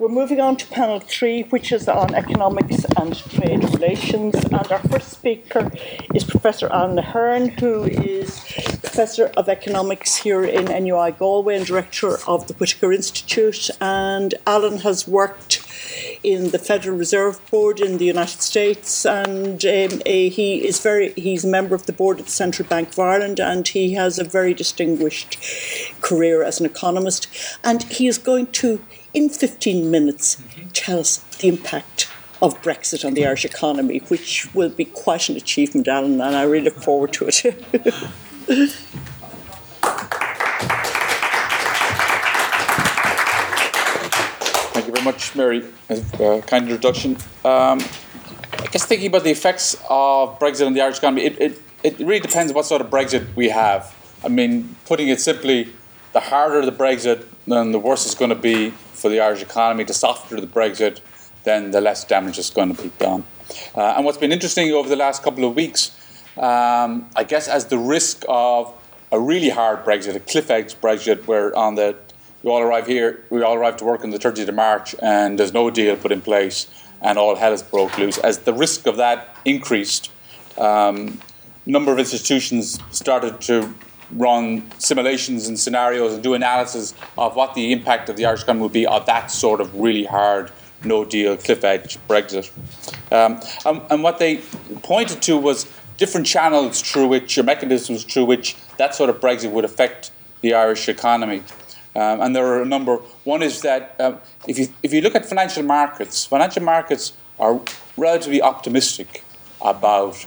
We're 0.00 0.08
moving 0.08 0.40
on 0.40 0.56
to 0.56 0.66
panel 0.68 0.98
three, 0.98 1.42
which 1.42 1.72
is 1.72 1.86
on 1.86 2.14
economics 2.14 2.86
and 2.96 3.14
trade 3.14 3.62
relations. 3.64 4.34
And 4.34 4.72
our 4.72 4.78
first 4.78 5.10
speaker 5.10 5.70
is 6.14 6.24
Professor 6.24 6.68
Alan 6.72 6.96
Ahearne, 6.96 7.50
who 7.60 7.84
is 7.84 8.40
Professor 8.80 9.26
of 9.36 9.50
Economics 9.50 10.16
here 10.16 10.42
in 10.42 10.64
NUI 10.64 11.10
Galway 11.10 11.54
and 11.56 11.66
Director 11.66 12.16
of 12.26 12.46
the 12.46 12.54
Whitaker 12.54 12.94
Institute. 12.94 13.68
And 13.78 14.36
Alan 14.46 14.78
has 14.78 15.06
worked 15.06 15.66
in 16.22 16.50
the 16.50 16.58
Federal 16.58 16.96
Reserve 16.96 17.38
Board 17.50 17.78
in 17.78 17.98
the 17.98 18.06
United 18.06 18.40
States, 18.40 19.04
and 19.04 19.62
um, 19.64 20.00
he 20.06 20.66
is 20.66 20.80
very 20.80 21.12
he's 21.12 21.44
a 21.44 21.48
member 21.48 21.74
of 21.74 21.84
the 21.84 21.92
board 21.92 22.20
of 22.20 22.24
the 22.26 22.30
Central 22.32 22.66
Bank 22.66 22.88
of 22.88 22.98
Ireland, 22.98 23.38
and 23.38 23.68
he 23.68 23.92
has 23.94 24.18
a 24.18 24.24
very 24.24 24.54
distinguished 24.54 25.36
career 26.00 26.42
as 26.42 26.58
an 26.58 26.64
economist. 26.64 27.28
And 27.62 27.82
he 27.82 28.06
is 28.06 28.16
going 28.16 28.46
to 28.52 28.80
in 29.14 29.28
15 29.28 29.90
minutes 29.90 30.42
tell 30.72 31.00
us 31.00 31.18
the 31.38 31.48
impact 31.48 32.08
of 32.42 32.60
Brexit 32.62 33.04
on 33.04 33.14
the 33.14 33.26
Irish 33.26 33.44
economy, 33.44 33.98
which 34.08 34.52
will 34.54 34.70
be 34.70 34.84
quite 34.84 35.28
an 35.28 35.36
achievement, 35.36 35.88
Alan, 35.88 36.20
and 36.20 36.36
I 36.36 36.42
really 36.42 36.66
look 36.66 36.82
forward 36.82 37.12
to 37.14 37.26
it. 37.28 37.34
Thank 44.72 44.86
you 44.86 44.92
very 44.92 45.04
much, 45.04 45.34
Mary. 45.34 45.64
Uh, 45.90 46.40
kind 46.46 46.64
introduction. 46.64 47.16
Um, 47.44 47.80
I 48.58 48.66
guess 48.72 48.86
thinking 48.86 49.08
about 49.08 49.24
the 49.24 49.30
effects 49.30 49.74
of 49.90 50.38
Brexit 50.38 50.66
on 50.66 50.72
the 50.72 50.80
Irish 50.80 50.98
economy, 50.98 51.24
it, 51.24 51.40
it, 51.40 51.62
it 51.82 51.98
really 51.98 52.20
depends 52.20 52.52
on 52.52 52.56
what 52.56 52.64
sort 52.64 52.80
of 52.80 52.88
Brexit 52.88 53.34
we 53.36 53.50
have. 53.50 53.94
I 54.24 54.28
mean, 54.28 54.76
putting 54.86 55.08
it 55.08 55.20
simply, 55.20 55.72
the 56.12 56.20
harder 56.20 56.64
the 56.64 56.72
Brexit, 56.72 57.26
then 57.46 57.72
the 57.72 57.78
worse 57.78 58.06
it's 58.06 58.14
going 58.14 58.30
to 58.30 58.34
be 58.34 58.70
for 58.70 59.08
the 59.08 59.20
Irish 59.20 59.42
economy. 59.42 59.84
The 59.84 59.94
softer 59.94 60.40
the 60.40 60.46
Brexit, 60.46 61.00
then 61.44 61.70
the 61.70 61.80
less 61.80 62.04
damage 62.04 62.38
is 62.38 62.50
going 62.50 62.74
to 62.74 62.82
be 62.82 62.90
done. 62.98 63.24
Uh, 63.74 63.94
and 63.96 64.04
what's 64.04 64.18
been 64.18 64.32
interesting 64.32 64.70
over 64.72 64.88
the 64.88 64.96
last 64.96 65.22
couple 65.22 65.44
of 65.44 65.56
weeks, 65.56 65.96
um, 66.36 67.10
I 67.16 67.24
guess, 67.26 67.48
as 67.48 67.66
the 67.66 67.78
risk 67.78 68.24
of 68.28 68.72
a 69.10 69.18
really 69.18 69.48
hard 69.48 69.84
Brexit, 69.84 70.14
a 70.14 70.20
cliff 70.20 70.50
edge 70.50 70.74
Brexit, 70.76 71.26
where 71.26 71.56
on 71.56 71.74
the 71.74 71.96
we 72.42 72.50
all 72.50 72.62
arrive 72.62 72.86
here, 72.86 73.24
we 73.28 73.42
all 73.42 73.54
arrive 73.54 73.76
to 73.78 73.84
work 73.84 74.02
on 74.02 74.10
the 74.10 74.18
30th 74.18 74.48
of 74.48 74.54
March, 74.54 74.94
and 75.02 75.38
there's 75.38 75.52
no 75.52 75.68
deal 75.68 75.94
put 75.96 76.10
in 76.10 76.22
place, 76.22 76.68
and 77.02 77.18
all 77.18 77.36
hell 77.36 77.50
has 77.50 77.62
broke 77.62 77.98
loose. 77.98 78.16
As 78.18 78.38
the 78.38 78.54
risk 78.54 78.86
of 78.86 78.96
that 78.96 79.36
increased, 79.44 80.10
um, 80.56 81.20
number 81.66 81.92
of 81.92 81.98
institutions 81.98 82.78
started 82.90 83.40
to 83.42 83.74
run 84.12 84.70
simulations 84.78 85.48
and 85.48 85.58
scenarios 85.58 86.14
and 86.14 86.22
do 86.22 86.34
analysis 86.34 86.94
of 87.16 87.36
what 87.36 87.54
the 87.54 87.72
impact 87.72 88.08
of 88.08 88.16
the 88.16 88.26
Irish 88.26 88.42
economy 88.42 88.62
would 88.62 88.72
be 88.72 88.86
of 88.86 89.06
that 89.06 89.30
sort 89.30 89.60
of 89.60 89.74
really 89.74 90.04
hard 90.04 90.50
no 90.84 91.04
deal, 91.04 91.36
cliff 91.36 91.64
edge 91.64 91.98
Brexit. 92.08 92.50
Um, 93.12 93.40
and, 93.66 93.82
and, 93.90 94.02
what 94.02 94.18
they 94.18 94.38
pointed 94.82 95.20
to 95.22 95.36
was 95.36 95.70
different 95.98 96.26
channels 96.26 96.80
through 96.80 97.08
which, 97.08 97.36
or 97.36 97.42
mechanisms 97.42 98.04
through 98.04 98.24
which 98.24 98.56
that 98.78 98.94
sort 98.94 99.10
of 99.10 99.20
Brexit 99.20 99.50
would 99.50 99.64
affect 99.64 100.10
the 100.40 100.54
Irish 100.54 100.88
economy. 100.88 101.42
Um, 101.94 102.20
and 102.20 102.36
there 102.36 102.46
are 102.46 102.62
a 102.62 102.66
number. 102.66 102.96
One 103.24 103.42
is 103.42 103.62
that 103.62 103.96
um, 103.98 104.18
if, 104.46 104.58
you, 104.58 104.68
if 104.82 104.92
you 104.92 105.00
look 105.00 105.14
at 105.14 105.26
financial 105.26 105.62
markets, 105.62 106.24
financial 106.24 106.62
markets 106.62 107.12
are 107.38 107.60
relatively 107.96 108.40
optimistic 108.40 109.24
about 109.60 110.24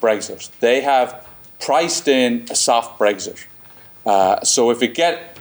Brexit. 0.00 0.50
They 0.60 0.80
have 0.80 1.23
priced 1.60 2.08
in 2.08 2.46
a 2.50 2.54
soft 2.54 2.98
Brexit. 2.98 3.44
Uh, 4.06 4.42
so 4.42 4.70
if 4.70 4.80
we 4.80 4.88
get 4.88 5.38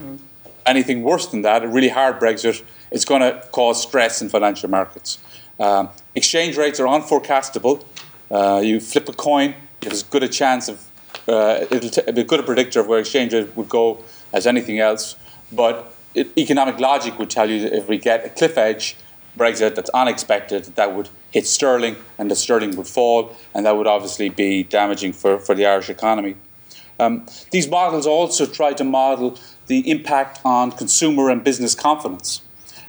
anything 0.65 1.03
worse 1.03 1.27
than 1.27 1.41
that, 1.41 1.63
a 1.63 1.67
really 1.67 1.89
hard 1.89 2.19
Brexit, 2.19 2.63
it's 2.91 3.05
going 3.05 3.21
to 3.21 3.45
cause 3.51 3.81
stress 3.81 4.21
in 4.21 4.29
financial 4.29 4.69
markets. 4.69 5.17
Um, 5.59 5.89
exchange 6.15 6.57
rates 6.57 6.79
are 6.79 6.87
unforecastable. 6.87 7.83
Uh, 8.31 8.61
you 8.63 8.79
flip 8.79 9.09
a 9.09 9.13
coin, 9.13 9.55
it's 9.81 9.93
as 9.93 10.03
good 10.03 10.23
a 10.23 10.27
chance 10.27 10.69
of, 10.69 10.85
uh, 11.27 11.65
it'll 11.69 11.89
t- 11.89 12.11
be 12.11 12.23
good 12.23 12.39
a 12.39 12.43
predictor 12.43 12.79
of 12.79 12.87
where 12.87 12.99
exchange 12.99 13.33
rate 13.33 13.55
would 13.55 13.69
go 13.69 14.03
as 14.31 14.47
anything 14.47 14.79
else. 14.79 15.15
But 15.51 15.93
it, 16.15 16.35
economic 16.37 16.79
logic 16.79 17.19
would 17.19 17.29
tell 17.29 17.49
you 17.49 17.61
that 17.61 17.73
if 17.73 17.87
we 17.87 17.97
get 17.97 18.25
a 18.25 18.29
cliff 18.29 18.57
edge 18.57 18.95
Brexit 19.37 19.75
that's 19.75 19.89
unexpected, 19.91 20.65
that 20.75 20.95
would 20.95 21.09
hit 21.31 21.47
sterling 21.47 21.95
and 22.17 22.29
the 22.29 22.35
sterling 22.35 22.75
would 22.75 22.87
fall, 22.87 23.35
and 23.53 23.65
that 23.65 23.75
would 23.75 23.87
obviously 23.87 24.29
be 24.29 24.63
damaging 24.63 25.13
for, 25.13 25.39
for 25.39 25.55
the 25.55 25.65
Irish 25.65 25.89
economy. 25.89 26.35
Um, 26.99 27.25
these 27.51 27.67
models 27.67 28.05
also 28.05 28.45
try 28.45 28.73
to 28.73 28.83
model 28.83 29.37
the 29.67 29.89
impact 29.89 30.39
on 30.45 30.71
consumer 30.71 31.29
and 31.29 31.43
business 31.43 31.73
confidence, 31.73 32.41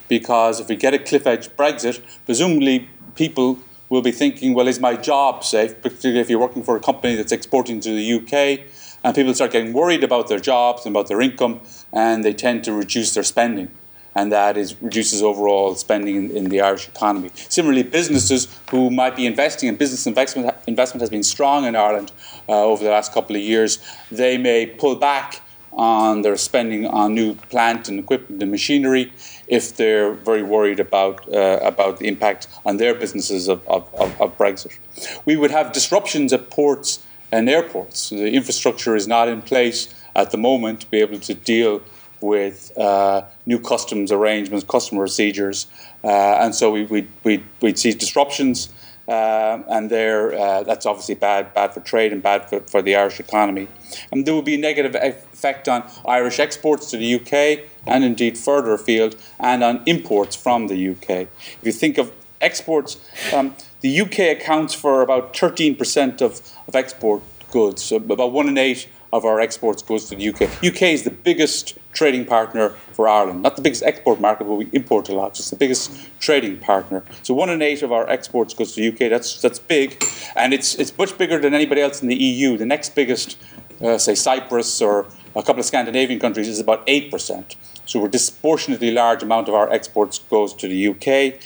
because 0.09 0.61
if 0.61 0.69
we 0.69 0.77
get 0.77 0.93
a 0.93 0.99
cliff 0.99 1.27
edge 1.27 1.49
Brexit, 1.51 2.03
presumably 2.27 2.89
people 3.15 3.59
will 3.89 4.03
be 4.03 4.13
thinking, 4.13 4.55
well, 4.55 4.69
is 4.69 4.81
my 4.81 4.97
job 4.97 5.45
safe, 5.45 5.81
particularly 5.81 6.21
if 6.21 6.29
you're 6.29 6.39
working 6.39 6.63
for 6.63 6.77
a 6.77 6.81
company 6.81 7.15
that's 7.15 7.33
exporting 7.33 7.81
to 7.81 7.91
the 7.91 8.15
UK, 8.15 8.67
and 9.03 9.15
people 9.15 9.33
start 9.35 9.53
getting 9.53 9.73
worried 9.73 10.05
about 10.05 10.29
their 10.29 10.41
jobs 10.41 10.85
and 10.85 10.95
about 10.95 11.09
their 11.09 11.21
income, 11.21 11.61
and 11.93 12.25
they 12.25 12.35
tend 12.35 12.65
to 12.65 12.73
reduce 12.73 13.15
their 13.15 13.23
spending 13.23 13.71
and 14.15 14.31
that 14.33 14.57
is 14.57 14.81
reduces 14.81 15.23
overall 15.23 15.75
spending 15.75 16.17
in, 16.17 16.31
in, 16.31 16.45
the 16.49 16.61
Irish 16.61 16.89
economy. 16.89 17.31
Similarly, 17.35 17.83
businesses 17.83 18.49
who 18.71 18.91
might 18.91 19.17
be 19.17 19.27
investing 19.27 19.69
in 19.69 19.77
business 19.77 20.07
investment 20.07 20.55
investment 20.67 21.01
has 21.01 21.11
been 21.11 21.23
strong 21.23 21.65
in 21.65 21.77
Ireland 21.77 22.13
uh, 22.49 22.65
over 22.65 22.85
the 22.85 22.91
last 22.91 23.13
couple 23.13 23.37
of 23.37 23.43
years. 23.43 23.79
They 24.11 24.39
may 24.39 24.67
pull 24.67 24.97
back 24.97 25.41
on 25.73 26.23
their 26.23 26.37
spending 26.37 26.87
on 26.87 27.15
new 27.15 27.35
plant 27.35 27.89
and 27.89 27.99
equipment 27.99 28.41
and 28.41 28.51
machinery 28.51 29.13
if 29.49 29.77
they're 29.77 30.13
very 30.13 30.43
worried 30.43 30.81
about 30.81 31.29
uh, 31.33 31.59
about 31.63 31.99
the 31.99 32.07
impact 32.07 32.49
on 32.65 32.77
their 32.77 32.95
businesses 32.95 33.49
of, 33.49 33.67
of, 33.67 33.93
of, 33.95 34.21
of 34.21 34.39
Brexit. 34.39 34.79
We 35.25 35.37
would 35.37 35.51
have 35.51 35.73
disruptions 35.73 36.33
at 36.33 36.51
ports 36.51 37.05
and 37.33 37.49
airports. 37.49 38.11
The 38.11 38.33
infrastructure 38.33 38.95
is 38.95 39.09
not 39.09 39.29
in 39.29 39.43
place 39.43 39.93
at 40.15 40.31
the 40.31 40.39
moment 40.39 40.83
to 40.83 40.91
be 40.91 41.01
able 41.01 41.19
to 41.19 41.35
deal 41.35 41.83
with 42.25 42.77
uh, 42.79 43.23
new 43.47 43.59
customs 43.59 44.11
arrangements, 44.11 44.65
customer 44.65 45.03
procedures, 45.03 45.67
uh, 46.03 46.43
and 46.43 46.55
so 46.55 46.71
we, 46.71 46.85
we, 46.85 47.07
we, 47.23 47.45
we'd 47.61 47.79
see 47.79 47.93
disruptions. 47.93 48.73
Uh, 49.07 49.63
and 49.69 49.91
there, 49.91 50.33
uh, 50.33 50.63
that's 50.63 50.87
obviously 50.87 51.15
bad, 51.15 51.53
bad 51.53 51.75
for 51.75 51.81
trade 51.81 52.11
and 52.11 52.23
bad 52.23 52.49
for, 52.49 52.61
for 52.61 52.81
the 52.81 52.97
Irish 52.97 53.21
economy. 53.21 53.69
And 54.11 54.25
there 54.25 54.35
would 54.35 54.47
be 54.47 54.55
a 54.55 54.59
negative 54.59 54.95
effect 54.95 55.69
on 55.69 55.85
Irish 56.09 56.41
exports 56.41 56.91
to 56.91 56.97
the 56.97 57.15
UK 57.17 57.69
and 57.87 58.03
indeed 58.03 58.39
further 58.39 58.73
afield, 58.73 59.15
and 59.39 59.63
on 59.63 59.83
imports 59.85 60.35
from 60.35 60.69
the 60.69 60.91
UK. 60.91 61.11
If 61.11 61.59
you 61.63 61.73
think 61.73 61.99
of 61.99 62.13
exports, 62.41 62.99
um, 63.35 63.55
the 63.83 64.01
UK 64.01 64.41
accounts 64.41 64.73
for 64.73 65.03
about 65.03 65.35
13% 65.35 66.23
of, 66.23 66.41
of 66.67 66.75
export 66.75 67.23
goods, 67.51 67.83
so 67.83 67.97
about 67.97 68.33
one 68.33 68.49
in 68.49 68.57
eight 68.57 68.89
of 69.13 69.25
our 69.25 69.39
exports 69.39 69.83
goes 69.83 70.09
to 70.09 70.17
the 70.17 70.29
UK. 70.29 70.43
UK 70.65 70.83
is 70.83 71.05
the 71.05 71.11
biggest 71.11 71.79
trading 71.95 72.25
partner 72.25 72.71
for 72.93 73.09
Ireland. 73.09 73.43
Not 73.43 73.57
the 73.57 73.63
biggest 73.63 73.83
export 73.83 74.21
market, 74.21 74.45
but 74.45 74.55
we 74.55 74.69
import 74.73 75.09
a 75.09 75.15
lot. 75.15 75.39
It's 75.39 75.51
the 75.51 75.57
biggest 75.57 75.91
trading 76.21 76.59
partner. 76.59 77.05
So 77.23 77.35
one 77.35 77.49
in 77.49 77.63
eight 77.63 77.83
of 77.83 77.93
our 77.93 78.09
exports 78.09 78.53
goes 78.53 78.75
to 78.75 78.81
the 78.81 78.89
UK. 78.89 79.11
That's 79.11 79.41
that's 79.41 79.59
big, 79.59 80.05
and 80.37 80.53
it's 80.53 80.75
it's 80.75 80.97
much 80.99 81.17
bigger 81.17 81.39
than 81.41 81.55
anybody 81.55 81.81
else 81.81 82.03
in 82.03 82.09
the 82.09 82.17
EU. 82.17 82.57
The 82.57 82.67
next 82.67 82.95
biggest, 82.95 83.39
uh, 83.81 83.99
say 83.99 84.15
Cyprus 84.15 84.83
or 84.83 85.07
a 85.37 85.43
couple 85.43 85.61
of 85.61 85.67
Scandinavian 85.67 86.21
countries, 86.21 86.49
is 86.49 86.61
about 86.61 86.83
eight 86.87 87.11
percent. 87.11 87.57
So 87.87 88.05
a 88.05 88.09
disproportionately 88.09 88.91
large 88.91 89.23
amount 89.23 89.49
of 89.49 89.55
our 89.55 89.71
exports 89.71 90.19
goes 90.19 90.55
to 90.55 90.69
the 90.69 90.89
UK. 90.89 91.41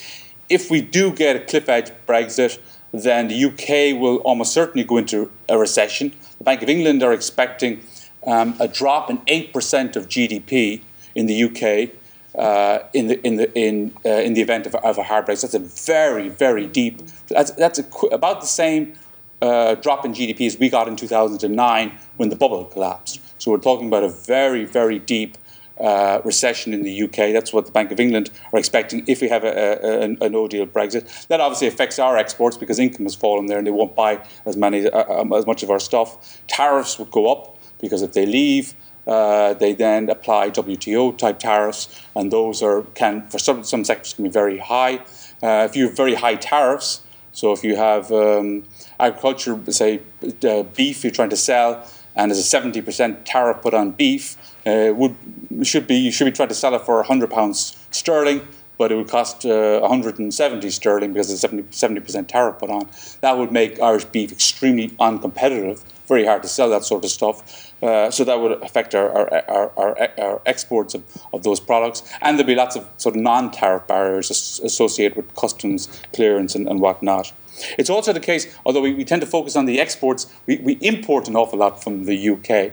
If 0.49 0.71
we 0.71 0.81
do 0.81 1.13
get 1.13 1.37
a 1.37 1.41
cliff 1.41 1.69
edge 1.69 1.91
Brexit, 2.07 2.59
then 2.93 3.29
the 3.29 3.45
UK 3.45 4.01
will 4.01 4.17
almost 4.19 4.53
certainly 4.55 4.85
go 4.85 4.97
into 4.97 5.31
a 5.49 5.59
recession 5.59 6.15
the 6.39 6.45
Bank 6.45 6.63
of 6.63 6.69
England 6.69 7.03
are 7.03 7.13
expecting 7.13 7.83
um, 8.29 8.55
a 8.61 8.69
drop 8.69 9.11
in 9.11 9.19
8% 9.19 9.97
of 9.97 10.09
GDP 10.09 10.83
in 11.15 11.27
the 11.27 11.45
UK 11.45 11.91
uh, 12.39 12.87
in, 12.93 13.09
the, 13.09 13.27
in, 13.27 13.37
the, 13.37 13.59
in, 13.59 13.97
uh, 14.05 14.11
in 14.11 14.35
the 14.35 14.43
event 14.43 14.67
of, 14.67 14.75
of, 14.77 14.99
a 14.99 15.03
hard 15.03 15.27
Brexit. 15.27 15.51
That's 15.51 15.55
a 15.55 15.59
very, 15.59 16.29
very 16.29 16.67
deep, 16.67 17.03
that's, 17.29 17.51
that's 17.53 17.79
a, 17.79 18.07
about 18.13 18.41
the 18.41 18.47
same 18.47 18.95
uh, 19.41 19.75
drop 19.77 20.05
in 20.05 20.13
GDP 20.13 20.47
as 20.47 20.59
we 20.59 20.69
got 20.69 20.89
in 20.89 20.95
2009 20.95 21.99
when 22.17 22.29
the 22.29 22.37
bubble 22.37 22.65
collapsed. 22.67 23.21
So 23.41 23.51
we're 23.51 23.59
talking 23.59 23.89
about 23.89 24.05
a 24.05 24.09
very, 24.09 24.65
very 24.65 24.99
deep 24.99 25.39
uh, 25.81 26.21
recession 26.25 26.75
in 26.75 26.83
the 26.83 27.03
UK. 27.05 27.33
That's 27.33 27.53
what 27.53 27.67
the 27.67 27.73
Bank 27.73 27.93
of 27.93 28.01
England 28.01 28.31
are 28.53 28.59
expecting 28.59 29.05
if 29.07 29.21
we 29.21 29.29
have 29.29 29.45
a, 29.45 29.79
a, 30.03 30.27
a, 30.27 30.29
no 30.29 30.49
deal 30.49 30.67
Brexit. 30.67 31.27
That 31.29 31.41
obviously 31.41 31.69
affects 31.69 31.99
our 31.99 32.17
exports 32.17 32.57
because 32.57 32.79
income 32.79 33.07
has 33.07 33.15
fallen 33.15 33.47
there 33.47 33.59
and 33.59 33.67
they 33.67 33.71
won't 33.71 33.95
buy 33.95 34.21
as 34.45 34.57
many 34.57 34.89
uh, 34.89 35.21
um, 35.21 35.33
as 35.33 35.47
much 35.47 35.63
of 35.63 35.71
our 35.71 35.79
stuff. 35.79 36.43
Tariffs 36.49 36.99
would 36.99 37.13
go 37.13 37.33
up 37.33 37.58
because 37.81 38.03
if 38.03 38.13
they 38.13 38.27
leave, 38.27 38.75
uh, 39.07 39.55
they 39.55 39.73
then 39.73 40.11
apply 40.11 40.51
WTO 40.51 41.17
type 41.17 41.39
tariffs, 41.39 41.89
and 42.15 42.31
those 42.31 42.63
are 42.63 42.83
can 42.95 43.27
for 43.29 43.39
some 43.39 43.65
some 43.65 43.85
sectors 43.85 44.13
can 44.13 44.25
be 44.25 44.31
very 44.31 44.59
high. 44.59 44.97
Uh, 45.43 45.67
if 45.69 45.75
you 45.75 45.87
have 45.87 45.97
very 45.97 46.15
high 46.15 46.35
tariffs, 46.35 47.01
so 47.33 47.53
if 47.53 47.65
you 47.65 47.77
have 47.77 48.13
um, 48.13 48.65
agriculture, 49.01 49.59
say 49.71 50.01
uh, 50.45 50.63
beef, 50.65 51.05
you're 51.05 51.11
trying 51.11 51.31
to 51.31 51.37
sell, 51.37 51.87
and 52.17 52.31
there's 52.31 52.53
a 52.53 52.57
70% 52.57 53.21
tariff 53.25 53.63
put 53.63 53.75
on 53.75 53.93
beef, 53.93 54.37
uh, 54.67 54.93
would 54.95 55.17
should 55.63 55.87
be 55.87 55.97
you 55.97 56.11
should 56.13 56.27
be 56.27 56.33
trying 56.33 56.49
to 56.49 56.55
sell 56.55 56.75
it 56.75 56.83
for 56.83 56.97
100 56.97 57.31
pounds 57.31 57.77
sterling. 57.91 58.47
but 58.79 58.93
it 58.93 58.97
would 58.97 59.09
cost 59.09 59.45
uh, 59.45 59.81
170 59.81 60.71
sterling 60.71 61.13
because 61.13 61.31
of 61.33 61.39
70 61.71 62.01
percent 62.01 62.29
tariff 62.29 62.59
put 62.59 62.71
on. 62.71 62.89
That 63.21 63.37
would 63.39 63.53
make 63.53 63.81
Irish 63.81 64.05
beef 64.05 64.31
extremely 64.33 64.91
uncompetitive. 65.01 65.83
Very 66.07 66.25
hard 66.25 66.43
to 66.43 66.49
sell 66.49 66.71
that 66.71 66.85
sort 66.85 67.05
of 67.05 67.11
stuff. 67.11 67.68
Uh, 67.83 68.11
so 68.11 68.25
that 68.25 68.41
would 68.41 68.53
affect 68.63 68.95
our, 68.95 69.09
our, 69.49 69.73
our, 69.77 70.09
our 70.19 70.43
exports 70.47 70.95
of, 70.95 71.05
of, 71.33 71.45
those 71.45 71.61
products. 71.61 72.03
And 72.21 72.37
there'd 72.37 72.47
be 72.47 72.57
lots 72.57 72.75
of 72.75 72.89
sort 72.97 73.15
of 73.15 73.23
non 73.23 73.53
tariff 73.53 73.87
barriers 73.87 74.31
associated 74.65 75.17
with 75.17 75.33
customs 75.37 75.89
clearance 76.13 76.57
and, 76.57 76.69
and 76.69 76.81
whatnot. 76.81 77.33
It's 77.79 77.91
also 77.91 78.13
the 78.13 78.21
case, 78.21 78.53
although 78.67 78.81
we, 78.81 78.95
we, 78.95 79.05
tend 79.05 79.21
to 79.23 79.27
focus 79.27 79.55
on 79.55 79.67
the 79.67 79.81
exports, 79.81 80.27
we, 80.47 80.57
we, 80.57 80.73
import 80.81 81.29
an 81.29 81.37
awful 81.37 81.59
lot 81.59 81.83
from 81.83 82.05
the 82.05 82.31
UK. 82.31 82.73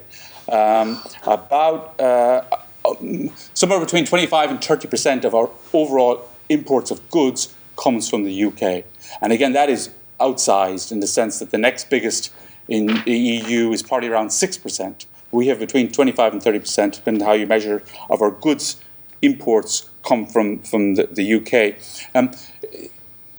Um, 0.52 1.02
about 1.26 2.00
uh, 2.00 2.44
somewhere 3.54 3.80
between 3.80 4.06
25 4.06 4.52
and 4.52 4.64
30 4.64 4.88
percent 4.88 5.26
of 5.26 5.34
our 5.34 5.50
overall 5.74 6.28
imports 6.50 6.92
of 6.92 7.08
goods 7.10 7.54
comes 7.78 8.10
from 8.10 8.24
the 8.24 8.44
UK. 8.46 8.86
And 9.22 9.34
again, 9.34 9.54
that 9.54 9.70
is 9.70 9.90
outsized 10.20 10.92
in 10.92 11.00
the 11.00 11.08
sense 11.08 11.40
that 11.40 11.52
the 11.52 11.58
next 11.58 11.90
biggest 11.90 12.32
in 12.68 12.88
the 13.06 13.12
EU 13.12 13.72
is 13.72 13.84
probably 13.84 14.10
around 14.10 14.30
6%. 14.30 15.06
We 15.32 15.48
have 15.48 15.60
between 15.60 15.92
25 15.92 16.34
and 16.34 16.42
30%, 16.42 16.94
depending 16.94 17.24
on 17.24 17.28
how 17.28 17.34
you 17.34 17.46
measure, 17.46 17.84
of 18.10 18.22
our 18.22 18.32
goods 18.32 18.82
imports 19.22 19.90
come 20.04 20.26
from, 20.26 20.60
from 20.60 20.96
the, 20.96 21.08
the 21.08 21.34
UK. 21.36 21.76
Um, 22.16 22.32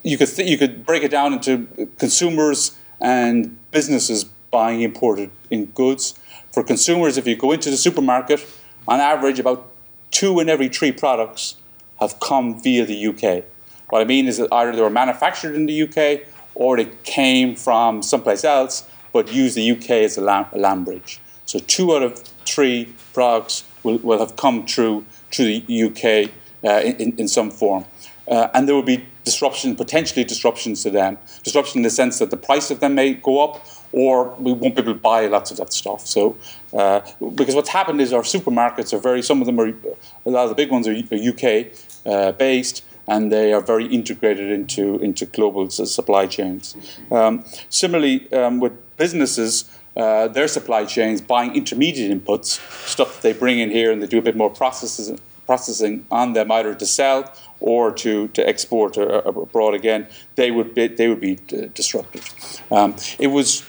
you, 0.03 0.19
could 0.19 0.29
th- 0.29 0.49
you 0.49 0.59
could 0.59 0.85
break 0.85 1.03
it 1.03 1.11
down 1.11 1.33
into 1.33 1.89
consumers 1.99 2.77
and 3.01 3.57
businesses 3.71 4.25
buying 4.51 4.81
imported 4.81 5.31
in 5.51 5.67
goods. 5.67 6.15
For 6.53 6.63
consumers, 6.63 7.19
if 7.19 7.27
you 7.27 7.37
go 7.37 7.53
into 7.53 7.71
the 7.71 7.77
supermarket, 7.77 8.47
on 8.89 9.01
average, 9.01 9.39
about 9.39 9.71
two 10.11 10.39
in 10.41 10.49
every 10.49 10.69
three 10.69 10.93
products 10.93 11.57
have 12.01 12.21
come 12.21 12.61
via 12.61 12.85
the 12.85 13.07
UK. 13.07 13.45
What 13.89 14.01
I 14.01 14.05
mean 14.05 14.27
is 14.27 14.39
that 14.39 14.53
either 14.53 14.75
they 14.75 14.83
were 14.83 14.91
manufactured 14.91 15.55
in 15.55 15.67
the 15.67 15.83
UK 15.83 16.27
or 16.55 16.77
they 16.77 16.91
came 17.05 17.55
from 17.55 18.03
someplace 18.03 18.45
else 18.45 18.89
but 19.17 19.33
use 19.33 19.55
the 19.55 19.71
UK 19.71 19.91
as 19.91 20.19
a 20.19 20.21
land, 20.21 20.85
bridge. 20.85 21.21
So 21.47 21.59
two 21.59 21.97
out 21.97 22.03
of 22.03 22.19
three 22.45 22.93
products 23.15 23.65
will, 23.83 23.97
will 23.99 24.19
have 24.19 24.37
come 24.37 24.67
through 24.67 25.07
through 25.33 25.61
the 25.61 25.83
UK 25.85 26.31
uh, 26.63 26.83
in, 26.83 27.19
in 27.19 27.27
some 27.27 27.51
form. 27.51 27.87
Uh, 28.29 28.49
and 28.53 28.69
there 28.69 28.75
will 28.75 28.83
be 28.83 29.07
disruption, 29.25 29.75
potentially 29.75 30.23
disruptions 30.23 30.83
to 30.83 30.91
them. 30.91 31.17
Disruption 31.43 31.79
in 31.79 31.83
the 31.83 31.91
sense 31.91 32.19
that 32.19 32.31
the 32.31 32.37
price 32.37 32.71
of 32.71 32.81
them 32.81 32.95
may 32.95 33.15
go 33.15 33.43
up, 33.43 33.67
or 33.93 34.35
we 34.39 34.53
won't 34.53 34.77
be 34.77 34.83
able 34.83 34.93
to 34.93 34.99
buy 34.99 35.27
lots 35.27 35.51
of 35.51 35.57
that 35.57 35.73
stuff. 35.73 36.07
So, 36.07 36.37
uh, 36.75 37.01
because 37.35 37.55
what's 37.55 37.71
happened 37.71 38.03
is 38.03 38.13
our 38.13 38.23
supermarkets 38.23 38.93
are 38.93 38.99
very, 38.99 39.23
some 39.23 39.41
of 39.41 39.47
them 39.47 39.59
are, 39.59 39.69
a 39.69 40.31
lot 40.31 40.43
of 40.43 40.51
the 40.51 40.55
big 40.55 40.71
ones 40.71 40.87
are 40.87 40.93
UK 40.95 41.69
uh, 42.05 42.33
based, 42.33 42.85
and 43.09 43.33
they 43.33 43.53
are 43.53 43.61
very 43.61 43.87
integrated 43.87 44.51
into, 44.51 44.99
into 44.99 45.25
global 45.27 45.71
supply 45.71 46.27
chains. 46.27 46.77
Um, 47.11 47.45
similarly, 47.71 48.31
um, 48.33 48.61
with 48.61 48.73
businesses, 48.97 49.71
uh, 49.97 50.29
their 50.29 50.49
supply 50.49 50.85
chains 50.85 51.21
buying 51.21 51.55
intermediate 51.55 52.11
inputs, 52.11 52.61
stuff 52.87 53.23
they 53.23 53.33
bring 53.33 53.59
in 53.59 53.71
here 53.71 53.91
and 53.91 54.03
they 54.03 54.07
do 54.07 54.19
a 54.19 54.23
bit 54.23 54.37
more 54.37 54.51
processes, 54.51 55.19
processing 55.47 56.05
on 56.11 56.33
them, 56.33 56.51
either 56.51 56.75
to 56.75 56.87
sell 56.87 57.33
or 57.61 57.93
to, 57.93 58.29
to 58.29 58.47
export 58.47 58.97
abroad 58.97 59.75
again, 59.75 60.07
they 60.35 60.51
would 60.51 60.75
be, 60.75 60.89
they 60.89 61.09
would 61.09 61.21
be 61.21 61.39
uh, 61.53 61.67
disrupted. 61.75 62.23
Um, 62.71 62.97
it 63.19 63.29
was 63.29 63.65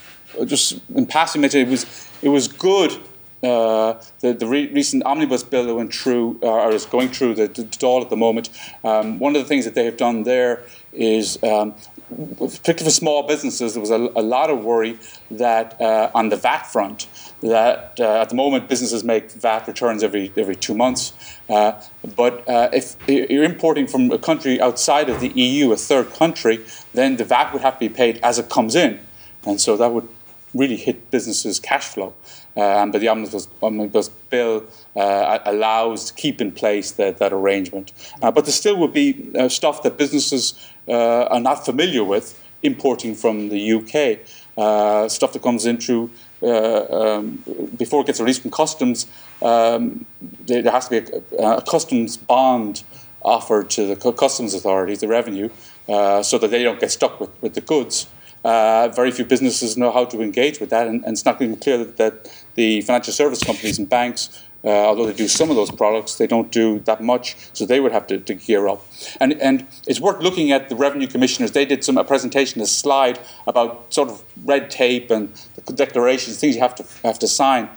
just 0.45 0.81
in 0.93 1.05
passing 1.05 1.43
it 1.43 1.67
was 1.67 1.85
it 2.21 2.29
was 2.29 2.47
good. 2.47 2.97
Uh, 3.43 4.01
the, 4.21 4.33
the 4.33 4.47
re- 4.47 4.67
recent 4.73 5.03
omnibus 5.05 5.43
bill 5.43 5.65
that 5.67 5.75
went 5.75 5.93
through, 5.93 6.39
uh, 6.41 6.47
or 6.47 6.71
is 6.71 6.87
going 6.87 7.07
through 7.07 7.35
the, 7.35 7.47
the 7.47 7.63
Dáil 7.63 8.01
at 8.01 8.09
the 8.09 8.17
moment. 8.17 8.49
Um, 8.83 9.19
one 9.19 9.35
of 9.35 9.41
the 9.43 9.47
things 9.47 9.63
that 9.65 9.75
they 9.75 9.85
have 9.85 9.95
done 9.95 10.23
there 10.23 10.63
is 10.91 11.41
um, 11.43 11.75
particularly 12.09 12.85
for 12.85 12.89
small 12.89 13.27
businesses, 13.27 13.73
there 13.73 13.81
was 13.81 13.91
a, 13.91 13.95
a 13.95 14.21
lot 14.21 14.49
of 14.49 14.63
worry 14.63 14.97
that 15.29 15.79
uh, 15.81 16.09
on 16.15 16.29
the 16.29 16.37
VAT 16.37 16.63
front, 16.63 17.07
that 17.41 17.97
uh, 17.99 18.21
at 18.21 18.29
the 18.29 18.35
moment 18.35 18.69
businesses 18.69 19.03
make 19.03 19.31
VAT 19.31 19.67
returns 19.67 20.03
every 20.03 20.31
every 20.37 20.55
two 20.55 20.73
months. 20.73 21.13
Uh, 21.49 21.73
but 22.15 22.47
uh, 22.47 22.69
if 22.71 22.95
you're 23.07 23.43
importing 23.43 23.87
from 23.87 24.11
a 24.11 24.17
country 24.17 24.59
outside 24.61 25.09
of 25.09 25.19
the 25.19 25.29
EU, 25.29 25.71
a 25.71 25.77
third 25.77 26.11
country, 26.13 26.59
then 26.93 27.17
the 27.17 27.25
VAT 27.25 27.51
would 27.51 27.61
have 27.61 27.73
to 27.73 27.79
be 27.79 27.89
paid 27.89 28.19
as 28.23 28.39
it 28.39 28.49
comes 28.49 28.73
in, 28.75 28.99
and 29.45 29.59
so 29.59 29.75
that 29.75 29.91
would 29.91 30.07
really 30.53 30.77
hit 30.77 31.11
businesses' 31.11 31.59
cash 31.59 31.85
flow. 31.85 32.13
Um, 32.55 32.91
but 32.91 33.01
the 33.01 33.07
omnibus, 33.07 33.47
omnibus 33.61 34.09
bill 34.09 34.63
uh, 34.95 35.39
allows 35.45 36.05
to 36.05 36.13
keep 36.15 36.41
in 36.41 36.51
place 36.51 36.91
that, 36.93 37.19
that 37.19 37.31
arrangement. 37.31 37.91
Uh, 38.21 38.31
but 38.31 38.45
there 38.45 38.51
still 38.51 38.77
would 38.77 38.93
be 38.93 39.29
uh, 39.37 39.47
stuff 39.47 39.83
that 39.83 39.97
businesses 39.97 40.53
uh, 40.53 40.76
are 40.87 41.39
not 41.39 41.65
familiar 41.65 42.03
with 42.03 42.41
importing 42.63 43.15
from 43.15 43.49
the 43.49 43.73
UK. 43.73 44.19
Uh, 44.57 45.07
stuff 45.07 45.33
that 45.33 45.43
comes 45.43 45.67
in 45.67 45.77
through 45.77 46.09
uh, 46.41 46.85
um, 46.89 47.43
before 47.77 48.01
it 48.01 48.07
gets 48.07 48.19
released 48.19 48.41
from 48.41 48.49
customs, 48.49 49.05
um, 49.43 50.05
there, 50.21 50.63
there, 50.63 50.71
has 50.71 50.87
to 50.87 51.01
be 51.01 51.11
a, 51.37 51.43
a, 51.43 51.61
customs 51.61 52.17
bond 52.17 52.83
offered 53.21 53.69
to 53.69 53.85
the 53.85 54.11
customs 54.13 54.55
authorities, 54.55 54.99
the 54.99 55.07
revenue, 55.07 55.49
so 55.87 56.37
that 56.39 56.49
they 56.49 56.63
don't 56.63 56.79
get 56.79 56.91
stuck 56.91 57.19
with, 57.19 57.29
with 57.41 57.53
the 57.53 57.61
goods. 57.61 58.07
Uh, 58.43 58.87
very 58.89 59.11
few 59.11 59.25
businesses 59.25 59.75
know 59.77 59.91
how 59.91 60.05
to 60.05 60.21
engage 60.21 60.59
with 60.59 60.69
that, 60.69 60.87
and, 60.87 61.03
and 61.03 61.13
it's 61.13 61.25
not 61.25 61.41
even 61.41 61.57
clear 61.57 61.77
that, 61.77 61.97
that, 61.97 62.45
the 62.55 62.81
financial 62.81 63.11
service 63.11 63.43
companies 63.43 63.77
and 63.77 63.89
banks, 63.89 64.43
uh, 64.67 64.87
although 64.87 65.05
they 65.05 65.13
do 65.13 65.29
some 65.29 65.49
of 65.49 65.55
those 65.55 65.71
products, 65.71 66.15
they 66.15 66.27
don't 66.27 66.51
do 66.51 66.79
that 66.81 67.01
much, 67.01 67.37
so 67.53 67.65
they 67.65 67.79
would 67.79 67.93
have 67.93 68.05
to, 68.07 68.19
to, 68.19 68.33
gear 68.33 68.67
up. 68.67 68.85
And, 69.21 69.33
and 69.41 69.65
it's 69.87 70.01
worth 70.01 70.21
looking 70.21 70.51
at 70.51 70.67
the 70.67 70.75
revenue 70.75 71.07
commissioners. 71.07 71.53
They 71.53 71.63
did 71.63 71.85
some 71.85 71.97
a 71.97 72.03
presentation, 72.03 72.59
a 72.61 72.65
slide 72.65 73.17
about 73.47 73.93
sort 73.93 74.09
of 74.09 74.21
red 74.43 74.69
tape 74.69 75.09
and 75.09 75.31
declarations, 75.73 76.37
things 76.37 76.55
you 76.55 76.61
have 76.61 76.75
to 76.75 76.85
have 77.03 77.17
to 77.19 77.27
sign. 77.29 77.69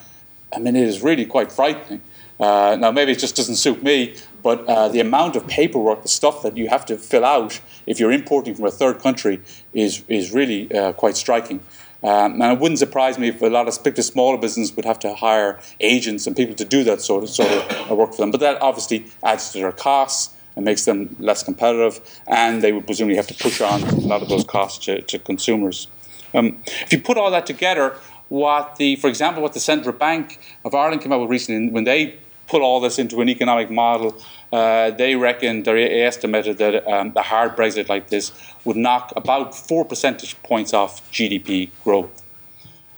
I 0.53 0.59
mean, 0.59 0.75
it 0.75 0.89
is 0.89 1.01
really 1.01 1.27
quite 1.27 1.53
frightening. 1.53 2.03
Uh, 2.41 2.77
now, 2.81 2.91
maybe 2.91 3.13
it 3.13 3.19
just 3.19 3.37
doesn't 3.37 3.57
suit 3.57 3.83
me, 3.83 4.17
but 4.43 4.67
uh, 4.67 4.89
the 4.89 4.99
amount 4.99 5.37
of 5.37 5.47
paperwork, 5.47 6.03
the 6.03 6.09
stuff 6.09 6.43
that 6.43 6.57
you 6.57 6.69
have 6.69 6.85
to 6.87 6.97
fill 6.97 7.25
out 7.25 7.61
if 7.87 8.01
you're 8.01 8.11
importing 8.11 8.55
from 8.55 8.65
a 8.65 8.71
third 8.71 8.99
country 8.99 9.41
is, 9.75 10.03
is 10.09 10.33
really 10.33 10.73
uh, 10.75 10.93
quite 10.95 11.17
striking. 11.17 11.61
Um, 12.03 12.41
and 12.41 12.53
it 12.53 12.59
wouldn't 12.59 12.79
surprise 12.79 13.19
me 13.19 13.29
if 13.29 13.43
a 13.43 13.47
lot 13.47 13.69
of 13.69 13.75
particularly 13.77 14.03
smaller 14.03 14.39
businesses 14.39 14.75
would 14.75 14.87
have 14.87 14.99
to 15.01 15.15
hire 15.15 15.61
agents 15.81 16.27
and 16.27 16.35
people 16.35 16.55
to 16.55 16.65
do 16.65 16.83
that 16.85 17.03
sort 17.03 17.23
of, 17.23 17.31
sort 17.31 17.51
of 17.51 17.91
work 17.91 18.13
for 18.13 18.23
them. 18.23 18.31
But 18.31 18.41
that 18.41 18.63
obviously 18.63 19.07
adds 19.23 19.53
to 19.53 19.59
their 19.59 19.73
costs 19.73 20.35
and 20.57 20.65
makes 20.65 20.85
them 20.85 21.15
less 21.19 21.43
competitive, 21.43 22.01
and 22.27 22.63
they 22.63 22.73
would 22.73 22.87
presumably 22.87 23.17
have 23.17 23.27
to 23.29 23.35
push 23.35 23.61
on 23.61 23.83
a 23.83 23.95
lot 24.01 24.23
of 24.23 24.29
those 24.29 24.45
costs 24.45 24.85
to, 24.87 25.01
to 25.03 25.19
consumers. 25.19 25.89
Um, 26.35 26.59
if 26.67 26.93
you 26.93 27.01
put 27.01 27.17
all 27.19 27.31
that 27.31 27.47
together, 27.47 27.97
what 28.29 28.77
the, 28.77 28.97
for 28.97 29.09
example, 29.09 29.43
what 29.43 29.53
the 29.53 29.61
Central 29.61 29.95
Bank 29.95 30.41
of 30.65 30.75
Ireland 30.75 31.03
came 31.03 31.13
up 31.13 31.21
with 31.21 31.31
recently 31.31 31.71
when 31.71 31.85
they 31.85 32.19
put 32.51 32.63
all 32.63 32.81
this 32.81 32.99
into 32.99 33.21
an 33.21 33.29
economic 33.29 33.71
model, 33.71 34.21
uh, 34.53 34.91
they 34.91 35.15
reckoned 35.15 35.69
or 35.69 35.77
estimated 35.77 36.59
that 36.59 36.87
um, 36.93 37.13
a 37.15 37.23
hard 37.23 37.57
Brexit 37.57 37.89
like 37.89 38.09
this 38.09 38.33
would 38.65 38.77
knock 38.77 39.13
about 39.15 39.55
four 39.55 39.85
percentage 39.85 40.33
points 40.43 40.75
off 40.75 40.93
GDP 41.13 41.71
growth. 41.85 42.23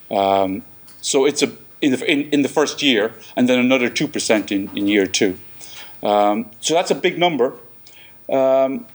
Um, 0.09 0.63
so 1.01 1.25
it's 1.25 1.43
a 1.43 1.51
in 1.81 1.91
the, 1.91 2.11
in, 2.11 2.21
in, 2.29 2.41
the 2.43 2.49
first 2.49 2.81
year, 2.81 3.13
and 3.35 3.49
then 3.49 3.59
another 3.59 3.89
two 3.89 4.07
percent 4.07 4.51
in, 4.51 4.69
in 4.75 4.87
year 4.87 5.05
two. 5.05 5.37
Um, 6.01 6.49
so 6.61 6.73
that's 6.73 6.91
a 6.91 6.95
big 6.95 7.19
number. 7.19 7.53
Um, 8.29 8.87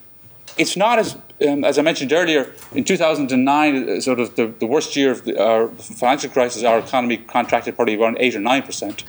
it's 0.56 0.74
not 0.74 0.98
as 0.98 1.16
um, 1.46 1.64
as 1.64 1.78
I 1.78 1.82
mentioned 1.82 2.12
earlier, 2.12 2.52
in 2.72 2.84
2009, 2.84 3.88
uh, 3.88 4.00
sort 4.00 4.18
of 4.18 4.34
the, 4.34 4.46
the 4.46 4.66
worst 4.66 4.96
year 4.96 5.12
of 5.12 5.24
the, 5.24 5.40
our 5.40 5.68
financial 5.68 6.30
crisis, 6.30 6.64
our 6.64 6.78
economy 6.78 7.18
contracted 7.18 7.76
probably 7.76 7.96
around 7.96 8.16
8 8.18 8.34
or 8.36 8.40
9%. 8.40 9.04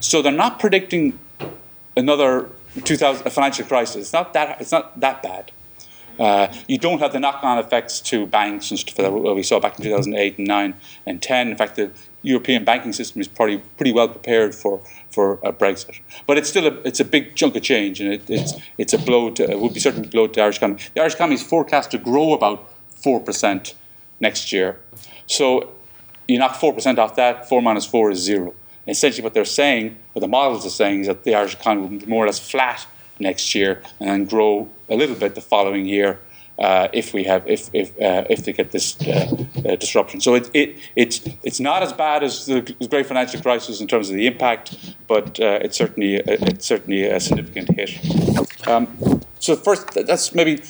So 0.00 0.22
they're 0.22 0.32
not 0.32 0.58
predicting 0.58 1.18
another 1.96 2.50
2000, 2.84 3.30
financial 3.30 3.66
crisis. 3.66 3.96
It's 3.96 4.12
not 4.12 4.32
that, 4.34 4.60
it's 4.60 4.72
not 4.72 4.98
that 5.00 5.22
bad. 5.22 5.52
Uh, 6.18 6.52
you 6.68 6.78
don't 6.78 7.00
have 7.00 7.12
the 7.12 7.18
knock-on 7.18 7.58
effects 7.58 8.00
to 8.00 8.26
banks 8.26 8.70
and 8.70 8.78
stuff 8.78 8.96
that 8.96 9.12
we 9.12 9.42
saw 9.42 9.58
back 9.58 9.78
in 9.78 9.84
2008 9.84 10.38
and 10.38 10.46
9 10.46 10.74
and 11.06 11.20
10. 11.20 11.48
In 11.48 11.56
fact, 11.56 11.76
the 11.76 11.90
European 12.22 12.64
banking 12.64 12.92
system 12.92 13.20
is 13.20 13.28
probably 13.28 13.58
pretty 13.76 13.92
well 13.92 14.08
prepared 14.08 14.54
for 14.54 14.80
for 15.10 15.34
a 15.44 15.52
Brexit. 15.52 16.00
But 16.26 16.38
it's 16.38 16.48
still 16.48 16.66
a 16.66 16.72
it's 16.84 16.98
a 16.98 17.04
big 17.04 17.36
chunk 17.36 17.54
of 17.54 17.62
change, 17.62 18.00
and 18.00 18.12
it, 18.12 18.28
it's 18.28 18.54
it's 18.78 18.92
a 18.92 18.98
blow 18.98 19.30
to 19.30 19.50
it 19.50 19.60
would 19.60 19.74
be 19.74 19.80
certainly 19.80 20.08
a 20.08 20.10
blow 20.10 20.26
to 20.26 20.32
the 20.32 20.42
Irish 20.42 20.56
economy. 20.56 20.80
The 20.94 21.02
Irish 21.02 21.14
economy 21.14 21.34
is 21.34 21.42
forecast 21.42 21.90
to 21.90 21.98
grow 21.98 22.32
about 22.32 22.68
four 22.88 23.20
percent 23.20 23.74
next 24.20 24.52
year. 24.52 24.80
So 25.26 25.70
you 26.26 26.38
knock 26.38 26.54
four 26.54 26.72
percent 26.72 26.98
off 26.98 27.14
that, 27.16 27.48
four 27.48 27.60
minus 27.60 27.84
four 27.84 28.10
is 28.10 28.20
zero. 28.20 28.54
Essentially, 28.86 29.22
what 29.22 29.34
they're 29.34 29.44
saying, 29.44 29.96
what 30.12 30.20
the 30.20 30.28
models 30.28 30.66
are 30.66 30.70
saying, 30.70 31.00
is 31.02 31.06
that 31.06 31.24
the 31.24 31.34
Irish 31.34 31.54
economy 31.54 31.88
will 31.88 31.98
be 31.98 32.06
more 32.06 32.24
or 32.24 32.26
less 32.26 32.38
flat 32.38 32.86
next 33.18 33.54
year 33.54 33.82
and 34.00 34.08
then 34.08 34.24
grow 34.24 34.68
a 34.88 34.96
little 34.96 35.16
bit 35.16 35.34
the 35.34 35.40
following 35.40 35.86
year 35.86 36.20
uh, 36.58 36.88
if 36.92 37.12
we 37.12 37.24
have 37.24 37.46
if 37.48 37.68
if 37.72 37.90
uh, 38.00 38.24
if 38.30 38.44
they 38.44 38.52
get 38.52 38.70
this 38.70 39.00
uh, 39.02 39.44
uh, 39.66 39.76
disruption. 39.76 40.20
So 40.20 40.34
it, 40.34 40.50
it 40.54 40.78
it's 40.94 41.20
it's 41.42 41.60
not 41.60 41.82
as 41.82 41.92
bad 41.92 42.22
as 42.22 42.46
the 42.46 42.60
great 42.88 43.06
financial 43.06 43.40
crisis 43.40 43.80
in 43.80 43.86
terms 43.86 44.08
of 44.08 44.16
the 44.16 44.26
impact, 44.26 44.94
but 45.08 45.40
uh, 45.40 45.58
it's 45.62 45.76
certainly 45.76 46.16
it's 46.16 46.66
certainly 46.66 47.04
a 47.04 47.18
significant 47.18 47.70
hit. 47.70 48.68
Um, 48.68 49.20
so 49.40 49.56
first, 49.56 49.92
that's 50.06 50.34
maybe 50.34 50.62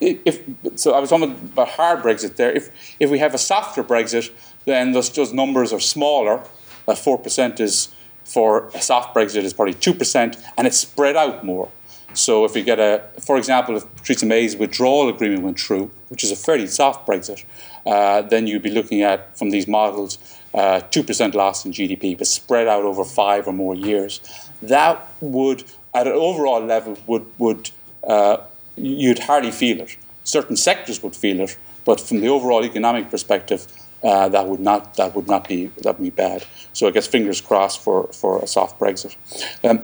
if 0.00 0.40
so. 0.74 0.94
I 0.94 1.00
was 1.00 1.10
talking 1.10 1.30
about 1.30 1.68
hard 1.68 2.02
Brexit 2.02 2.36
there. 2.36 2.50
If 2.50 2.70
if 2.98 3.08
we 3.08 3.18
have 3.20 3.32
a 3.32 3.38
softer 3.38 3.84
Brexit, 3.84 4.30
then 4.64 4.92
those, 4.92 5.10
those 5.10 5.32
numbers 5.32 5.72
are 5.72 5.80
smaller. 5.80 6.42
That 6.88 6.96
four 6.96 7.18
percent 7.18 7.60
is 7.60 7.88
for 8.24 8.68
a 8.74 8.80
soft 8.80 9.14
Brexit 9.14 9.44
is 9.44 9.52
probably 9.52 9.74
two 9.74 9.92
percent, 9.92 10.38
and 10.56 10.66
it's 10.66 10.78
spread 10.78 11.16
out 11.16 11.44
more. 11.44 11.68
So 12.14 12.46
if 12.46 12.54
we 12.54 12.62
get 12.62 12.80
a, 12.80 13.02
for 13.20 13.36
example, 13.36 13.76
if 13.76 13.84
Theresa 14.02 14.24
May's 14.24 14.56
withdrawal 14.56 15.10
agreement 15.10 15.42
went 15.42 15.60
through, 15.60 15.90
which 16.08 16.24
is 16.24 16.30
a 16.30 16.36
fairly 16.36 16.66
soft 16.66 17.06
Brexit, 17.06 17.44
uh, 17.84 18.22
then 18.22 18.46
you'd 18.46 18.62
be 18.62 18.70
looking 18.70 19.02
at 19.02 19.38
from 19.38 19.50
these 19.50 19.68
models 19.68 20.18
uh, 20.54 20.80
two 20.90 21.02
percent 21.02 21.34
loss 21.34 21.66
in 21.66 21.72
GDP, 21.72 22.16
but 22.16 22.26
spread 22.26 22.66
out 22.66 22.84
over 22.84 23.04
five 23.04 23.46
or 23.46 23.52
more 23.52 23.74
years. 23.74 24.22
That 24.62 25.06
would, 25.20 25.64
at 25.92 26.06
an 26.06 26.14
overall 26.14 26.64
level, 26.64 26.96
would 27.06 27.26
would 27.38 27.70
uh, 28.02 28.38
you'd 28.76 29.18
hardly 29.18 29.50
feel 29.50 29.82
it. 29.82 29.98
Certain 30.24 30.56
sectors 30.56 31.02
would 31.02 31.14
feel 31.14 31.40
it, 31.40 31.58
but 31.84 32.00
from 32.00 32.20
the 32.20 32.28
overall 32.28 32.64
economic 32.64 33.10
perspective, 33.10 33.66
uh, 34.02 34.28
that 34.28 34.46
would 34.46 34.60
not 34.60 34.94
that 34.94 35.14
would 35.14 35.26
not 35.26 35.48
be 35.48 35.66
that 35.82 35.98
would 35.98 36.04
be 36.04 36.10
bad. 36.10 36.44
So 36.72 36.86
I 36.86 36.90
guess 36.90 37.06
fingers 37.06 37.40
crossed 37.40 37.82
for 37.82 38.08
for 38.12 38.42
a 38.42 38.46
soft 38.46 38.78
Brexit. 38.78 39.16
Um, 39.64 39.82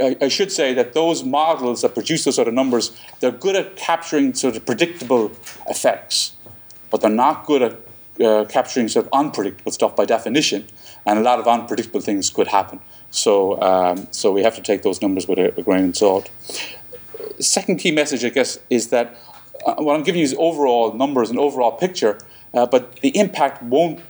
I, 0.00 0.16
I 0.20 0.28
should 0.28 0.52
say 0.52 0.72
that 0.74 0.92
those 0.92 1.24
models 1.24 1.82
that 1.82 1.94
produce 1.94 2.24
those 2.24 2.36
sort 2.36 2.48
of 2.48 2.54
numbers, 2.54 2.96
they're 3.20 3.30
good 3.30 3.56
at 3.56 3.76
capturing 3.76 4.34
sort 4.34 4.56
of 4.56 4.64
predictable 4.64 5.32
effects, 5.68 6.32
but 6.90 7.00
they're 7.00 7.10
not 7.10 7.44
good 7.44 7.62
at 7.62 7.80
uh, 8.24 8.44
capturing 8.44 8.88
sort 8.88 9.06
of 9.06 9.12
unpredictable 9.12 9.72
stuff 9.72 9.96
by 9.96 10.04
definition, 10.04 10.66
and 11.06 11.18
a 11.18 11.22
lot 11.22 11.38
of 11.40 11.46
unpredictable 11.46 12.00
things 12.00 12.30
could 12.30 12.48
happen. 12.48 12.80
So, 13.10 13.60
um, 13.60 14.08
so 14.10 14.32
we 14.32 14.42
have 14.42 14.56
to 14.56 14.62
take 14.62 14.82
those 14.82 15.02
numbers 15.02 15.28
with 15.28 15.38
a, 15.38 15.56
a 15.58 15.62
grain 15.62 15.90
of 15.90 15.96
salt. 15.96 16.30
Second 17.40 17.78
key 17.78 17.90
message, 17.90 18.24
I 18.24 18.28
guess, 18.28 18.58
is 18.70 18.88
that 18.88 19.16
uh, 19.66 19.74
what 19.76 19.94
I'm 19.96 20.02
giving 20.02 20.20
you 20.20 20.24
is 20.24 20.34
overall 20.38 20.92
numbers 20.92 21.30
and 21.30 21.38
overall 21.38 21.72
picture, 21.72 22.18
uh, 22.54 22.66
but 22.66 22.96
the 23.00 23.16
impact 23.16 23.62
won't 23.62 24.00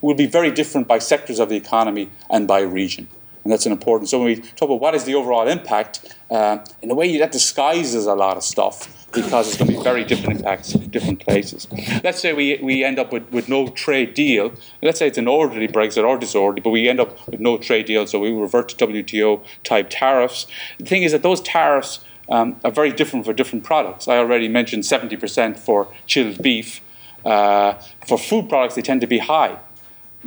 will 0.00 0.14
be 0.14 0.26
very 0.26 0.50
different 0.50 0.88
by 0.88 0.98
sectors 0.98 1.38
of 1.38 1.50
the 1.50 1.56
economy 1.56 2.08
and 2.30 2.48
by 2.48 2.60
region 2.60 3.08
and 3.46 3.52
that's 3.52 3.64
an 3.64 3.70
important. 3.70 4.10
So 4.10 4.18
when 4.18 4.26
we 4.26 4.36
talk 4.40 4.68
about 4.68 4.80
what 4.80 4.96
is 4.96 5.04
the 5.04 5.14
overall 5.14 5.46
impact, 5.46 6.16
uh, 6.32 6.58
in 6.82 6.90
a 6.90 6.96
way 6.96 7.16
that 7.18 7.30
disguises 7.30 8.06
a 8.06 8.14
lot 8.16 8.36
of 8.36 8.42
stuff 8.42 9.06
because 9.12 9.46
it's 9.46 9.56
going 9.56 9.70
to 9.70 9.76
be 9.78 9.84
very 9.84 10.02
different 10.02 10.40
impacts 10.40 10.74
in 10.74 10.90
different 10.90 11.20
places. 11.20 11.68
Let's 12.02 12.20
say 12.20 12.32
we, 12.32 12.58
we 12.60 12.82
end 12.82 12.98
up 12.98 13.12
with, 13.12 13.30
with 13.30 13.48
no 13.48 13.68
trade 13.68 14.14
deal. 14.14 14.52
Let's 14.82 14.98
say 14.98 15.06
it's 15.06 15.16
an 15.16 15.28
orderly 15.28 15.68
Brexit 15.68 16.02
or 16.02 16.18
disorderly, 16.18 16.60
but 16.60 16.70
we 16.70 16.88
end 16.88 16.98
up 16.98 17.24
with 17.28 17.38
no 17.38 17.56
trade 17.56 17.86
deal, 17.86 18.04
so 18.08 18.18
we 18.18 18.32
revert 18.32 18.70
to 18.70 18.86
WTO 18.88 19.44
type 19.62 19.86
tariffs. 19.90 20.48
The 20.78 20.84
thing 20.86 21.04
is 21.04 21.12
that 21.12 21.22
those 21.22 21.40
tariffs 21.40 22.00
um, 22.28 22.60
are 22.64 22.72
very 22.72 22.90
different 22.90 23.26
for 23.26 23.32
different 23.32 23.62
products. 23.62 24.08
I 24.08 24.16
already 24.18 24.48
mentioned 24.48 24.82
70% 24.82 25.56
for 25.56 25.86
chilled 26.06 26.42
beef. 26.42 26.80
Uh, 27.26 27.72
for 28.06 28.16
food 28.16 28.48
products, 28.48 28.76
they 28.76 28.82
tend 28.82 29.00
to 29.00 29.06
be 29.06 29.18
high. 29.18 29.58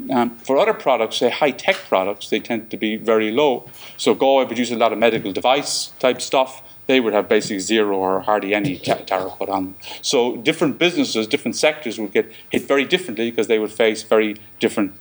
Um, 0.09 0.37
for 0.37 0.57
other 0.57 0.73
products, 0.73 1.17
say 1.17 1.29
high 1.29 1.51
tech 1.51 1.75
products, 1.87 2.29
they 2.29 2.39
tend 2.39 2.69
to 2.71 2.77
be 2.77 2.95
very 2.95 3.31
low. 3.31 3.69
So 3.97 4.13
Galway 4.13 4.45
produces 4.45 4.75
a 4.75 4.79
lot 4.79 4.91
of 4.93 4.99
medical 4.99 5.31
device 5.31 5.87
type 5.99 6.21
stuff. 6.21 6.61
They 6.87 6.99
would 6.99 7.13
have 7.13 7.29
basically 7.29 7.59
zero 7.59 7.97
or 7.97 8.21
hardly 8.21 8.53
any 8.53 8.77
tariff 8.77 9.33
put 9.37 9.49
on 9.49 9.65
them. 9.65 9.75
So 10.01 10.37
different 10.37 10.77
businesses, 10.79 11.27
different 11.27 11.55
sectors 11.55 11.99
would 11.99 12.11
get 12.11 12.31
hit 12.49 12.63
very 12.67 12.85
differently 12.85 13.29
because 13.29 13.47
they 13.47 13.59
would 13.59 13.71
face 13.71 14.03
very 14.03 14.37
different 14.59 14.93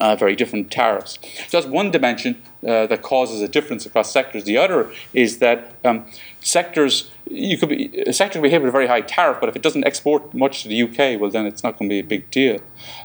uh, 0.00 0.16
very 0.16 0.34
different 0.34 0.70
tariffs. 0.70 1.18
So 1.48 1.58
that's 1.58 1.66
one 1.66 1.90
dimension 1.90 2.42
uh, 2.66 2.86
that 2.86 3.02
causes 3.02 3.40
a 3.40 3.48
difference 3.48 3.86
across 3.86 4.10
sectors. 4.10 4.44
The 4.44 4.56
other 4.56 4.92
is 5.12 5.38
that 5.38 5.74
um, 5.84 6.06
sectors, 6.40 7.10
you 7.30 7.58
could 7.58 7.68
be 7.68 8.02
a 8.06 8.12
sector 8.12 8.34
can 8.34 8.42
be 8.42 8.50
hit 8.50 8.60
with 8.60 8.68
a 8.68 8.72
very 8.72 8.86
high 8.86 9.00
tariff, 9.00 9.38
but 9.40 9.48
if 9.48 9.56
it 9.56 9.62
doesn't 9.62 9.84
export 9.84 10.34
much 10.34 10.62
to 10.62 10.68
the 10.68 10.82
UK, 10.82 11.20
well, 11.20 11.30
then 11.30 11.46
it's 11.46 11.62
not 11.62 11.78
going 11.78 11.88
to 11.88 11.94
be 11.94 12.00
a 12.00 12.04
big 12.04 12.30
deal. 12.30 12.60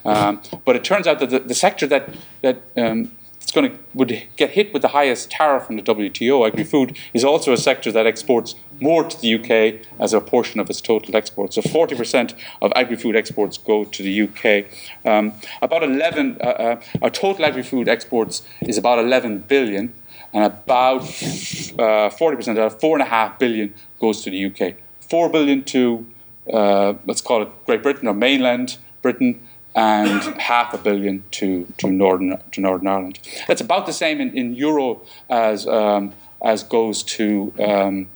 Um, 0.06 0.42
but 0.66 0.76
it 0.76 0.84
turns 0.84 1.08
out 1.08 1.20
that 1.20 1.30
the, 1.30 1.40
the 1.40 1.56
sector 1.56 1.88
that 1.88 2.10
that 2.42 2.62
um, 2.78 3.12
it's 3.50 3.56
going 3.56 3.72
to 3.72 3.80
would 3.96 4.28
get 4.36 4.52
hit 4.52 4.72
with 4.72 4.84
the 4.84 4.90
highest 4.90 5.32
tariff 5.32 5.66
from 5.66 5.76
the 5.76 5.82
WTO, 5.82 6.48
agri-food, 6.48 6.96
is 7.16 7.24
also 7.24 7.52
a 7.52 7.58
sector 7.58 7.92
that 7.92 8.06
exports 8.06 8.54
more 8.80 9.04
to 9.04 9.20
the 9.20 9.34
UK 9.34 9.84
as 10.00 10.14
a 10.14 10.22
portion 10.22 10.60
of 10.60 10.70
its 10.70 10.80
total 10.80 11.16
exports. 11.16 11.56
So 11.56 11.62
40% 11.64 12.36
of 12.62 12.72
agri-food 12.76 13.16
exports 13.16 13.58
go 13.58 13.86
to 13.86 14.04
the 14.04 14.22
UK. 14.26 14.66
Um, 15.04 15.34
about 15.64 15.82
11, 15.82 16.38
uh, 16.40 16.44
uh, 16.44 16.82
our 17.02 17.10
total 17.10 17.44
agri-food 17.44 17.88
exports 17.88 18.44
is 18.62 18.78
about 18.78 19.00
11 19.00 19.40
billion, 19.48 19.96
and 20.32 20.44
about 20.44 21.02
uh, 21.02 22.14
40%, 22.14 22.64
of 22.64 22.80
4.5 22.80 23.40
billion 23.40 23.74
goes 24.00 24.22
to 24.22 24.30
the 24.30 24.46
UK. 24.46 24.76
4 25.00 25.28
billion 25.30 25.64
to, 25.64 26.06
uh, 26.54 26.94
let's 27.08 27.22
call 27.22 27.42
it 27.42 27.50
Great 27.66 27.82
Britain 27.82 28.08
or 28.08 28.14
mainland 28.14 28.78
Britain, 29.02 29.42
and 29.76 30.22
half 30.42 30.74
a 30.74 30.78
billion 30.78 31.24
to, 31.32 31.68
to 31.78 31.88
Northern 31.88 32.38
to 32.52 32.62
Northern 32.62 32.88
Ireland. 32.88 33.20
That's 33.48 33.62
about 33.62 33.86
the 33.86 33.94
same 33.94 34.20
in, 34.20 34.36
in 34.36 34.54
euro 34.56 35.02
as 35.30 35.68
um, 35.68 36.14
as 36.42 36.64
goes 36.64 37.04
to 37.04 37.54
um, 37.60 38.10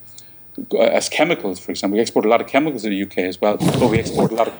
as 0.79 1.09
chemicals, 1.09 1.59
for 1.59 1.71
example. 1.71 1.97
We 1.97 2.01
export 2.01 2.25
a 2.25 2.29
lot 2.29 2.41
of 2.41 2.47
chemicals 2.47 2.83
to 2.83 2.89
the 2.89 3.01
UK 3.03 3.19
as 3.19 3.39
well, 3.39 3.57
but 3.57 3.89
we 3.89 3.99
export 3.99 4.31
a 4.31 4.35
lot 4.35 4.47
of 4.47 4.53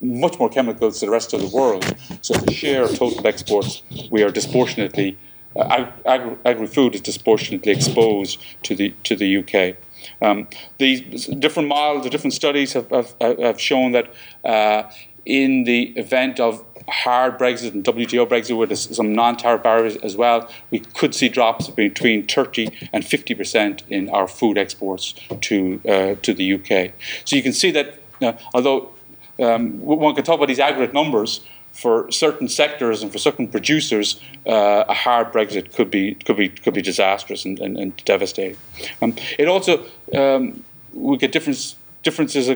much 0.00 0.38
more 0.38 0.48
chemicals 0.48 1.00
to 1.00 1.06
the 1.06 1.12
rest 1.12 1.32
of 1.32 1.40
the 1.40 1.48
world. 1.48 1.84
So 2.22 2.34
the 2.34 2.52
share 2.52 2.84
of 2.84 2.96
total 2.96 3.26
exports, 3.26 3.82
we 4.10 4.22
are 4.22 4.30
disproportionately 4.30 5.18
uh, 5.56 5.90
agri, 6.06 6.36
agri 6.44 6.66
food 6.66 6.94
is 6.94 7.00
disproportionately 7.00 7.72
exposed 7.72 8.40
to 8.62 8.74
the 8.74 8.94
to 9.04 9.16
the 9.16 9.36
UK. 9.38 9.76
Um, 10.22 10.48
these 10.78 11.26
different 11.26 11.68
models, 11.68 12.04
the 12.04 12.10
different 12.10 12.32
studies 12.32 12.72
have, 12.72 12.88
have, 12.90 13.14
have 13.20 13.60
shown 13.60 13.92
that 13.92 14.12
uh, 14.44 14.84
in 15.24 15.64
the 15.64 15.90
event 15.96 16.40
of 16.40 16.64
hard 16.88 17.38
Brexit 17.38 17.72
and 17.72 17.84
WTO 17.84 18.26
Brexit 18.26 18.56
with 18.56 18.76
some 18.76 19.14
non-tariff 19.14 19.62
barriers 19.62 19.96
as 19.96 20.16
well, 20.16 20.48
we 20.70 20.80
could 20.80 21.14
see 21.14 21.28
drops 21.28 21.68
between 21.68 22.26
30 22.26 22.88
and 22.92 23.04
50 23.04 23.34
percent 23.34 23.82
in 23.88 24.08
our 24.10 24.26
food 24.26 24.58
exports 24.58 25.14
to 25.42 25.80
uh, 25.88 26.14
to 26.22 26.34
the 26.34 26.54
UK. 26.54 26.92
So 27.24 27.36
you 27.36 27.42
can 27.42 27.52
see 27.52 27.70
that 27.70 28.00
uh, 28.22 28.32
although 28.54 28.90
um, 29.38 29.80
one 29.80 30.14
can 30.14 30.24
talk 30.24 30.36
about 30.36 30.48
these 30.48 30.58
aggregate 30.58 30.94
numbers 30.94 31.40
for 31.72 32.10
certain 32.10 32.48
sectors 32.48 33.02
and 33.02 33.12
for 33.12 33.18
certain 33.18 33.48
producers, 33.48 34.20
uh, 34.46 34.84
a 34.88 34.94
hard 34.94 35.32
Brexit 35.32 35.74
could 35.74 35.90
be 35.90 36.14
could 36.14 36.36
be 36.36 36.48
could 36.48 36.74
be 36.74 36.82
disastrous 36.82 37.44
and, 37.44 37.58
and, 37.58 37.78
and 37.78 37.96
devastating. 38.04 38.56
Um, 39.00 39.14
it 39.38 39.48
also 39.48 39.84
um, 40.14 40.64
we 40.92 41.16
get 41.16 41.32
different 41.32 41.76
differences 42.02 42.48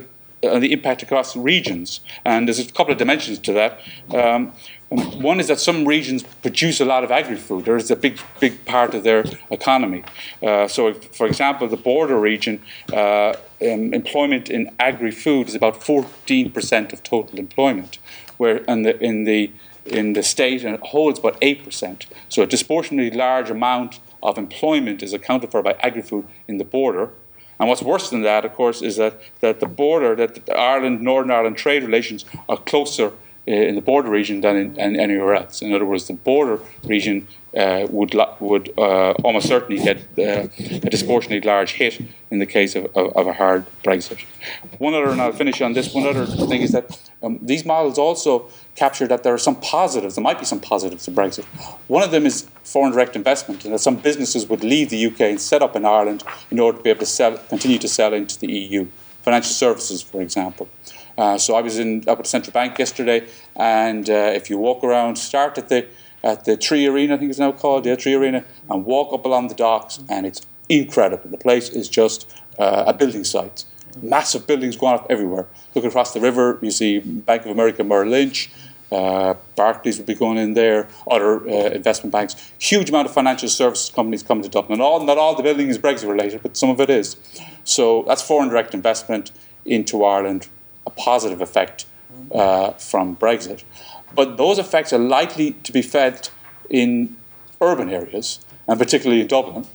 and 0.52 0.62
the 0.62 0.72
impact 0.72 1.02
across 1.02 1.36
regions. 1.36 2.00
And 2.24 2.48
there's 2.48 2.58
a 2.58 2.70
couple 2.72 2.92
of 2.92 2.98
dimensions 2.98 3.38
to 3.40 3.52
that. 3.52 3.80
Um, 4.14 4.52
one 4.90 5.40
is 5.40 5.48
that 5.48 5.58
some 5.58 5.86
regions 5.86 6.22
produce 6.22 6.80
a 6.80 6.84
lot 6.84 7.02
of 7.02 7.10
agri-food. 7.10 7.64
There 7.64 7.76
is 7.76 7.90
a 7.90 7.96
big, 7.96 8.18
big 8.38 8.64
part 8.64 8.94
of 8.94 9.02
their 9.02 9.24
economy. 9.50 10.04
Uh, 10.42 10.68
so, 10.68 10.92
for 10.92 11.26
example, 11.26 11.66
the 11.68 11.76
border 11.76 12.18
region, 12.18 12.62
uh, 12.92 13.34
um, 13.62 13.92
employment 13.92 14.50
in 14.50 14.70
agri-food 14.78 15.48
is 15.48 15.54
about 15.54 15.80
14% 15.80 16.92
of 16.92 17.02
total 17.02 17.38
employment, 17.38 17.98
where 18.36 18.58
in 18.58 18.82
the, 18.82 19.02
in 19.02 19.24
the 19.24 19.50
in 19.86 20.14
the 20.14 20.22
state 20.22 20.64
and 20.64 20.74
it 20.74 20.80
holds 20.80 21.18
about 21.18 21.40
8%. 21.40 22.06
So 22.28 22.42
a 22.42 22.46
disproportionately 22.46 23.16
large 23.16 23.50
amount 23.50 24.00
of 24.22 24.38
employment 24.38 25.02
is 25.02 25.12
accounted 25.12 25.50
for 25.50 25.62
by 25.62 25.76
agri-food 25.80 26.26
in 26.48 26.56
the 26.56 26.64
border. 26.64 27.10
And 27.64 27.70
what's 27.70 27.80
worse 27.80 28.10
than 28.10 28.20
that, 28.20 28.44
of 28.44 28.52
course, 28.52 28.82
is 28.82 28.96
that, 28.96 29.18
that 29.40 29.60
the 29.60 29.66
border, 29.66 30.14
that 30.16 30.50
Ireland, 30.54 31.00
Northern 31.00 31.30
Ireland 31.30 31.56
trade 31.56 31.82
relations 31.82 32.26
are 32.46 32.58
closer 32.58 33.14
in 33.46 33.74
the 33.74 33.82
border 33.82 34.08
region 34.08 34.40
than 34.40 34.56
in, 34.56 34.80
in, 34.80 34.98
anywhere 34.98 35.34
else. 35.34 35.60
In 35.60 35.72
other 35.74 35.84
words, 35.84 36.06
the 36.06 36.14
border 36.14 36.60
region 36.84 37.28
uh, 37.56 37.86
would 37.90 38.14
would 38.40 38.72
uh, 38.78 39.12
almost 39.22 39.46
certainly 39.46 39.82
get 39.82 39.98
uh, 40.18 40.48
a 40.58 40.90
disproportionately 40.90 41.46
large 41.46 41.74
hit 41.74 42.00
in 42.30 42.38
the 42.38 42.46
case 42.46 42.74
of, 42.74 42.86
of, 42.96 43.12
of, 43.14 43.26
a 43.26 43.32
hard 43.32 43.64
Brexit. 43.84 44.24
One 44.78 44.94
other, 44.94 45.10
and 45.10 45.20
I'll 45.20 45.32
finish 45.32 45.60
on 45.60 45.72
this. 45.72 45.94
One 45.94 46.06
other 46.06 46.26
thing 46.26 46.62
is 46.62 46.72
that 46.72 46.98
um, 47.22 47.38
these 47.40 47.64
models 47.64 47.98
also 47.98 48.48
capture 48.74 49.06
that 49.06 49.22
there 49.22 49.34
are 49.34 49.38
some 49.38 49.56
positives. 49.56 50.16
There 50.16 50.24
might 50.24 50.38
be 50.38 50.46
some 50.46 50.60
positives 50.60 51.04
to 51.04 51.12
Brexit. 51.12 51.44
One 51.86 52.02
of 52.02 52.10
them 52.10 52.26
is 52.26 52.48
foreign 52.64 52.92
direct 52.92 53.14
investment, 53.14 53.64
and 53.64 53.74
that 53.74 53.78
some 53.78 53.96
businesses 53.96 54.48
would 54.48 54.64
leave 54.64 54.90
the 54.90 55.06
UK 55.06 55.20
and 55.20 55.40
set 55.40 55.62
up 55.62 55.76
in 55.76 55.84
Ireland 55.84 56.24
in 56.50 56.58
order 56.58 56.78
to 56.78 56.82
be 56.82 56.90
able 56.90 57.00
to 57.00 57.06
sell, 57.06 57.36
continue 57.48 57.78
to 57.78 57.88
sell 57.88 58.14
into 58.14 58.38
the 58.40 58.50
EU. 58.50 58.86
Financial 59.22 59.52
services, 59.52 60.02
for 60.02 60.20
example. 60.20 60.68
Uh, 61.16 61.38
so 61.38 61.54
I 61.54 61.60
was 61.60 61.78
in 61.78 62.00
up 62.08 62.18
at 62.18 62.24
the 62.24 62.28
central 62.28 62.52
bank 62.52 62.78
yesterday, 62.78 63.26
and 63.56 64.08
uh, 64.10 64.32
if 64.34 64.50
you 64.50 64.58
walk 64.58 64.82
around, 64.82 65.16
start 65.16 65.58
at 65.58 65.68
the 65.68 65.86
at 66.22 66.46
the 66.46 66.56
3Arena, 66.56 67.12
I 67.12 67.16
think 67.18 67.30
it's 67.30 67.38
now 67.38 67.52
called, 67.52 67.84
the 67.84 67.90
3Arena, 67.90 68.44
and 68.70 68.86
walk 68.86 69.12
up 69.12 69.26
along 69.26 69.48
the 69.48 69.54
docks, 69.54 70.00
and 70.08 70.24
it's 70.24 70.40
incredible. 70.70 71.28
The 71.28 71.36
place 71.36 71.68
is 71.68 71.86
just 71.86 72.34
uh, 72.58 72.84
a 72.86 72.94
building 72.94 73.24
site. 73.24 73.64
Massive 74.00 74.46
buildings 74.46 74.74
going 74.74 74.94
up 74.94 75.06
everywhere. 75.10 75.46
Look 75.74 75.84
across 75.84 76.14
the 76.14 76.20
river, 76.20 76.58
you 76.62 76.70
see 76.70 76.98
Bank 76.98 77.44
of 77.44 77.50
America 77.50 77.84
Merrill 77.84 78.08
Lynch, 78.08 78.50
uh, 78.90 79.34
Barclays 79.56 79.98
will 79.98 80.06
be 80.06 80.14
going 80.14 80.38
in 80.38 80.54
there, 80.54 80.88
other 81.10 81.46
uh, 81.48 81.70
investment 81.70 82.12
banks. 82.12 82.52
Huge 82.58 82.88
amount 82.88 83.06
of 83.06 83.14
financial 83.14 83.48
services 83.48 83.90
companies 83.94 84.22
coming 84.22 84.44
to 84.44 84.48
Dublin. 84.48 84.78
Not 84.78 84.84
all, 84.84 85.04
not 85.04 85.18
all 85.18 85.34
the 85.34 85.42
building 85.42 85.68
is 85.68 85.78
Brexit 85.78 86.08
related, 86.08 86.42
but 86.42 86.56
some 86.56 86.70
of 86.70 86.80
it 86.80 86.90
is. 86.90 87.16
So 87.64 88.04
that's 88.06 88.22
foreign 88.22 88.48
direct 88.48 88.72
investment 88.72 89.32
into 89.64 90.04
Ireland, 90.04 90.48
a 90.86 90.90
positive 90.90 91.40
effect 91.40 91.86
uh, 92.32 92.72
from 92.72 93.16
Brexit. 93.16 93.64
But 94.14 94.36
those 94.36 94.58
effects 94.58 94.92
are 94.92 94.98
likely 94.98 95.52
to 95.52 95.72
be 95.72 95.82
felt 95.82 96.30
in 96.70 97.16
urban 97.60 97.90
areas, 97.90 98.40
and 98.68 98.78
particularly 98.78 99.20
in 99.22 99.26
Dublin. 99.26 99.66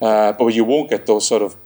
Uh, 0.00 0.32
but 0.32 0.46
you 0.48 0.64
won't 0.64 0.90
get 0.90 1.06
those 1.06 1.26
sort 1.26 1.42
of 1.42 1.56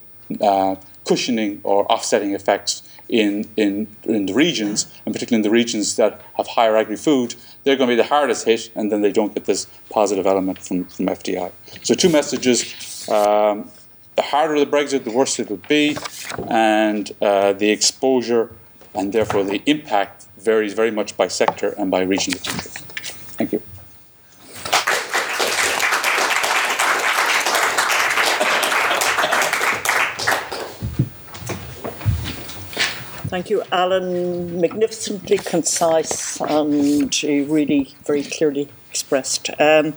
uh, 0.41 0.77
cushioning 1.05 1.61
or 1.63 1.91
offsetting 1.93 2.33
effects 2.33 2.83
in, 3.09 3.45
in, 3.57 3.87
in 4.05 4.27
the 4.27 4.33
regions, 4.33 4.93
and 5.05 5.15
particularly 5.15 5.41
in 5.41 5.43
the 5.43 5.51
regions 5.51 5.97
that 5.97 6.21
have 6.37 6.47
higher 6.49 6.77
agri 6.77 6.97
food, 6.97 7.35
they're 7.63 7.77
going 7.77 7.89
to 7.89 7.93
be 7.93 7.97
the 7.97 8.09
hardest 8.09 8.47
hit, 8.47 8.71
and 8.75 8.91
then 8.91 9.03
they 9.03 9.13
don't 9.13 9.35
get 9.35 9.45
this 9.45 9.67
positive 9.91 10.27
element 10.27 10.59
from, 10.59 10.85
from 10.87 11.07
FDI. 11.07 11.53
So, 11.83 11.95
two 11.95 12.09
messages. 12.09 13.09
Um, 13.09 13.71
the 14.17 14.23
harder 14.23 14.59
the 14.59 14.67
Brexit, 14.67 15.05
the 15.05 15.11
worse 15.11 15.39
it 15.39 15.51
will 15.51 15.61
be, 15.69 15.97
and 16.49 17.11
uh, 17.21 17.53
the 17.53 17.71
exposure 17.71 18.53
and 18.95 19.13
therefore 19.13 19.45
the 19.45 19.63
impact 19.67 20.27
varies 20.39 20.75
very 20.75 20.91
much 20.91 21.17
by 21.17 21.29
sector 21.29 21.75
and 21.79 21.91
by 21.91 22.03
region 22.03 22.35
of 22.35 22.45
country. 22.45 22.71
Thank 23.37 23.53
you. 23.53 23.63
Thank 33.35 33.51
you, 33.51 33.65
Alan. 33.73 34.61
Magnificently 34.61 35.39
concise 35.39 36.41
and 36.41 37.13
really 37.25 37.93
very 38.05 38.23
clearly 38.23 38.69
expressed. 38.95 39.51
Um, 39.59 39.95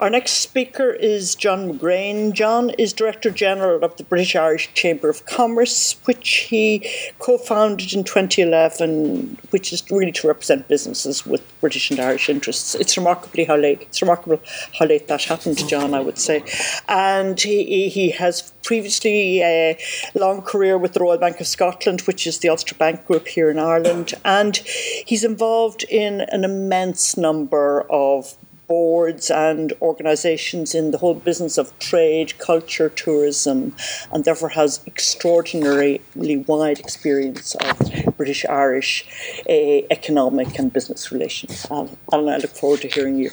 our 0.00 0.10
next 0.10 0.32
speaker 0.32 0.90
is 0.90 1.36
John 1.36 1.72
McGrane. 1.72 2.32
John 2.32 2.70
is 2.70 2.92
Director 2.92 3.30
General 3.30 3.84
of 3.84 3.96
the 3.96 4.02
British 4.02 4.34
Irish 4.34 4.74
Chamber 4.74 5.08
of 5.08 5.24
Commerce, 5.24 5.94
which 6.06 6.48
he 6.50 6.84
co 7.20 7.38
founded 7.38 7.92
in 7.92 8.02
2011, 8.02 9.38
which 9.50 9.72
is 9.72 9.88
really 9.88 10.10
to 10.10 10.26
represent 10.26 10.66
businesses 10.66 11.24
with 11.24 11.42
British 11.60 11.92
and 11.92 12.00
Irish 12.00 12.28
interests. 12.28 12.74
It's 12.74 12.96
remarkably 12.96 13.44
how 13.44 13.54
late, 13.54 13.82
it's 13.82 14.02
remarkable 14.02 14.40
how 14.76 14.86
late 14.86 15.06
that 15.06 15.22
happened, 15.22 15.56
to 15.58 15.66
John, 15.68 15.94
I 15.94 16.00
would 16.00 16.18
say. 16.18 16.42
And 16.88 17.40
he, 17.40 17.88
he 17.88 18.10
has 18.10 18.52
previously 18.64 19.42
a 19.42 19.78
long 20.14 20.42
career 20.42 20.76
with 20.76 20.92
the 20.94 21.00
Royal 21.00 21.18
Bank 21.18 21.40
of 21.40 21.46
Scotland, 21.46 22.00
which 22.02 22.26
is 22.26 22.38
the 22.38 22.48
Ulster 22.48 22.74
Bank 22.74 23.06
Group 23.06 23.28
here 23.28 23.48
in 23.48 23.60
Ireland. 23.60 24.14
And 24.24 24.56
he's 24.56 25.22
involved 25.22 25.84
in 25.84 26.22
an 26.22 26.42
immense 26.42 27.16
number 27.16 27.86
of 27.90 28.36
boards 28.70 29.32
and 29.32 29.72
organisations 29.82 30.76
in 30.76 30.92
the 30.92 30.98
whole 30.98 31.14
business 31.14 31.58
of 31.58 31.76
trade, 31.80 32.38
culture, 32.38 32.88
tourism, 32.88 33.74
and 34.12 34.24
therefore 34.24 34.50
has 34.50 34.80
extraordinarily 34.86 36.00
wide 36.46 36.78
experience 36.78 37.56
of 37.56 38.16
British 38.16 38.44
Irish 38.46 39.04
uh, 39.48 39.82
economic 39.90 40.56
and 40.56 40.72
business 40.72 41.10
relations. 41.10 41.66
Alan, 41.68 41.96
I 42.12 42.36
look 42.36 42.56
forward 42.56 42.82
to 42.82 42.88
hearing 42.88 43.16
you. 43.16 43.30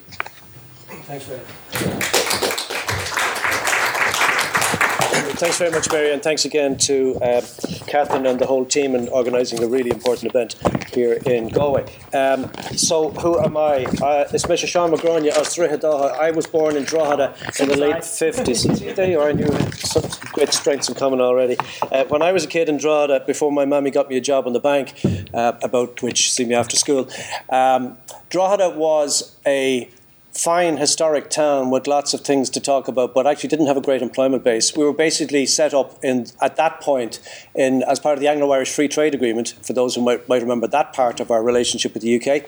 Thanks, 1.05 2.65
thanks 5.37 5.59
very 5.59 5.69
much, 5.69 5.91
Mary, 5.91 6.11
and 6.11 6.21
thanks 6.21 6.45
again 6.45 6.77
to 6.77 7.15
uh, 7.21 7.41
Catherine 7.85 8.25
and 8.25 8.39
the 8.39 8.47
whole 8.47 8.65
team 8.65 8.95
in 8.95 9.07
organising 9.09 9.61
a 9.63 9.67
really 9.67 9.91
important 9.91 10.33
event 10.33 10.55
here 10.93 11.13
in 11.25 11.49
Galway. 11.49 11.85
Um, 12.13 12.51
so, 12.75 13.11
who 13.11 13.39
am 13.39 13.55
I? 13.55 13.85
Uh, 14.01 14.27
it's 14.33 14.45
Mr. 14.45 14.67
Sean 14.67 14.91
McGrania 14.91 15.37
of 15.37 15.47
I 16.19 16.31
was 16.31 16.47
born 16.47 16.75
in 16.75 16.83
Drogheda 16.83 17.35
in 17.59 17.69
the 17.69 17.77
late 17.77 17.97
50s. 17.97 18.57
There 18.97 19.09
you 19.09 19.19
are, 19.19 19.29
and 19.29 19.39
you 19.39 19.45
have 19.45 19.75
such 19.75 20.19
great 20.21 20.53
strengths 20.53 20.89
in 20.89 20.95
common 20.95 21.21
already. 21.21 21.57
Uh, 21.91 22.05
when 22.05 22.21
I 22.21 22.31
was 22.31 22.45
a 22.45 22.47
kid 22.47 22.67
in 22.67 22.77
Drogheda, 22.77 23.25
before 23.27 23.51
my 23.51 23.65
mammy 23.65 23.91
got 23.91 24.09
me 24.09 24.17
a 24.17 24.21
job 24.21 24.47
in 24.47 24.53
the 24.53 24.59
bank, 24.59 24.99
uh, 25.33 25.53
about 25.61 26.01
which 26.01 26.31
see 26.31 26.45
me 26.45 26.55
after 26.55 26.75
school, 26.75 27.07
um, 27.49 27.97
Drogheda 28.29 28.71
was 28.71 29.35
a 29.45 29.89
fine 30.37 30.77
historic 30.77 31.31
town 31.31 31.71
with 31.71 31.87
lots 31.87 32.13
of 32.13 32.21
things 32.21 32.49
to 32.51 32.59
talk 32.59 32.87
about, 32.87 33.13
but 33.13 33.25
actually 33.25 33.49
didn't 33.49 33.65
have 33.65 33.77
a 33.77 33.81
great 33.81 34.03
employment 34.03 34.43
base. 34.43 34.75
We 34.75 34.83
were 34.83 34.93
basically 34.93 35.47
set 35.47 35.73
up 35.73 35.97
in 36.03 36.27
at 36.39 36.55
that 36.57 36.79
point 36.79 37.19
in 37.55 37.81
as 37.83 37.99
part 37.99 38.13
of 38.13 38.19
the 38.19 38.27
Anglo-Irish 38.27 38.71
Free 38.71 38.87
Trade 38.87 39.15
Agreement. 39.15 39.55
For 39.63 39.73
those 39.73 39.95
who 39.95 40.01
might, 40.01 40.29
might 40.29 40.43
remember 40.43 40.67
that 40.67 40.93
part 40.93 41.19
of 41.19 41.31
our 41.31 41.41
relationship 41.41 41.95
with 41.95 42.03
the 42.03 42.15
UK. 42.21 42.47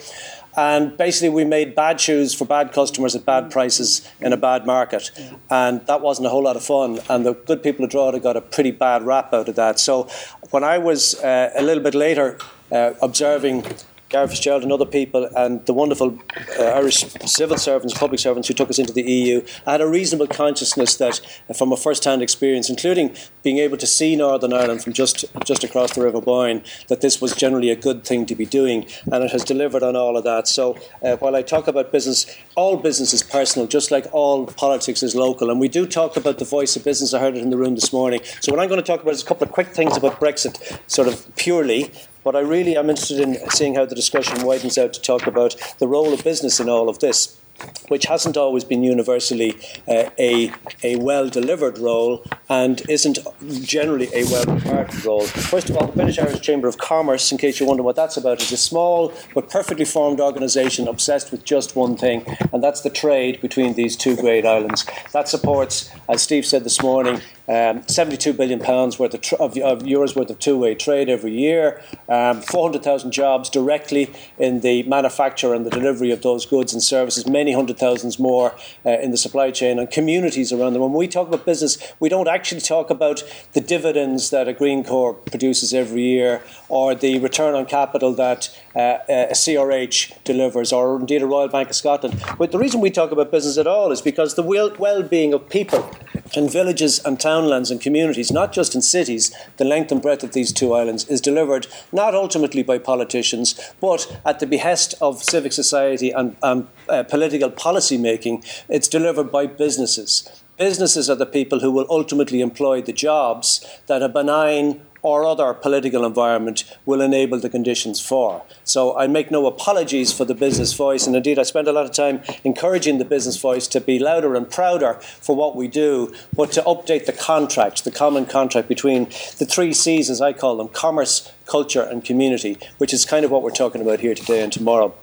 And 0.56 0.98
basically, 0.98 1.30
we 1.30 1.46
made 1.46 1.74
bad 1.74 2.00
shoes 2.00 2.34
for 2.34 2.46
bad 2.46 2.74
customers 2.74 3.16
at 3.16 3.26
bad 3.26 3.50
prices 3.50 4.08
in 4.20 4.34
a 4.34 4.38
bad 4.38 4.66
market. 4.66 5.10
And 5.50 5.86
that 5.88 6.02
wasn't 6.02 6.28
a 6.28 6.30
whole 6.30 6.44
lot 6.44 6.56
of 6.56 6.64
fun. 6.64 7.00
And 7.10 7.26
the 7.26 7.34
good 7.34 7.64
people 7.64 7.86
of 7.86 7.92
Drogheda 7.92 8.20
got 8.20 8.38
a 8.38 8.42
pretty 8.42 8.72
bad 8.72 9.04
rap 9.04 9.34
out 9.34 9.48
of 9.48 9.56
that. 9.56 9.80
So 9.80 10.10
when 10.52 10.64
I 10.64 10.78
was 10.78 11.16
uh, 11.24 11.52
a 11.56 11.64
little 11.64 11.84
bit 11.84 11.96
later 11.96 12.38
uh, 12.72 12.94
observing 13.02 13.66
Garret 14.10 14.32
FitzGerald 14.32 14.64
and 14.64 14.72
other 14.72 14.88
people, 14.88 15.30
and 15.38 15.64
the 15.68 15.74
wonderful 15.74 16.18
uh, 16.60 16.64
Irish 16.64 16.98
civil 17.28 17.58
servants, 17.58 17.96
public 17.96 18.20
servants 18.20 18.48
who 18.48 18.56
took 18.56 18.70
us 18.70 18.80
into 18.80 18.92
the 18.92 19.04
EU, 19.04 19.46
I 19.68 19.74
had 19.74 19.82
a 19.82 19.88
reasonable 19.88 20.26
consciousness 20.26 20.96
that, 20.96 21.22
uh, 21.48 21.54
from 21.54 21.72
a 21.72 21.78
first-hand 21.78 22.24
experience, 22.24 22.72
including 22.72 23.16
being 23.44 23.60
able 23.60 23.78
to 23.78 23.86
see 23.86 24.16
Northern 24.16 24.52
Ireland 24.52 24.84
from 24.84 24.94
just 24.94 25.26
just 25.46 25.64
across 25.64 25.94
the 25.94 26.02
River 26.02 26.22
Boyne, 26.22 26.64
that 26.88 27.02
this 27.02 27.22
was 27.22 27.36
generally 27.36 27.70
a 27.70 27.76
good 27.76 28.04
thing 28.04 28.26
to 28.26 28.36
be 28.36 28.46
doing, 28.46 28.88
and 29.12 29.24
it 29.24 29.32
has 29.32 29.44
delivered 29.44 29.84
on 29.84 29.96
all 29.96 30.18
of 30.18 30.24
that. 30.24 30.48
So, 30.48 30.76
uh, 31.04 31.18
while 31.18 31.36
I 31.36 31.44
talk 31.44 31.68
about 31.68 31.92
business, 31.92 32.26
all 32.56 32.78
business 32.78 33.14
is 33.14 33.22
personal, 33.22 33.68
just 33.68 33.92
like 33.92 34.08
all 34.12 34.48
politics 34.48 35.04
is 35.04 35.14
local, 35.14 35.52
and 35.52 35.60
we 35.60 35.68
do 35.68 35.86
talk 35.86 36.18
about 36.18 36.40
the 36.40 36.46
voice 36.46 36.76
of 36.76 36.84
business. 36.84 37.14
I 37.14 37.20
heard 37.20 37.38
it 37.38 37.44
in 37.44 37.52
the 37.52 37.58
room 37.58 37.76
this 37.76 37.94
morning. 37.94 38.22
So, 38.42 38.52
what 38.52 38.60
I'm 38.60 38.70
going 38.70 38.82
to 38.82 38.88
talk 38.88 39.04
about 39.04 39.14
is 39.14 39.22
a 39.22 39.26
couple 39.26 39.46
of 39.46 39.54
quick 39.54 39.68
things 39.68 39.96
about 39.96 40.20
Brexit, 40.20 40.80
sort 40.90 41.08
of 41.08 41.36
purely, 41.36 41.92
but 42.24 42.36
I 42.36 42.40
really 42.40 42.78
am 42.78 42.90
interested 42.90 43.20
in 43.20 43.38
seeing 43.50 43.76
how 43.76 43.86
the 43.86 43.96
discussion 43.96 44.44
widens 44.44 44.78
out 44.78 44.94
to 44.94 45.02
talk 45.02 45.28
about 45.28 45.56
the 45.80 45.88
role 45.88 46.14
of 46.14 46.24
business 46.24 46.60
in 46.60 46.70
all 46.70 46.90
of 46.90 47.00
this 47.00 47.40
which 47.88 48.06
hasn't 48.06 48.38
always 48.38 48.64
been 48.64 48.84
universally 48.84 49.58
uh, 49.88 50.10
a, 50.18 50.52
a 50.84 50.96
well 50.98 51.30
delivered 51.30 51.78
role 51.78 52.24
and 52.48 52.82
isn't 52.90 53.20
generally 53.62 54.08
a 54.14 54.24
well 54.26 54.46
regarded 54.46 55.06
role. 55.06 55.26
First 55.26 55.70
of 55.70 55.78
all, 55.78 55.88
the 55.88 55.94
British 55.94 56.20
Irish 56.20 56.42
Chamber 56.42 56.68
of 56.68 56.78
Commerce, 56.78 57.32
in 57.32 57.38
case 57.38 57.60
you 57.60 57.66
wonder 57.66 57.84
what 57.84 57.96
that's 57.96 58.18
about, 58.18 58.42
is 58.42 58.52
a 58.52 58.58
small 58.58 59.14
but 59.34 59.50
perfectly 59.50 59.86
formed 59.86 60.20
organisation 60.20 60.88
obsessed 60.88 61.32
with 61.32 61.44
just 61.44 61.76
one 61.76 61.98
thing, 61.98 62.24
and 62.54 62.64
that's 62.64 62.82
the 62.82 62.90
trade 62.90 63.42
between 63.42 63.74
these 63.74 63.96
two 63.96 64.16
great 64.16 64.46
islands. 64.46 64.86
That 65.12 65.28
supports, 65.28 65.90
as 66.08 66.22
Steve 66.22 66.46
said 66.46 66.64
this 66.64 66.82
morning, 66.82 67.22
um, 67.50 67.82
72 67.88 68.34
billion 68.34 68.60
pounds 68.60 69.00
worth 69.00 69.16
of, 69.16 69.22
tr- 69.22 69.36
of, 69.36 69.58
of, 69.58 69.80
euros 69.80 70.16
worth 70.16 70.30
of 70.30 70.38
two-way 70.38 70.76
trade 70.76 71.10
every 71.10 71.32
year, 71.32 71.82
um, 72.08 72.42
400,000 72.42 73.12
jobs 73.12 73.50
directly 73.50 74.14
in 74.38 74.60
the 74.60 74.84
manufacture 74.84 75.56
and 75.56 75.66
the 75.66 75.72
delivery 75.72 76.12
of 76.12 76.22
those 76.22 76.46
goods 76.46 76.74
and 76.74 76.84
services, 76.84 77.28
many 77.28 77.52
hundred 77.52 77.80
thousands 77.80 78.20
more 78.20 78.56
uh, 78.86 78.92
in 79.00 79.10
the 79.10 79.18
supply 79.18 79.50
chain, 79.50 79.80
and 79.80 79.90
communities 79.90 80.54
around 80.54 80.74
them. 80.74 80.84
When 80.84 80.94
we 80.94 81.08
talk 81.08 81.28
about 81.28 81.46
business, 81.46 81.80
we 82.00 82.08
don't 82.08 82.28
actually 82.28 82.62
talk 82.62 82.92
about 82.92 83.24
the 83.54 83.62
dividends 83.62 84.30
that 84.30 84.48
a 84.48 84.54
Greencore 84.54 85.26
produces 85.26 85.74
every 85.74 86.04
year, 86.04 86.44
or 86.68 86.94
the 86.94 87.18
return 87.18 87.56
on 87.56 87.66
capital 87.66 88.14
that 88.14 88.56
uh, 88.76 89.00
a 89.10 89.34
CRH 89.34 90.24
delivers, 90.24 90.72
or 90.72 91.00
indeed 91.00 91.22
a 91.22 91.28
Royal 91.28 91.48
Bank 91.48 91.70
of 91.70 91.76
Scotland. 91.76 92.24
But 92.38 92.52
the 92.52 92.60
reason 92.60 92.82
we 92.82 92.92
talk 92.92 93.12
about 93.12 93.32
business 93.32 93.58
at 93.58 93.68
all 93.68 93.92
is 93.92 94.02
because 94.02 94.36
the 94.36 94.44
well-being 94.44 95.34
of 95.34 95.50
people 95.50 95.90
in 96.36 96.48
villages 96.48 97.00
and 97.06 97.20
townlands 97.20 97.72
and 97.72 97.82
communities, 97.82 98.32
not 98.32 98.54
just 98.54 98.76
in 98.76 98.82
cities, 98.82 99.34
the 99.58 99.66
length 99.66 99.92
and 99.92 100.02
breadth 100.02 100.24
of 100.24 100.34
these 100.34 100.54
two 100.54 100.74
islands 100.74 101.06
is 101.06 101.22
delivered 101.22 101.68
not 101.92 102.14
ultimately 102.14 102.64
by 102.64 102.78
politicians, 102.78 103.60
but 103.82 104.20
at 104.26 104.40
the 104.40 104.48
behest 104.48 104.94
of 105.02 105.24
civic 105.24 105.52
society 105.52 106.12
and 106.12 106.36
uh, 106.44 107.04
political 107.04 107.50
policy 107.50 107.98
making. 107.98 108.44
It's 108.68 108.88
delivered 108.88 109.32
by 109.32 109.48
businesses. 109.48 110.30
Businesses 110.58 111.10
are 111.10 111.16
the 111.16 111.26
people 111.26 111.62
who 111.62 111.72
will 111.72 111.86
ultimately 111.90 112.42
employ 112.42 112.82
the 112.82 112.92
jobs 112.92 113.66
that 113.88 114.04
a 114.04 114.10
benign 114.10 114.82
or 115.02 115.26
other 115.26 115.54
political 115.54 116.06
environment 116.06 116.64
will 116.86 117.02
enable 117.02 117.40
the 117.40 117.50
conditions 117.50 118.00
for. 118.00 118.44
So 118.64 118.98
I 118.98 119.08
make 119.08 119.32
no 119.32 119.46
apologies 119.46 120.12
for 120.12 120.26
the 120.26 120.36
business 120.36 120.74
voice, 120.74 121.08
and 121.08 121.16
indeed 121.16 121.40
I 121.40 121.44
spend 121.44 121.68
a 121.68 121.72
lot 121.72 121.86
of 121.86 121.92
time 121.94 122.22
encouraging 122.44 122.98
the 122.98 123.06
business 123.06 123.38
voice 123.38 123.68
to 123.68 123.82
be 123.82 124.00
louder 124.00 124.36
and 124.36 124.50
prouder 124.50 124.96
for 124.96 125.36
what 125.36 125.56
we 125.56 125.68
do, 125.68 126.14
but 126.36 126.52
to 126.54 126.62
update 126.64 127.06
the 127.06 127.14
contract, 127.14 127.84
the 127.84 127.92
common 127.92 128.26
contract 128.26 128.68
between 128.68 129.06
the 129.38 129.48
three 129.50 129.74
C's, 129.74 130.10
as 130.10 130.22
I 130.22 130.34
call 130.34 130.58
them 130.58 130.70
commerce, 130.70 131.32
culture, 131.46 131.82
and 131.82 132.04
community, 132.04 132.58
which 132.78 132.94
is 132.94 133.06
kind 133.06 133.26
of 133.26 133.32
what 133.32 133.44
we're 133.44 133.52
talking 133.52 133.82
about 133.82 134.00
here 134.00 134.16
today 134.16 134.44
and 134.44 134.52
tomorrow. 134.52 134.94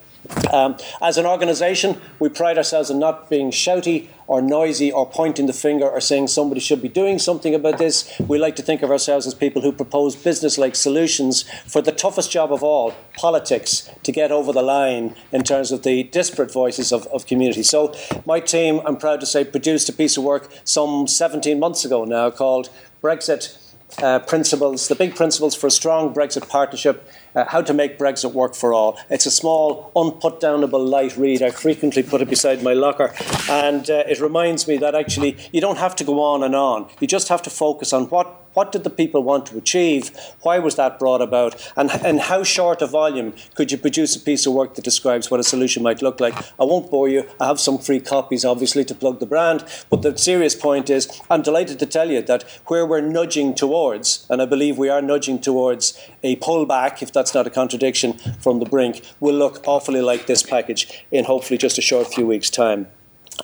Um, 0.51 0.77
as 1.01 1.17
an 1.17 1.25
organisation, 1.25 1.99
we 2.19 2.29
pride 2.29 2.57
ourselves 2.57 2.89
on 2.91 2.99
not 2.99 3.29
being 3.29 3.51
shouty 3.51 4.07
or 4.27 4.41
noisy 4.41 4.91
or 4.91 5.09
pointing 5.09 5.47
the 5.47 5.53
finger 5.53 5.89
or 5.89 6.01
saying 6.01 6.27
somebody 6.27 6.59
should 6.59 6.81
be 6.81 6.89
doing 6.89 7.17
something 7.17 7.55
about 7.55 7.77
this. 7.77 8.11
We 8.27 8.37
like 8.37 8.55
to 8.57 8.61
think 8.61 8.81
of 8.81 8.91
ourselves 8.91 9.25
as 9.25 9.33
people 9.33 9.61
who 9.61 9.71
propose 9.71 10.15
business 10.15 10.57
like 10.57 10.75
solutions 10.75 11.43
for 11.65 11.81
the 11.81 11.91
toughest 11.91 12.31
job 12.31 12.51
of 12.51 12.63
all 12.63 12.93
politics 13.17 13.89
to 14.03 14.11
get 14.11 14.31
over 14.31 14.51
the 14.51 14.61
line 14.61 15.15
in 15.31 15.43
terms 15.43 15.71
of 15.71 15.83
the 15.83 16.03
disparate 16.03 16.51
voices 16.51 16.91
of, 16.91 17.07
of 17.07 17.25
community. 17.25 17.63
So, 17.63 17.95
my 18.25 18.39
team, 18.39 18.81
I'm 18.85 18.97
proud 18.97 19.19
to 19.21 19.25
say, 19.25 19.43
produced 19.43 19.89
a 19.89 19.93
piece 19.93 20.17
of 20.17 20.23
work 20.23 20.49
some 20.63 21.07
17 21.07 21.59
months 21.59 21.85
ago 21.85 22.03
now 22.05 22.29
called 22.29 22.69
Brexit. 23.01 23.63
Uh, 23.99 24.19
principles, 24.19 24.89
the 24.89 24.95
big 24.95 25.15
principles 25.15 25.55
for 25.55 25.67
a 25.67 25.71
strong 25.71 26.13
Brexit 26.13 26.49
partnership 26.49 27.07
uh, 27.37 27.45
How 27.45 27.61
to 27.61 27.73
Make 27.73 27.99
Brexit 27.99 28.33
Work 28.33 28.55
for 28.55 28.73
All. 28.73 28.99
It's 29.09 29.25
a 29.25 29.31
small, 29.31 29.91
unputdownable 29.95 30.89
light 30.89 31.15
read. 31.15 31.41
I 31.43 31.51
frequently 31.51 32.03
put 32.03 32.21
it 32.21 32.29
beside 32.29 32.63
my 32.63 32.73
locker, 32.73 33.13
and 33.49 33.89
uh, 33.89 34.03
it 34.07 34.19
reminds 34.19 34.67
me 34.67 34.77
that 34.77 34.95
actually 34.95 35.37
you 35.51 35.61
don't 35.61 35.77
have 35.77 35.95
to 35.97 36.03
go 36.03 36.19
on 36.19 36.43
and 36.43 36.55
on. 36.55 36.89
You 36.99 37.07
just 37.07 37.27
have 37.29 37.43
to 37.43 37.49
focus 37.49 37.93
on 37.93 38.05
what 38.05 38.46
what 38.57 38.71
did 38.71 38.83
the 38.83 38.89
people 38.89 39.21
want 39.21 39.45
to 39.45 39.55
achieve? 39.55 40.09
Why 40.41 40.57
was 40.57 40.77
that 40.77 40.97
brought 40.97 41.21
about? 41.21 41.53
And, 41.75 41.91
and 42.03 42.19
how 42.19 42.41
short 42.43 42.81
a 42.81 42.87
volume 42.87 43.35
could 43.53 43.71
you 43.71 43.77
produce 43.77 44.15
a 44.15 44.19
piece 44.19 44.47
of 44.47 44.53
work 44.53 44.73
that 44.73 44.83
describes 44.83 45.29
what 45.29 45.39
a 45.39 45.43
solution 45.43 45.83
might 45.83 46.01
look 46.01 46.19
like? 46.19 46.33
I 46.59 46.63
won't 46.63 46.89
bore 46.89 47.07
you. 47.07 47.29
I 47.39 47.45
have 47.45 47.59
some 47.59 47.77
free 47.77 47.99
copies, 47.99 48.43
obviously, 48.43 48.83
to 48.85 48.95
plug 48.95 49.19
the 49.19 49.27
brand. 49.27 49.63
But 49.91 50.01
the 50.01 50.17
serious 50.17 50.55
point 50.55 50.89
is, 50.89 51.07
I'm 51.29 51.43
delighted 51.43 51.77
to 51.77 51.85
tell 51.85 52.09
you 52.09 52.23
that 52.23 52.41
where 52.65 52.83
we're 52.83 53.01
nudging 53.01 53.53
towards, 53.53 54.25
and 54.27 54.41
I 54.41 54.47
believe 54.47 54.75
we 54.79 54.89
are 54.89 55.03
nudging 55.03 55.39
towards 55.39 55.93
a 56.23 56.37
pullback, 56.37 57.03
if 57.03 57.13
that's 57.13 57.35
not 57.35 57.45
a 57.45 57.51
contradiction, 57.51 58.13
from 58.39 58.57
the 58.57 58.65
brink, 58.65 59.03
will 59.19 59.35
look 59.35 59.67
awfully 59.67 60.01
like 60.01 60.25
this 60.25 60.41
package 60.41 61.05
in 61.11 61.25
hopefully 61.25 61.59
just 61.59 61.77
a 61.77 61.83
short 61.83 62.07
few 62.11 62.25
weeks' 62.25 62.49
time. 62.49 62.87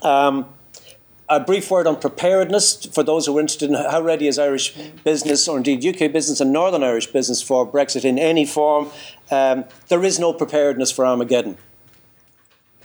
Um, 0.02 0.47
a 1.29 1.39
brief 1.39 1.71
word 1.71 1.88
on 1.88 1.99
preparedness 1.99 2.86
for 2.88 3.03
those 3.03 3.25
who 3.25 3.38
are 3.38 3.41
interested 3.41 3.69
in 3.69 3.75
how 3.75 4.01
ready 4.01 4.27
is 4.27 4.38
Irish 4.38 4.75
business, 5.03 5.47
or 5.47 5.57
indeed 5.57 5.86
UK 5.86 6.12
business 6.12 6.41
and 6.41 6.51
Northern 6.51 6.83
Irish 6.83 7.07
business, 7.07 7.41
for 7.41 7.69
Brexit 7.69 8.03
in 8.05 8.19
any 8.19 8.45
form. 8.45 8.89
Um, 9.31 9.65
there 9.88 10.03
is 10.03 10.19
no 10.19 10.33
preparedness 10.33 10.91
for 10.91 11.05
Armageddon. 11.05 11.57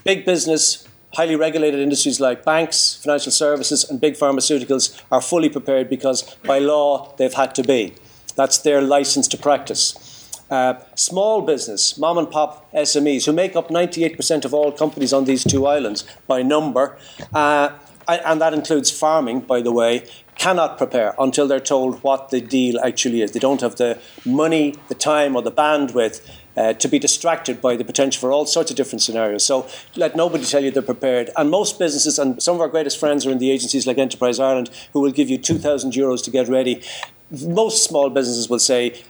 Big 0.03 0.25
business, 0.25 0.87
highly 1.13 1.35
regulated 1.35 1.79
industries 1.79 2.19
like 2.19 2.45
banks, 2.45 2.95
financial 3.03 3.31
services, 3.31 3.89
and 3.89 3.99
big 3.99 4.13
pharmaceuticals 4.13 5.01
are 5.11 5.21
fully 5.21 5.49
prepared 5.49 5.89
because 5.89 6.35
by 6.45 6.59
law 6.59 7.13
they've 7.17 7.33
had 7.33 7.53
to 7.55 7.63
be. 7.63 7.93
That's 8.35 8.57
their 8.59 8.81
license 8.81 9.27
to 9.29 9.37
practice. 9.37 10.05
Uh, 10.49 10.73
small 10.95 11.41
business, 11.41 11.97
mom 11.97 12.17
and 12.17 12.31
pop 12.31 12.71
SMEs, 12.73 13.25
who 13.25 13.33
make 13.33 13.55
up 13.55 13.67
98% 13.67 14.45
of 14.45 14.53
all 14.53 14.71
companies 14.71 15.13
on 15.13 15.25
these 15.25 15.43
two 15.43 15.67
islands 15.67 16.05
by 16.25 16.41
number, 16.41 16.97
uh, 17.33 17.69
and 18.17 18.41
that 18.41 18.53
includes 18.53 18.91
farming, 18.91 19.41
by 19.41 19.61
the 19.61 19.71
way, 19.71 20.07
cannot 20.35 20.77
prepare 20.77 21.13
until 21.19 21.47
they're 21.47 21.59
told 21.59 22.01
what 22.01 22.29
the 22.29 22.39
deal 22.39 22.79
actually 22.79 23.21
is. 23.21 23.31
They 23.33 23.39
don't 23.39 23.61
have 23.61 23.75
the 23.75 23.99
money, 24.25 24.75
the 24.87 24.95
time, 24.95 25.35
or 25.35 25.41
the 25.41 25.51
bandwidth 25.51 26.25
uh, 26.55 26.73
to 26.73 26.87
be 26.87 26.97
distracted 26.97 27.61
by 27.61 27.75
the 27.75 27.83
potential 27.83 28.19
for 28.19 28.31
all 28.31 28.45
sorts 28.45 28.71
of 28.71 28.77
different 28.77 29.01
scenarios. 29.01 29.45
So 29.45 29.67
let 29.95 30.15
nobody 30.15 30.45
tell 30.45 30.63
you 30.63 30.71
they're 30.71 30.81
prepared. 30.81 31.29
And 31.35 31.49
most 31.49 31.77
businesses, 31.77 32.17
and 32.17 32.41
some 32.41 32.55
of 32.55 32.61
our 32.61 32.69
greatest 32.69 32.99
friends 32.99 33.25
are 33.25 33.31
in 33.31 33.37
the 33.37 33.51
agencies 33.51 33.85
like 33.85 33.97
Enterprise 33.97 34.39
Ireland, 34.39 34.69
who 34.93 35.01
will 35.01 35.11
give 35.11 35.29
you 35.29 35.37
2,000 35.37 35.91
euros 35.91 36.23
to 36.23 36.31
get 36.31 36.47
ready. 36.47 36.81
Most 37.31 37.83
small 37.83 38.09
businesses 38.09 38.49
will 38.49 38.59
say, 38.59 39.03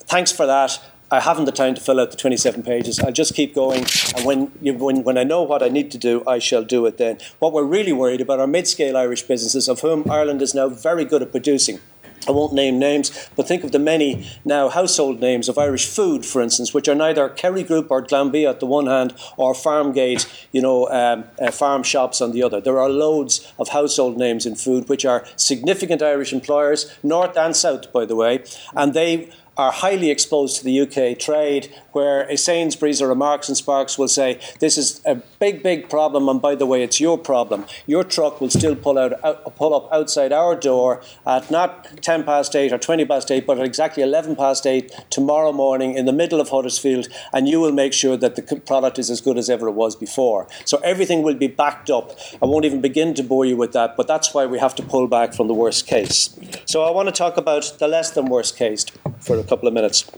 thanks 0.00 0.32
for 0.32 0.46
that. 0.46 0.80
I 1.14 1.20
haven't 1.20 1.44
the 1.44 1.52
time 1.52 1.76
to 1.76 1.80
fill 1.80 2.00
out 2.00 2.10
the 2.10 2.16
27 2.16 2.64
pages. 2.64 2.98
I'll 2.98 3.12
just 3.12 3.34
keep 3.34 3.54
going. 3.54 3.86
And 4.16 4.24
when, 4.24 4.50
you, 4.60 4.74
when, 4.74 5.04
when 5.04 5.16
I 5.16 5.22
know 5.22 5.42
what 5.42 5.62
I 5.62 5.68
need 5.68 5.92
to 5.92 5.98
do, 5.98 6.24
I 6.26 6.40
shall 6.40 6.64
do 6.64 6.86
it 6.86 6.98
then. 6.98 7.18
What 7.38 7.52
we're 7.52 7.62
really 7.62 7.92
worried 7.92 8.20
about 8.20 8.40
are 8.40 8.48
mid 8.48 8.66
scale 8.66 8.96
Irish 8.96 9.22
businesses, 9.22 9.68
of 9.68 9.78
whom 9.78 10.10
Ireland 10.10 10.42
is 10.42 10.56
now 10.56 10.68
very 10.68 11.04
good 11.04 11.22
at 11.22 11.30
producing. 11.30 11.78
I 12.26 12.30
won't 12.30 12.54
name 12.54 12.78
names, 12.78 13.28
but 13.36 13.46
think 13.46 13.64
of 13.64 13.72
the 13.72 13.78
many 13.78 14.26
now 14.44 14.68
household 14.70 15.20
names 15.20 15.48
of 15.48 15.58
Irish 15.58 15.86
food, 15.86 16.24
for 16.24 16.40
instance, 16.40 16.72
which 16.72 16.88
are 16.88 16.94
neither 16.94 17.28
Kerry 17.28 17.62
Group 17.62 17.90
or 17.90 18.02
Glanbia 18.02 18.48
at 18.48 18.60
the 18.60 18.66
one 18.66 18.86
hand, 18.86 19.14
or 19.36 19.52
Farmgate, 19.52 20.26
you 20.50 20.62
know, 20.62 20.88
um, 20.88 21.24
uh, 21.38 21.50
farm 21.50 21.82
shops 21.82 22.22
on 22.22 22.32
the 22.32 22.42
other. 22.42 22.60
There 22.60 22.80
are 22.80 22.88
loads 22.88 23.52
of 23.58 23.68
household 23.68 24.16
names 24.16 24.46
in 24.46 24.54
food 24.54 24.88
which 24.88 25.04
are 25.04 25.26
significant 25.36 26.02
Irish 26.02 26.32
employers, 26.32 26.90
north 27.02 27.36
and 27.36 27.54
south, 27.54 27.92
by 27.92 28.06
the 28.06 28.16
way, 28.16 28.42
and 28.74 28.94
they 28.94 29.30
are 29.56 29.70
highly 29.70 30.10
exposed 30.10 30.56
to 30.56 30.64
the 30.64 30.80
UK 30.80 31.18
trade, 31.18 31.72
where 31.92 32.22
a 32.22 32.36
Sainsbury's 32.36 33.00
or 33.00 33.10
a 33.10 33.14
Marks 33.14 33.48
and 33.48 33.56
Sparks 33.56 33.96
will 33.96 34.08
say, 34.08 34.40
This 34.58 34.76
is 34.76 35.00
a 35.04 35.16
big, 35.38 35.62
big 35.62 35.88
problem, 35.88 36.28
and 36.28 36.42
by 36.42 36.54
the 36.54 36.66
way, 36.66 36.82
it's 36.82 37.00
your 37.00 37.16
problem. 37.16 37.66
Your 37.86 38.04
truck 38.04 38.40
will 38.40 38.50
still 38.50 38.74
pull, 38.74 38.98
out, 38.98 39.12
out, 39.24 39.56
pull 39.56 39.74
up 39.74 39.92
outside 39.92 40.32
our 40.32 40.56
door 40.56 41.02
at 41.26 41.50
not 41.50 42.02
10 42.02 42.24
past 42.24 42.56
8 42.56 42.72
or 42.72 42.78
20 42.78 43.04
past 43.04 43.30
8, 43.30 43.46
but 43.46 43.58
at 43.58 43.64
exactly 43.64 44.02
11 44.02 44.36
past 44.36 44.66
8 44.66 44.92
tomorrow 45.10 45.52
morning 45.52 45.94
in 45.94 46.06
the 46.06 46.12
middle 46.12 46.40
of 46.40 46.48
Huddersfield, 46.48 47.08
and 47.32 47.48
you 47.48 47.60
will 47.60 47.72
make 47.72 47.92
sure 47.92 48.16
that 48.16 48.36
the 48.36 48.60
product 48.60 48.98
is 48.98 49.10
as 49.10 49.20
good 49.20 49.38
as 49.38 49.48
ever 49.48 49.68
it 49.68 49.72
was 49.72 49.94
before. 49.94 50.48
So 50.64 50.78
everything 50.78 51.22
will 51.22 51.34
be 51.34 51.46
backed 51.46 51.90
up. 51.90 52.18
I 52.42 52.46
won't 52.46 52.64
even 52.64 52.80
begin 52.80 53.14
to 53.14 53.22
bore 53.22 53.44
you 53.44 53.56
with 53.56 53.72
that, 53.72 53.96
but 53.96 54.08
that's 54.08 54.34
why 54.34 54.46
we 54.46 54.58
have 54.58 54.74
to 54.76 54.82
pull 54.82 55.06
back 55.06 55.34
from 55.34 55.46
the 55.46 55.54
worst 55.54 55.86
case. 55.86 56.36
So 56.64 56.82
I 56.82 56.90
want 56.90 57.08
to 57.08 57.12
talk 57.12 57.36
about 57.36 57.74
the 57.78 57.88
less 57.88 58.10
than 58.10 58.26
worst 58.26 58.56
case 58.56 58.84
for 59.20 59.36
a 59.44 59.48
couple 59.48 59.68
of 59.68 59.74
minutes. 59.74 60.10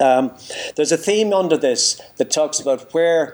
Um, 0.00 0.32
there's 0.76 0.92
a 0.92 0.96
theme 0.96 1.32
under 1.32 1.56
this 1.56 2.00
that 2.16 2.30
talks 2.30 2.58
about 2.58 2.92
where 2.92 3.32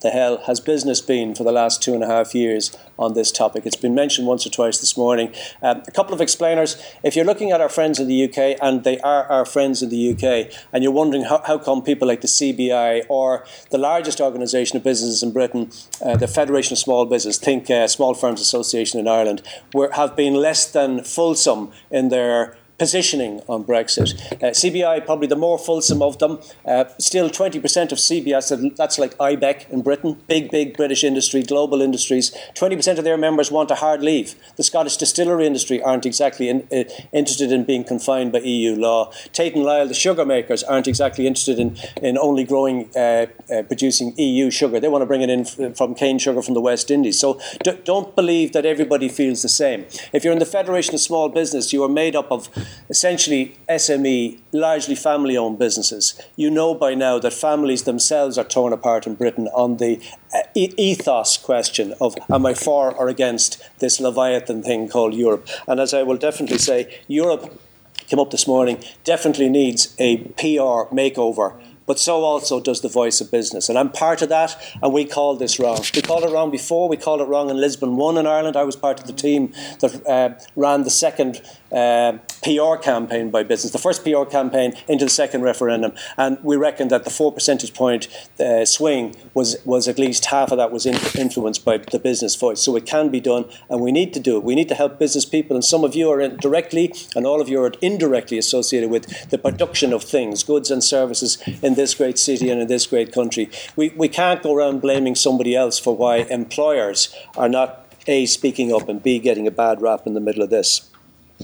the 0.00 0.10
hell 0.10 0.38
has 0.46 0.60
business 0.60 1.00
been 1.00 1.34
for 1.34 1.44
the 1.44 1.52
last 1.52 1.82
two 1.82 1.94
and 1.94 2.04
a 2.04 2.06
half 2.06 2.34
years 2.34 2.76
on 2.98 3.14
this 3.14 3.32
topic. 3.32 3.66
It's 3.66 3.76
been 3.76 3.94
mentioned 3.94 4.26
once 4.26 4.46
or 4.46 4.50
twice 4.50 4.78
this 4.78 4.96
morning. 4.96 5.34
Um, 5.60 5.82
a 5.86 5.90
couple 5.90 6.14
of 6.14 6.20
explainers. 6.20 6.80
If 7.02 7.16
you're 7.16 7.24
looking 7.24 7.50
at 7.50 7.60
our 7.60 7.68
friends 7.68 7.98
in 7.98 8.06
the 8.06 8.24
UK, 8.24 8.58
and 8.62 8.84
they 8.84 9.00
are 9.00 9.24
our 9.24 9.44
friends 9.44 9.82
in 9.82 9.88
the 9.88 10.12
UK, 10.12 10.52
and 10.72 10.84
you're 10.84 10.92
wondering 10.92 11.24
how, 11.24 11.42
how 11.44 11.58
come 11.58 11.82
people 11.82 12.06
like 12.06 12.20
the 12.20 12.28
CBI 12.28 13.06
or 13.08 13.44
the 13.70 13.78
largest 13.78 14.20
organisation 14.20 14.76
of 14.76 14.84
businesses 14.84 15.22
in 15.22 15.32
Britain, 15.32 15.70
uh, 16.04 16.16
the 16.16 16.28
Federation 16.28 16.74
of 16.74 16.78
Small 16.78 17.04
Business, 17.04 17.38
think 17.38 17.68
uh, 17.70 17.88
Small 17.88 18.14
Firms 18.14 18.40
Association 18.40 19.00
in 19.00 19.08
Ireland, 19.08 19.42
were, 19.74 19.90
have 19.92 20.14
been 20.14 20.34
less 20.34 20.70
than 20.70 21.02
fulsome 21.02 21.72
in 21.90 22.08
their 22.08 22.56
positioning 22.78 23.42
on 23.48 23.64
Brexit. 23.64 24.20
Uh, 24.32 24.50
CBI, 24.50 25.04
probably 25.04 25.26
the 25.26 25.36
more 25.36 25.58
fulsome 25.58 26.00
of 26.00 26.18
them, 26.18 26.38
uh, 26.64 26.84
still 26.98 27.28
20% 27.28 27.92
of 27.92 27.98
CBI, 27.98 28.76
that's 28.76 28.98
like 28.98 29.16
IBEC 29.18 29.68
in 29.70 29.82
Britain, 29.82 30.20
big, 30.28 30.50
big 30.50 30.76
British 30.76 31.02
industry, 31.02 31.42
global 31.42 31.82
industries. 31.82 32.30
20% 32.54 32.98
of 32.98 33.04
their 33.04 33.16
members 33.16 33.50
want 33.50 33.70
a 33.70 33.76
hard 33.76 34.02
leave. 34.02 34.34
The 34.56 34.62
Scottish 34.62 34.96
distillery 34.96 35.46
industry 35.46 35.82
aren't 35.82 36.06
exactly 36.06 36.48
in, 36.48 36.68
uh, 36.72 36.84
interested 37.12 37.50
in 37.50 37.64
being 37.64 37.84
confined 37.84 38.32
by 38.32 38.40
EU 38.40 38.76
law. 38.76 39.12
Tate 39.32 39.54
and 39.54 39.64
Lyle, 39.64 39.88
the 39.88 39.94
sugar 39.94 40.24
makers, 40.24 40.62
aren't 40.62 40.86
exactly 40.86 41.26
interested 41.26 41.58
in, 41.58 41.76
in 42.00 42.16
only 42.16 42.44
growing, 42.44 42.88
uh, 42.94 43.26
uh, 43.52 43.62
producing 43.62 44.16
EU 44.16 44.50
sugar. 44.50 44.78
They 44.78 44.88
want 44.88 45.02
to 45.02 45.06
bring 45.06 45.22
it 45.22 45.30
in 45.30 45.74
from 45.74 45.94
cane 45.94 46.18
sugar 46.18 46.42
from 46.42 46.54
the 46.54 46.60
West 46.60 46.90
Indies. 46.90 47.18
So 47.18 47.40
d- 47.64 47.78
don't 47.84 48.14
believe 48.14 48.52
that 48.52 48.64
everybody 48.64 49.08
feels 49.08 49.42
the 49.42 49.48
same. 49.48 49.86
If 50.12 50.22
you're 50.22 50.32
in 50.32 50.38
the 50.38 50.46
Federation 50.46 50.94
of 50.94 51.00
Small 51.00 51.28
Business, 51.28 51.72
you 51.72 51.82
are 51.82 51.88
made 51.88 52.14
up 52.14 52.30
of 52.30 52.48
essentially 52.88 53.56
SME, 53.68 54.38
largely 54.52 54.94
family 54.94 55.36
owned 55.36 55.58
businesses. 55.58 56.20
You 56.36 56.50
know 56.50 56.74
by 56.74 56.94
now 56.94 57.18
that 57.18 57.32
families 57.32 57.84
themselves 57.84 58.38
are 58.38 58.44
torn 58.44 58.72
apart 58.72 59.06
in 59.06 59.14
Britain 59.14 59.48
on 59.48 59.76
the 59.76 60.00
uh, 60.34 60.40
ethos 60.54 61.36
question 61.36 61.94
of 62.00 62.14
am 62.30 62.46
I 62.46 62.54
for 62.54 62.94
or 62.94 63.08
against 63.08 63.62
this 63.78 64.00
Leviathan 64.00 64.62
thing 64.62 64.88
called 64.88 65.14
Europe? 65.14 65.48
And 65.66 65.80
as 65.80 65.94
I 65.94 66.02
will 66.02 66.16
definitely 66.16 66.58
say, 66.58 67.00
Europe 67.08 67.60
came 68.06 68.18
up 68.18 68.30
this 68.30 68.46
morning 68.46 68.82
definitely 69.04 69.48
needs 69.50 69.94
a 69.98 70.16
PR 70.38 70.88
makeover 70.94 71.60
but 71.88 71.98
so 71.98 72.22
also 72.22 72.60
does 72.60 72.82
the 72.82 72.88
voice 72.88 73.20
of 73.22 73.30
business. 73.30 73.70
And 73.70 73.78
I'm 73.78 73.90
part 73.90 74.20
of 74.20 74.28
that, 74.28 74.62
and 74.82 74.92
we 74.92 75.06
called 75.06 75.38
this 75.38 75.58
wrong. 75.58 75.80
We 75.94 76.02
called 76.02 76.22
it 76.22 76.30
wrong 76.30 76.50
before, 76.50 76.86
we 76.86 76.98
called 76.98 77.22
it 77.22 77.24
wrong 77.24 77.48
in 77.48 77.56
Lisbon 77.56 77.96
1 77.96 78.18
in 78.18 78.26
Ireland. 78.26 78.56
I 78.56 78.64
was 78.64 78.76
part 78.76 79.00
of 79.00 79.06
the 79.06 79.14
team 79.14 79.54
that 79.80 80.06
uh, 80.06 80.38
ran 80.54 80.84
the 80.84 80.90
second 80.90 81.40
uh, 81.72 82.18
PR 82.42 82.76
campaign 82.80 83.30
by 83.30 83.42
business, 83.42 83.72
the 83.72 83.78
first 83.78 84.04
PR 84.04 84.24
campaign 84.24 84.72
into 84.86 85.04
the 85.04 85.10
second 85.10 85.42
referendum. 85.42 85.92
And 86.16 86.38
we 86.42 86.56
reckoned 86.56 86.90
that 86.90 87.04
the 87.04 87.10
four 87.10 87.32
percentage 87.32 87.74
point 87.74 88.08
uh, 88.40 88.64
swing 88.64 89.14
was, 89.34 89.56
was 89.64 89.88
at 89.88 89.98
least 89.98 90.26
half 90.26 90.50
of 90.50 90.58
that 90.58 90.70
was 90.70 90.86
in, 90.86 90.94
influenced 91.18 91.64
by 91.64 91.78
the 91.78 91.98
business 91.98 92.34
voice. 92.36 92.62
So 92.62 92.76
it 92.76 92.86
can 92.86 93.08
be 93.10 93.20
done, 93.20 93.44
and 93.68 93.80
we 93.80 93.92
need 93.92 94.14
to 94.14 94.20
do 94.20 94.36
it. 94.36 94.44
We 94.44 94.54
need 94.54 94.68
to 94.68 94.74
help 94.74 94.98
business 94.98 95.24
people, 95.24 95.56
and 95.56 95.64
some 95.64 95.84
of 95.84 95.94
you 95.94 96.10
are 96.10 96.28
directly, 96.28 96.92
and 97.14 97.26
all 97.26 97.40
of 97.40 97.48
you 97.48 97.62
are 97.62 97.72
indirectly 97.80 98.38
associated 98.38 98.90
with 98.90 99.30
the 99.30 99.38
production 99.38 99.92
of 99.92 100.02
things, 100.02 100.42
goods 100.42 100.70
and 100.70 100.82
services 100.82 101.38
in 101.62 101.74
this 101.74 101.94
great 101.94 102.18
city 102.18 102.50
and 102.50 102.60
in 102.60 102.68
this 102.68 102.86
great 102.86 103.12
country. 103.12 103.50
We, 103.76 103.90
we 103.90 104.08
can't 104.08 104.42
go 104.42 104.54
around 104.54 104.80
blaming 104.80 105.14
somebody 105.14 105.54
else 105.54 105.78
for 105.78 105.96
why 105.96 106.18
employers 106.18 107.14
are 107.36 107.48
not 107.48 107.92
A, 108.06 108.26
speaking 108.26 108.72
up, 108.72 108.88
and 108.88 109.02
B, 109.02 109.18
getting 109.18 109.46
a 109.46 109.50
bad 109.50 109.82
rap 109.82 110.06
in 110.06 110.14
the 110.14 110.20
middle 110.20 110.42
of 110.42 110.50
this. 110.50 110.88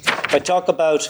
I 0.06 0.38
talk 0.38 0.68
about 0.68 1.08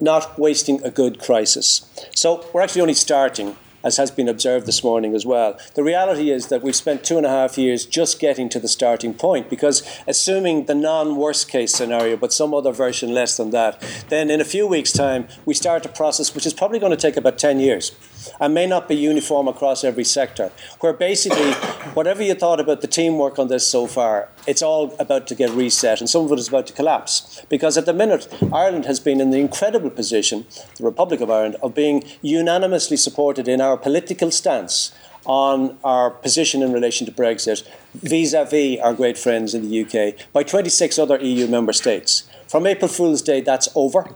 not 0.00 0.38
wasting 0.38 0.82
a 0.84 0.90
good 0.90 1.18
crisis. 1.18 1.90
So 2.14 2.48
we're 2.52 2.62
actually 2.62 2.82
only 2.82 2.94
starting. 2.94 3.56
as 3.84 3.98
has 3.98 4.10
been 4.10 4.28
observed 4.28 4.66
this 4.66 4.82
morning 4.82 5.14
as 5.14 5.24
well. 5.24 5.56
The 5.74 5.84
reality 5.84 6.30
is 6.30 6.48
that 6.48 6.60
we've 6.60 6.74
spent 6.74 7.04
two 7.04 7.18
and 7.18 7.26
a 7.26 7.28
half 7.28 7.56
years 7.56 7.86
just 7.86 8.18
getting 8.18 8.48
to 8.48 8.58
the 8.58 8.66
starting 8.66 9.14
point 9.14 9.48
because, 9.48 9.76
assuming 10.08 10.64
the 10.64 10.74
non 10.74 11.14
worst 11.14 11.48
case 11.48 11.72
scenario, 11.72 12.16
but 12.16 12.32
some 12.32 12.52
other 12.52 12.72
version 12.72 13.14
less 13.14 13.36
than 13.36 13.50
that, 13.50 13.80
then 14.08 14.28
in 14.28 14.40
a 14.40 14.44
few 14.44 14.66
weeks' 14.66 14.92
time, 14.92 15.28
we 15.44 15.54
start 15.54 15.86
a 15.86 15.88
process 15.88 16.34
which 16.34 16.46
is 16.46 16.52
probably 16.52 16.80
going 16.80 16.90
to 16.90 16.96
take 16.96 17.16
about 17.16 17.38
10 17.38 17.60
years 17.60 17.92
and 18.40 18.54
may 18.54 18.66
not 18.66 18.88
be 18.88 18.94
uniform 18.94 19.48
across 19.48 19.84
every 19.84 20.04
sector. 20.04 20.50
Where 20.80 20.92
basically, 20.92 21.52
whatever 21.94 22.22
you 22.22 22.34
thought 22.34 22.60
about 22.60 22.80
the 22.80 22.86
teamwork 22.86 23.38
on 23.38 23.48
this 23.48 23.66
so 23.66 23.86
far, 23.86 24.28
it's 24.46 24.62
all 24.62 24.94
about 24.98 25.26
to 25.28 25.34
get 25.34 25.50
reset, 25.50 26.00
and 26.00 26.08
some 26.08 26.24
of 26.24 26.32
it 26.32 26.38
is 26.38 26.48
about 26.48 26.66
to 26.68 26.72
collapse. 26.72 27.44
Because 27.48 27.76
at 27.76 27.86
the 27.86 27.92
minute, 27.92 28.28
Ireland 28.52 28.86
has 28.86 29.00
been 29.00 29.20
in 29.20 29.30
the 29.30 29.38
incredible 29.38 29.90
position, 29.90 30.46
the 30.76 30.84
Republic 30.84 31.20
of 31.20 31.30
Ireland, 31.30 31.56
of 31.62 31.74
being 31.74 32.04
unanimously 32.22 32.96
supported 32.96 33.48
in 33.48 33.60
our 33.60 33.76
political 33.76 34.30
stance 34.30 34.92
on 35.26 35.76
our 35.82 36.10
position 36.10 36.62
in 36.62 36.72
relation 36.72 37.04
to 37.06 37.12
Brexit 37.12 37.66
vis 37.94 38.32
a 38.32 38.44
vis 38.44 38.78
our 38.80 38.94
great 38.94 39.18
friends 39.18 39.54
in 39.54 39.68
the 39.68 39.82
UK 39.82 40.14
by 40.32 40.42
26 40.42 40.98
other 40.98 41.18
EU 41.18 41.46
member 41.48 41.72
states. 41.72 42.28
From 42.46 42.66
April 42.66 42.88
Fool's 42.88 43.22
Day, 43.22 43.40
that's 43.40 43.68
over. 43.74 44.14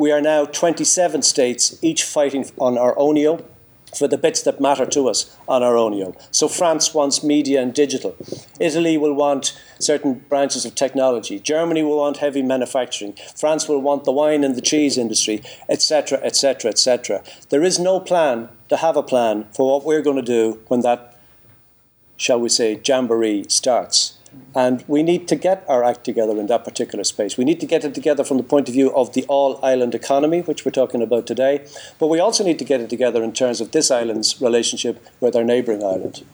We 0.00 0.12
are 0.12 0.22
now 0.22 0.46
27 0.46 1.20
states, 1.20 1.78
each 1.82 2.04
fighting 2.04 2.50
on 2.58 2.78
our 2.78 2.94
ownio 2.94 3.44
for 3.94 4.08
the 4.08 4.16
bits 4.16 4.40
that 4.44 4.58
matter 4.58 4.86
to 4.86 5.10
us 5.10 5.36
on 5.46 5.62
our 5.62 5.74
ownio. 5.74 6.16
So 6.30 6.48
France 6.48 6.94
wants 6.94 7.22
media 7.22 7.60
and 7.60 7.74
digital. 7.74 8.16
Italy 8.58 8.96
will 8.96 9.12
want 9.12 9.60
certain 9.78 10.14
branches 10.30 10.64
of 10.64 10.74
technology. 10.74 11.38
Germany 11.38 11.82
will 11.82 11.98
want 11.98 12.16
heavy 12.16 12.40
manufacturing. 12.40 13.12
France 13.36 13.68
will 13.68 13.82
want 13.82 14.04
the 14.04 14.10
wine 14.10 14.42
and 14.42 14.54
the 14.54 14.62
cheese 14.62 14.96
industry, 14.96 15.42
etc., 15.68 16.18
etc., 16.22 16.70
etc. 16.70 17.22
There 17.50 17.62
is 17.62 17.78
no 17.78 18.00
plan 18.00 18.48
to 18.70 18.78
have 18.78 18.96
a 18.96 19.02
plan 19.02 19.48
for 19.52 19.70
what 19.70 19.84
we're 19.84 20.00
going 20.00 20.16
to 20.16 20.22
do 20.22 20.60
when 20.68 20.80
that, 20.80 21.14
shall 22.16 22.40
we 22.40 22.48
say, 22.48 22.80
jamboree 22.82 23.44
starts. 23.50 24.16
And 24.54 24.84
we 24.88 25.02
need 25.02 25.28
to 25.28 25.36
get 25.36 25.64
our 25.68 25.84
act 25.84 26.04
together 26.04 26.38
in 26.38 26.46
that 26.46 26.64
particular 26.64 27.04
space. 27.04 27.36
We 27.36 27.44
need 27.44 27.60
to 27.60 27.66
get 27.66 27.84
it 27.84 27.94
together 27.94 28.24
from 28.24 28.36
the 28.36 28.42
point 28.42 28.68
of 28.68 28.74
view 28.74 28.94
of 28.94 29.12
the 29.12 29.24
all 29.26 29.58
island 29.64 29.94
economy, 29.94 30.40
which 30.40 30.64
we're 30.64 30.72
talking 30.72 31.02
about 31.02 31.26
today. 31.26 31.66
But 31.98 32.08
we 32.08 32.18
also 32.20 32.44
need 32.44 32.58
to 32.58 32.64
get 32.64 32.80
it 32.80 32.90
together 32.90 33.22
in 33.22 33.32
terms 33.32 33.60
of 33.60 33.72
this 33.72 33.90
island's 33.90 34.40
relationship 34.40 35.04
with 35.20 35.36
our 35.36 35.44
neighbouring 35.44 35.84
island. 35.84 36.24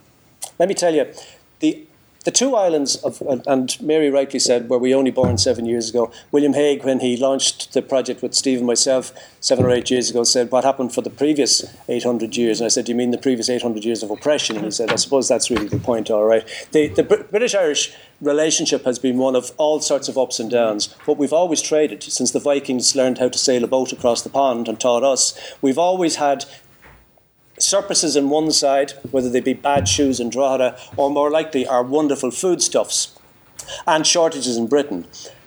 Let 0.59 0.69
me 0.69 0.75
tell 0.75 0.95
you, 0.95 1.13
the 1.61 1.87
the 2.27 2.33
two 2.33 2.57
islands 2.57 2.97
of, 2.97 3.23
and 3.47 3.81
Mary 3.81 4.11
rightly 4.11 4.41
said, 4.41 4.69
were 4.69 4.81
we 4.81 4.93
only 4.93 5.13
born 5.13 5.39
seven 5.39 5.65
years 5.65 5.91
ago. 5.91 6.11
William 6.33 6.55
Hague, 6.55 6.85
when 6.85 6.99
he 6.99 7.17
launched 7.17 7.73
the 7.73 7.81
project 7.81 8.21
with 8.21 8.35
Steve 8.35 8.59
and 8.59 8.67
myself 8.67 9.13
seven 9.39 9.65
or 9.65 9.71
eight 9.71 9.93
years 9.93 10.11
ago, 10.11 10.25
said, 10.25 10.51
What 10.51 10.65
happened 10.65 10.93
for 10.93 11.03
the 11.03 11.11
previous 11.11 11.65
800 11.89 12.37
years? 12.37 12.61
And 12.61 12.67
I 12.67 12.69
said, 12.69 12.87
Do 12.87 12.91
you 12.91 12.97
mean 12.97 13.13
the 13.13 13.17
previous 13.17 13.49
800 13.49 13.85
years 13.85 14.03
of 14.03 14.11
oppression? 14.11 14.57
And 14.57 14.65
he 14.65 14.73
said, 14.73 14.91
I 14.91 14.97
suppose 14.97 15.29
that's 15.29 15.53
really 15.53 15.69
the 15.69 15.79
point, 15.79 16.11
all 16.11 16.25
right. 16.25 16.45
The, 16.73 16.89
the 16.89 17.05
British 17.05 17.55
Irish 17.55 17.95
relationship 18.21 18.85
has 18.85 18.99
been 18.99 19.19
one 19.19 19.37
of 19.37 19.53
all 19.57 19.79
sorts 19.79 20.09
of 20.09 20.19
ups 20.19 20.41
and 20.41 20.51
downs, 20.51 20.93
but 21.07 21.19
we've 21.19 21.33
always 21.33 21.63
traded 21.63 22.03
since 22.03 22.33
the 22.33 22.41
Vikings 22.41 22.97
learned 22.97 23.19
how 23.19 23.29
to 23.29 23.39
sail 23.39 23.63
a 23.63 23.69
boat 23.69 23.93
across 23.93 24.23
the 24.23 24.31
pond 24.31 24.67
and 24.67 24.81
taught 24.81 25.05
us. 25.05 25.55
We've 25.63 25.79
always 25.79 26.17
had 26.17 26.45
surpluses 27.59 28.17
on 28.17 28.31
one 28.31 28.51
side, 28.51 28.93
whether 29.11 29.31
they 29.31 29.41
be 29.41 29.53
bad 29.53 29.89
shoes 29.89 30.21
in 30.21 30.31
Drogheda 30.31 30.79
or 30.97 31.11
more 31.11 31.31
likely 31.31 31.67
our 31.67 31.83
wonderful 31.83 32.31
foodstuffs, 32.31 33.19
and 33.87 34.07
shortages 34.07 34.57
in 34.57 34.67
Britain. 34.67 35.07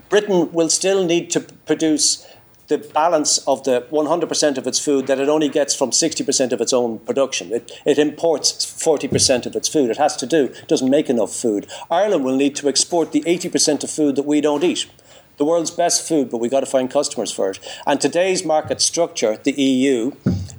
Britain 0.10 0.52
will 0.52 0.70
still 0.70 1.06
need 1.06 1.30
to 1.32 1.40
produce 1.40 2.26
the 2.68 2.78
balance 2.78 3.40
of 3.40 3.64
the 3.64 3.82
100% 3.92 4.58
of 4.58 4.68
its 4.68 4.80
food 4.80 5.08
that 5.08 5.20
it 5.20 5.28
only 5.28 5.50
gets 5.50 5.76
from 5.76 5.90
60% 5.90 6.52
of 6.52 6.62
its 6.62 6.72
own 6.72 7.00
production. 7.00 7.52
It, 7.52 7.72
it 7.86 7.98
imports 7.98 8.52
40% 8.54 9.48
of 9.48 9.56
its 9.56 9.68
food. 9.68 9.90
It 9.90 9.98
has 9.98 10.16
to 10.18 10.28
do, 10.28 10.54
doesn't 10.68 10.90
make 10.90 11.10
enough 11.10 11.34
food. 11.34 11.68
Ireland 11.90 12.24
will 12.24 12.36
need 12.36 12.56
to 12.58 12.70
export 12.70 13.12
the 13.12 13.22
80% 13.22 13.84
of 13.84 13.90
food 13.90 14.16
that 14.16 14.26
we 14.26 14.40
don't 14.40 14.64
eat 14.64 14.86
the 15.40 15.46
world's 15.46 15.72
best 15.72 16.08
food, 16.08 16.30
but 16.30 16.38
we've 16.38 16.52
got 16.52 16.60
to 16.60 16.66
find 16.66 16.92
customers 16.92 17.32
for 17.32 17.50
it. 17.50 17.60
And 17.88 18.00
today's 18.00 18.46
market 18.46 18.82
structure, 18.82 19.38
the 19.38 19.54
EU, 19.54 20.12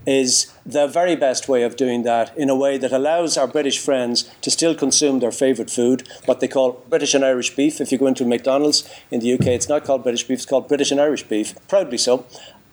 is 0.06 0.52
the 0.64 0.86
very 0.86 1.14
best 1.14 1.48
way 1.48 1.62
of 1.62 1.76
doing 1.76 2.02
that 2.04 2.36
in 2.36 2.48
a 2.48 2.56
way 2.56 2.78
that 2.78 2.90
allows 2.90 3.36
our 3.36 3.46
British 3.46 3.78
friends 3.78 4.28
to 4.40 4.50
still 4.50 4.74
consume 4.74 5.20
their 5.20 5.30
favourite 5.30 5.70
food, 5.70 6.08
what 6.24 6.40
they 6.40 6.48
call 6.48 6.82
British 6.88 7.12
and 7.12 7.22
Irish 7.24 7.54
beef. 7.54 7.78
If 7.78 7.92
you 7.92 7.98
go 7.98 8.06
into 8.06 8.24
McDonald's 8.24 8.88
in 9.10 9.20
the 9.20 9.34
UK, 9.34 9.48
it's 9.48 9.68
not 9.68 9.84
called 9.84 10.02
British 10.02 10.24
beef, 10.24 10.38
it's 10.38 10.46
called 10.46 10.66
British 10.66 10.90
and 10.90 11.00
Irish 11.00 11.24
beef, 11.24 11.54
proudly 11.68 11.98
so. 11.98 12.24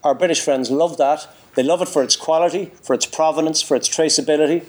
Our 0.01 0.15
British 0.15 0.39
friends 0.39 0.71
love 0.71 0.97
that. 0.97 1.27
They 1.55 1.63
love 1.63 1.81
it 1.81 1.89
for 1.89 2.03
its 2.03 2.15
quality, 2.15 2.71
for 2.81 2.93
its 2.93 3.05
provenance, 3.05 3.61
for 3.61 3.75
its 3.75 3.89
traceability, 3.89 4.63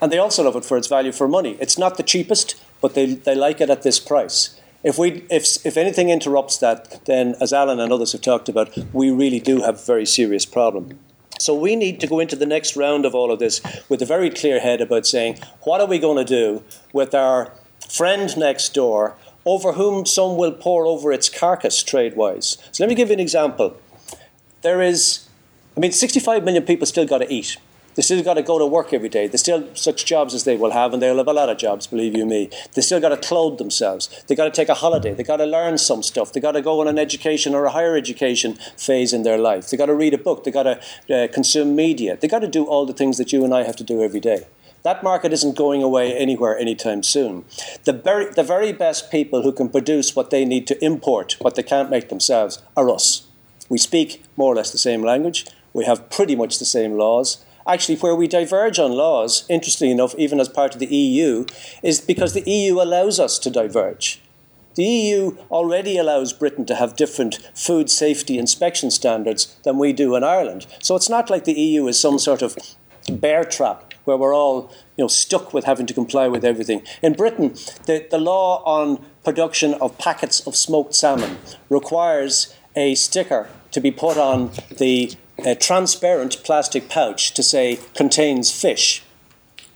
and 0.00 0.12
they 0.12 0.18
also 0.18 0.44
love 0.44 0.54
it 0.54 0.64
for 0.64 0.76
its 0.76 0.86
value 0.86 1.10
for 1.10 1.26
money. 1.26 1.56
It's 1.60 1.76
not 1.76 1.96
the 1.96 2.04
cheapest, 2.04 2.62
but 2.80 2.94
they, 2.94 3.14
they 3.14 3.34
like 3.34 3.60
it 3.60 3.70
at 3.70 3.82
this 3.82 3.98
price. 3.98 4.59
If, 4.82 4.98
we, 4.98 5.26
if, 5.30 5.64
if 5.66 5.76
anything 5.76 6.08
interrupts 6.08 6.56
that, 6.58 7.04
then, 7.04 7.34
as 7.40 7.52
Alan 7.52 7.80
and 7.80 7.92
others 7.92 8.12
have 8.12 8.22
talked 8.22 8.48
about, 8.48 8.76
we 8.94 9.10
really 9.10 9.40
do 9.40 9.60
have 9.60 9.74
a 9.74 9.84
very 9.84 10.06
serious 10.06 10.46
problem. 10.46 10.98
So 11.38 11.54
we 11.54 11.76
need 11.76 12.00
to 12.00 12.06
go 12.06 12.18
into 12.18 12.36
the 12.36 12.46
next 12.46 12.76
round 12.76 13.04
of 13.04 13.14
all 13.14 13.30
of 13.30 13.38
this 13.38 13.60
with 13.88 14.02
a 14.02 14.06
very 14.06 14.30
clear 14.30 14.60
head 14.60 14.80
about 14.80 15.06
saying, 15.06 15.38
what 15.62 15.80
are 15.80 15.86
we 15.86 15.98
going 15.98 16.18
to 16.18 16.24
do 16.24 16.62
with 16.92 17.14
our 17.14 17.52
friend 17.88 18.34
next 18.36 18.74
door 18.74 19.16
over 19.46 19.72
whom 19.72 20.04
some 20.04 20.36
will 20.36 20.52
pour 20.52 20.84
over 20.84 21.12
its 21.12 21.28
carcass 21.28 21.82
trade 21.82 22.16
wise? 22.16 22.58
So 22.72 22.84
let 22.84 22.88
me 22.88 22.94
give 22.94 23.08
you 23.08 23.14
an 23.14 23.20
example. 23.20 23.78
There 24.62 24.82
is, 24.82 25.28
I 25.76 25.80
mean, 25.80 25.92
65 25.92 26.44
million 26.44 26.64
people 26.64 26.86
still 26.86 27.06
got 27.06 27.18
to 27.18 27.32
eat. 27.32 27.56
They 28.00 28.04
still 28.04 28.22
got 28.22 28.34
to 28.40 28.42
go 28.42 28.58
to 28.58 28.64
work 28.64 28.94
every 28.94 29.10
day. 29.10 29.26
They 29.26 29.36
still 29.36 29.68
such 29.74 30.06
jobs 30.06 30.32
as 30.32 30.44
they 30.44 30.56
will 30.56 30.70
have, 30.70 30.94
and 30.94 31.02
they'll 31.02 31.18
have 31.18 31.28
a 31.28 31.34
lot 31.34 31.50
of 31.50 31.58
jobs, 31.58 31.86
believe 31.86 32.16
you 32.16 32.24
me. 32.24 32.48
They 32.72 32.80
still 32.80 32.98
got 32.98 33.10
to 33.10 33.18
clothe 33.18 33.58
themselves. 33.58 34.24
They 34.26 34.34
got 34.34 34.44
to 34.44 34.50
take 34.50 34.70
a 34.70 34.74
holiday. 34.74 35.12
They 35.12 35.22
got 35.22 35.36
to 35.36 35.44
learn 35.44 35.76
some 35.76 36.02
stuff. 36.02 36.32
They 36.32 36.40
got 36.40 36.52
to 36.52 36.62
go 36.62 36.80
on 36.80 36.88
an 36.88 36.98
education 36.98 37.54
or 37.54 37.66
a 37.66 37.70
higher 37.72 37.98
education 37.98 38.54
phase 38.78 39.12
in 39.12 39.22
their 39.22 39.36
life. 39.36 39.68
They 39.68 39.76
got 39.76 39.92
to 39.92 39.94
read 39.94 40.14
a 40.14 40.16
book. 40.16 40.44
They 40.44 40.50
got 40.50 40.62
to 40.62 41.14
uh, 41.14 41.28
consume 41.28 41.76
media. 41.76 42.16
They 42.16 42.26
got 42.26 42.38
to 42.38 42.48
do 42.48 42.64
all 42.64 42.86
the 42.86 42.94
things 42.94 43.18
that 43.18 43.34
you 43.34 43.44
and 43.44 43.52
I 43.52 43.64
have 43.64 43.76
to 43.76 43.84
do 43.84 44.02
every 44.02 44.20
day. 44.20 44.46
That 44.82 45.02
market 45.02 45.34
isn't 45.34 45.54
going 45.54 45.82
away 45.82 46.16
anywhere 46.16 46.58
anytime 46.58 47.02
soon. 47.02 47.44
The 47.84 47.92
very, 47.92 48.32
the 48.32 48.42
very 48.42 48.72
best 48.72 49.10
people 49.10 49.42
who 49.42 49.52
can 49.52 49.68
produce 49.68 50.16
what 50.16 50.30
they 50.30 50.46
need 50.46 50.66
to 50.68 50.82
import, 50.82 51.36
what 51.40 51.54
they 51.54 51.62
can't 51.62 51.90
make 51.90 52.08
themselves, 52.08 52.62
are 52.78 52.88
us. 52.88 53.26
We 53.68 53.76
speak 53.76 54.22
more 54.38 54.54
or 54.54 54.56
less 54.56 54.72
the 54.72 54.78
same 54.78 55.02
language. 55.02 55.44
We 55.74 55.84
have 55.84 56.08
pretty 56.08 56.34
much 56.34 56.58
the 56.58 56.64
same 56.64 56.94
laws. 56.94 57.44
Actually, 57.66 57.96
where 57.96 58.14
we 58.14 58.26
diverge 58.26 58.78
on 58.78 58.92
laws, 58.92 59.44
interestingly 59.48 59.92
enough, 59.92 60.14
even 60.16 60.40
as 60.40 60.48
part 60.48 60.74
of 60.74 60.80
the 60.80 60.94
EU, 60.94 61.44
is 61.82 62.00
because 62.00 62.32
the 62.32 62.48
EU 62.50 62.80
allows 62.80 63.20
us 63.20 63.38
to 63.38 63.50
diverge. 63.50 64.20
The 64.74 64.84
EU 64.84 65.36
already 65.50 65.98
allows 65.98 66.32
Britain 66.32 66.64
to 66.66 66.76
have 66.76 66.96
different 66.96 67.38
food 67.54 67.90
safety 67.90 68.38
inspection 68.38 68.90
standards 68.90 69.56
than 69.64 69.78
we 69.78 69.92
do 69.92 70.14
in 70.14 70.24
Ireland. 70.24 70.66
So 70.80 70.94
it's 70.94 71.08
not 71.08 71.28
like 71.28 71.44
the 71.44 71.60
EU 71.60 71.86
is 71.88 71.98
some 71.98 72.18
sort 72.18 72.40
of 72.40 72.56
bear 73.10 73.44
trap 73.44 73.92
where 74.04 74.16
we're 74.16 74.34
all 74.34 74.70
you 74.96 75.04
know, 75.04 75.08
stuck 75.08 75.52
with 75.52 75.64
having 75.64 75.86
to 75.86 75.94
comply 75.94 76.28
with 76.28 76.44
everything. 76.44 76.82
In 77.02 77.14
Britain, 77.14 77.54
the, 77.86 78.06
the 78.10 78.18
law 78.18 78.62
on 78.64 79.04
production 79.24 79.74
of 79.74 79.98
packets 79.98 80.46
of 80.46 80.56
smoked 80.56 80.94
salmon 80.94 81.38
requires 81.68 82.54
a 82.76 82.94
sticker 82.94 83.48
to 83.72 83.80
be 83.80 83.90
put 83.90 84.16
on 84.16 84.50
the 84.78 85.12
a 85.46 85.54
transparent 85.54 86.42
plastic 86.44 86.88
pouch 86.88 87.32
to 87.34 87.42
say 87.42 87.78
contains 87.94 88.50
fish. 88.50 89.02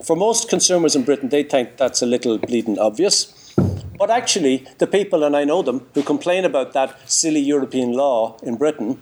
For 0.05 0.17
most 0.17 0.49
consumers 0.49 0.95
in 0.95 1.05
Britain, 1.05 1.29
they 1.29 1.43
think 1.43 1.77
that's 1.77 2.03
a 2.03 2.07
little 2.07 2.39
bleeding 2.39 2.79
obvious. 2.79 3.55
But 3.99 4.11
actually, 4.11 4.67
the 4.79 4.87
people, 4.87 5.23
and 5.25 5.37
I 5.37 5.45
know 5.45 5.63
them, 5.63 5.87
who 5.95 6.03
complain 6.03 6.45
about 6.45 6.73
that 6.73 6.99
silly 7.09 7.41
European 7.41 7.93
law 7.93 8.37
in 8.43 8.57
Britain, 8.57 9.01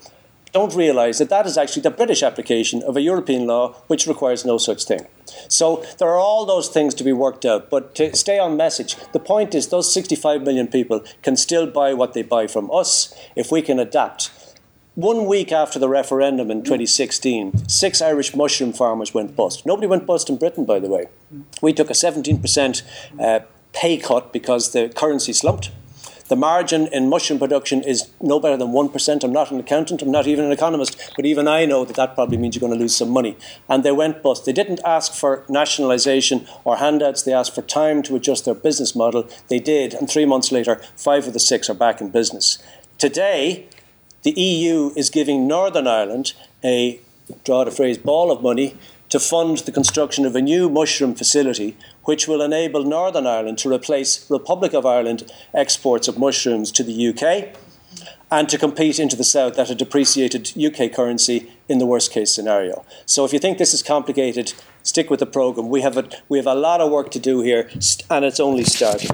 don't 0.52 0.74
realise 0.74 1.18
that 1.18 1.30
that 1.30 1.46
is 1.46 1.56
actually 1.56 1.82
the 1.82 1.90
British 1.90 2.22
application 2.22 2.82
of 2.82 2.96
a 2.96 3.00
European 3.00 3.46
law 3.46 3.72
which 3.86 4.06
requires 4.06 4.44
no 4.44 4.58
such 4.58 4.84
thing. 4.84 5.06
So 5.48 5.82
there 5.98 6.08
are 6.08 6.18
all 6.18 6.44
those 6.44 6.68
things 6.68 6.94
to 6.94 7.04
be 7.04 7.12
worked 7.12 7.46
out. 7.46 7.70
But 7.70 7.94
to 7.94 8.14
stay 8.14 8.38
on 8.38 8.56
message, 8.56 8.96
the 9.12 9.18
point 9.18 9.54
is 9.54 9.68
those 9.68 9.92
65 9.92 10.42
million 10.42 10.68
people 10.68 11.02
can 11.22 11.36
still 11.36 11.66
buy 11.66 11.94
what 11.94 12.12
they 12.12 12.22
buy 12.22 12.46
from 12.46 12.70
us 12.70 13.14
if 13.34 13.50
we 13.50 13.62
can 13.62 13.78
adapt. 13.78 14.30
One 14.94 15.24
week 15.24 15.52
after 15.52 15.78
the 15.78 15.88
referendum 15.88 16.50
in 16.50 16.64
2016, 16.64 17.66
six 17.66 18.02
Irish 18.02 18.36
mushroom 18.36 18.74
farmers 18.74 19.14
went 19.14 19.34
bust. 19.34 19.64
Nobody 19.64 19.86
went 19.86 20.04
bust 20.04 20.28
in 20.28 20.36
Britain, 20.36 20.66
by 20.66 20.80
the 20.80 20.88
way. 20.88 21.06
We 21.62 21.72
took 21.72 21.88
a 21.88 21.94
17% 21.94 22.82
uh, 23.18 23.40
pay 23.72 23.96
cut 23.96 24.34
because 24.34 24.72
the 24.72 24.90
currency 24.90 25.32
slumped. 25.32 25.70
The 26.28 26.36
margin 26.36 26.88
in 26.88 27.08
mushroom 27.08 27.38
production 27.38 27.82
is 27.82 28.10
no 28.20 28.38
better 28.38 28.58
than 28.58 28.68
1%. 28.68 29.24
I'm 29.24 29.32
not 29.32 29.50
an 29.50 29.60
accountant, 29.60 30.02
I'm 30.02 30.10
not 30.10 30.26
even 30.26 30.44
an 30.44 30.52
economist, 30.52 31.12
but 31.16 31.24
even 31.24 31.48
I 31.48 31.64
know 31.64 31.86
that 31.86 31.96
that 31.96 32.14
probably 32.14 32.36
means 32.36 32.54
you're 32.54 32.60
going 32.60 32.74
to 32.74 32.78
lose 32.78 32.94
some 32.94 33.10
money. 33.10 33.38
And 33.70 33.84
they 33.84 33.92
went 33.92 34.22
bust. 34.22 34.44
They 34.44 34.52
didn't 34.52 34.80
ask 34.84 35.14
for 35.14 35.46
nationalisation 35.48 36.46
or 36.64 36.76
handouts, 36.76 37.22
they 37.22 37.32
asked 37.32 37.54
for 37.54 37.62
time 37.62 38.02
to 38.02 38.16
adjust 38.16 38.44
their 38.44 38.54
business 38.54 38.94
model. 38.94 39.26
They 39.48 39.58
did, 39.58 39.94
and 39.94 40.08
three 40.08 40.26
months 40.26 40.52
later, 40.52 40.82
five 40.96 41.26
of 41.26 41.32
the 41.32 41.40
six 41.40 41.70
are 41.70 41.74
back 41.74 42.02
in 42.02 42.10
business. 42.10 42.62
Today, 42.98 43.68
the 44.22 44.32
EU 44.32 44.92
is 44.96 45.10
giving 45.10 45.46
Northern 45.46 45.86
Ireland 45.86 46.34
a 46.64 47.00
draw 47.44 47.64
the 47.64 47.70
phrase, 47.70 47.98
ball 47.98 48.30
of 48.30 48.42
money 48.42 48.76
to 49.08 49.20
fund 49.20 49.58
the 49.58 49.72
construction 49.72 50.24
of 50.24 50.34
a 50.34 50.40
new 50.40 50.68
mushroom 50.68 51.14
facility 51.14 51.76
which 52.04 52.26
will 52.26 52.40
enable 52.40 52.84
Northern 52.84 53.26
Ireland 53.26 53.58
to 53.58 53.72
replace 53.72 54.28
Republic 54.30 54.72
of 54.72 54.86
Ireland 54.86 55.30
exports 55.52 56.08
of 56.08 56.18
mushrooms 56.18 56.72
to 56.72 56.82
the 56.82 57.08
UK 57.08 57.56
and 58.30 58.48
to 58.48 58.56
compete 58.56 58.98
into 58.98 59.14
the 59.14 59.24
south 59.24 59.58
at 59.58 59.68
a 59.68 59.74
depreciated 59.74 60.52
UK 60.56 60.90
currency 60.90 61.52
in 61.68 61.78
the 61.78 61.84
worst 61.84 62.10
case 62.10 62.34
scenario. 62.34 62.86
So 63.04 63.26
if 63.26 63.32
you 63.34 63.38
think 63.38 63.58
this 63.58 63.74
is 63.74 63.82
complicated, 63.82 64.54
stick 64.82 65.10
with 65.10 65.20
the 65.20 65.26
program. 65.26 65.68
We 65.68 65.82
have 65.82 65.98
a, 65.98 66.08
we 66.30 66.38
have 66.38 66.46
a 66.46 66.54
lot 66.54 66.80
of 66.80 66.90
work 66.90 67.10
to 67.10 67.18
do 67.18 67.42
here, 67.42 67.68
and 68.08 68.24
it's 68.24 68.40
only 68.40 68.64
starting. 68.64 69.10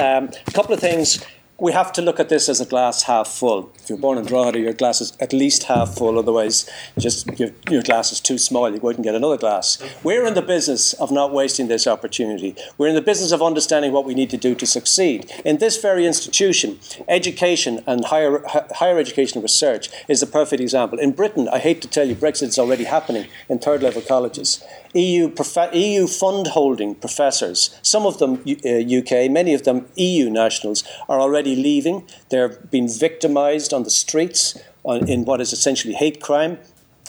Um, 0.00 0.30
a 0.46 0.52
couple 0.52 0.72
of 0.72 0.80
things 0.80 1.22
we 1.60 1.72
have 1.72 1.92
to 1.92 2.00
look 2.00 2.20
at 2.20 2.28
this 2.28 2.48
as 2.48 2.60
a 2.60 2.64
glass 2.64 3.02
half 3.02 3.26
full. 3.26 3.72
If 3.74 3.88
you're 3.88 3.98
born 3.98 4.16
in 4.16 4.24
Drogheda, 4.24 4.60
your 4.60 4.72
glass 4.72 5.00
is 5.00 5.16
at 5.18 5.32
least 5.32 5.64
half 5.64 5.96
full, 5.96 6.16
otherwise, 6.16 6.70
just 6.96 7.26
your, 7.38 7.50
your 7.68 7.82
glass 7.82 8.12
is 8.12 8.20
too 8.20 8.38
small, 8.38 8.70
you 8.70 8.78
go 8.78 8.90
out 8.90 8.94
and 8.94 9.02
get 9.02 9.16
another 9.16 9.36
glass. 9.36 9.82
We're 10.04 10.24
in 10.24 10.34
the 10.34 10.42
business 10.42 10.92
of 10.94 11.10
not 11.10 11.32
wasting 11.32 11.66
this 11.66 11.88
opportunity. 11.88 12.54
We're 12.78 12.88
in 12.88 12.94
the 12.94 13.02
business 13.02 13.32
of 13.32 13.42
understanding 13.42 13.90
what 13.90 14.04
we 14.04 14.14
need 14.14 14.30
to 14.30 14.36
do 14.36 14.54
to 14.54 14.66
succeed. 14.66 15.32
In 15.44 15.58
this 15.58 15.82
very 15.82 16.06
institution, 16.06 16.78
education 17.08 17.82
and 17.88 18.04
higher, 18.04 18.40
higher 18.46 18.98
education 18.98 19.42
research 19.42 19.90
is 20.06 20.22
a 20.22 20.28
perfect 20.28 20.62
example. 20.62 21.00
In 21.00 21.10
Britain, 21.10 21.48
I 21.48 21.58
hate 21.58 21.82
to 21.82 21.88
tell 21.88 22.06
you, 22.06 22.14
Brexit 22.14 22.48
is 22.48 22.58
already 22.58 22.84
happening 22.84 23.26
in 23.48 23.58
third 23.58 23.82
level 23.82 24.02
colleges. 24.02 24.62
EU, 24.94 25.28
prof- 25.28 25.74
EU 25.74 26.06
fund 26.06 26.48
holding 26.48 26.94
professors, 26.94 27.78
some 27.82 28.06
of 28.06 28.18
them 28.18 28.42
uh, 28.64 28.98
UK, 28.98 29.30
many 29.30 29.54
of 29.54 29.64
them 29.64 29.86
EU 29.96 30.30
nationals, 30.30 30.84
are 31.08 31.20
already 31.20 31.54
leaving. 31.54 32.06
They're 32.30 32.48
being 32.48 32.88
victimized 32.88 33.72
on 33.72 33.82
the 33.82 33.90
streets 33.90 34.58
on, 34.84 35.08
in 35.08 35.24
what 35.24 35.40
is 35.40 35.52
essentially 35.52 35.94
hate 35.94 36.20
crime. 36.22 36.58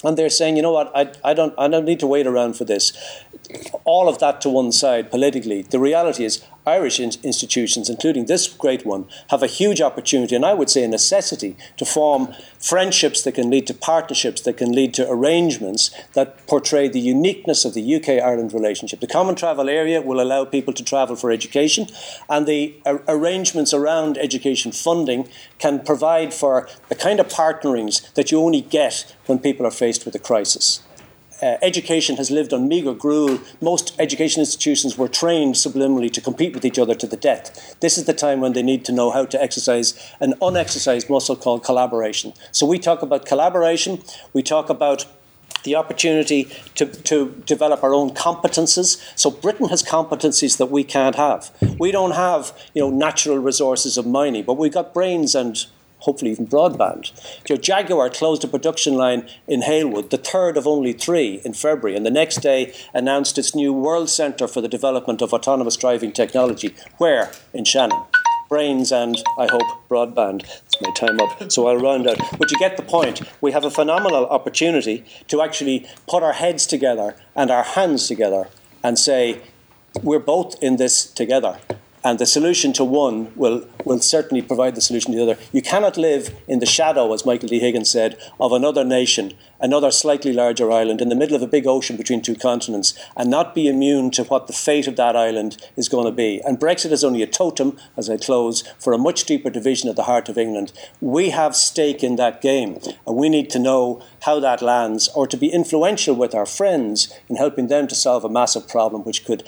And 0.04 0.18
they're 0.18 0.30
saying, 0.30 0.56
you 0.56 0.62
know 0.62 0.72
what, 0.72 0.92
I, 0.96 1.12
I, 1.24 1.34
don't, 1.34 1.54
I 1.58 1.68
don't 1.68 1.86
need 1.86 2.00
to 2.00 2.08
wait 2.08 2.26
around 2.26 2.54
for 2.54 2.64
this. 2.64 2.94
All 3.84 4.08
of 4.08 4.20
that 4.20 4.42
to 4.42 4.50
one 4.50 4.72
side 4.72 5.12
politically. 5.12 5.64
The 5.64 5.80
reality 5.80 6.24
is, 6.24 6.44
Irish 6.70 7.00
in- 7.00 7.12
institutions, 7.24 7.90
including 7.90 8.26
this 8.26 8.48
great 8.48 8.86
one, 8.86 9.06
have 9.30 9.44
a 9.44 9.48
huge 9.48 9.82
opportunity, 9.82 10.36
and 10.36 10.46
I 10.46 10.54
would 10.54 10.70
say 10.70 10.84
a 10.84 10.88
necessity, 10.88 11.58
to 11.78 11.86
form 11.86 12.34
friendships 12.60 13.22
that 13.24 13.34
can 13.34 13.50
lead 13.50 13.66
to 13.68 13.74
partnerships, 13.74 14.42
that 14.42 14.58
can 14.58 14.72
lead 14.72 14.94
to 14.96 15.10
arrangements 15.10 15.92
that 16.14 16.46
portray 16.48 16.88
the 16.88 17.00
uniqueness 17.00 17.66
of 17.66 17.74
the 17.74 17.96
UK 17.96 18.10
Ireland 18.30 18.54
relationship. 18.54 19.00
The 19.00 19.08
common 19.08 19.36
travel 19.36 19.70
area 19.70 20.02
will 20.02 20.22
allow 20.22 20.46
people 20.46 20.74
to 20.74 20.84
travel 20.84 21.16
for 21.16 21.32
education, 21.32 21.88
and 22.30 22.46
the 22.46 22.76
ar- 22.86 23.02
arrangements 23.08 23.74
around 23.74 24.18
education 24.18 24.72
funding 24.72 25.28
can 25.58 25.84
provide 25.84 26.34
for 26.34 26.68
the 26.90 26.96
kind 26.96 27.20
of 27.20 27.30
partnerings 27.30 28.10
that 28.14 28.32
you 28.32 28.40
only 28.40 28.62
get 28.62 29.16
when 29.26 29.40
people 29.40 29.66
are 29.66 29.72
faced 29.72 30.06
with 30.06 30.16
a 30.16 30.20
crisis 30.20 30.82
uh, 31.42 31.58
education 31.62 32.18
has 32.18 32.30
lived 32.32 32.54
on 32.54 32.68
meagre 32.68 32.94
gruel. 32.94 33.40
Most 33.62 33.96
education 34.00 34.40
institutions 34.40 34.98
were 34.98 35.08
trained 35.08 35.56
subliminally 35.56 36.12
to 36.14 36.22
compete 36.22 36.54
with 36.54 36.66
each 36.66 36.80
other 36.80 36.96
to 36.96 37.08
the 37.08 37.18
death. 37.18 37.76
This 37.80 37.98
is 37.98 38.06
the 38.06 38.14
time 38.14 38.42
when 38.42 38.54
they 38.54 38.64
need 38.64 38.86
to 38.86 38.92
know 38.92 39.12
how 39.12 39.26
to 39.26 39.42
exercise 39.42 40.14
an 40.20 40.34
unexercised 40.42 41.10
muscle 41.10 41.36
called 41.36 41.64
collaboration. 41.64 42.34
So 42.52 42.66
we 42.66 42.80
talk 42.80 43.02
about 43.02 43.26
collaboration, 43.26 44.02
we 44.34 44.44
talk 44.44 44.70
about 44.70 45.06
the 45.64 45.76
opportunity 45.76 46.48
to, 46.76 46.86
to 46.86 47.44
develop 47.46 47.84
our 47.84 47.94
own 47.94 48.12
competences. 48.12 49.02
So 49.16 49.30
Britain 49.30 49.68
has 49.70 49.84
competencies 49.84 50.58
that 50.58 50.68
we 50.68 50.84
can't 50.84 51.16
have. 51.16 51.52
We 51.78 51.92
don't 51.92 52.12
have, 52.12 52.58
you 52.74 52.82
know, 52.82 52.90
natural 52.90 53.38
resources 53.38 53.98
of 53.98 54.06
mining, 54.08 54.44
but 54.44 54.54
we've 54.54 54.74
got 54.74 54.94
brains 54.94 55.36
and 55.36 55.66
hopefully 56.00 56.32
even 56.32 56.48
broadband. 56.48 57.12
Your 57.48 57.58
Jaguar 57.58 58.10
closed 58.10 58.44
a 58.44 58.48
production 58.48 58.96
line 58.96 59.28
in 59.48 59.62
Halewood, 59.62 60.10
the 60.10 60.18
third 60.18 60.58
of 60.58 60.68
only 60.68 60.94
three 60.94 61.42
in 61.46 61.54
February, 61.54 61.96
and 61.96 62.06
the 62.06 62.12
next 62.12 62.38
day 62.38 62.74
announced 62.94 63.38
its 63.38 63.56
new 63.56 63.74
World 63.74 64.10
Centre 64.10 64.48
for 64.48 64.62
the 64.62 64.68
Development 64.68 65.22
of 65.22 65.34
Autonomous 65.34 65.76
Driving 65.76 66.12
Technology. 66.12 66.76
Where? 66.98 67.32
In 67.54 67.66
Shannon. 67.66 68.04
Brains 68.48 68.92
and, 68.92 69.16
I 69.38 69.46
hope, 69.46 69.88
broadband. 69.90 70.42
It's 70.66 70.82
my 70.82 70.92
time 70.94 71.20
up, 71.20 71.52
so 71.52 71.68
I'll 71.68 71.78
round 71.78 72.08
out. 72.08 72.18
But 72.40 72.50
you 72.50 72.58
get 72.58 72.78
the 72.78 72.84
point. 72.84 73.22
We 73.42 73.52
have 73.52 73.64
a 73.64 73.70
phenomenal 73.70 74.26
opportunity 74.26 75.06
to 75.28 75.42
actually 75.44 75.88
put 76.08 76.24
our 76.24 76.34
heads 76.34 76.66
together 76.66 77.16
and 77.36 77.52
our 77.52 77.64
hands 77.64 78.08
together 78.08 78.50
and 78.84 78.98
say, 78.98 79.42
we're 80.02 80.20
both 80.20 80.62
in 80.64 80.78
this 80.78 81.06
together 81.06 81.60
and 82.04 82.20
the 82.20 82.26
solution 82.26 82.74
to 82.74 82.84
one 82.84 83.32
will, 83.36 83.66
will 83.86 84.00
certainly 84.00 84.42
provide 84.42 84.76
the 84.76 84.82
solution 84.82 85.12
to 85.12 85.18
the 85.18 85.24
other. 85.24 85.42
You 85.52 85.62
cannot 85.62 85.98
live 85.98 86.36
in 86.48 86.60
the 86.60 86.66
shadow, 86.66 87.14
as 87.14 87.26
Michael 87.26 87.50
D. 87.50 87.60
Higgins 87.60 87.92
said, 87.92 88.18
of 88.40 88.52
another 88.52 88.84
nation, 88.84 89.34
another 89.60 89.92
slightly 89.92 90.32
larger 90.32 90.72
island 90.72 91.02
in 91.02 91.10
the 91.10 91.16
middle 91.16 91.36
of 91.36 91.42
a 91.42 91.48
big 91.48 91.68
ocean 91.68 91.98
between 91.98 92.22
two 92.22 92.36
continents, 92.36 92.94
and 93.18 93.30
not 93.30 93.54
be 93.54 93.68
immune 93.68 94.12
to 94.12 94.24
what 94.24 94.48
the 94.48 94.54
fate 94.54 94.88
of 94.88 94.96
that 94.96 95.16
island 95.16 95.58
is 95.76 95.90
going 95.90 96.06
to 96.06 96.12
be. 96.12 96.42
And 96.46 96.60
Brexit 96.60 96.92
is 96.92 97.04
only 97.04 97.22
a 97.22 97.28
totem, 97.28 97.78
as 97.98 98.10
I 98.10 98.18
close, 98.18 98.62
for 98.80 98.94
a 98.94 98.98
much 98.98 99.26
deeper 99.26 99.50
division 99.50 99.90
of 99.90 99.96
the 99.96 100.04
heart 100.04 100.30
of 100.30 100.38
England. 100.38 100.72
We 101.02 101.32
have 101.32 101.56
stake 101.56 102.04
in 102.04 102.16
that 102.16 102.42
game, 102.42 102.80
and 103.06 103.16
we 103.18 103.30
need 103.30 103.50
to 103.52 103.60
know 103.60 104.02
how 104.24 104.40
that 104.40 104.62
lands, 104.62 105.10
or 105.10 105.28
to 105.28 105.38
be 105.38 105.48
influential 105.48 106.16
with 106.16 106.34
our 106.34 106.46
friends 106.46 107.14
in 107.28 107.36
helping 107.36 107.68
them 107.68 107.88
to 107.88 107.96
solve 107.96 108.24
a 108.24 108.30
massive 108.30 108.68
problem 108.68 109.04
which 109.04 109.26
could 109.26 109.44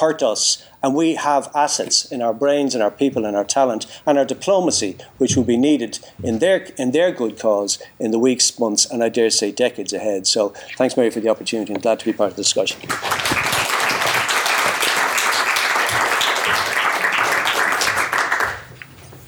hurt 0.00 0.22
us. 0.22 0.64
And 0.82 0.94
we 0.94 1.14
have 1.14 1.50
assets 1.54 2.10
in 2.10 2.22
our 2.22 2.32
brains 2.32 2.74
and 2.74 2.82
our 2.82 2.90
people 2.90 3.26
and 3.26 3.36
our 3.36 3.44
talent 3.44 3.86
and 4.06 4.16
our 4.16 4.24
diplomacy, 4.24 4.96
which 5.18 5.36
will 5.36 5.44
be 5.44 5.58
needed 5.58 5.98
in 6.22 6.38
their, 6.38 6.68
in 6.78 6.92
their 6.92 7.12
good 7.12 7.38
cause 7.38 7.78
in 7.98 8.10
the 8.12 8.18
weeks, 8.18 8.58
months, 8.58 8.86
and 8.90 9.02
I 9.02 9.10
dare 9.10 9.30
say 9.30 9.52
decades 9.52 9.92
ahead. 9.92 10.26
So 10.26 10.54
thanks, 10.76 10.96
Mary, 10.96 11.10
for 11.10 11.20
the 11.20 11.28
opportunity. 11.28 11.74
I'm 11.74 11.80
glad 11.80 11.98
to 12.00 12.06
be 12.06 12.12
part 12.12 12.30
of 12.30 12.36
the 12.36 12.42
discussion. 12.42 12.80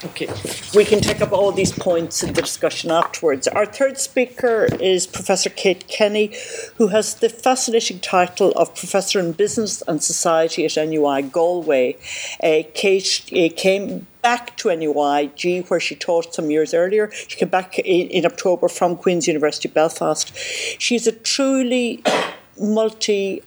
Okay, 0.05 0.62
we 0.75 0.85
can 0.85 1.01
take 1.01 1.21
up 1.21 1.33
all 1.33 1.53
these 1.53 1.73
points 1.73 2.23
in 2.23 2.33
the 2.33 2.41
discussion 2.41 2.91
afterwards. 2.91 3.47
Our 3.49 3.67
third 3.67 3.99
speaker 3.99 4.69
is 4.81 5.07
Professor 5.07 5.51
Kate 5.51 5.87
Kenny, 5.87 6.35
who 6.77 6.89
has 6.89 7.15
the 7.17 7.29
fascinating 7.29 8.01
title 8.01 8.53
of 8.53 8.75
Professor 8.75 9.21
in 9.21 9.33
Business 9.33 9.83
and 9.87 10.03
Society 10.03 10.65
at 10.65 10.77
NUI 10.77 11.23
Galway. 11.23 11.97
Uh, 12.43 12.63
Kate 12.75 13.23
uh, 13.33 13.49
came 13.55 14.07
back 14.23 14.57
to 14.59 14.75
NUIG, 14.75 15.69
where 15.69 15.81
she 15.81 15.95
taught 15.95 16.35
some 16.35 16.51
years 16.51 16.73
earlier. 16.73 17.11
She 17.13 17.39
came 17.39 17.51
back 17.51 17.79
in, 17.79 18.09
in 18.09 18.25
October 18.25 18.69
from 18.69 18.97
Queen's 18.97 19.29
University 19.29 19.69
Belfast. 19.69 20.35
She's 20.79 21.07
a 21.07 21.13
truly 21.13 22.03
multi 22.59 23.43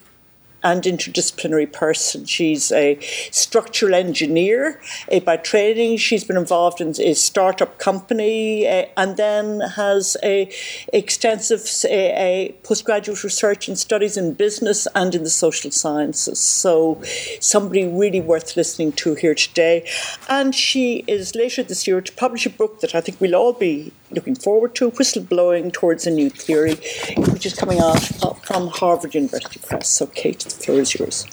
and 0.65 0.83
interdisciplinary 0.83 1.71
person. 1.71 2.25
She's 2.25 2.71
a 2.71 2.97
structural 3.31 3.93
engineer 3.93 4.81
uh, 5.11 5.19
by 5.19 5.37
training. 5.37 5.97
She's 5.97 6.23
been 6.23 6.37
involved 6.37 6.81
in 6.81 6.89
a 6.99 7.13
startup 7.13 7.77
company 7.77 8.67
uh, 8.67 8.87
and 8.97 9.15
then 9.15 9.59
has 9.61 10.17
a 10.23 10.51
extensive 10.91 11.61
uh, 11.85 12.51
postgraduate 12.63 13.23
research 13.23 13.67
and 13.67 13.77
studies 13.77 14.17
in 14.17 14.33
business 14.33 14.87
and 14.95 15.13
in 15.13 15.23
the 15.23 15.29
social 15.29 15.69
sciences. 15.69 16.39
So 16.39 16.99
somebody 17.39 17.85
really 17.85 18.21
worth 18.21 18.57
listening 18.57 18.91
to 18.93 19.13
here 19.13 19.35
today. 19.35 19.87
And 20.27 20.55
she 20.55 21.03
is 21.07 21.35
later 21.35 21.61
this 21.61 21.85
year 21.85 22.01
to 22.01 22.11
publish 22.13 22.47
a 22.47 22.49
book 22.49 22.79
that 22.79 22.95
I 22.95 23.01
think 23.01 23.21
we'll 23.21 23.35
all 23.35 23.53
be 23.53 23.93
looking 24.11 24.35
forward 24.35 24.73
to, 24.75 24.91
Whistleblowing 24.91 25.73
Towards 25.73 26.07
a 26.07 26.11
New 26.11 26.29
Theory, 26.29 26.75
which 27.17 27.45
is 27.45 27.53
coming 27.53 27.79
out 27.79 27.99
from 28.45 28.67
Harvard 28.67 29.13
University 29.13 29.59
Press. 29.59 29.89
So 29.89 30.07
Kate, 30.07 30.43
floor 30.55 30.79
is 30.79 30.95
yours. 30.95 31.25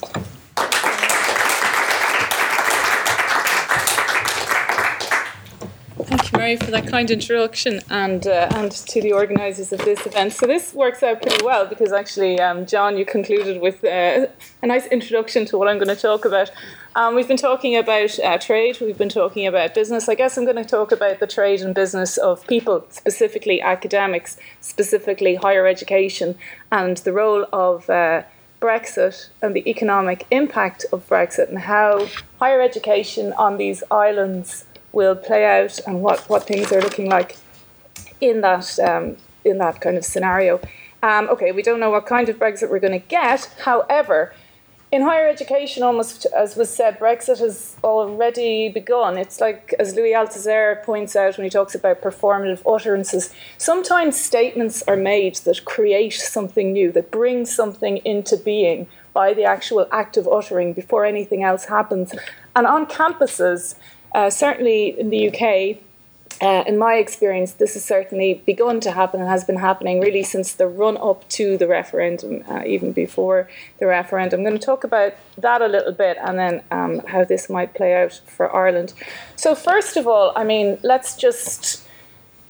Thank 6.05 6.33
you, 6.33 6.39
Mary, 6.39 6.57
for 6.57 6.71
that 6.71 6.89
kind 6.89 7.11
introduction 7.11 7.81
and 7.89 8.27
uh, 8.27 8.49
and 8.55 8.71
to 8.71 9.01
the 9.01 9.13
organisers 9.13 9.73
of 9.73 9.79
this 9.85 10.05
event. 10.05 10.33
So 10.33 10.47
this 10.47 10.75
works 10.75 11.03
out 11.03 11.23
pretty 11.23 11.45
well 11.45 11.67
because 11.67 11.93
actually, 11.93 12.39
um, 12.39 12.67
John, 12.67 12.99
you 12.99 13.07
concluded 13.07 13.63
with 13.63 13.83
uh, 13.85 14.27
a 14.63 14.67
nice 14.67 14.87
introduction 14.89 15.47
to 15.47 15.57
what 15.57 15.69
I'm 15.69 15.79
going 15.79 15.95
to 15.95 15.97
talk 15.97 16.25
about. 16.25 16.51
Um, 16.95 17.15
we've 17.15 17.29
been 17.29 17.39
talking 17.39 17.77
about 17.77 18.19
uh, 18.19 18.37
trade, 18.37 18.77
we've 18.83 18.99
been 18.99 19.09
talking 19.09 19.47
about 19.47 19.75
business. 19.75 20.11
I 20.11 20.15
guess 20.15 20.37
I'm 20.37 20.45
going 20.45 20.57
to 20.57 20.65
talk 20.65 20.93
about 20.93 21.21
the 21.21 21.27
trade 21.27 21.63
and 21.63 21.75
business 21.75 22.19
of 22.19 22.47
people, 22.47 22.85
specifically 22.91 23.63
academics, 23.63 24.37
specifically 24.61 25.37
higher 25.37 25.67
education, 25.67 26.37
and 26.71 26.99
the 26.99 27.13
role 27.15 27.47
of 27.51 27.89
uh, 27.89 28.25
Brexit 28.63 29.29
and 29.43 29.55
the 29.55 29.69
economic 29.69 30.27
impact 30.31 30.87
of 30.93 31.07
Brexit 31.09 31.49
and 31.49 31.59
how 31.59 32.07
higher 32.39 32.63
education 32.63 33.33
on 33.33 33.59
these 33.59 33.83
islands 33.91 34.65
will 34.93 35.17
play 35.17 35.45
out 35.45 35.81
and 35.87 36.03
what, 36.03 36.21
what 36.31 36.45
things 36.45 36.71
are 36.73 36.81
looking 36.81 37.11
like 37.11 37.37
in 38.21 38.41
that 38.43 38.79
um, 38.79 39.17
in 39.45 39.59
that 39.59 39.81
kind 39.81 39.97
of 39.97 40.05
scenario. 40.05 40.61
Um, 41.03 41.29
okay, 41.31 41.51
we 41.51 41.63
don't 41.63 41.81
know 41.81 41.91
what 41.91 42.07
kind 42.07 42.29
of 42.29 42.39
Brexit 42.39 42.71
we're 42.71 42.79
going 42.79 43.01
to 43.01 43.07
get. 43.07 43.53
However, 43.65 44.33
in 44.93 45.01
higher 45.01 45.27
education, 45.27 45.83
almost 45.83 46.27
as 46.37 46.55
was 46.55 46.69
said, 46.69 46.99
Brexit 46.99 47.39
has 47.39 47.75
already 47.83 48.69
begun. 48.69 49.17
It's 49.17 49.41
like, 49.41 49.75
as 49.79 49.95
Louis 49.95 50.13
Althusser 50.13 50.85
points 50.85 51.17
out 51.17 51.39
when 51.39 51.45
he 51.45 51.51
talks 51.51 51.75
about 51.75 52.03
performative 52.03 52.61
utterances, 52.67 53.33
sometimes 53.57 54.21
statements 54.21 54.83
are 54.83 54.97
made 54.97 55.37
that 55.37 55.65
create 55.65 56.13
something 56.13 56.75
new, 56.75 56.93
that 56.93 57.11
bring 57.11 57.47
something 57.47 57.97
into 58.05 58.37
being 58.37 58.87
by 59.15 59.33
the 59.33 59.45
actual 59.45 59.89
act 59.93 60.19
of 60.19 60.29
uttering 60.29 60.75
before 60.75 61.07
anything 61.07 61.43
else 61.43 61.65
happens. 61.65 62.15
And 62.55 62.67
on 62.67 62.85
campuses, 62.85 63.77
uh, 64.15 64.29
certainly 64.29 64.99
in 65.01 65.09
the 65.09 65.29
UK, 65.29 65.79
uh, 66.43 66.65
in 66.67 66.77
my 66.77 66.95
experience, 66.95 67.53
this 67.53 67.75
has 67.75 67.85
certainly 67.85 68.43
begun 68.45 68.81
to 68.81 68.91
happen 68.91 69.21
and 69.21 69.29
has 69.29 69.45
been 69.45 69.61
happening 69.61 70.01
really 70.01 70.25
since 70.25 70.55
the 70.55 70.67
run 70.67 70.97
up 70.97 71.27
to 71.29 71.57
the 71.57 71.69
referendum, 71.69 72.43
uh, 72.49 72.63
even 72.67 72.91
before 72.91 73.49
the 73.79 73.87
referendum. 73.87 74.41
I'm 74.41 74.45
going 74.45 74.59
to 74.59 74.67
talk 74.67 74.83
about 74.83 75.15
that 75.39 75.63
a 75.63 75.69
little 75.69 75.93
bit 75.93 76.17
and 76.21 76.37
then 76.37 76.63
um, 76.73 77.01
how 77.07 77.23
this 77.23 77.49
might 77.49 77.75
play 77.75 77.95
out 77.95 78.21
for 78.27 78.53
Ireland. 78.53 78.93
So, 79.37 79.55
first 79.55 79.97
of 79.97 80.09
all, 80.09 80.33
I 80.35 80.43
mean, 80.43 80.79
let's 80.83 81.15
just 81.15 81.87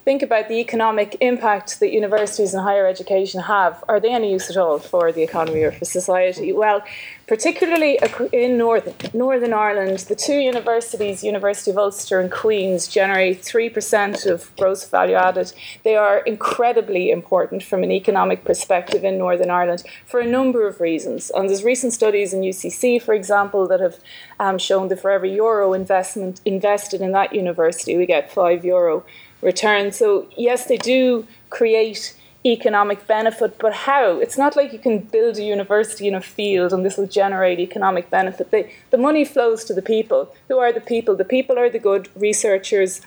think 0.05 0.21
about 0.21 0.49
the 0.49 0.59
economic 0.59 1.15
impact 1.21 1.79
that 1.79 1.91
universities 1.91 2.53
and 2.53 2.63
higher 2.63 2.87
education 2.87 3.41
have. 3.41 3.83
Are 3.87 3.99
they 3.99 4.11
any 4.11 4.31
use 4.31 4.49
at 4.49 4.57
all 4.57 4.79
for 4.79 5.11
the 5.11 5.23
economy 5.23 5.63
or 5.63 5.71
for 5.71 5.85
society? 5.85 6.51
Well, 6.51 6.83
particularly 7.25 7.97
in 8.33 8.57
Northern, 8.57 8.93
Northern 9.13 9.53
Ireland, 9.53 9.99
the 9.99 10.15
two 10.15 10.39
universities, 10.39 11.23
University 11.23 11.71
of 11.71 11.77
Ulster 11.77 12.19
and 12.19 12.29
Queen's, 12.29 12.87
generate 12.87 13.41
3% 13.43 14.25
of 14.25 14.53
gross 14.57 14.87
value 14.87 15.15
added. 15.15 15.53
They 15.83 15.95
are 15.95 16.19
incredibly 16.19 17.09
important 17.09 17.63
from 17.63 17.81
an 17.83 17.91
economic 17.91 18.43
perspective 18.43 19.05
in 19.05 19.17
Northern 19.17 19.49
Ireland 19.49 19.83
for 20.05 20.19
a 20.19 20.25
number 20.25 20.67
of 20.67 20.81
reasons. 20.81 21.31
And 21.33 21.47
there's 21.47 21.63
recent 21.63 21.93
studies 21.93 22.33
in 22.33 22.41
UCC, 22.41 23.01
for 23.01 23.13
example, 23.13 23.67
that 23.69 23.79
have 23.79 23.99
um, 24.37 24.57
shown 24.57 24.89
that 24.89 24.99
for 24.99 25.11
every 25.11 25.33
euro 25.33 25.71
investment 25.71 26.41
invested 26.43 26.99
in 26.99 27.13
that 27.13 27.33
university, 27.33 27.95
we 27.95 28.05
get 28.05 28.31
five 28.31 28.65
euro 28.65 29.05
return. 29.43 29.91
So, 29.91 30.27
yes, 30.37 30.65
they 30.65 30.77
do 30.77 31.27
create 31.49 32.15
economic 32.45 33.07
benefit, 33.07 33.57
but 33.59 33.73
how? 33.73 34.19
It's 34.19 34.37
not 34.37 34.55
like 34.55 34.73
you 34.73 34.79
can 34.79 34.99
build 34.99 35.37
a 35.37 35.43
university 35.43 36.07
in 36.07 36.15
a 36.15 36.21
field 36.21 36.73
and 36.73 36.85
this 36.85 36.97
will 36.97 37.07
generate 37.07 37.59
economic 37.59 38.09
benefit. 38.09 38.51
They, 38.51 38.73
the 38.89 38.97
money 38.97 39.23
flows 39.23 39.63
to 39.65 39.73
the 39.73 39.81
people. 39.81 40.33
Who 40.49 40.57
are 40.57 40.73
the 40.73 40.81
people? 40.81 41.15
The 41.15 41.25
people 41.25 41.57
are 41.57 41.69
the 41.69 41.79
good 41.79 42.09
researchers, 42.15 43.01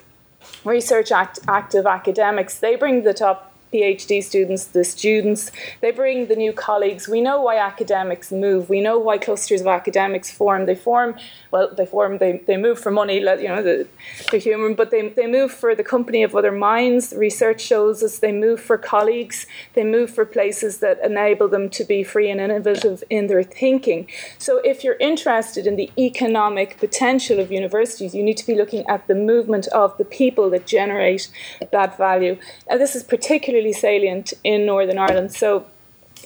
research 0.64 1.12
act, 1.12 1.38
active 1.48 1.86
academics. 1.86 2.58
They 2.58 2.76
bring 2.76 3.02
the 3.02 3.12
top 3.12 3.52
PhD 3.76 4.22
students, 4.24 4.64
the 4.64 4.84
students. 4.84 5.52
They 5.82 5.90
bring 5.90 6.26
the 6.26 6.36
new 6.36 6.52
colleagues. 6.52 7.08
We 7.08 7.20
know 7.20 7.42
why 7.42 7.58
academics 7.58 8.32
move. 8.32 8.68
We 8.68 8.80
know 8.80 8.98
why 8.98 9.18
clusters 9.18 9.60
of 9.60 9.66
academics 9.66 10.30
form. 10.30 10.66
They 10.66 10.74
form, 10.74 11.16
well, 11.50 11.74
they 11.76 11.86
form, 11.86 12.18
they, 12.18 12.38
they 12.46 12.56
move 12.56 12.78
for 12.78 12.90
money, 12.90 13.18
you 13.18 13.48
know, 13.48 13.62
the, 13.62 13.86
the 14.30 14.38
human, 14.38 14.74
but 14.74 14.90
they, 14.90 15.08
they 15.10 15.26
move 15.26 15.52
for 15.52 15.74
the 15.74 15.84
company 15.84 16.22
of 16.22 16.34
other 16.34 16.52
minds. 16.52 17.12
Research 17.16 17.60
shows 17.60 18.02
us 18.02 18.18
they 18.18 18.32
move 18.32 18.60
for 18.60 18.78
colleagues. 18.78 19.46
They 19.74 19.84
move 19.84 20.10
for 20.10 20.24
places 20.24 20.78
that 20.78 21.04
enable 21.04 21.48
them 21.48 21.68
to 21.70 21.84
be 21.84 22.02
free 22.02 22.30
and 22.30 22.40
innovative 22.40 23.04
in 23.10 23.26
their 23.26 23.42
thinking. 23.42 24.08
So 24.38 24.58
if 24.58 24.82
you're 24.82 24.96
interested 25.00 25.66
in 25.66 25.76
the 25.76 25.90
economic 25.98 26.78
potential 26.78 27.40
of 27.40 27.52
universities, 27.52 28.14
you 28.14 28.22
need 28.22 28.38
to 28.38 28.46
be 28.46 28.54
looking 28.54 28.86
at 28.88 29.06
the 29.06 29.14
movement 29.14 29.66
of 29.68 29.96
the 29.98 30.04
people 30.04 30.50
that 30.50 30.66
generate 30.66 31.28
that 31.72 31.96
value. 31.98 32.38
Now, 32.68 32.78
this 32.78 32.96
is 32.96 33.02
particularly 33.02 33.65
particularly 33.66 33.72
salient 33.72 34.32
in 34.44 34.66
Northern 34.66 34.98
Ireland. 34.98 35.32
So 35.32 35.66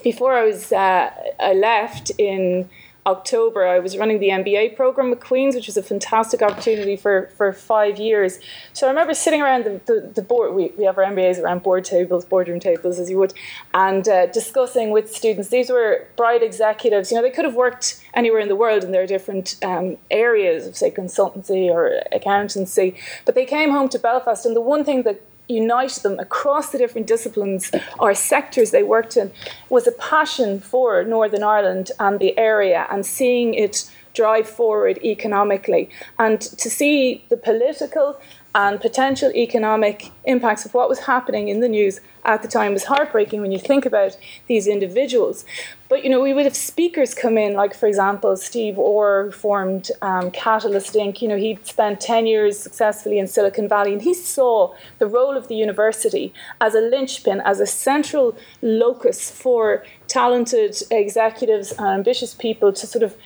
before 0.02 0.34
I 0.34 0.44
was 0.44 0.72
uh, 0.72 1.10
I 1.38 1.52
left 1.54 2.10
in 2.18 2.68
October, 3.06 3.66
I 3.66 3.78
was 3.78 3.96
running 3.96 4.20
the 4.20 4.28
MBA 4.28 4.76
program 4.76 5.10
at 5.10 5.20
Queen's, 5.20 5.54
which 5.54 5.66
was 5.66 5.78
a 5.78 5.82
fantastic 5.82 6.42
opportunity 6.42 6.96
for, 6.96 7.30
for 7.38 7.50
five 7.50 7.98
years. 7.98 8.38
So 8.74 8.86
I 8.86 8.90
remember 8.90 9.14
sitting 9.14 9.40
around 9.40 9.64
the, 9.64 9.80
the, 9.86 10.12
the 10.16 10.22
board, 10.22 10.54
we, 10.54 10.70
we 10.76 10.84
have 10.84 10.98
our 10.98 11.04
MBAs 11.04 11.42
around 11.42 11.62
board 11.62 11.84
tables, 11.86 12.26
boardroom 12.26 12.60
tables, 12.60 12.98
as 12.98 13.08
you 13.08 13.18
would, 13.18 13.32
and 13.72 14.06
uh, 14.06 14.26
discussing 14.26 14.90
with 14.90 15.10
students. 15.10 15.48
These 15.48 15.70
were 15.70 16.06
bright 16.16 16.42
executives. 16.42 17.10
You 17.10 17.16
know, 17.16 17.22
they 17.22 17.30
could 17.30 17.46
have 17.46 17.54
worked 17.54 18.04
anywhere 18.12 18.40
in 18.40 18.48
the 18.48 18.56
world 18.56 18.84
in 18.84 18.92
their 18.92 19.06
different 19.06 19.56
um, 19.64 19.96
areas 20.10 20.66
of, 20.66 20.76
say, 20.76 20.90
consultancy 20.90 21.70
or 21.70 22.02
accountancy, 22.12 22.94
but 23.24 23.34
they 23.34 23.46
came 23.46 23.70
home 23.70 23.88
to 23.88 23.98
Belfast, 23.98 24.44
and 24.44 24.54
the 24.54 24.60
one 24.60 24.84
thing 24.84 25.04
that 25.04 25.22
united 25.50 26.02
them 26.02 26.18
across 26.18 26.70
the 26.70 26.78
different 26.78 27.06
disciplines 27.06 27.70
or 27.98 28.14
sectors 28.14 28.70
they 28.70 28.82
worked 28.82 29.16
in 29.16 29.30
was 29.68 29.86
a 29.86 29.92
passion 29.92 30.60
for 30.60 31.04
Northern 31.04 31.42
Ireland 31.42 31.90
and 31.98 32.18
the 32.18 32.36
area 32.38 32.86
and 32.90 33.04
seeing 33.04 33.54
it 33.54 33.90
drive 34.14 34.48
forward 34.48 34.98
economically. 35.04 35.88
And 36.18 36.40
to 36.40 36.68
see 36.70 37.24
the 37.28 37.36
political 37.36 38.20
and 38.54 38.80
potential 38.80 39.30
economic 39.34 40.10
impacts 40.24 40.64
of 40.64 40.74
what 40.74 40.88
was 40.88 41.00
happening 41.00 41.48
in 41.48 41.60
the 41.60 41.68
news 41.68 42.00
at 42.24 42.42
the 42.42 42.48
time 42.48 42.72
was 42.72 42.84
heartbreaking 42.84 43.40
when 43.40 43.52
you 43.52 43.58
think 43.58 43.86
about 43.86 44.16
these 44.46 44.66
individuals. 44.66 45.44
But 45.88 46.04
you 46.04 46.10
know, 46.10 46.20
we 46.20 46.34
would 46.34 46.44
have 46.44 46.56
speakers 46.56 47.14
come 47.14 47.38
in, 47.38 47.54
like 47.54 47.74
for 47.74 47.86
example, 47.86 48.36
Steve 48.36 48.78
Orr, 48.78 49.26
who 49.26 49.30
formed 49.32 49.90
um, 50.02 50.30
Catalyst 50.30 50.94
Inc. 50.94 51.22
You 51.22 51.28
know, 51.28 51.36
he'd 51.36 51.66
spent 51.66 52.00
ten 52.00 52.26
years 52.26 52.58
successfully 52.58 53.18
in 53.18 53.26
Silicon 53.26 53.68
Valley, 53.68 53.92
and 53.92 54.02
he 54.02 54.14
saw 54.14 54.74
the 54.98 55.06
role 55.06 55.36
of 55.36 55.48
the 55.48 55.56
university 55.56 56.32
as 56.60 56.74
a 56.74 56.80
linchpin, 56.80 57.40
as 57.40 57.60
a 57.60 57.66
central 57.66 58.36
locus 58.62 59.30
for 59.30 59.84
talented 60.06 60.76
executives 60.90 61.72
and 61.72 61.86
ambitious 61.86 62.34
people 62.34 62.72
to 62.72 62.86
sort 62.86 63.02
of 63.02 63.16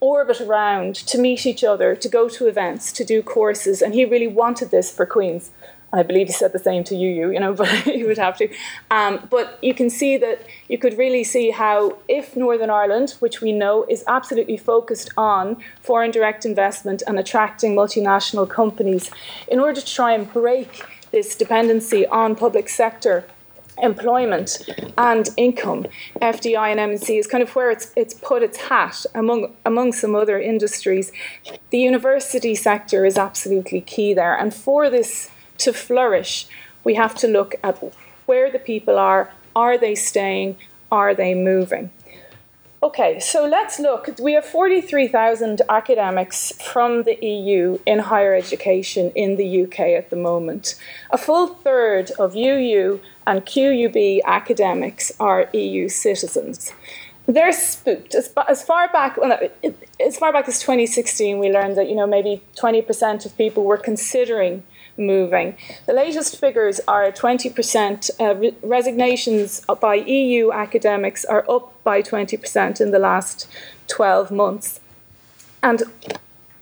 orbit 0.00 0.40
around, 0.40 0.94
to 0.94 1.18
meet 1.18 1.46
each 1.46 1.62
other, 1.62 1.94
to 1.94 2.08
go 2.08 2.28
to 2.28 2.46
events, 2.46 2.92
to 2.92 3.04
do 3.04 3.22
courses, 3.22 3.82
and 3.82 3.94
he 3.94 4.04
really 4.04 4.26
wanted 4.26 4.70
this 4.70 4.90
for 4.90 5.06
Queens. 5.06 5.50
I 5.92 6.04
believe 6.04 6.28
he 6.28 6.32
said 6.32 6.52
the 6.52 6.58
same 6.58 6.84
to 6.84 6.94
you, 6.94 7.30
you 7.30 7.40
know, 7.40 7.52
but 7.60 7.68
he 7.68 8.04
would 8.04 8.18
have 8.18 8.36
to. 8.38 8.48
Um, 8.90 9.26
but 9.28 9.58
you 9.62 9.74
can 9.74 9.90
see 9.90 10.16
that 10.18 10.46
you 10.68 10.78
could 10.78 10.96
really 10.96 11.24
see 11.24 11.50
how, 11.50 11.98
if 12.08 12.36
Northern 12.36 12.70
Ireland, 12.70 13.16
which 13.18 13.40
we 13.40 13.52
know 13.52 13.84
is 13.88 14.04
absolutely 14.06 14.56
focused 14.56 15.10
on 15.16 15.56
foreign 15.82 16.10
direct 16.10 16.44
investment 16.44 17.02
and 17.06 17.18
attracting 17.18 17.74
multinational 17.74 18.48
companies, 18.48 19.10
in 19.48 19.58
order 19.58 19.80
to 19.80 19.86
try 19.86 20.12
and 20.12 20.32
break 20.32 20.84
this 21.10 21.34
dependency 21.34 22.06
on 22.06 22.36
public 22.36 22.68
sector 22.68 23.24
employment 23.82 24.68
and 24.98 25.28
income, 25.36 25.86
FDI 26.20 26.72
and 26.72 26.80
MNC 26.80 27.18
is 27.18 27.26
kind 27.26 27.42
of 27.42 27.54
where 27.54 27.70
it's 27.70 27.92
it's 27.96 28.14
put 28.14 28.42
its 28.42 28.56
hat 28.56 29.04
among 29.14 29.52
among 29.64 29.92
some 29.92 30.14
other 30.14 30.38
industries. 30.38 31.12
The 31.70 31.78
university 31.78 32.54
sector 32.54 33.04
is 33.04 33.18
absolutely 33.18 33.80
key 33.80 34.14
there, 34.14 34.36
and 34.36 34.52
for 34.54 34.90
this 34.90 35.30
to 35.58 35.72
flourish, 35.72 36.46
we 36.84 36.94
have 36.94 37.14
to 37.16 37.28
look 37.28 37.54
at 37.62 37.82
where 38.26 38.50
the 38.50 38.58
people 38.58 38.98
are. 38.98 39.32
Are 39.54 39.76
they 39.76 39.94
staying? 39.94 40.56
Are 40.90 41.14
they 41.14 41.34
moving? 41.34 41.90
Okay, 42.82 43.20
so 43.20 43.46
let's 43.46 43.78
look. 43.78 44.08
We 44.18 44.32
have 44.32 44.46
43,000 44.46 45.60
academics 45.68 46.50
from 46.62 47.02
the 47.02 47.18
EU 47.22 47.78
in 47.84 47.98
higher 47.98 48.34
education 48.34 49.12
in 49.14 49.36
the 49.36 49.64
UK 49.64 49.80
at 49.80 50.08
the 50.08 50.16
moment. 50.16 50.76
A 51.10 51.18
full 51.18 51.48
third 51.48 52.10
of 52.12 52.34
UU 52.34 53.00
and 53.30 53.46
QUB 53.46 54.20
academics 54.24 55.12
are 55.20 55.48
EU 55.52 55.88
citizens. 55.88 56.72
They're 57.26 57.52
spooked. 57.52 58.12
As, 58.16 58.32
as 58.48 58.64
far 58.64 58.90
back 58.90 59.16
well, 59.16 59.38
as 60.04 60.16
far 60.16 60.32
back 60.32 60.48
as 60.48 60.58
2016, 60.58 61.38
we 61.38 61.48
learned 61.48 61.76
that 61.76 61.88
you 61.88 61.94
know 61.94 62.08
maybe 62.08 62.42
20% 62.56 63.24
of 63.24 63.36
people 63.38 63.62
were 63.64 63.76
considering 63.76 64.64
moving. 64.96 65.56
The 65.86 65.92
latest 65.92 66.40
figures 66.40 66.80
are 66.88 67.12
20%. 67.12 68.10
Uh, 68.18 68.34
re- 68.34 68.56
resignations 68.62 69.64
by 69.80 69.94
EU 69.94 70.50
academics 70.50 71.24
are 71.24 71.48
up 71.48 71.82
by 71.84 72.02
20% 72.02 72.80
in 72.80 72.90
the 72.90 72.98
last 72.98 73.46
12 73.86 74.32
months. 74.32 74.80
And 75.62 75.84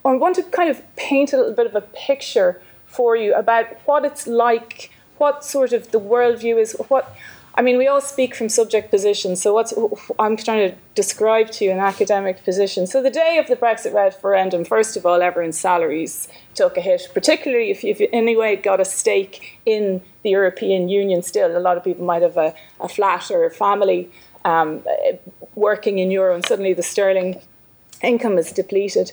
I 0.04 0.12
want 0.12 0.36
to 0.36 0.42
kind 0.42 0.68
of 0.68 0.82
paint 0.96 1.32
a 1.32 1.38
little 1.38 1.54
bit 1.54 1.66
of 1.66 1.74
a 1.74 1.80
picture 1.80 2.60
for 2.86 3.16
you 3.16 3.34
about 3.34 3.66
what 3.86 4.04
it's 4.04 4.26
like, 4.26 4.90
what 5.18 5.44
sort 5.44 5.72
of 5.72 5.90
the 5.90 6.00
worldview 6.00 6.58
is, 6.60 6.72
what 6.88 7.14
I 7.58 7.60
mean, 7.60 7.76
we 7.76 7.88
all 7.88 8.00
speak 8.00 8.36
from 8.36 8.48
subject 8.48 8.88
positions. 8.88 9.42
So, 9.42 9.52
what's 9.52 9.74
I'm 10.20 10.36
trying 10.36 10.70
to 10.70 10.76
describe 10.94 11.50
to 11.52 11.64
you 11.64 11.72
an 11.72 11.80
academic 11.80 12.44
position. 12.44 12.86
So, 12.86 13.02
the 13.02 13.10
day 13.10 13.36
of 13.38 13.48
the 13.48 13.56
Brexit 13.56 13.92
referendum, 13.92 14.64
first 14.64 14.96
of 14.96 15.04
all, 15.04 15.20
everyone's 15.20 15.58
salaries 15.58 16.28
took 16.54 16.76
a 16.76 16.80
hit, 16.80 17.08
particularly 17.12 17.72
if 17.72 17.82
you, 17.82 17.90
if 17.90 17.98
you 17.98 18.08
anyway 18.12 18.54
got 18.54 18.78
a 18.78 18.84
stake 18.84 19.58
in 19.66 20.00
the 20.22 20.30
European 20.30 20.88
Union. 20.88 21.20
Still, 21.20 21.56
a 21.56 21.58
lot 21.58 21.76
of 21.76 21.82
people 21.82 22.04
might 22.04 22.22
have 22.22 22.36
a, 22.36 22.54
a 22.78 22.88
flat 22.88 23.28
or 23.28 23.44
a 23.44 23.50
family 23.50 24.08
um, 24.44 24.84
working 25.56 25.98
in 25.98 26.12
euro, 26.12 26.36
and 26.36 26.46
suddenly 26.46 26.74
the 26.74 26.84
sterling 26.84 27.40
income 28.02 28.38
is 28.38 28.52
depleted. 28.52 29.10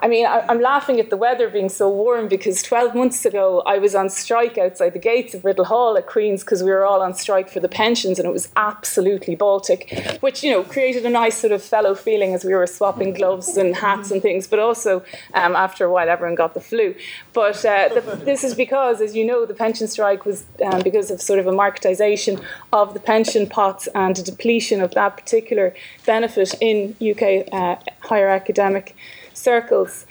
I 0.00 0.08
mean, 0.08 0.26
I, 0.26 0.44
am 0.50 0.60
laughing 0.60 0.98
at 0.98 1.10
the 1.10 1.16
weather 1.16 1.48
being 1.48 1.68
so 1.68 1.88
warm 1.88 2.26
because 2.26 2.62
12 2.62 2.94
months 2.94 3.24
ago 3.24 3.62
I 3.64 3.78
was 3.78 3.94
on 3.94 4.10
strike 4.10 4.58
outside 4.58 4.92
the 4.92 4.98
gates 4.98 5.34
of 5.34 5.44
Riddel 5.44 5.66
Hall 5.66 5.96
at 5.96 6.06
Queen's 6.06 6.42
because 6.42 6.62
we 6.62 6.70
were 6.70 6.84
all 6.84 7.00
on 7.00 7.14
strike 7.14 7.48
for 7.48 7.60
the 7.60 7.68
pensions 7.68 8.18
and 8.18 8.26
it 8.26 8.32
was 8.32 8.48
absolutely 8.56 9.36
Baltic, 9.36 10.18
which, 10.20 10.42
you 10.42 10.50
know, 10.50 10.64
created 10.64 11.06
a 11.06 11.10
nice 11.10 11.38
sort 11.38 11.52
of 11.52 11.62
fellow 11.62 11.94
feeling 11.94 12.34
as 12.34 12.44
we 12.44 12.54
were 12.54 12.66
swapping 12.66 13.12
gloves 13.12 13.56
and 13.56 13.76
hats 13.76 14.10
and 14.10 14.20
things, 14.20 14.48
but 14.48 14.58
also 14.58 15.04
um, 15.34 15.54
after 15.54 15.84
a 15.84 15.92
while 15.92 16.08
everyone 16.08 16.34
got 16.34 16.54
the 16.54 16.60
flu. 16.60 16.94
But 17.32 17.64
uh, 17.64 17.88
the, 17.94 18.00
this 18.24 18.42
is 18.42 18.54
because, 18.54 19.00
as 19.00 19.14
you 19.14 19.24
know, 19.24 19.46
the 19.46 19.54
pension 19.54 19.86
strike 19.86 20.24
was 20.24 20.44
um, 20.64 20.82
because 20.82 21.10
of 21.12 21.22
sort 21.22 21.38
of 21.38 21.46
a 21.46 21.52
marketisation 21.52 22.42
of 22.72 22.94
the 22.94 23.00
pension 23.00 23.48
pots 23.48 23.88
and 23.94 24.18
a 24.18 24.22
depletion 24.22 24.80
of 24.80 24.90
that 24.94 25.16
particular 25.16 25.72
benefit 26.04 26.54
in 26.60 26.96
UK 27.00 27.46
uh, 27.52 27.76
higher 28.00 28.28
academic 28.28 28.96
circles. 29.34 30.06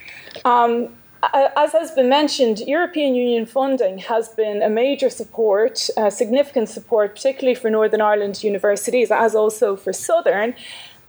Um, 0.45 0.89
as 1.33 1.71
has 1.71 1.91
been 1.91 2.09
mentioned, 2.09 2.59
European 2.59 3.15
Union 3.15 3.45
funding 3.45 3.97
has 3.99 4.29
been 4.29 4.61
a 4.61 4.69
major 4.69 5.09
support, 5.09 5.89
a 5.95 6.11
significant 6.11 6.69
support, 6.69 7.15
particularly 7.15 7.55
for 7.55 7.69
Northern 7.69 8.01
Ireland 8.01 8.43
universities, 8.43 9.09
as 9.09 9.33
also 9.35 9.75
for 9.75 9.93
Southern. 9.93 10.53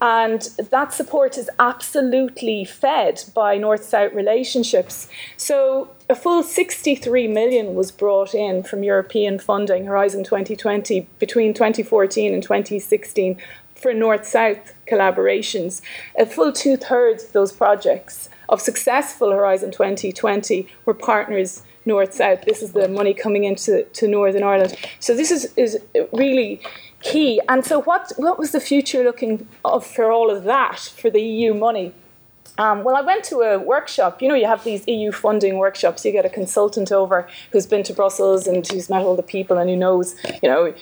And 0.01 0.41
that 0.71 0.93
support 0.93 1.37
is 1.37 1.49
absolutely 1.57 2.65
fed 2.65 3.23
by 3.33 3.57
north 3.57 3.83
south 3.83 4.13
relationships. 4.13 5.07
So, 5.37 5.89
a 6.09 6.15
full 6.15 6.43
63 6.43 7.27
million 7.29 7.75
was 7.75 7.91
brought 7.91 8.35
in 8.35 8.61
from 8.61 8.83
European 8.83 9.39
funding, 9.39 9.85
Horizon 9.85 10.23
2020, 10.23 11.07
between 11.17 11.53
2014 11.53 12.33
and 12.33 12.43
2016 12.43 13.41
for 13.85 13.93
north 13.93 14.25
south 14.25 14.73
collaborations. 14.87 15.79
A 16.17 16.25
full 16.25 16.51
two 16.51 16.75
thirds 16.75 17.25
of 17.25 17.33
those 17.33 17.51
projects 17.51 18.29
of 18.49 18.59
successful 18.59 19.29
Horizon 19.31 19.69
2020 19.69 20.67
were 20.85 20.95
partners 20.95 21.61
north 21.85 22.15
south. 22.15 22.45
This 22.45 22.63
is 22.63 22.71
the 22.71 22.87
money 22.87 23.13
coming 23.13 23.43
into 23.43 23.83
to 23.83 24.07
Northern 24.07 24.41
Ireland. 24.41 24.75
So 24.99 25.15
this 25.15 25.29
is, 25.29 25.53
is 25.55 25.77
really 26.11 26.63
key. 27.03 27.39
And 27.47 27.63
so 27.63 27.79
what, 27.83 28.11
what 28.17 28.39
was 28.39 28.53
the 28.53 28.59
future 28.59 29.03
looking 29.03 29.47
of 29.63 29.85
for 29.85 30.11
all 30.11 30.31
of 30.31 30.45
that, 30.45 30.79
for 30.79 31.11
the 31.11 31.21
EU 31.21 31.53
money? 31.53 31.93
Um, 32.57 32.83
well, 32.83 32.95
I 32.95 33.01
went 33.01 33.23
to 33.25 33.41
a 33.41 33.59
workshop. 33.59 34.21
You 34.21 34.29
know, 34.29 34.35
you 34.35 34.47
have 34.47 34.63
these 34.63 34.87
EU 34.87 35.11
funding 35.11 35.57
workshops. 35.57 36.05
You 36.05 36.11
get 36.11 36.25
a 36.25 36.29
consultant 36.29 36.91
over 36.91 37.27
who's 37.51 37.67
been 37.67 37.83
to 37.83 37.93
Brussels 37.93 38.47
and 38.47 38.65
who's 38.65 38.89
met 38.89 39.03
all 39.03 39.15
the 39.15 39.23
people 39.23 39.57
and 39.57 39.69
who 39.69 39.75
knows, 39.75 40.15
you 40.41 40.49
know, 40.49 40.73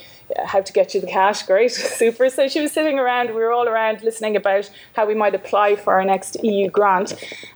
how 0.45 0.61
to 0.61 0.73
get 0.73 0.93
you 0.93 1.01
the 1.01 1.07
cash. 1.07 1.43
Great, 1.43 1.71
super. 1.71 2.29
So 2.29 2.47
she 2.47 2.61
was 2.61 2.71
sitting 2.71 2.99
around, 2.99 3.29
we 3.29 3.35
were 3.35 3.51
all 3.51 3.67
around 3.67 4.01
listening 4.01 4.35
about 4.35 4.69
how 4.93 5.05
we 5.05 5.15
might 5.15 5.35
apply 5.35 5.75
for 5.75 5.93
our 5.93 6.03
next 6.03 6.43
EU 6.43 6.69
grant. 6.69 7.13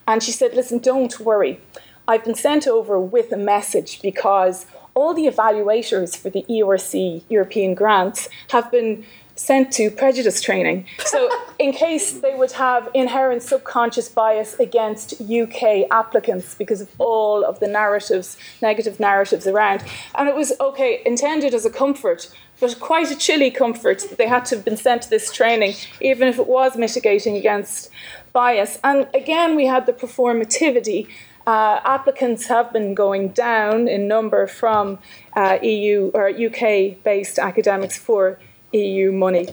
And 0.07 0.21
she 0.21 0.31
said, 0.31 0.53
Listen, 0.53 0.79
don't 0.79 1.19
worry. 1.19 1.59
I've 2.07 2.23
been 2.23 2.35
sent 2.35 2.67
over 2.67 2.99
with 2.99 3.31
a 3.33 3.37
message 3.37 4.01
because 4.01 4.65
all 4.93 5.13
the 5.13 5.27
evaluators 5.27 6.17
for 6.17 6.29
the 6.29 6.43
ERC 6.49 7.23
European 7.29 7.75
grants 7.75 8.29
have 8.49 8.71
been 8.71 9.05
sent 9.37 9.71
to 9.73 9.89
prejudice 9.91 10.41
training. 10.41 10.85
So, 11.05 11.29
in 11.59 11.71
case 11.71 12.13
they 12.13 12.33
would 12.35 12.51
have 12.53 12.89
inherent 12.93 13.43
subconscious 13.43 14.09
bias 14.09 14.55
against 14.59 15.21
UK 15.21 15.87
applicants 15.91 16.55
because 16.55 16.81
of 16.81 16.89
all 16.97 17.43
of 17.43 17.59
the 17.59 17.67
narratives, 17.67 18.37
negative 18.61 18.99
narratives 18.99 19.47
around. 19.47 19.83
And 20.15 20.27
it 20.27 20.35
was 20.35 20.53
okay, 20.59 21.01
intended 21.05 21.53
as 21.53 21.65
a 21.65 21.69
comfort, 21.69 22.29
but 22.59 22.79
quite 22.79 23.11
a 23.11 23.15
chilly 23.15 23.51
comfort 23.51 23.99
that 24.09 24.17
they 24.17 24.27
had 24.27 24.45
to 24.45 24.55
have 24.55 24.65
been 24.65 24.77
sent 24.77 25.03
to 25.03 25.09
this 25.09 25.31
training, 25.31 25.75
even 26.01 26.27
if 26.27 26.39
it 26.39 26.47
was 26.47 26.75
mitigating 26.75 27.37
against 27.37 27.89
bias. 28.33 28.79
And 28.83 29.07
again, 29.13 29.55
we 29.55 29.67
had 29.67 29.85
the 29.85 29.93
performativity. 29.93 31.07
Uh, 31.45 31.79
applicants 31.85 32.47
have 32.47 32.73
been 32.73 32.93
going 32.93 33.29
down 33.29 33.87
in 33.87 34.07
number 34.07 34.47
from 34.47 34.99
uh, 35.35 35.57
EU 35.61 36.11
or 36.13 36.27
UK 36.29 37.01
based 37.03 37.39
academics 37.39 37.97
for 37.97 38.37
EU 38.73 39.11
money. 39.11 39.49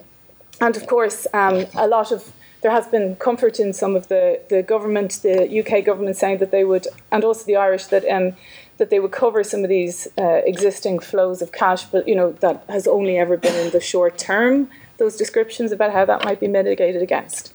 And 0.60 0.76
of 0.76 0.86
course, 0.86 1.26
um, 1.34 1.66
a 1.74 1.86
lot 1.86 2.12
of 2.12 2.32
there 2.64 2.70
has 2.70 2.86
been 2.86 3.14
comfort 3.16 3.60
in 3.60 3.74
some 3.74 3.94
of 3.94 4.08
the, 4.08 4.40
the 4.48 4.62
government, 4.62 5.20
the 5.22 5.60
UK 5.60 5.84
government 5.84 6.16
saying 6.16 6.38
that 6.38 6.50
they 6.50 6.64
would, 6.64 6.86
and 7.12 7.22
also 7.22 7.44
the 7.44 7.56
Irish, 7.56 7.84
that 7.88 8.08
um, 8.08 8.34
that 8.78 8.88
they 8.88 8.98
would 8.98 9.12
cover 9.12 9.44
some 9.44 9.62
of 9.62 9.68
these 9.68 10.08
uh, 10.18 10.40
existing 10.46 10.98
flows 10.98 11.42
of 11.42 11.52
cash, 11.52 11.84
but 11.84 12.08
you 12.08 12.14
know 12.14 12.32
that 12.40 12.64
has 12.68 12.86
only 12.86 13.18
ever 13.18 13.36
been 13.36 13.54
in 13.66 13.70
the 13.70 13.80
short 13.80 14.16
term. 14.16 14.70
Those 14.96 15.16
descriptions 15.16 15.72
about 15.72 15.92
how 15.92 16.04
that 16.06 16.24
might 16.24 16.40
be 16.40 16.48
mitigated 16.48 17.02
against. 17.02 17.52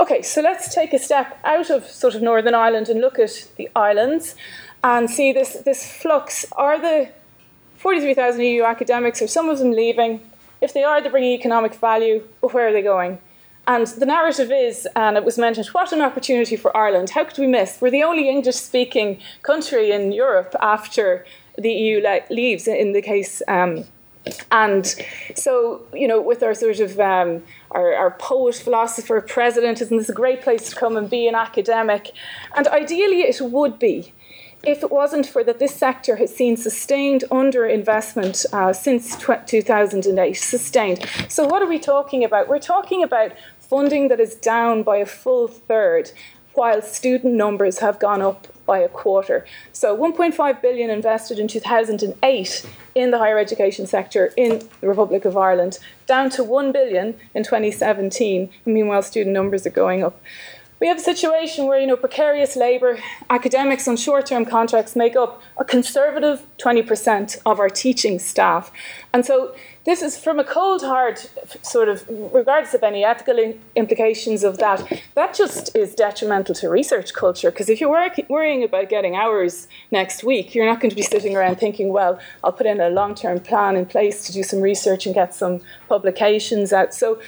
Okay, 0.00 0.22
so 0.22 0.40
let's 0.40 0.74
take 0.74 0.94
a 0.94 0.98
step 0.98 1.38
out 1.44 1.68
of 1.68 1.84
sort 1.84 2.14
of 2.14 2.22
Northern 2.22 2.54
Ireland 2.54 2.88
and 2.88 3.00
look 3.00 3.18
at 3.18 3.46
the 3.56 3.68
islands 3.76 4.34
and 4.82 5.10
see 5.10 5.32
this 5.32 5.58
this 5.66 5.92
flux. 5.92 6.46
Are 6.52 6.80
the 6.80 7.10
43,000 7.76 8.40
EU 8.40 8.62
academics, 8.62 9.20
are 9.20 9.26
some 9.26 9.50
of 9.50 9.58
them 9.58 9.72
leaving? 9.72 10.20
If 10.60 10.74
they 10.74 10.82
are, 10.84 11.00
they're 11.00 11.10
bringing 11.10 11.32
economic 11.32 11.74
value, 11.74 12.26
but 12.40 12.52
where 12.52 12.68
are 12.68 12.72
they 12.72 12.82
going? 12.82 13.18
And 13.66 13.86
the 13.86 14.06
narrative 14.06 14.50
is, 14.50 14.88
and 14.96 15.16
it 15.16 15.24
was 15.24 15.38
mentioned, 15.38 15.68
what 15.68 15.92
an 15.92 16.00
opportunity 16.00 16.56
for 16.56 16.76
Ireland. 16.76 17.10
How 17.10 17.24
could 17.24 17.38
we 17.38 17.46
miss? 17.46 17.80
We're 17.80 17.90
the 17.90 18.02
only 18.02 18.28
English 18.28 18.56
speaking 18.56 19.20
country 19.42 19.92
in 19.92 20.12
Europe 20.12 20.54
after 20.60 21.24
the 21.56 21.70
EU 21.70 22.02
le- 22.02 22.22
leaves, 22.30 22.66
in 22.66 22.92
the 22.92 23.02
case. 23.02 23.42
Um, 23.48 23.84
and 24.50 24.94
so, 25.34 25.82
you 25.94 26.06
know, 26.06 26.20
with 26.20 26.42
our 26.42 26.54
sort 26.54 26.80
of 26.80 26.98
um, 27.00 27.42
our, 27.70 27.94
our, 27.94 28.10
poet, 28.12 28.56
philosopher, 28.56 29.20
president, 29.20 29.80
isn't 29.80 29.96
this 29.96 30.08
a 30.08 30.14
great 30.14 30.42
place 30.42 30.70
to 30.70 30.76
come 30.76 30.96
and 30.96 31.08
be 31.08 31.26
an 31.26 31.34
academic? 31.34 32.10
And 32.54 32.66
ideally, 32.68 33.22
it 33.22 33.40
would 33.40 33.78
be 33.78 34.12
if 34.64 34.82
it 34.82 34.90
wasn't 34.90 35.26
for 35.26 35.42
that 35.44 35.58
this 35.58 35.74
sector 35.74 36.16
has 36.16 36.34
seen 36.34 36.56
sustained 36.56 37.24
underinvestment 37.30 38.44
uh, 38.52 38.72
since 38.72 39.16
2008, 39.16 40.34
sustained. 40.34 41.06
So, 41.28 41.46
what 41.46 41.62
are 41.62 41.68
we 41.68 41.78
talking 41.78 42.24
about? 42.24 42.48
We're 42.48 42.58
talking 42.58 43.02
about 43.02 43.32
funding 43.58 44.08
that 44.08 44.20
is 44.20 44.34
down 44.34 44.82
by 44.82 44.98
a 44.98 45.06
full 45.06 45.48
third, 45.48 46.10
while 46.54 46.82
student 46.82 47.34
numbers 47.34 47.78
have 47.78 47.98
gone 47.98 48.20
up 48.20 48.48
by 48.66 48.78
a 48.78 48.88
quarter. 48.88 49.44
So 49.72 49.96
1.5 49.96 50.62
billion 50.62 50.90
invested 50.90 51.38
in 51.38 51.48
2008 51.48 52.66
in 52.94 53.10
the 53.10 53.18
higher 53.18 53.38
education 53.38 53.86
sector 53.86 54.32
in 54.36 54.60
the 54.80 54.88
Republic 54.88 55.24
of 55.24 55.36
Ireland, 55.36 55.78
down 56.06 56.30
to 56.30 56.44
1 56.44 56.72
billion 56.72 57.14
in 57.34 57.44
2017. 57.44 58.50
Meanwhile, 58.64 59.02
student 59.02 59.34
numbers 59.34 59.66
are 59.66 59.70
going 59.70 60.04
up 60.04 60.20
we 60.80 60.88
have 60.88 60.96
a 60.96 61.02
situation 61.02 61.66
where 61.66 61.78
you 61.78 61.86
know 61.86 61.96
precarious 61.96 62.56
labour, 62.56 62.98
academics 63.28 63.86
on 63.86 63.96
short-term 63.96 64.44
contracts 64.44 64.96
make 64.96 65.14
up 65.14 65.42
a 65.58 65.64
conservative 65.64 66.42
20% 66.58 67.38
of 67.44 67.60
our 67.60 67.68
teaching 67.68 68.18
staff, 68.18 68.72
and 69.12 69.24
so 69.24 69.54
this 69.84 70.02
is 70.02 70.18
from 70.18 70.38
a 70.38 70.44
cold 70.44 70.82
hard 70.82 71.18
sort 71.62 71.88
of 71.88 72.04
regardless 72.08 72.74
of 72.74 72.82
any 72.82 73.02
ethical 73.02 73.54
implications 73.74 74.44
of 74.44 74.58
that 74.58 75.00
that 75.14 75.34
just 75.34 75.74
is 75.74 75.94
detrimental 75.94 76.54
to 76.54 76.68
research 76.68 77.14
culture. 77.14 77.50
Because 77.50 77.70
if 77.70 77.80
you're 77.80 77.90
work, 77.90 78.20
worrying 78.28 78.62
about 78.62 78.90
getting 78.90 79.16
hours 79.16 79.68
next 79.90 80.22
week 80.22 80.54
you're 80.54 80.66
not 80.66 80.80
going 80.80 80.90
to 80.90 80.96
be 80.96 81.02
sitting 81.02 81.34
around 81.34 81.56
thinking 81.56 81.92
well 81.92 82.20
i'll 82.44 82.52
put 82.52 82.66
in 82.66 82.80
a 82.80 82.90
long-term 82.90 83.40
plan 83.40 83.74
in 83.74 83.86
place 83.86 84.26
to 84.26 84.32
do 84.32 84.42
some 84.42 84.60
research 84.60 85.06
and 85.06 85.14
get 85.14 85.34
some 85.34 85.60
publications 85.88 86.72
out. 86.72 86.94
So 86.94 87.18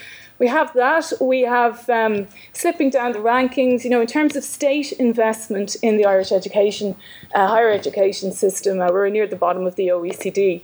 we 0.43 0.49
have 0.49 0.73
that. 0.73 1.13
We 1.21 1.43
have 1.43 1.89
um, 1.89 2.27
slipping 2.51 2.89
down 2.89 3.13
the 3.13 3.19
rankings. 3.19 3.85
You 3.85 3.89
know, 3.89 4.01
in 4.01 4.07
terms 4.07 4.35
of 4.35 4.43
state 4.43 4.91
investment 4.91 5.77
in 5.81 5.95
the 5.95 6.03
Irish 6.03 6.33
education, 6.33 6.97
uh, 7.33 7.47
higher 7.47 7.71
education 7.71 8.33
system, 8.33 8.81
uh, 8.81 8.91
we're 8.91 9.07
near 9.07 9.25
the 9.25 9.37
bottom 9.37 9.65
of 9.65 9.75
the 9.77 9.87
OECD. 9.87 10.61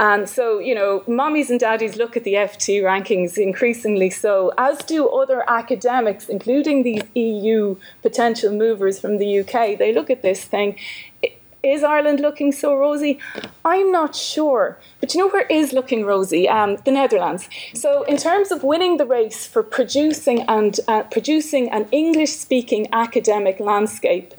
And 0.00 0.26
so, 0.28 0.60
you 0.60 0.74
know, 0.74 1.00
mommies 1.00 1.50
and 1.50 1.60
daddies 1.60 1.96
look 1.96 2.16
at 2.16 2.24
the 2.24 2.34
FT 2.34 2.82
rankings 2.82 3.36
increasingly 3.36 4.08
so, 4.08 4.52
as 4.56 4.78
do 4.78 5.08
other 5.08 5.44
academics, 5.50 6.30
including 6.30 6.82
these 6.84 7.02
EU 7.14 7.76
potential 8.00 8.52
movers 8.52 8.98
from 8.98 9.18
the 9.18 9.40
UK. 9.40 9.76
They 9.76 9.92
look 9.92 10.08
at 10.08 10.22
this 10.22 10.42
thing 10.44 10.76
is 11.72 11.82
Ireland 11.82 12.20
looking 12.20 12.52
so 12.52 12.76
rosy? 12.76 13.18
I'm 13.64 13.92
not 13.92 14.14
sure. 14.14 14.78
But 15.00 15.14
you 15.14 15.20
know 15.20 15.28
where 15.28 15.46
is 15.46 15.72
looking 15.72 16.04
rosy? 16.04 16.48
Um, 16.48 16.76
the 16.84 16.90
Netherlands. 16.90 17.48
So 17.74 18.02
in 18.04 18.16
terms 18.16 18.50
of 18.50 18.62
winning 18.62 18.96
the 18.96 19.06
race 19.06 19.46
for 19.46 19.62
producing 19.62 20.42
and 20.42 20.78
uh, 20.88 21.02
producing 21.04 21.70
an 21.70 21.86
English-speaking 21.92 22.88
academic 22.92 23.60
landscape, 23.60 24.34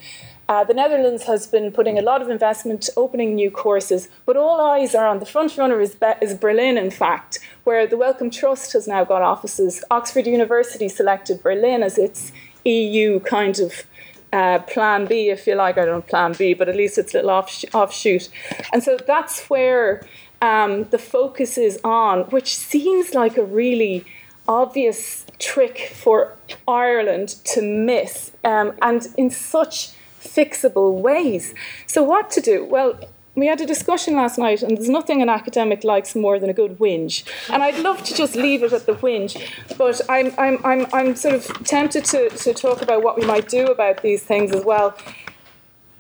uh, 0.49 0.63
the 0.63 0.73
Netherlands 0.73 1.23
has 1.25 1.45
been 1.45 1.71
putting 1.71 1.99
a 1.99 2.01
lot 2.01 2.23
of 2.23 2.29
investment, 2.29 2.89
opening 2.97 3.35
new 3.35 3.51
courses, 3.51 4.09
but 4.25 4.35
all 4.35 4.59
eyes 4.59 4.95
are 4.95 5.07
on 5.07 5.19
the 5.19 5.25
front 5.25 5.55
runner 5.57 5.79
is, 5.79 5.93
Be- 5.93 6.19
is 6.23 6.33
Berlin, 6.33 6.75
in 6.75 6.89
fact, 6.89 7.37
where 7.65 7.85
the 7.85 7.95
Wellcome 7.95 8.31
Trust 8.31 8.73
has 8.73 8.87
now 8.87 9.03
got 9.03 9.21
offices. 9.21 9.83
Oxford 9.91 10.25
University 10.25 10.89
selected 10.89 11.43
Berlin 11.43 11.83
as 11.83 11.99
its 11.99 12.31
EU 12.65 13.19
kind 13.19 13.59
of 13.59 13.85
uh, 14.31 14.59
plan 14.59 15.05
B, 15.05 15.29
if 15.29 15.47
you 15.47 15.55
like. 15.55 15.77
I 15.77 15.85
don't 15.85 15.95
know 15.95 16.01
plan 16.01 16.33
B, 16.33 16.53
but 16.53 16.69
at 16.69 16.75
least 16.75 16.97
it's 16.97 17.13
a 17.13 17.17
little 17.17 17.31
off- 17.31 17.65
offshoot. 17.73 18.29
And 18.71 18.83
so 18.83 18.97
that's 19.05 19.49
where 19.49 20.01
um, 20.41 20.85
the 20.85 20.97
focus 20.97 21.57
is 21.57 21.79
on, 21.83 22.21
which 22.25 22.55
seems 22.55 23.13
like 23.13 23.37
a 23.37 23.43
really 23.43 24.05
obvious 24.47 25.25
trick 25.37 25.91
for 25.93 26.35
Ireland 26.67 27.29
to 27.45 27.61
miss, 27.61 28.31
um, 28.43 28.73
and 28.81 29.07
in 29.17 29.29
such 29.29 29.91
fixable 30.19 31.01
ways. 31.01 31.53
So, 31.87 32.03
what 32.03 32.29
to 32.31 32.41
do? 32.41 32.65
Well, 32.65 32.99
we 33.39 33.47
had 33.47 33.61
a 33.61 33.65
discussion 33.65 34.15
last 34.15 34.37
night, 34.37 34.61
and 34.61 34.77
there's 34.77 34.89
nothing 34.89 35.21
an 35.21 35.29
academic 35.29 35.83
likes 35.83 36.15
more 36.15 36.39
than 36.39 36.49
a 36.49 36.53
good 36.53 36.77
whinge. 36.79 37.23
And 37.49 37.63
I'd 37.63 37.79
love 37.79 38.03
to 38.03 38.13
just 38.13 38.35
leave 38.35 38.63
it 38.63 38.73
at 38.73 38.85
the 38.85 38.93
whinge, 38.93 39.39
but 39.77 40.01
I'm, 40.09 40.33
I'm, 40.37 40.65
I'm, 40.65 40.87
I'm 40.93 41.15
sort 41.15 41.35
of 41.35 41.45
tempted 41.65 42.05
to, 42.05 42.29
to 42.29 42.53
talk 42.53 42.81
about 42.81 43.03
what 43.03 43.17
we 43.17 43.25
might 43.25 43.47
do 43.47 43.67
about 43.67 44.01
these 44.01 44.23
things 44.23 44.51
as 44.51 44.63
well. 44.65 44.97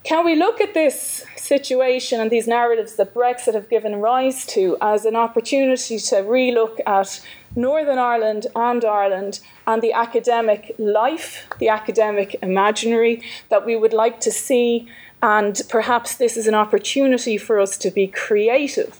Can 0.03 0.23
we 0.25 0.35
look 0.35 0.61
at 0.61 0.73
this 0.73 1.25
situation 1.35 2.21
and 2.21 2.31
these 2.31 2.47
narratives 2.47 2.95
that 2.95 3.13
Brexit 3.13 3.53
have 3.53 3.69
given 3.69 3.97
rise 3.97 4.45
to 4.47 4.77
as 4.81 5.03
an 5.05 5.15
opportunity 5.15 5.99
to 5.99 6.15
relook 6.17 6.79
at 6.87 7.21
Northern 7.55 7.97
Ireland 7.97 8.47
and 8.55 8.85
Ireland 8.85 9.39
and 9.67 9.81
the 9.81 9.91
academic 9.91 10.73
life, 10.77 11.47
the 11.59 11.69
academic 11.69 12.35
imaginary 12.41 13.21
that 13.49 13.65
we 13.65 13.75
would 13.75 13.93
like 13.93 14.19
to 14.21 14.31
see 14.31 14.87
and 15.21 15.61
perhaps 15.69 16.15
this 16.15 16.37
is 16.37 16.47
an 16.47 16.55
opportunity 16.55 17.37
for 17.37 17.59
us 17.59 17.77
to 17.77 17.91
be 17.91 18.07
creative. 18.07 18.99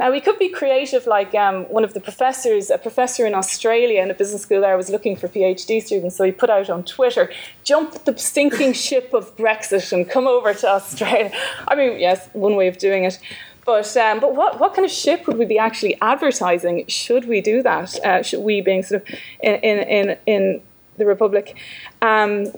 Now, 0.00 0.12
we 0.12 0.20
could 0.20 0.38
be 0.38 0.48
creative 0.48 1.06
like 1.06 1.34
um, 1.34 1.64
one 1.64 1.82
of 1.82 1.92
the 1.92 2.00
professors, 2.00 2.70
a 2.70 2.78
professor 2.78 3.26
in 3.26 3.34
Australia 3.34 4.00
in 4.00 4.10
a 4.10 4.14
business 4.14 4.42
school 4.42 4.60
there 4.60 4.76
was 4.76 4.90
looking 4.90 5.16
for 5.16 5.26
PhD 5.26 5.82
students, 5.82 6.16
so 6.16 6.24
he 6.24 6.30
put 6.30 6.50
out 6.50 6.70
on 6.70 6.84
Twitter, 6.84 7.30
jump 7.64 8.04
the 8.04 8.16
sinking 8.16 8.72
ship 8.74 9.12
of 9.12 9.36
Brexit 9.36 9.92
and 9.92 10.08
come 10.08 10.28
over 10.28 10.54
to 10.54 10.68
Australia. 10.68 11.32
I 11.66 11.74
mean, 11.74 11.98
yes, 11.98 12.28
one 12.32 12.54
way 12.54 12.68
of 12.68 12.78
doing 12.78 13.04
it. 13.04 13.18
But, 13.66 13.94
um, 13.98 14.20
but 14.20 14.34
what, 14.34 14.60
what 14.60 14.74
kind 14.74 14.86
of 14.86 14.90
ship 14.90 15.26
would 15.26 15.36
we 15.36 15.44
be 15.44 15.58
actually 15.58 16.00
advertising? 16.00 16.86
Should 16.86 17.28
we 17.28 17.42
do 17.42 17.62
that? 17.62 18.02
Uh, 18.02 18.22
should 18.22 18.40
we 18.40 18.62
being 18.62 18.82
sort 18.82 19.02
of 19.02 19.08
in, 19.42 19.56
in, 19.56 19.78
in, 19.88 20.18
in 20.26 20.62
the 20.98 21.06
Republic? 21.06 21.56
Um, 22.02 22.52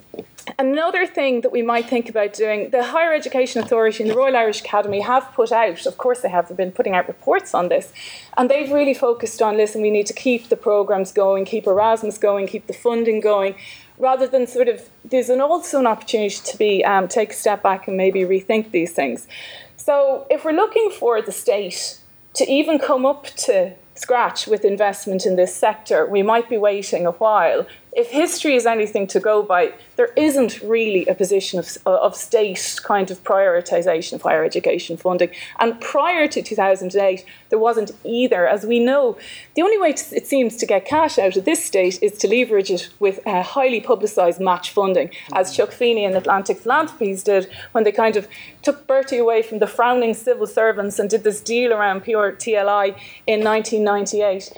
Another 0.58 1.06
thing 1.06 1.42
that 1.42 1.52
we 1.52 1.62
might 1.62 1.88
think 1.88 2.08
about 2.08 2.32
doing, 2.32 2.70
the 2.70 2.82
Higher 2.82 3.12
Education 3.12 3.62
Authority 3.62 4.02
and 4.02 4.10
the 4.10 4.16
Royal 4.16 4.36
Irish 4.36 4.60
Academy 4.60 5.00
have 5.00 5.30
put 5.34 5.52
out, 5.52 5.84
of 5.86 5.98
course, 5.98 6.20
they 6.20 6.28
have 6.28 6.54
been 6.56 6.72
putting 6.72 6.94
out 6.94 7.06
reports 7.08 7.54
on 7.54 7.68
this, 7.68 7.92
and 8.36 8.50
they've 8.50 8.70
really 8.70 8.94
focused 8.94 9.42
on 9.42 9.56
listen, 9.56 9.82
we 9.82 9.90
need 9.90 10.06
to 10.06 10.12
keep 10.12 10.48
the 10.48 10.56
programs 10.56 11.12
going, 11.12 11.44
keep 11.44 11.66
Erasmus 11.66 12.18
going, 12.18 12.46
keep 12.46 12.66
the 12.66 12.72
funding 12.72 13.20
going, 13.20 13.54
rather 13.98 14.26
than 14.26 14.46
sort 14.46 14.68
of, 14.68 14.88
there's 15.04 15.28
an 15.28 15.40
also 15.40 15.78
an 15.78 15.86
opportunity 15.86 16.36
to 16.42 16.56
be 16.56 16.84
um, 16.84 17.06
take 17.06 17.30
a 17.30 17.34
step 17.34 17.62
back 17.62 17.86
and 17.86 17.96
maybe 17.96 18.20
rethink 18.20 18.70
these 18.70 18.92
things. 18.92 19.28
So 19.76 20.26
if 20.30 20.44
we're 20.44 20.52
looking 20.52 20.90
for 20.90 21.20
the 21.20 21.32
state 21.32 21.98
to 22.34 22.50
even 22.50 22.78
come 22.78 23.04
up 23.04 23.26
to 23.26 23.74
scratch 23.94 24.46
with 24.46 24.64
investment 24.64 25.26
in 25.26 25.36
this 25.36 25.54
sector, 25.54 26.06
we 26.06 26.22
might 26.22 26.48
be 26.48 26.56
waiting 26.56 27.06
a 27.06 27.12
while 27.12 27.66
if 27.92 28.10
history 28.10 28.54
is 28.54 28.66
anything 28.66 29.06
to 29.08 29.18
go 29.18 29.42
by, 29.42 29.72
there 29.96 30.12
isn't 30.16 30.60
really 30.62 31.06
a 31.06 31.14
position 31.14 31.58
of, 31.58 31.76
of 31.86 32.14
state 32.14 32.78
kind 32.84 33.10
of 33.10 33.22
prioritisation 33.24 34.12
of 34.14 34.22
higher 34.22 34.44
education 34.44 34.96
funding. 34.96 35.30
And 35.58 35.80
prior 35.80 36.28
to 36.28 36.40
2008, 36.40 37.24
there 37.48 37.58
wasn't 37.58 37.90
either. 38.04 38.46
As 38.46 38.64
we 38.64 38.78
know, 38.78 39.18
the 39.54 39.62
only 39.62 39.78
way 39.78 39.92
to, 39.92 40.16
it 40.16 40.28
seems 40.28 40.56
to 40.58 40.66
get 40.66 40.84
cash 40.84 41.18
out 41.18 41.36
of 41.36 41.44
this 41.44 41.64
state 41.64 42.00
is 42.00 42.16
to 42.18 42.28
leverage 42.28 42.70
it 42.70 42.90
with 43.00 43.26
uh, 43.26 43.42
highly 43.42 43.80
publicised 43.80 44.40
match 44.40 44.70
funding, 44.70 45.10
as 45.32 45.56
Chuck 45.56 45.72
Feeney 45.72 46.04
and 46.04 46.14
Atlantic 46.14 46.58
Philanthropies 46.58 47.24
did 47.24 47.50
when 47.72 47.82
they 47.82 47.92
kind 47.92 48.16
of 48.16 48.28
took 48.62 48.86
Bertie 48.86 49.18
away 49.18 49.42
from 49.42 49.58
the 49.58 49.66
frowning 49.66 50.14
civil 50.14 50.46
servants 50.46 51.00
and 51.00 51.10
did 51.10 51.24
this 51.24 51.40
deal 51.40 51.72
around 51.72 52.04
PRTLI 52.04 52.96
in 53.26 53.42
1998. 53.42 54.52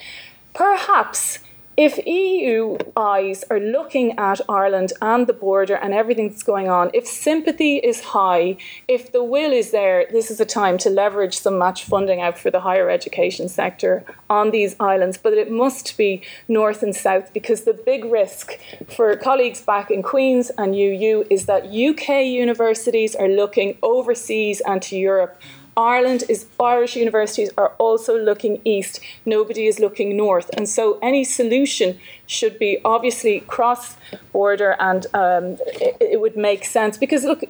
Perhaps 0.52 1.38
if 1.76 1.98
EU 2.06 2.76
eyes 2.96 3.44
are 3.50 3.58
looking 3.58 4.18
at 4.18 4.40
Ireland 4.48 4.92
and 5.00 5.26
the 5.26 5.32
border 5.32 5.74
and 5.74 5.94
everything 5.94 6.28
that's 6.28 6.42
going 6.42 6.68
on, 6.68 6.90
if 6.92 7.06
sympathy 7.06 7.76
is 7.76 8.00
high, 8.00 8.58
if 8.88 9.10
the 9.10 9.24
will 9.24 9.52
is 9.52 9.70
there, 9.70 10.06
this 10.10 10.30
is 10.30 10.38
a 10.38 10.44
time 10.44 10.76
to 10.78 10.90
leverage 10.90 11.38
some 11.38 11.58
match 11.58 11.84
funding 11.84 12.20
out 12.20 12.38
for 12.38 12.50
the 12.50 12.60
higher 12.60 12.90
education 12.90 13.48
sector 13.48 14.04
on 14.28 14.50
these 14.50 14.76
islands. 14.78 15.16
But 15.16 15.32
it 15.32 15.50
must 15.50 15.96
be 15.96 16.22
north 16.46 16.82
and 16.82 16.94
south 16.94 17.32
because 17.32 17.62
the 17.62 17.72
big 17.72 18.04
risk 18.04 18.58
for 18.88 19.16
colleagues 19.16 19.62
back 19.62 19.90
in 19.90 20.02
Queen's 20.02 20.50
and 20.50 20.74
UU 20.74 21.26
is 21.30 21.46
that 21.46 21.64
UK 21.64 22.26
universities 22.26 23.16
are 23.16 23.28
looking 23.28 23.78
overseas 23.82 24.60
and 24.66 24.82
to 24.82 24.96
Europe 24.96 25.40
Ireland 25.76 26.24
is 26.28 26.46
Irish 26.60 26.96
universities 26.96 27.50
are 27.56 27.72
also 27.78 28.18
looking 28.18 28.60
east. 28.64 29.00
Nobody 29.24 29.66
is 29.66 29.78
looking 29.78 30.16
north, 30.16 30.50
and 30.56 30.68
so 30.68 30.98
any 31.02 31.24
solution 31.24 31.98
should 32.26 32.58
be 32.58 32.78
obviously 32.84 33.40
cross 33.40 33.96
border, 34.32 34.76
and 34.78 35.06
um, 35.14 35.56
it, 35.60 35.96
it 36.00 36.20
would 36.20 36.36
make 36.36 36.64
sense 36.64 36.98
because 36.98 37.24
look 37.24 37.44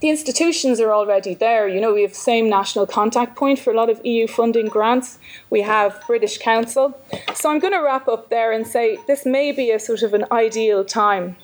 the 0.00 0.08
institutions 0.08 0.80
are 0.80 0.92
already 0.92 1.34
there. 1.34 1.68
You 1.68 1.80
know, 1.80 1.92
we 1.92 2.02
have 2.02 2.12
the 2.12 2.16
same 2.16 2.48
national 2.48 2.86
contact 2.86 3.36
point 3.36 3.58
for 3.58 3.70
a 3.70 3.76
lot 3.76 3.90
of 3.90 4.00
EU 4.04 4.26
funding 4.26 4.66
grants. 4.66 5.18
We 5.50 5.60
have 5.60 6.02
British 6.06 6.38
Council. 6.38 6.98
So 7.34 7.50
I'm 7.50 7.58
going 7.58 7.74
to 7.74 7.80
wrap 7.80 8.08
up 8.08 8.30
there 8.30 8.50
and 8.50 8.66
say 8.66 8.98
this 9.06 9.26
may 9.26 9.52
be 9.52 9.70
a 9.70 9.78
sort 9.78 10.02
of 10.02 10.14
an 10.14 10.24
ideal 10.32 10.84
time 10.84 11.36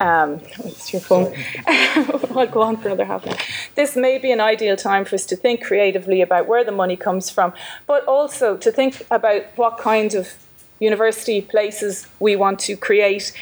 um, 0.00 0.40
it's 0.58 0.92
your 0.92 1.00
phone. 1.00 1.34
I'll 1.66 2.46
go 2.46 2.62
on 2.62 2.76
for 2.76 2.88
another 2.88 3.04
half 3.04 3.26
hour. 3.26 3.36
This 3.74 3.96
may 3.96 4.18
be 4.18 4.30
an 4.30 4.40
ideal 4.40 4.76
time 4.76 5.04
for 5.04 5.14
us 5.14 5.24
to 5.26 5.36
think 5.36 5.62
creatively 5.62 6.20
about 6.20 6.46
where 6.46 6.64
the 6.64 6.72
money 6.72 6.96
comes 6.96 7.30
from, 7.30 7.54
but 7.86 8.04
also 8.04 8.56
to 8.58 8.70
think 8.70 9.06
about 9.10 9.44
what 9.56 9.78
kind 9.78 10.14
of 10.14 10.34
university 10.80 11.40
places 11.40 12.06
we 12.20 12.36
want 12.36 12.58
to 12.60 12.76
create. 12.76 13.32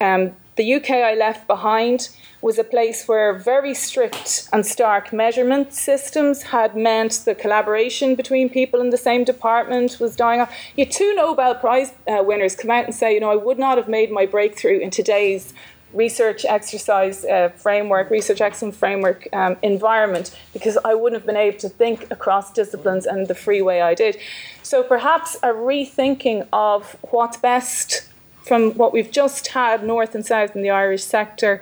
Um, 0.00 0.32
the 0.56 0.74
UK 0.74 0.90
I 0.90 1.14
left 1.14 1.46
behind 1.46 2.10
was 2.42 2.58
a 2.58 2.64
place 2.64 3.08
where 3.08 3.32
very 3.32 3.74
strict 3.74 4.48
and 4.52 4.64
stark 4.64 5.12
measurement 5.12 5.72
systems 5.72 6.42
had 6.42 6.76
meant 6.76 7.22
the 7.24 7.34
collaboration 7.34 8.14
between 8.14 8.48
people 8.48 8.80
in 8.80 8.90
the 8.90 8.96
same 8.96 9.24
department 9.24 9.98
was 9.98 10.14
dying 10.14 10.40
off. 10.40 10.54
You 10.76 10.84
two 10.86 11.14
Nobel 11.14 11.54
Prize 11.54 11.92
uh, 12.06 12.22
winners 12.22 12.54
come 12.54 12.70
out 12.70 12.84
and 12.84 12.94
say, 12.94 13.14
you 13.14 13.20
know, 13.20 13.30
I 13.30 13.36
would 13.36 13.58
not 13.58 13.78
have 13.78 13.88
made 13.88 14.10
my 14.10 14.26
breakthrough 14.26 14.78
in 14.78 14.90
today's 14.90 15.54
research 15.96 16.44
exercise 16.44 17.24
uh, 17.24 17.48
framework, 17.56 18.10
research 18.10 18.40
excellence 18.40 18.76
framework 18.76 19.26
um, 19.32 19.56
environment, 19.62 20.38
because 20.52 20.76
I 20.84 20.94
wouldn't 20.94 21.20
have 21.20 21.26
been 21.26 21.36
able 21.36 21.58
to 21.58 21.68
think 21.68 22.10
across 22.10 22.52
disciplines 22.52 23.06
and 23.06 23.26
the 23.26 23.34
free 23.34 23.62
way 23.62 23.80
I 23.80 23.94
did. 23.94 24.18
So 24.62 24.82
perhaps 24.82 25.36
a 25.42 25.48
rethinking 25.48 26.46
of 26.52 26.96
what's 27.10 27.38
best 27.38 28.08
from 28.46 28.72
what 28.74 28.92
we've 28.92 29.10
just 29.10 29.48
had 29.48 29.84
north 29.84 30.14
and 30.14 30.24
south 30.24 30.54
in 30.54 30.62
the 30.62 30.70
Irish 30.70 31.04
sector, 31.04 31.60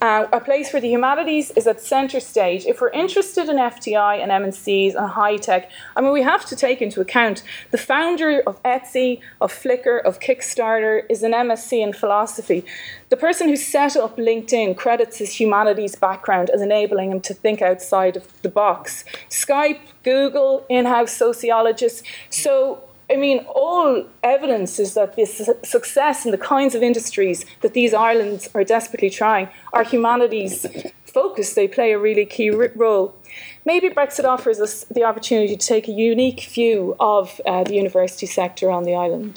uh, 0.00 0.26
a 0.32 0.40
place 0.40 0.72
where 0.72 0.80
the 0.80 0.88
humanities 0.88 1.50
is 1.52 1.66
at 1.66 1.80
centre 1.80 2.20
stage. 2.20 2.64
If 2.64 2.80
we're 2.80 2.90
interested 2.90 3.48
in 3.48 3.56
FDI 3.56 4.22
and 4.22 4.30
MNCs 4.32 4.94
and 4.94 5.10
high 5.10 5.36
tech, 5.36 5.70
I 5.94 6.00
mean, 6.00 6.12
we 6.12 6.22
have 6.22 6.44
to 6.46 6.56
take 6.56 6.80
into 6.80 7.00
account 7.00 7.42
the 7.70 7.78
founder 7.78 8.42
of 8.46 8.62
Etsy, 8.62 9.20
of 9.40 9.52
Flickr, 9.52 10.02
of 10.02 10.20
Kickstarter 10.20 11.02
is 11.10 11.22
an 11.22 11.32
MSc 11.32 11.72
in 11.72 11.92
philosophy. 11.92 12.64
The 13.10 13.16
person 13.16 13.48
who 13.48 13.56
set 13.56 13.94
up 13.94 14.16
LinkedIn 14.16 14.76
credits 14.76 15.18
his 15.18 15.38
humanities 15.38 15.94
background 15.94 16.48
as 16.50 16.62
enabling 16.62 17.10
him 17.10 17.20
to 17.20 17.34
think 17.34 17.60
outside 17.60 18.16
of 18.16 18.26
the 18.40 18.48
box. 18.48 19.04
Skype, 19.28 19.80
Google, 20.02 20.64
in 20.70 20.86
house 20.86 21.12
sociologists. 21.12 22.02
So 22.30 22.82
I 23.12 23.16
mean, 23.16 23.44
all 23.54 24.06
evidence 24.22 24.78
is 24.78 24.94
that 24.94 25.16
this 25.16 25.50
success 25.62 26.24
in 26.24 26.30
the 26.30 26.38
kinds 26.38 26.74
of 26.74 26.82
industries 26.82 27.44
that 27.60 27.74
these 27.74 27.92
islands 27.92 28.48
are 28.54 28.64
desperately 28.64 29.10
trying 29.10 29.50
are 29.74 29.84
humanities 29.84 30.64
focused. 31.04 31.54
They 31.54 31.68
play 31.68 31.92
a 31.92 31.98
really 31.98 32.24
key 32.24 32.48
role. 32.48 33.14
Maybe 33.66 33.90
Brexit 33.90 34.24
offers 34.24 34.60
us 34.60 34.84
the 34.84 35.04
opportunity 35.04 35.54
to 35.54 35.66
take 35.66 35.88
a 35.88 35.92
unique 35.92 36.44
view 36.44 36.96
of 37.00 37.38
uh, 37.44 37.64
the 37.64 37.74
university 37.74 38.24
sector 38.24 38.70
on 38.70 38.84
the 38.84 38.94
island. 38.94 39.36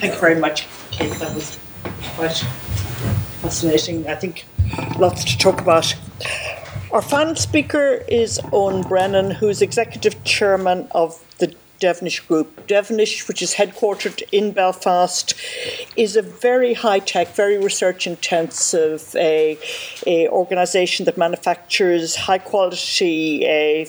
Thank 0.00 0.14
you 0.14 0.20
very 0.20 0.40
much, 0.40 0.66
Kate. 0.90 1.12
That 1.12 1.32
was 1.32 1.58
fascinating. 3.46 4.08
I 4.08 4.16
think 4.16 4.44
lots 4.98 5.24
to 5.24 5.38
talk 5.38 5.60
about. 5.60 5.94
Our 6.90 7.00
final 7.00 7.36
speaker 7.36 8.02
is 8.08 8.40
Owen 8.52 8.82
Brennan, 8.82 9.30
who's 9.30 9.62
executive 9.62 10.22
chairman 10.24 10.88
of 10.90 11.22
the 11.38 11.54
Devenish 11.80 12.26
Group. 12.26 12.66
Devenish, 12.66 13.28
which 13.28 13.42
is 13.42 13.54
headquartered 13.54 14.22
in 14.32 14.52
Belfast, 14.52 15.34
is 15.96 16.16
a 16.16 16.22
very 16.22 16.74
high 16.74 16.98
tech, 16.98 17.34
very 17.34 17.58
research 17.58 18.06
intensive 18.06 19.14
a, 19.16 19.58
a 20.06 20.28
organisation 20.28 21.04
that 21.04 21.16
manufactures 21.16 22.16
high 22.16 22.38
quality 22.38 23.44
a, 23.44 23.82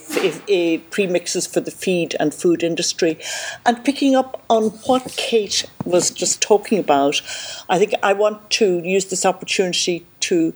a, 0.48 0.80
premixes 0.90 1.52
for 1.52 1.60
the 1.60 1.72
feed 1.72 2.16
and 2.20 2.34
food 2.34 2.64
industry. 2.64 3.18
And 3.66 3.84
picking 3.84 4.16
up 4.16 4.44
on 4.50 4.70
what 4.86 5.14
Kate 5.18 5.66
was 5.86 6.12
just 6.12 6.42
talking 6.42 6.80
about, 6.80 7.22
I 7.70 7.80
think 7.80 7.94
I 8.04 8.14
want 8.14 8.50
to 8.52 8.80
use 8.80 9.06
this 9.06 9.26
opportunity 9.26 10.06
to 10.22 10.54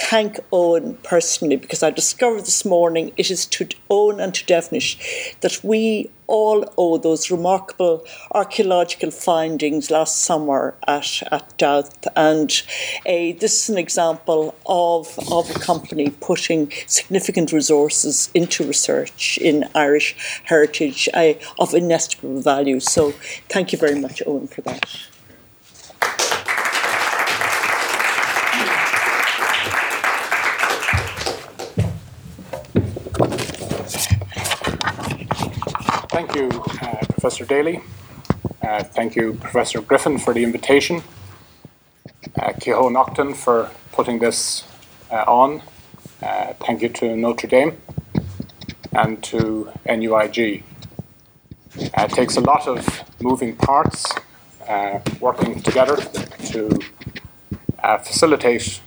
thank 0.00 0.40
Owen 0.50 0.96
personally 1.02 1.56
because 1.56 1.82
I 1.82 1.90
discovered 1.90 2.40
this 2.40 2.64
morning 2.64 3.12
it 3.16 3.30
is 3.30 3.44
to 3.46 3.68
Owen 3.90 4.18
and 4.18 4.34
to 4.34 4.44
Devenish 4.44 4.96
that 5.40 5.62
we 5.62 6.10
all 6.26 6.64
owe 6.78 6.96
those 6.96 7.30
remarkable 7.30 8.04
archaeological 8.30 9.10
findings 9.10 9.90
last 9.90 10.22
summer 10.22 10.74
at, 10.86 11.22
at 11.30 11.58
Dowth. 11.58 12.06
And 12.16 12.50
uh, 13.04 13.36
this 13.38 13.64
is 13.64 13.68
an 13.68 13.78
example 13.78 14.54
of, 14.64 15.18
of 15.30 15.50
a 15.50 15.58
company 15.58 16.10
putting 16.10 16.70
significant 16.86 17.52
resources 17.52 18.30
into 18.32 18.64
research 18.64 19.38
in 19.38 19.68
Irish 19.74 20.40
heritage 20.44 21.08
uh, 21.12 21.34
of 21.58 21.74
inestimable 21.74 22.40
value. 22.40 22.80
So 22.80 23.12
thank 23.48 23.72
you 23.72 23.78
very 23.78 24.00
much, 24.00 24.22
Owen, 24.24 24.46
for 24.46 24.62
that. 24.62 25.09
Thank 36.20 36.34
you, 36.34 36.48
uh, 36.82 36.98
Professor 37.06 37.46
Daly. 37.46 37.80
Uh, 38.62 38.82
thank 38.82 39.16
you, 39.16 39.32
Professor 39.40 39.80
Griffin, 39.80 40.18
for 40.18 40.34
the 40.34 40.44
invitation. 40.44 41.02
Uh, 42.38 42.52
Keough-Naughton 42.60 43.32
for 43.32 43.70
putting 43.92 44.18
this 44.18 44.68
uh, 45.10 45.24
on. 45.26 45.62
Uh, 46.22 46.52
thank 46.60 46.82
you 46.82 46.90
to 46.90 47.16
Notre 47.16 47.46
Dame 47.46 47.80
and 48.92 49.22
to 49.22 49.72
NUIG. 49.86 50.62
Uh, 51.78 51.88
it 51.96 52.10
takes 52.10 52.36
a 52.36 52.42
lot 52.42 52.68
of 52.68 53.02
moving 53.22 53.56
parts 53.56 54.04
uh, 54.68 54.98
working 55.20 55.62
together 55.62 55.96
to 56.48 56.78
facilitate 58.04 58.82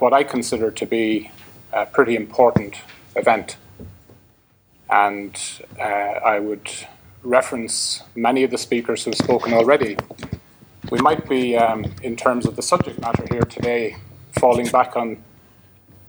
what 0.00 0.12
I 0.12 0.22
consider 0.24 0.70
to 0.70 0.84
be 0.84 1.30
a 1.72 1.86
pretty 1.86 2.14
important 2.14 2.76
event 3.16 3.56
and 4.90 5.38
uh, 5.78 5.82
I 5.82 6.38
would 6.38 6.68
reference 7.22 8.02
many 8.14 8.42
of 8.42 8.50
the 8.50 8.58
speakers 8.58 9.04
who've 9.04 9.14
spoken 9.14 9.52
already. 9.52 9.96
We 10.90 10.98
might 11.00 11.28
be, 11.28 11.56
um, 11.56 11.94
in 12.02 12.16
terms 12.16 12.46
of 12.46 12.56
the 12.56 12.62
subject 12.62 13.00
matter 13.00 13.24
here 13.30 13.42
today, 13.42 13.96
falling 14.32 14.68
back 14.68 14.96
on 14.96 15.22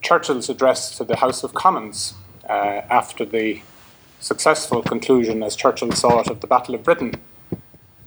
Churchill's 0.02 0.50
address 0.50 0.98
to 0.98 1.04
the 1.04 1.18
House 1.18 1.44
of 1.44 1.54
Commons 1.54 2.16
uh, 2.50 2.82
after 2.90 3.26
the 3.26 3.62
successful 4.20 4.82
conclusion, 4.82 5.44
as 5.44 5.56
Churchill 5.56 5.92
saw 5.92 6.20
it, 6.22 6.30
of 6.30 6.42
the 6.42 6.48
Battle 6.48 6.74
of 6.74 6.84
Britain, 6.84 7.14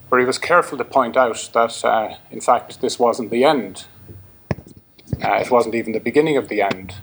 where 0.09 0.19
he 0.19 0.25
was 0.25 0.37
careful 0.37 0.77
to 0.77 0.83
point 0.83 1.15
out 1.15 1.49
that, 1.53 1.85
uh, 1.85 2.15
in 2.31 2.41
fact, 2.41 2.81
this 2.81 2.99
wasn't 2.99 3.29
the 3.29 3.43
end. 3.43 3.85
Uh, 5.23 5.35
it 5.35 5.51
wasn't 5.51 5.75
even 5.75 5.93
the 5.93 5.99
beginning 5.99 6.35
of 6.35 6.49
the 6.49 6.61
end, 6.61 6.95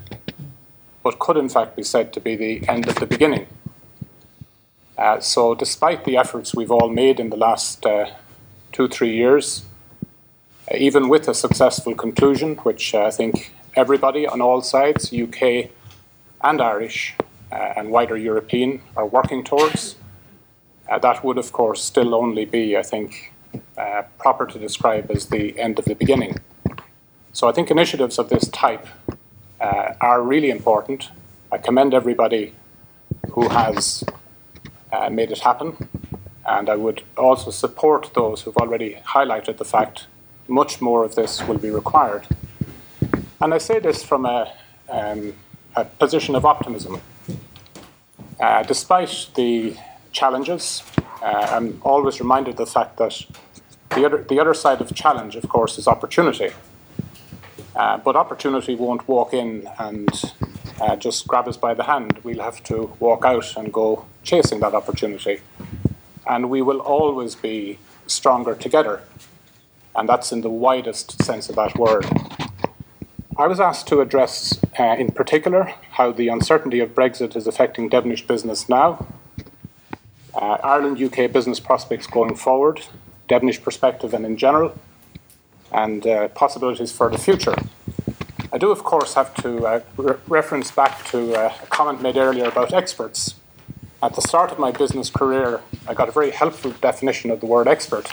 but 1.03 1.19
could, 1.19 1.37
in 1.37 1.49
fact, 1.49 1.77
be 1.77 1.83
said 1.83 2.13
to 2.13 2.21
be 2.21 2.37
the 2.37 2.69
end 2.69 2.89
of 2.89 2.97
the 2.97 3.07
beginning. 3.07 3.47
Uh, 5.03 5.19
so, 5.19 5.53
despite 5.53 6.05
the 6.05 6.17
efforts 6.17 6.55
we've 6.55 6.71
all 6.71 6.89
made 6.89 7.19
in 7.19 7.29
the 7.29 7.37
last 7.37 7.85
uh, 7.85 8.09
two, 8.71 8.87
three 8.87 9.13
years, 9.13 9.65
uh, 10.71 10.77
even 10.77 11.09
with 11.09 11.27
a 11.27 11.35
successful 11.35 11.93
conclusion, 11.93 12.55
which 12.59 12.95
uh, 12.95 13.07
I 13.07 13.11
think 13.11 13.53
everybody 13.75 14.29
on 14.29 14.41
all 14.41 14.63
sides, 14.63 15.13
UK 15.13 15.71
and 16.41 16.63
Irish 16.63 17.17
and 17.51 17.91
wider 17.91 18.17
European, 18.17 18.81
are 18.97 19.05
working 19.05 19.43
towards, 19.43 19.97
that 20.89 21.25
would, 21.25 21.37
of 21.37 21.51
course, 21.53 21.83
still 21.83 22.15
only 22.15 22.45
be, 22.45 22.77
I 22.77 22.83
think, 22.83 23.33
proper 24.19 24.47
to 24.47 24.59
describe 24.59 25.11
as 25.11 25.27
the 25.27 25.59
end 25.59 25.81
of 25.81 25.85
the 25.85 25.97
beginning. 25.97 26.39
So, 27.33 27.49
I 27.49 27.53
think 27.53 27.73
initiatives 27.73 28.21
of 28.21 28.29
this 28.29 28.49
type 28.51 28.87
are 29.61 30.23
really 30.23 30.51
important. 30.51 31.11
I 31.51 31.59
commend 31.59 31.93
everybody 31.93 32.55
who 33.33 33.49
has 33.49 34.05
uh, 34.93 35.11
made 35.11 35.31
it 35.31 35.41
happen. 35.41 35.89
And 36.45 36.69
I 36.69 36.77
would 36.77 37.03
also 37.17 37.51
support 37.51 38.11
those 38.15 38.43
who've 38.43 38.57
already 38.57 38.99
highlighted 39.07 39.57
the 39.59 39.65
fact 39.65 40.07
much 40.49 40.81
more 40.81 41.05
of 41.05 41.15
this 41.15 41.43
will 41.47 41.59
be 41.59 41.71
required. 41.71 42.27
And 43.41 43.55
I 43.55 43.59
say 43.59 43.79
this 43.79 44.03
from 44.03 44.27
a, 44.27 44.53
um, 44.89 45.35
a 45.77 45.85
position 45.85 46.35
of 46.35 46.45
optimism. 46.45 47.01
Uh, 48.39 48.63
despite 48.65 49.29
the 49.35 49.77
challenges, 50.11 50.83
uh, 51.23 51.49
I'm 51.51 51.81
always 51.83 52.21
reminded 52.21 52.51
of 52.53 52.57
the 52.57 52.67
fact 52.67 52.97
that 52.99 53.25
the 53.91 54.05
other, 54.05 54.23
the 54.23 54.41
other 54.41 54.55
side 54.55 54.81
of 54.81 54.93
challenge, 54.95 55.37
of 55.37 55.49
course, 55.49 55.79
is 55.79 55.87
opportunity. 55.87 56.51
Uh, 57.75 57.99
but 57.99 58.17
opportunity 58.17 58.75
won't 58.75 59.07
walk 59.09 59.33
in 59.33 59.69
and 59.79 60.09
uh, 60.81 60.97
just 60.97 61.27
grab 61.27 61.49
us 61.49 61.57
by 61.57 61.73
the 61.73 61.85
hand. 61.85 62.19
We'll 62.23 62.43
have 62.43 62.63
to 62.65 62.93
walk 63.01 63.25
out 63.25 63.57
and 63.57 63.73
go 63.73 64.05
chasing 64.23 64.61
that 64.61 64.75
opportunity. 64.75 65.41
And 66.27 66.51
we 66.51 66.63
will 66.63 66.81
always 66.81 67.35
be 67.35 67.79
stronger 68.07 68.55
together. 68.55 69.03
And 69.95 70.09
that's 70.09 70.33
in 70.33 70.41
the 70.41 70.51
widest 70.51 71.23
sense 71.23 71.49
of 71.49 71.57
that 71.57 71.77
word. 71.79 72.07
I 73.37 73.47
was 73.47 73.61
asked 73.61 73.89
to 73.89 74.01
address, 74.01 74.59
uh, 74.79 74.97
in 74.99 75.11
particular, 75.11 75.75
how 75.93 76.13
the 76.13 76.29
uncertainty 76.29 76.81
of 76.81 76.95
Brexit 76.95 77.35
is 77.35 77.47
affecting 77.47 77.89
Devenish 77.89 78.27
business 78.27 78.69
now, 78.69 79.07
uh, 80.35 80.59
Ireland 80.63 81.03
UK 81.03 81.33
business 81.33 81.59
prospects 81.59 82.07
going 82.07 82.37
forward, 82.37 82.83
Devenish 83.29 83.63
perspective 83.63 84.13
and 84.13 84.27
in 84.27 84.37
general, 84.37 84.79
and 85.73 86.07
uh, 86.07 86.29
possibilities 86.29 86.93
for 86.93 87.11
the 87.11 87.19
future. 87.19 87.55
I 88.53 88.59
do, 88.59 88.71
of 88.71 88.85
course, 88.85 89.15
have 89.15 89.35
to 89.37 89.67
uh, 89.67 89.81
re- 89.97 90.17
reference 90.29 90.71
back 90.71 91.05
to 91.07 91.35
uh, 91.35 91.55
a 91.63 91.67
comment 91.67 92.03
made 92.03 92.19
earlier 92.19 92.45
about 92.45 92.75
experts. 92.75 93.35
At 94.03 94.17
the 94.17 94.21
start 94.21 94.51
of 94.51 94.59
my 94.59 94.73
business 94.73 95.11
career, 95.11 95.61
I 95.87 95.95
got 95.95 96.09
a 96.09 96.13
very 96.13 96.33
helpful 96.33 96.73
definition 96.73 97.31
of 97.31 97.39
the 97.39 97.47
word 97.47 97.69
expert, 97.69 98.09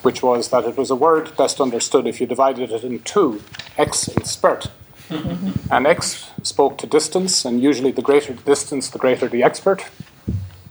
which 0.00 0.22
was 0.22 0.48
that 0.48 0.64
it 0.64 0.78
was 0.78 0.90
a 0.90 0.96
word 0.96 1.36
best 1.36 1.60
understood 1.60 2.06
if 2.06 2.22
you 2.22 2.26
divided 2.26 2.72
it 2.72 2.82
in 2.82 3.00
two 3.00 3.42
ex 3.76 4.08
and 4.08 4.26
spurt. 4.26 4.70
Mm-hmm. 5.10 5.70
and 5.70 5.86
ex 5.86 6.30
spoke 6.42 6.78
to 6.78 6.86
distance, 6.86 7.44
and 7.44 7.62
usually 7.62 7.92
the 7.92 8.00
greater 8.00 8.32
the 8.32 8.42
distance, 8.44 8.88
the 8.88 8.98
greater 8.98 9.28
the 9.28 9.42
expert. 9.42 9.84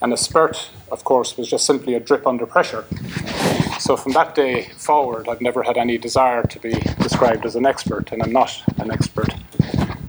And 0.01 0.11
a 0.11 0.17
spurt, 0.17 0.71
of 0.91 1.03
course, 1.03 1.37
was 1.37 1.47
just 1.47 1.67
simply 1.67 1.93
a 1.93 1.99
drip 1.99 2.25
under 2.25 2.47
pressure. 2.47 2.85
So 3.79 3.95
from 3.95 4.13
that 4.13 4.33
day 4.33 4.69
forward, 4.77 5.29
I've 5.29 5.41
never 5.41 5.61
had 5.61 5.77
any 5.77 5.99
desire 5.99 6.41
to 6.41 6.59
be 6.59 6.73
described 6.99 7.45
as 7.45 7.55
an 7.55 7.67
expert, 7.67 8.11
and 8.11 8.23
I'm 8.23 8.33
not 8.33 8.63
an 8.79 8.89
expert. 8.89 9.29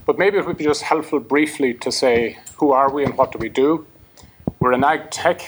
But 0.07 0.17
maybe 0.17 0.39
it 0.39 0.47
would 0.47 0.57
be 0.57 0.63
just 0.63 0.81
helpful 0.81 1.19
briefly 1.19 1.75
to 1.75 1.91
say 1.91 2.39
who 2.55 2.71
are 2.71 2.91
we 2.91 3.05
and 3.05 3.15
what 3.15 3.31
do 3.31 3.37
we 3.37 3.49
do. 3.49 3.85
We're 4.65 4.71
an 4.71 4.83
ag 4.83 5.11
tech, 5.11 5.41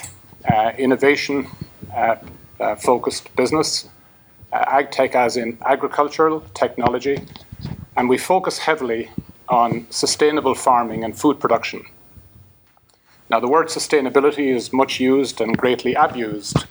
uh, 0.47 0.73
innovation 0.77 1.47
uh, 1.91 2.17
uh, 2.59 2.75
focused 2.75 3.35
business, 3.35 3.89
ag 4.53 4.91
tech 4.91 5.15
as 5.15 5.37
in 5.37 5.57
agricultural 5.65 6.41
technology, 6.53 7.25
and 7.95 8.07
we 8.09 8.19
focus 8.19 8.59
heavily 8.59 9.09
on 9.49 9.87
sustainable 9.89 10.53
farming 10.53 11.03
and 11.03 11.17
food 11.17 11.39
production. 11.39 11.83
Now, 13.27 13.39
the 13.39 13.47
word 13.47 13.69
sustainability 13.69 14.55
is 14.55 14.71
much 14.71 14.99
used 14.99 15.41
and 15.41 15.57
greatly 15.57 15.95
abused 15.95 16.67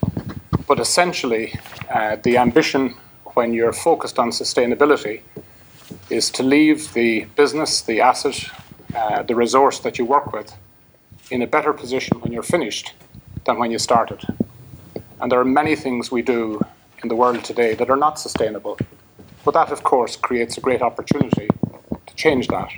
but 0.69 0.79
essentially, 0.79 1.53
uh, 1.93 2.15
the 2.23 2.39
ambition 2.39 2.95
when 3.35 3.55
you're 3.55 3.73
focused 3.73 4.21
on 4.21 4.31
sustainability 4.31 5.23
is 6.11 6.31
to 6.31 6.45
leave 6.45 6.93
the 6.93 7.25
business, 7.35 7.81
the 7.81 8.01
asset, 8.01 8.39
uh, 8.95 9.25
the 9.25 9.35
resource 9.35 9.81
that 9.81 9.99
you 9.99 10.05
work 10.05 10.33
with 10.33 10.57
in 11.31 11.43
a 11.43 11.47
better 11.47 11.73
position 11.73 12.21
when 12.21 12.33
you're 12.33 12.43
finished 12.43 12.95
than 13.45 13.59
when 13.59 13.71
you 13.71 13.79
started. 13.79 14.21
And 15.21 15.31
there 15.31 15.41
are 15.41 15.45
many 15.45 15.77
things 15.77 16.11
we 16.11 16.23
do 16.23 16.61
in 17.03 17.09
the 17.09 17.17
world 17.17 17.45
today 17.45 17.75
that 17.75 17.91
are 17.91 17.97
not 17.97 18.19
sustainable. 18.19 18.79
But 19.45 19.55
that, 19.55 19.71
of 19.71 19.83
course, 19.83 20.17
creates 20.17 20.59
a 20.59 20.61
great 20.61 20.83
opportunity 20.83 21.49
to 22.07 22.15
change 22.15 22.49
that. 22.49 22.71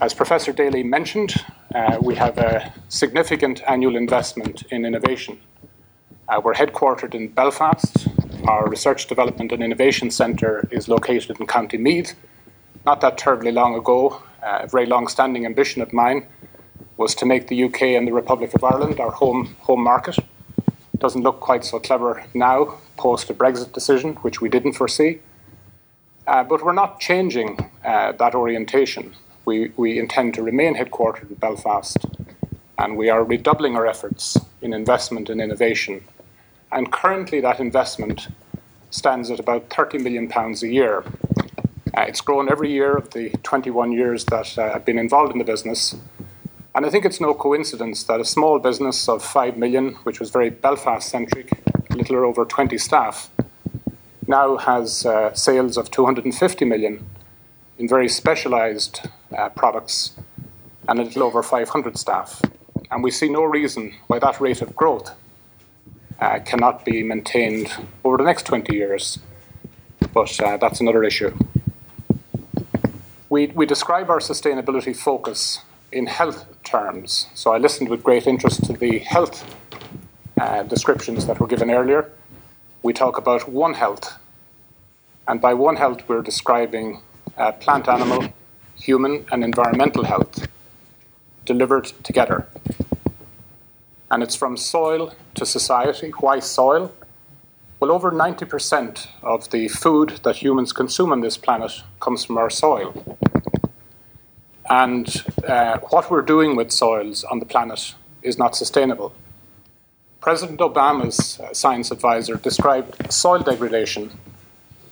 As 0.00 0.14
Professor 0.14 0.52
Daly 0.52 0.82
mentioned, 0.82 1.34
uh, 1.74 1.98
we 2.00 2.14
have 2.14 2.38
a 2.38 2.72
significant 2.88 3.62
annual 3.68 3.96
investment 3.96 4.62
in 4.70 4.84
innovation 4.84 5.38
uh, 6.30 6.40
we're 6.42 6.54
headquartered 6.54 7.12
in 7.14 7.28
Belfast. 7.28 8.06
Our 8.46 8.68
Research 8.68 9.08
Development 9.08 9.50
and 9.50 9.62
Innovation 9.62 10.10
Centre 10.12 10.68
is 10.70 10.88
located 10.88 11.40
in 11.40 11.46
County 11.46 11.76
Meath. 11.76 12.14
Not 12.86 13.00
that 13.00 13.18
terribly 13.18 13.50
long 13.50 13.74
ago, 13.74 14.22
uh, 14.42 14.60
a 14.62 14.68
very 14.68 14.86
long 14.86 15.08
standing 15.08 15.44
ambition 15.44 15.82
of 15.82 15.92
mine 15.92 16.26
was 17.00 17.14
to 17.16 17.26
make 17.26 17.48
the 17.48 17.64
UK 17.64 17.82
and 17.98 18.06
the 18.06 18.12
Republic 18.12 18.54
of 18.54 18.62
Ireland 18.62 19.00
our 19.00 19.10
home, 19.10 19.56
home 19.60 19.82
market. 19.82 20.16
Doesn't 20.98 21.22
look 21.22 21.40
quite 21.40 21.64
so 21.64 21.80
clever 21.80 22.22
now, 22.34 22.78
post 22.96 23.30
a 23.30 23.34
Brexit 23.34 23.72
decision, 23.72 24.14
which 24.24 24.40
we 24.40 24.48
didn't 24.48 24.74
foresee. 24.74 25.20
Uh, 26.26 26.44
but 26.44 26.62
we're 26.64 26.80
not 26.84 27.00
changing 27.00 27.50
uh, 27.84 28.12
that 28.12 28.34
orientation. 28.34 29.14
We, 29.46 29.72
we 29.76 29.98
intend 29.98 30.34
to 30.34 30.42
remain 30.42 30.76
headquartered 30.76 31.30
in 31.30 31.36
Belfast, 31.46 31.96
and 32.78 32.96
we 32.96 33.08
are 33.08 33.24
redoubling 33.24 33.74
our 33.74 33.86
efforts 33.86 34.38
in 34.62 34.72
investment 34.72 35.30
and 35.30 35.40
innovation 35.40 36.04
and 36.72 36.92
currently, 36.92 37.40
that 37.40 37.58
investment 37.58 38.28
stands 38.90 39.30
at 39.30 39.40
about 39.40 39.70
£30 39.70 40.02
million 40.02 40.30
a 40.32 40.66
year. 40.66 41.04
Uh, 41.96 42.02
it's 42.02 42.20
grown 42.20 42.50
every 42.50 42.70
year 42.70 42.96
of 42.96 43.10
the 43.10 43.30
21 43.42 43.92
years 43.92 44.24
that 44.26 44.56
uh, 44.56 44.72
I've 44.74 44.84
been 44.84 44.98
involved 44.98 45.32
in 45.32 45.38
the 45.38 45.44
business. 45.44 45.96
And 46.72 46.86
I 46.86 46.90
think 46.90 47.04
it's 47.04 47.20
no 47.20 47.34
coincidence 47.34 48.04
that 48.04 48.20
a 48.20 48.24
small 48.24 48.60
business 48.60 49.08
of 49.08 49.24
5 49.24 49.56
million, 49.56 49.94
which 50.04 50.20
was 50.20 50.30
very 50.30 50.50
Belfast 50.50 51.08
centric, 51.08 51.50
a 51.90 51.96
little 51.96 52.18
over 52.18 52.44
20 52.44 52.78
staff, 52.78 53.28
now 54.28 54.56
has 54.56 55.04
uh, 55.04 55.34
sales 55.34 55.76
of 55.76 55.90
250 55.90 56.64
million 56.64 57.04
in 57.78 57.88
very 57.88 58.08
specialized 58.08 59.08
uh, 59.36 59.48
products 59.48 60.12
and 60.88 61.00
a 61.00 61.02
little 61.02 61.24
over 61.24 61.42
500 61.42 61.98
staff. 61.98 62.40
And 62.92 63.02
we 63.02 63.10
see 63.10 63.28
no 63.28 63.42
reason 63.42 63.94
why 64.06 64.20
that 64.20 64.40
rate 64.40 64.62
of 64.62 64.76
growth 64.76 65.12
uh, 66.20 66.38
cannot 66.38 66.84
be 66.84 67.02
maintained 67.02 67.72
over 68.04 68.16
the 68.16 68.24
next 68.24 68.46
20 68.46 68.72
years. 68.76 69.18
But 70.14 70.40
uh, 70.40 70.56
that's 70.58 70.80
another 70.80 71.02
issue. 71.02 71.36
We, 73.28 73.48
we 73.48 73.66
describe 73.66 74.08
our 74.08 74.20
sustainability 74.20 74.94
focus 74.94 75.60
in 75.92 76.06
health 76.06 76.46
terms. 76.64 77.26
So 77.34 77.52
I 77.52 77.58
listened 77.58 77.88
with 77.88 78.02
great 78.02 78.26
interest 78.26 78.64
to 78.64 78.72
the 78.72 78.98
health 78.98 79.44
uh, 80.40 80.62
descriptions 80.62 81.26
that 81.26 81.40
were 81.40 81.46
given 81.46 81.70
earlier. 81.70 82.10
We 82.82 82.92
talk 82.92 83.18
about 83.18 83.48
One 83.48 83.74
Health. 83.74 84.18
And 85.26 85.40
by 85.40 85.54
One 85.54 85.76
Health, 85.76 86.08
we're 86.08 86.22
describing 86.22 87.02
uh, 87.36 87.52
plant, 87.52 87.88
animal, 87.88 88.32
human, 88.76 89.26
and 89.30 89.44
environmental 89.44 90.04
health 90.04 90.46
delivered 91.44 91.86
together. 92.02 92.46
And 94.10 94.22
it's 94.22 94.34
from 94.34 94.56
soil 94.56 95.14
to 95.34 95.46
society. 95.46 96.12
Why 96.20 96.40
soil? 96.40 96.92
Well, 97.78 97.90
over 97.90 98.10
90% 98.10 99.06
of 99.22 99.50
the 99.50 99.68
food 99.68 100.20
that 100.22 100.36
humans 100.36 100.72
consume 100.72 101.12
on 101.12 101.20
this 101.20 101.36
planet 101.36 101.82
comes 101.98 102.24
from 102.24 102.36
our 102.36 102.50
soil. 102.50 103.18
And 104.70 105.24
uh, 105.46 105.78
what 105.90 106.10
we're 106.12 106.22
doing 106.22 106.54
with 106.54 106.70
soils 106.70 107.24
on 107.24 107.40
the 107.40 107.44
planet 107.44 107.96
is 108.22 108.38
not 108.38 108.54
sustainable. 108.54 109.12
President 110.20 110.60
Obama's 110.60 111.40
uh, 111.40 111.52
science 111.52 111.90
advisor 111.90 112.36
described 112.36 113.12
soil 113.12 113.40
degradation 113.40 114.12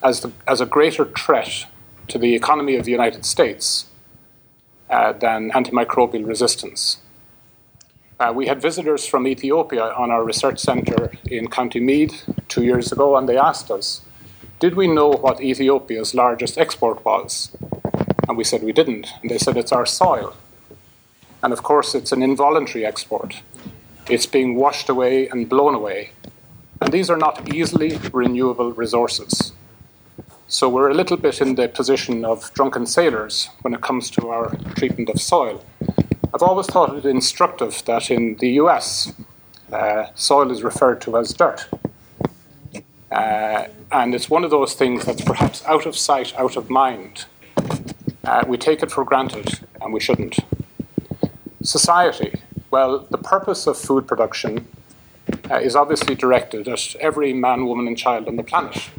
as, 0.03 0.21
the, 0.21 0.33
as 0.49 0.61
a 0.61 0.67
greater 0.67 1.05
threat 1.05 1.67
to 2.09 2.19
the 2.19 2.35
economy 2.35 2.75
of 2.75 2.87
the 2.87 2.91
United 2.91 3.25
States 3.25 3.87
uh, 4.91 5.13
than 5.13 5.51
antimicrobial 5.53 6.27
resistance. 6.27 6.97
Uh, 8.19 8.33
we 8.35 8.47
had 8.47 8.61
visitors 8.61 9.07
from 9.07 9.29
Ethiopia 9.29 9.93
on 9.93 10.11
our 10.11 10.25
research 10.25 10.59
centre 10.59 11.13
in 11.31 11.49
County 11.49 11.79
Meath 11.79 12.29
two 12.49 12.65
years 12.65 12.91
ago, 12.91 13.17
and 13.17 13.29
they 13.29 13.37
asked 13.37 13.71
us, 13.71 14.01
Did 14.59 14.75
we 14.75 14.89
know 14.89 15.11
what 15.11 15.41
Ethiopia's 15.41 16.15
largest 16.15 16.59
export 16.59 17.05
was? 17.05 17.57
And 18.29 18.37
we 18.37 18.45
said 18.45 18.63
we 18.63 18.73
didn't. 18.73 19.09
And 19.23 19.31
they 19.31 19.39
said, 19.39 19.57
It's 19.57 19.73
our 19.73 19.87
soil. 19.87 20.37
And 21.43 21.53
of 21.53 21.63
course, 21.63 21.95
it's 21.95 22.13
an 22.13 22.23
involuntary 22.23 22.85
export. 22.85 23.43
It's 24.09 24.27
being 24.27 24.57
washed 24.57 24.89
away 24.89 25.29
and 25.29 25.49
blown 25.49 25.75
away. 25.75 26.11
And 26.81 26.93
these 26.93 27.11
are 27.11 27.17
not 27.17 27.55
easily 27.55 27.99
renewable 28.13 28.73
resources. 28.73 29.53
So 30.47 30.69
we're 30.69 30.89
a 30.89 30.95
little 30.95 31.17
bit 31.17 31.41
in 31.41 31.57
the 31.57 31.69
position 31.69 32.25
of 32.25 32.53
drunken 32.55 32.87
sailors 32.87 33.51
when 33.63 33.75
it 33.75 33.83
comes 33.83 34.09
to 34.11 34.31
our 34.31 34.57
treatment 34.77 35.11
of 35.11 35.21
soil. 35.21 35.65
I've 36.33 36.43
always 36.43 36.67
thought 36.67 36.97
it 36.97 37.05
instructive 37.05 37.83
that 37.85 38.11
in 38.11 38.37
the 38.37 38.51
US, 38.63 39.13
uh, 39.73 40.07
soil 40.15 40.51
is 40.51 40.63
referred 40.63 41.01
to 41.03 41.19
as 41.19 41.33
dirt. 41.33 41.67
Uh, 43.11 43.65
and 43.93 44.15
it's 44.15 44.31
one 44.31 44.45
of 44.45 44.51
those 44.51 44.75
things 44.75 45.05
that's 45.05 45.23
perhaps 45.23 45.65
out 45.67 45.87
of 45.87 45.97
sight, 45.97 46.35
out 46.39 46.57
of 46.57 46.71
mind. 46.71 47.27
Uh, 48.25 48.45
we 48.47 48.57
take 48.57 48.83
it 48.83 48.91
for 48.91 49.05
granted, 49.05 49.61
and 49.81 49.93
we 49.93 50.01
shouldn't. 50.01 50.39
Society. 51.63 52.41
Well, 52.71 53.07
the 53.11 53.19
purpose 53.19 53.67
of 53.67 53.79
food 53.79 54.07
production 54.07 54.69
uh, 55.51 55.57
is 55.57 55.75
obviously 55.75 56.15
directed 56.15 56.69
at 56.69 56.95
every 56.97 57.33
man, 57.33 57.67
woman, 57.67 57.87
and 57.87 57.97
child 57.97 58.29
on 58.29 58.37
the 58.37 58.43
planet. 58.43 58.91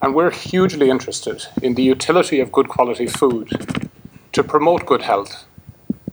And 0.00 0.14
we're 0.14 0.32
hugely 0.32 0.90
interested 0.90 1.46
in 1.62 1.74
the 1.74 1.82
utility 1.82 2.40
of 2.40 2.50
good 2.50 2.68
quality 2.68 3.06
food 3.06 3.50
to 4.32 4.42
promote 4.42 4.86
good 4.86 5.02
health 5.02 5.44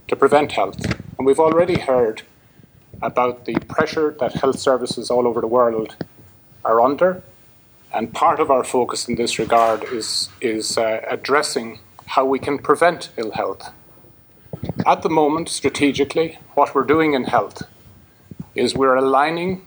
to 0.10 0.16
prevent 0.16 0.52
health. 0.52 0.80
And 1.18 1.26
we've 1.26 1.40
already 1.40 1.80
heard 1.80 2.24
about 3.02 3.46
the 3.46 3.56
pressure 3.70 4.16
that 4.20 4.34
health 4.34 4.60
services 4.60 5.10
all 5.10 5.28
over 5.28 5.40
the 5.40 5.48
world 5.48 5.96
are 6.66 6.82
under. 6.82 7.24
And 7.94 8.14
part 8.14 8.40
of 8.40 8.52
our 8.52 8.64
focus 8.64 9.08
in 9.08 9.16
this 9.16 9.40
regard 9.40 9.84
is, 9.86 10.30
is 10.42 10.78
uh, 10.78 11.02
addressing 11.10 11.80
how 12.10 12.26
we 12.26 12.40
can 12.40 12.58
prevent 12.58 13.10
ill 13.18 13.32
health. 13.32 13.72
At 14.86 15.02
the 15.02 15.10
moment, 15.10 15.50
strategically, 15.50 16.40
what 16.56 16.74
we're 16.74 16.84
doing 16.84 17.14
in 17.14 17.26
health 17.26 17.64
is 18.56 18.76
we're 18.76 18.96
aligning 18.96 19.66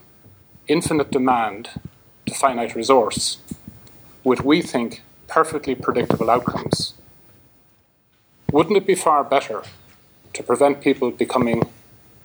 infinite 0.68 1.10
demand 1.10 1.70
to 2.26 2.34
finite 2.34 2.74
resource 2.74 3.38
with, 4.24 4.44
we 4.44 4.62
think, 4.62 5.02
perfectly 5.28 5.74
predictable 5.74 6.30
outcomes. 6.30 6.94
Wouldn't 8.50 8.76
it 8.76 8.86
be 8.86 8.94
far 8.94 9.24
better 9.24 9.62
to 10.34 10.42
prevent 10.42 10.80
people 10.80 11.10
becoming 11.10 11.62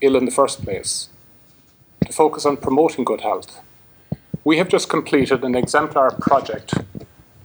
ill 0.01 0.15
in 0.15 0.26
the 0.26 0.32
first 0.32 0.63
place, 0.63 1.09
to 2.05 2.13
focus 2.13 2.45
on 2.45 2.57
promoting 2.57 3.03
good 3.03 3.22
health. 3.22 3.59
We 4.43 4.57
have 4.57 4.70
just 4.70 4.89
completed 4.89 5.43
an 5.43 5.55
exemplar 5.55 6.11
project 6.11 6.74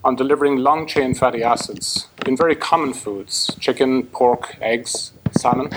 on 0.03 0.15
delivering 0.15 0.57
long 0.57 0.87
chain 0.87 1.13
fatty 1.13 1.43
acids 1.43 2.07
in 2.27 2.37
very 2.37 2.55
common 2.55 2.93
foods 2.93 3.55
chicken, 3.59 4.03
pork, 4.03 4.57
eggs, 4.61 5.13
salmon. 5.31 5.69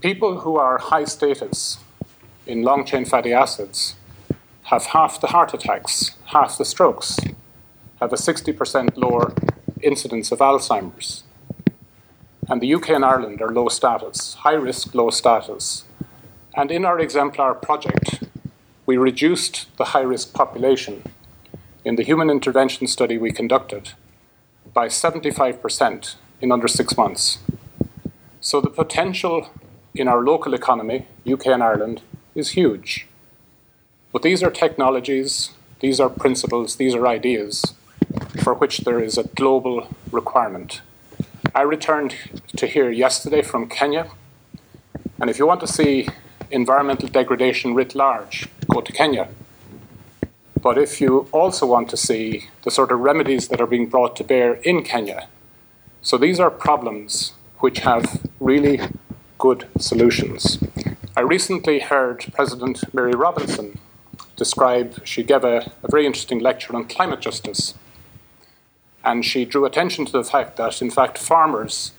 People 0.00 0.40
who 0.40 0.56
are 0.56 0.78
high 0.78 1.04
status 1.04 1.78
in 2.46 2.62
long 2.62 2.84
chain 2.84 3.04
fatty 3.04 3.32
acids 3.32 3.94
have 4.64 4.86
half 4.86 5.20
the 5.20 5.28
heart 5.28 5.54
attacks, 5.54 6.12
half 6.26 6.58
the 6.58 6.64
strokes, 6.64 7.18
have 8.00 8.12
a 8.12 8.16
60% 8.16 8.96
lower 8.96 9.32
incidence 9.82 10.30
of 10.32 10.38
Alzheimer's 10.38 11.24
and 12.48 12.62
the 12.62 12.74
UK 12.74 12.90
and 12.90 13.04
Ireland 13.04 13.42
are 13.42 13.52
low 13.52 13.68
status, 13.68 14.34
high 14.34 14.54
risk, 14.54 14.94
low 14.94 15.10
status. 15.10 15.84
And 16.54 16.70
in 16.70 16.84
our 16.84 16.98
exemplar 16.98 17.54
project, 17.54 18.24
we 18.86 18.96
reduced 18.96 19.76
the 19.76 19.86
high 19.86 20.02
risk 20.02 20.32
population 20.32 21.02
in 21.84 21.96
the 21.96 22.02
human 22.02 22.30
intervention 22.30 22.86
study 22.86 23.18
we 23.18 23.32
conducted 23.32 23.92
by 24.78 24.86
75% 24.86 26.14
in 26.40 26.52
under 26.52 26.68
six 26.68 26.96
months. 26.96 27.38
So 28.40 28.60
the 28.60 28.70
potential 28.70 29.50
in 29.92 30.06
our 30.06 30.22
local 30.22 30.54
economy, 30.54 31.08
UK 31.26 31.46
and 31.48 31.64
Ireland, 31.64 32.02
is 32.36 32.50
huge. 32.50 33.08
But 34.12 34.22
these 34.22 34.40
are 34.40 34.52
technologies, 34.52 35.50
these 35.80 35.98
are 35.98 36.08
principles, 36.08 36.76
these 36.76 36.94
are 36.94 37.08
ideas 37.08 37.74
for 38.44 38.54
which 38.54 38.78
there 38.86 39.00
is 39.02 39.18
a 39.18 39.24
global 39.40 39.88
requirement. 40.12 40.80
I 41.56 41.62
returned 41.62 42.14
to 42.58 42.68
here 42.68 42.88
yesterday 42.88 43.42
from 43.42 43.68
Kenya, 43.68 44.04
and 45.20 45.28
if 45.28 45.40
you 45.40 45.46
want 45.48 45.58
to 45.62 45.66
see 45.78 46.06
environmental 46.52 47.08
degradation 47.08 47.74
writ 47.74 47.96
large, 47.96 48.46
go 48.72 48.80
to 48.80 48.92
Kenya. 48.92 49.26
But 50.62 50.78
if 50.78 51.00
you 51.00 51.28
also 51.32 51.66
want 51.66 51.88
to 51.90 51.96
see 51.96 52.48
the 52.62 52.70
sort 52.70 52.90
of 52.90 53.00
remedies 53.00 53.48
that 53.48 53.60
are 53.60 53.66
being 53.66 53.88
brought 53.88 54.16
to 54.16 54.24
bear 54.24 54.54
in 54.54 54.82
Kenya, 54.82 55.28
so 56.02 56.16
these 56.16 56.40
are 56.40 56.50
problems 56.50 57.32
which 57.58 57.80
have 57.80 58.26
really 58.40 58.80
good 59.38 59.68
solutions. 59.78 60.58
I 61.16 61.20
recently 61.20 61.80
heard 61.80 62.26
President 62.32 62.82
Mary 62.94 63.12
Robinson 63.12 63.78
describe, 64.36 65.04
she 65.06 65.22
gave 65.22 65.44
a, 65.44 65.72
a 65.82 65.90
very 65.90 66.06
interesting 66.06 66.38
lecture 66.38 66.74
on 66.74 66.84
climate 66.86 67.20
justice 67.20 67.74
and 69.04 69.24
she 69.24 69.44
drew 69.44 69.64
attention 69.64 70.04
to 70.06 70.12
the 70.12 70.24
fact 70.24 70.56
that, 70.56 70.82
in 70.82 70.90
fact, 70.90 71.18
farmers 71.18 71.92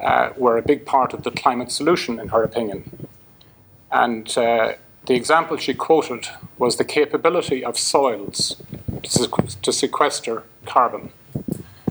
uh, 0.00 0.30
were 0.36 0.56
a 0.56 0.62
big 0.62 0.84
part 0.84 1.12
of 1.12 1.22
the 1.22 1.30
climate 1.30 1.70
solution, 1.70 2.18
in 2.18 2.28
her 2.28 2.42
opinion. 2.42 3.08
And 3.90 4.36
uh, 4.36 4.74
the 5.06 5.14
example 5.14 5.56
she 5.56 5.74
quoted 5.74 6.28
was 6.58 6.76
the 6.76 6.84
capability 6.84 7.64
of 7.64 7.78
soils 7.78 8.62
to, 9.02 9.72
sequester 9.72 10.44
carbon. 10.64 11.10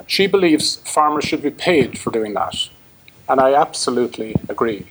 She 0.07 0.28
believes 0.28 0.78
farmers 0.78 1.26
should 1.26 1.41
be 1.41 1.49
paid 1.51 1.99
for 1.99 2.12
doing 2.12 2.34
that. 2.36 2.70
And 3.28 3.39
I 3.39 3.53
absolutely 3.53 4.36
agree. 4.47 4.86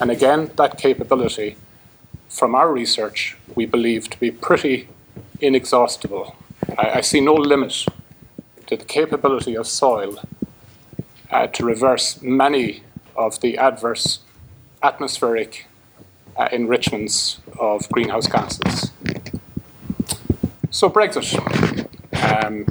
And 0.00 0.10
again, 0.10 0.50
that 0.56 0.78
capability, 0.78 1.56
from 2.28 2.54
our 2.54 2.72
research, 2.72 3.36
we 3.54 3.66
believe 3.66 4.08
to 4.10 4.20
be 4.20 4.30
pretty 4.30 4.88
inexhaustible. 5.40 6.36
I, 6.78 6.90
I 6.96 7.00
see 7.00 7.20
no 7.20 7.34
limit 7.34 7.84
to 8.66 8.76
the 8.76 8.84
capability 8.84 9.54
of 9.54 9.66
soil 9.66 10.18
uh, 11.30 11.46
to 11.48 11.64
reverse 11.64 12.20
many 12.22 12.82
of 13.16 13.40
the 13.40 13.58
adverse 13.58 14.20
atmospheric 14.82 15.66
uh, 16.36 16.48
enrichments 16.52 17.38
of 17.58 17.88
greenhouse 17.90 18.26
gases. 18.26 18.92
So, 20.70 20.88
Brexit. 20.88 21.86
Um, 22.22 22.66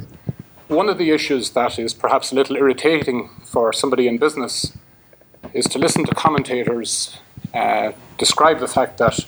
one 0.68 0.88
of 0.88 0.98
the 0.98 1.10
issues 1.10 1.50
that 1.50 1.78
is 1.78 1.92
perhaps 1.92 2.30
a 2.30 2.34
little 2.36 2.56
irritating 2.56 3.28
for 3.44 3.72
somebody 3.72 4.06
in 4.06 4.18
business 4.18 4.76
is 5.52 5.66
to 5.66 5.78
listen 5.78 6.04
to 6.06 6.14
commentators 6.14 7.18
uh, 7.52 7.92
describe 8.18 8.60
the 8.60 8.68
fact 8.68 8.98
that 8.98 9.18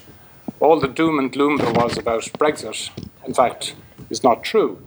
all 0.61 0.79
the 0.79 0.87
doom 0.87 1.19
and 1.19 1.33
gloom 1.33 1.57
there 1.57 1.73
was 1.73 1.99
about 1.99 2.23
Brexit, 2.39 2.91
in 3.27 3.35
fact, 3.35 3.75
is 4.11 4.23
not 4.23 4.45
true. 4.45 4.87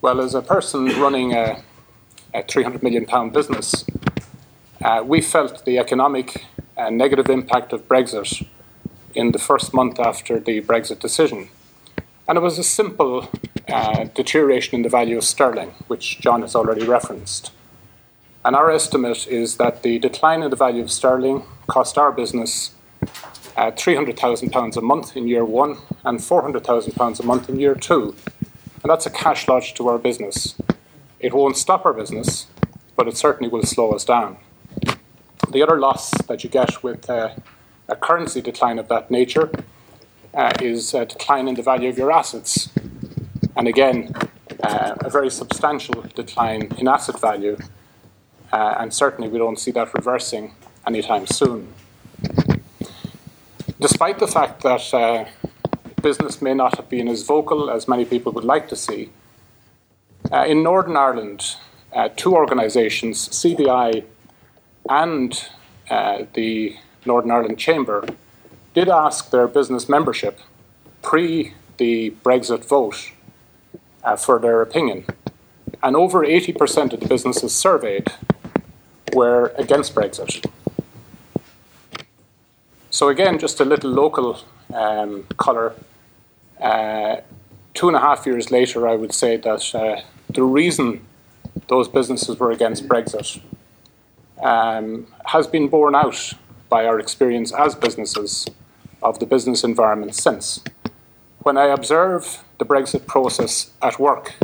Well, 0.00 0.20
as 0.20 0.34
a 0.34 0.42
person 0.42 0.86
running 1.00 1.32
a, 1.34 1.62
a 2.34 2.42
300 2.42 2.82
million 2.82 3.06
pound 3.06 3.32
business, 3.32 3.84
uh, 4.82 5.04
we 5.06 5.20
felt 5.20 5.64
the 5.64 5.78
economic 5.78 6.44
negative 6.88 7.28
impact 7.28 7.72
of 7.72 7.86
Brexit 7.88 8.46
in 9.14 9.32
the 9.32 9.38
first 9.38 9.74
month 9.74 9.98
after 9.98 10.38
the 10.38 10.62
Brexit 10.62 11.00
decision. 11.00 11.48
And 12.28 12.38
it 12.38 12.40
was 12.40 12.58
a 12.58 12.64
simple 12.64 13.28
uh, 13.68 14.04
deterioration 14.14 14.76
in 14.76 14.82
the 14.82 14.88
value 14.88 15.18
of 15.18 15.24
sterling, 15.24 15.70
which 15.88 16.20
John 16.20 16.42
has 16.42 16.54
already 16.54 16.86
referenced. 16.86 17.50
And 18.44 18.56
our 18.56 18.70
estimate 18.70 19.26
is 19.26 19.56
that 19.56 19.82
the 19.82 19.98
decline 19.98 20.42
in 20.42 20.50
the 20.50 20.56
value 20.56 20.82
of 20.82 20.90
sterling 20.90 21.42
cost 21.66 21.98
our 21.98 22.12
business 22.12 22.72
uh, 23.56 23.70
£300,000 23.72 24.76
a 24.76 24.80
month 24.80 25.16
in 25.16 25.28
year 25.28 25.44
one 25.44 25.76
and 26.04 26.18
£400,000 26.20 27.20
a 27.20 27.22
month 27.26 27.48
in 27.48 27.60
year 27.60 27.74
two. 27.74 28.14
And 28.82 28.90
that's 28.90 29.06
a 29.06 29.10
cash 29.10 29.46
lodge 29.48 29.74
to 29.74 29.88
our 29.88 29.98
business. 29.98 30.54
It 31.18 31.34
won't 31.34 31.56
stop 31.56 31.84
our 31.84 31.92
business, 31.92 32.46
but 32.96 33.08
it 33.08 33.16
certainly 33.16 33.50
will 33.50 33.64
slow 33.64 33.90
us 33.90 34.04
down. 34.04 34.38
The 35.48 35.62
other 35.62 35.78
loss 35.80 36.10
that 36.28 36.44
you 36.44 36.50
get 36.50 36.82
with 36.82 37.08
uh, 37.10 37.30
a 37.88 37.96
currency 37.96 38.40
decline 38.40 38.78
of 38.78 38.88
that 38.88 39.10
nature 39.10 39.50
uh, 40.32 40.52
is 40.60 40.94
a 40.94 41.04
decline 41.04 41.48
in 41.48 41.54
the 41.54 41.62
value 41.62 41.88
of 41.88 41.98
your 41.98 42.12
assets. 42.12 42.68
And 43.56 43.66
again, 43.66 44.14
uh, 44.62 44.94
a 45.00 45.10
very 45.10 45.30
substantial 45.30 46.02
decline 46.14 46.68
in 46.78 46.86
asset 46.86 47.20
value. 47.20 47.56
Uh, 48.52 48.74
and 48.78 48.94
certainly 48.94 49.28
we 49.28 49.38
don't 49.38 49.58
see 49.58 49.70
that 49.72 49.92
reversing 49.94 50.54
anytime 50.86 51.26
soon. 51.26 51.72
Despite 53.80 54.18
the 54.18 54.28
fact 54.28 54.62
that 54.62 54.94
uh, 54.94 55.24
business 56.02 56.40
may 56.40 56.54
not 56.54 56.76
have 56.76 56.88
been 56.88 57.08
as 57.08 57.22
vocal 57.22 57.70
as 57.70 57.88
many 57.88 58.04
people 58.04 58.30
would 58.32 58.44
like 58.44 58.68
to 58.68 58.76
see, 58.76 59.10
uh, 60.30 60.44
in 60.46 60.62
Northern 60.62 60.96
Ireland, 60.96 61.56
two 62.16 62.34
organisations, 62.34 63.28
CBI 63.30 64.04
and 64.88 65.48
uh, 65.90 66.24
the 66.34 66.76
Northern 67.04 67.30
Ireland 67.30 67.58
Chamber, 67.58 68.06
did 68.74 68.88
ask 68.88 69.30
their 69.30 69.48
business 69.48 69.88
membership 69.88 70.40
pre 71.02 71.54
the 71.78 72.14
Brexit 72.22 72.64
vote 72.64 73.12
uh, 74.04 74.16
for 74.16 74.38
their 74.38 74.60
opinion. 74.60 75.04
And 75.82 75.96
over 75.96 76.24
80% 76.24 76.92
of 76.92 77.00
the 77.00 77.08
businesses 77.08 77.54
surveyed 77.54 78.08
were 79.14 79.52
against 79.56 79.94
Brexit. 79.94 80.44
So, 82.90 83.08
again, 83.08 83.38
just 83.38 83.60
a 83.60 83.64
little 83.64 83.90
local 83.90 84.40
um, 84.74 85.24
colour. 85.38 85.74
Uh, 86.60 87.16
two 87.72 87.88
and 87.88 87.96
a 87.96 88.00
half 88.00 88.26
years 88.26 88.50
later, 88.50 88.86
I 88.86 88.94
would 88.94 89.14
say 89.14 89.36
that 89.38 89.74
uh, 89.74 90.02
the 90.28 90.42
reason 90.42 91.06
those 91.68 91.88
businesses 91.88 92.38
were 92.38 92.50
against 92.50 92.86
Brexit 92.86 93.40
um, 94.42 95.06
has 95.26 95.46
been 95.46 95.68
borne 95.68 95.94
out 95.94 96.34
by 96.68 96.86
our 96.86 96.98
experience 96.98 97.52
as 97.52 97.74
businesses 97.74 98.46
of 99.02 99.18
the 99.18 99.26
business 99.26 99.64
environment 99.64 100.14
since. 100.14 100.62
When 101.40 101.56
I 101.56 101.66
observe 101.66 102.42
the 102.58 102.64
Brexit 102.64 103.06
process 103.06 103.70
at 103.80 103.98
work, 103.98 104.34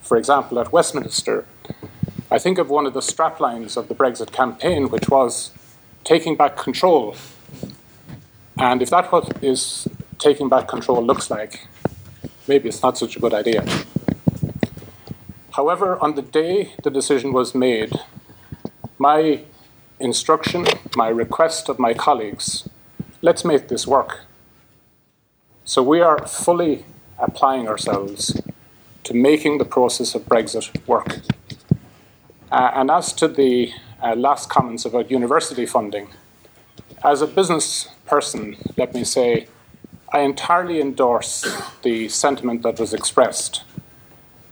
for 0.00 0.16
example, 0.16 0.58
at 0.58 0.72
Westminster, 0.72 1.46
I 2.30 2.38
think 2.38 2.58
of 2.58 2.70
one 2.70 2.86
of 2.86 2.94
the 2.94 3.00
straplines 3.00 3.76
of 3.76 3.88
the 3.88 3.94
Brexit 3.94 4.32
campaign, 4.32 4.88
which 4.90 5.08
was 5.08 5.50
taking 6.04 6.36
back 6.36 6.56
control. 6.56 7.16
And 8.58 8.82
if 8.82 8.90
that's 8.90 9.10
what 9.10 9.42
is 9.42 9.88
taking 10.18 10.48
back 10.48 10.68
control 10.68 11.02
looks 11.02 11.30
like, 11.30 11.66
maybe 12.46 12.68
it's 12.68 12.82
not 12.82 12.98
such 12.98 13.16
a 13.16 13.20
good 13.20 13.34
idea. 13.34 13.66
However, 15.52 15.98
on 16.00 16.14
the 16.14 16.22
day 16.22 16.72
the 16.82 16.90
decision 16.90 17.32
was 17.32 17.54
made, 17.54 17.92
my 19.02 19.40
instruction, 19.98 20.64
my 20.94 21.08
request 21.08 21.68
of 21.68 21.76
my 21.80 21.92
colleagues 21.92 22.68
let's 23.20 23.44
make 23.44 23.66
this 23.68 23.84
work. 23.84 24.20
So 25.64 25.82
we 25.82 26.00
are 26.00 26.24
fully 26.26 26.84
applying 27.18 27.66
ourselves 27.66 28.40
to 29.04 29.14
making 29.14 29.58
the 29.58 29.64
process 29.64 30.14
of 30.14 30.22
Brexit 30.26 30.66
work. 30.86 31.20
Uh, 32.50 32.70
and 32.74 32.90
as 32.90 33.12
to 33.14 33.26
the 33.26 33.72
uh, 34.02 34.14
last 34.14 34.48
comments 34.48 34.84
about 34.84 35.10
university 35.10 35.66
funding, 35.66 36.08
as 37.02 37.22
a 37.22 37.26
business 37.26 37.88
person, 38.06 38.56
let 38.76 38.94
me 38.94 39.02
say, 39.02 39.48
I 40.12 40.20
entirely 40.20 40.80
endorse 40.80 41.34
the 41.82 42.08
sentiment 42.08 42.62
that 42.62 42.78
was 42.78 42.92
expressed. 42.92 43.64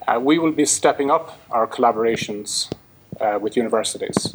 Uh, 0.08 0.18
we 0.20 0.38
will 0.38 0.52
be 0.52 0.64
stepping 0.64 1.08
up 1.10 1.38
our 1.50 1.66
collaborations 1.66 2.68
uh, 3.20 3.38
with 3.40 3.56
universities 3.56 4.32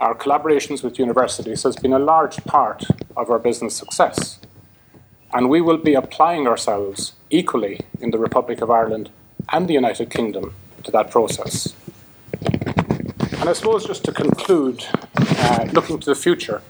our 0.00 0.14
collaborations 0.14 0.82
with 0.82 0.98
universities 0.98 1.62
has 1.62 1.76
been 1.76 1.92
a 1.92 1.98
large 1.98 2.36
part 2.44 2.84
of 3.16 3.30
our 3.30 3.38
business 3.38 3.74
success. 3.74 4.38
And 5.32 5.48
we 5.48 5.60
will 5.60 5.78
be 5.78 5.94
applying 5.94 6.46
ourselves 6.46 7.14
equally 7.30 7.80
in 8.00 8.10
the 8.10 8.18
Republic 8.18 8.60
of 8.60 8.70
Ireland 8.70 9.10
and 9.50 9.66
the 9.66 9.74
United 9.74 10.10
Kingdom 10.10 10.54
to 10.84 10.90
that 10.90 11.10
process. 11.10 11.74
And 13.40 13.48
I 13.48 13.52
suppose 13.52 13.86
just 13.86 14.04
to 14.04 14.12
conclude, 14.12 14.84
uh, 15.16 15.68
looking 15.72 15.98
to 15.98 16.06
the 16.06 16.14
future, 16.14 16.62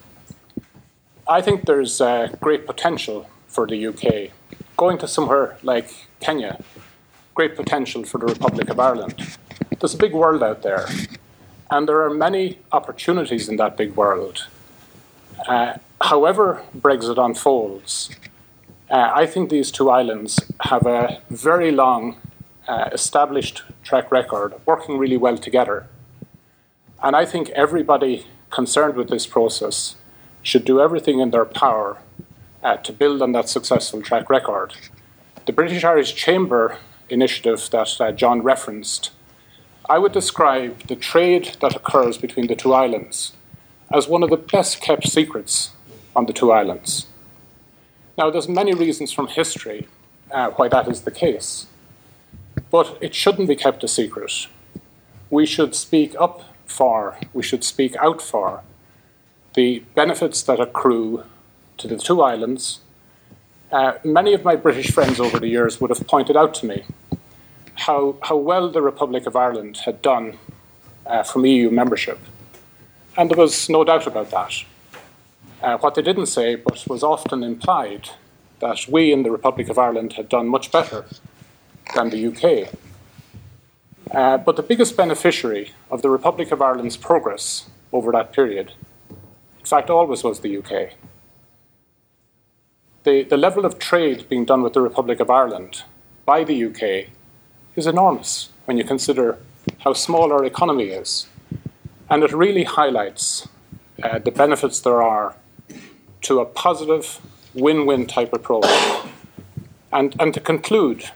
I 1.28 1.40
think 1.40 1.66
there's 1.66 2.00
uh, 2.00 2.28
great 2.40 2.66
potential 2.66 3.28
for 3.48 3.66
the 3.66 3.86
UK. 3.88 4.30
Going 4.76 4.98
to 4.98 5.08
somewhere 5.08 5.58
like 5.62 6.06
Kenya, 6.20 6.62
great 7.34 7.56
potential 7.56 8.04
for 8.04 8.18
the 8.18 8.26
Republic 8.26 8.68
of 8.70 8.78
Ireland. 8.78 9.36
There's 9.80 9.94
a 9.94 9.98
big 9.98 10.12
world 10.12 10.42
out 10.42 10.62
there, 10.62 10.86
and 11.70 11.88
there 11.88 12.02
are 12.02 12.10
many 12.10 12.58
opportunities 12.72 13.48
in 13.48 13.56
that 13.56 13.76
big 13.76 13.96
world. 13.96 14.46
Uh, 15.48 15.74
however, 16.00 16.62
Brexit 16.76 17.22
unfolds, 17.22 18.10
uh, 18.90 19.10
I 19.14 19.26
think 19.26 19.50
these 19.50 19.70
two 19.70 19.90
islands 19.90 20.40
have 20.60 20.86
a 20.86 21.20
very 21.30 21.72
long 21.72 22.16
uh, 22.68 22.90
established 22.92 23.62
track 23.82 24.10
record 24.12 24.54
working 24.64 24.98
really 24.98 25.16
well 25.16 25.38
together. 25.38 25.86
And 27.02 27.14
I 27.16 27.24
think 27.24 27.50
everybody 27.50 28.26
concerned 28.50 28.94
with 28.96 29.08
this 29.08 29.26
process 29.26 29.96
should 30.42 30.64
do 30.64 30.80
everything 30.80 31.20
in 31.20 31.30
their 31.30 31.44
power 31.44 31.98
uh, 32.62 32.76
to 32.78 32.92
build 32.92 33.22
on 33.22 33.32
that 33.32 33.48
successful 33.48 34.02
track 34.02 34.30
record. 34.30 34.74
The 35.46 35.52
British 35.52 35.84
Irish 35.84 36.14
Chamber 36.14 36.78
initiative 37.08 37.68
that 37.70 38.00
uh, 38.00 38.12
John 38.12 38.42
referenced 38.42 39.10
I 39.88 39.98
would 39.98 40.12
describe 40.12 40.88
the 40.88 40.96
trade 40.96 41.56
that 41.60 41.76
occurs 41.76 42.18
between 42.18 42.48
the 42.48 42.56
two 42.56 42.72
islands 42.72 43.32
as 43.92 44.08
one 44.08 44.24
of 44.24 44.30
the 44.30 44.36
best 44.36 44.80
kept 44.80 45.06
secrets 45.06 45.70
on 46.16 46.26
the 46.26 46.32
two 46.32 46.50
islands. 46.50 47.06
Now, 48.18 48.30
there's 48.30 48.48
many 48.48 48.74
reasons 48.74 49.12
from 49.12 49.28
history 49.28 49.86
uh, 50.32 50.50
why 50.50 50.68
that 50.68 50.88
is 50.88 51.02
the 51.02 51.12
case, 51.12 51.66
but 52.70 52.98
it 53.00 53.14
shouldn't 53.14 53.48
be 53.48 53.54
kept 53.54 53.84
a 53.84 53.88
secret. 53.88 54.48
We 55.30 55.46
should 55.46 55.74
speak 55.74 56.16
up 56.18 56.42
for, 56.64 57.16
we 57.32 57.44
should 57.44 57.62
speak 57.62 57.94
out 57.96 58.20
for 58.20 58.62
the 59.54 59.84
benefits 59.94 60.42
that 60.42 60.58
accrue 60.58 61.24
to 61.78 61.86
the 61.86 61.96
two 61.96 62.22
islands. 62.22 62.80
Uh, 63.70 63.94
many 64.02 64.34
of 64.34 64.42
my 64.42 64.56
British 64.56 64.90
friends 64.90 65.20
over 65.20 65.38
the 65.38 65.48
years 65.48 65.80
would 65.80 65.90
have 65.90 66.06
pointed 66.08 66.36
out 66.36 66.54
to 66.54 66.66
me 66.66 66.84
how, 67.76 68.16
how 68.22 68.36
well 68.36 68.70
the 68.70 68.82
Republic 68.82 69.26
of 69.26 69.36
Ireland 69.36 69.78
had 69.84 70.02
done 70.02 70.38
uh, 71.06 71.22
from 71.22 71.46
EU 71.46 71.70
membership. 71.70 72.18
And 73.16 73.30
there 73.30 73.38
was 73.38 73.68
no 73.68 73.84
doubt 73.84 74.06
about 74.06 74.30
that. 74.30 74.64
Uh, 75.62 75.78
what 75.78 75.94
they 75.94 76.02
didn't 76.02 76.26
say, 76.26 76.54
but 76.54 76.84
was 76.88 77.02
often 77.02 77.42
implied, 77.42 78.10
that 78.60 78.86
we 78.88 79.12
in 79.12 79.22
the 79.22 79.30
Republic 79.30 79.68
of 79.68 79.78
Ireland 79.78 80.14
had 80.14 80.28
done 80.28 80.48
much 80.48 80.70
better 80.70 81.04
than 81.94 82.10
the 82.10 82.26
UK. 82.26 82.74
Uh, 84.10 84.38
but 84.38 84.56
the 84.56 84.62
biggest 84.62 84.96
beneficiary 84.96 85.72
of 85.90 86.02
the 86.02 86.10
Republic 86.10 86.52
of 86.52 86.62
Ireland's 86.62 86.96
progress 86.96 87.68
over 87.92 88.12
that 88.12 88.32
period, 88.32 88.72
in 89.58 89.64
fact, 89.64 89.90
always 89.90 90.22
was 90.22 90.40
the 90.40 90.58
UK. 90.58 90.92
The, 93.04 93.22
the 93.22 93.36
level 93.36 93.64
of 93.64 93.78
trade 93.78 94.28
being 94.28 94.44
done 94.44 94.62
with 94.62 94.72
the 94.72 94.80
Republic 94.80 95.20
of 95.20 95.30
Ireland 95.30 95.82
by 96.24 96.44
the 96.44 96.64
UK 96.64 97.08
is 97.76 97.86
enormous 97.86 98.48
when 98.64 98.78
you 98.78 98.84
consider 98.84 99.38
how 99.80 99.92
small 99.92 100.32
our 100.32 100.44
economy 100.44 100.88
is. 100.88 101.28
And 102.08 102.24
it 102.24 102.32
really 102.32 102.64
highlights 102.64 103.48
uh, 104.02 104.18
the 104.18 104.30
benefits 104.30 104.80
there 104.80 105.02
are 105.02 105.36
to 106.22 106.40
a 106.40 106.46
positive 106.46 107.20
win 107.54 107.86
win 107.86 108.06
type 108.06 108.32
approach. 108.32 108.66
And, 109.92 110.14
and 110.18 110.34
to 110.34 110.40
conclude, 110.40 111.10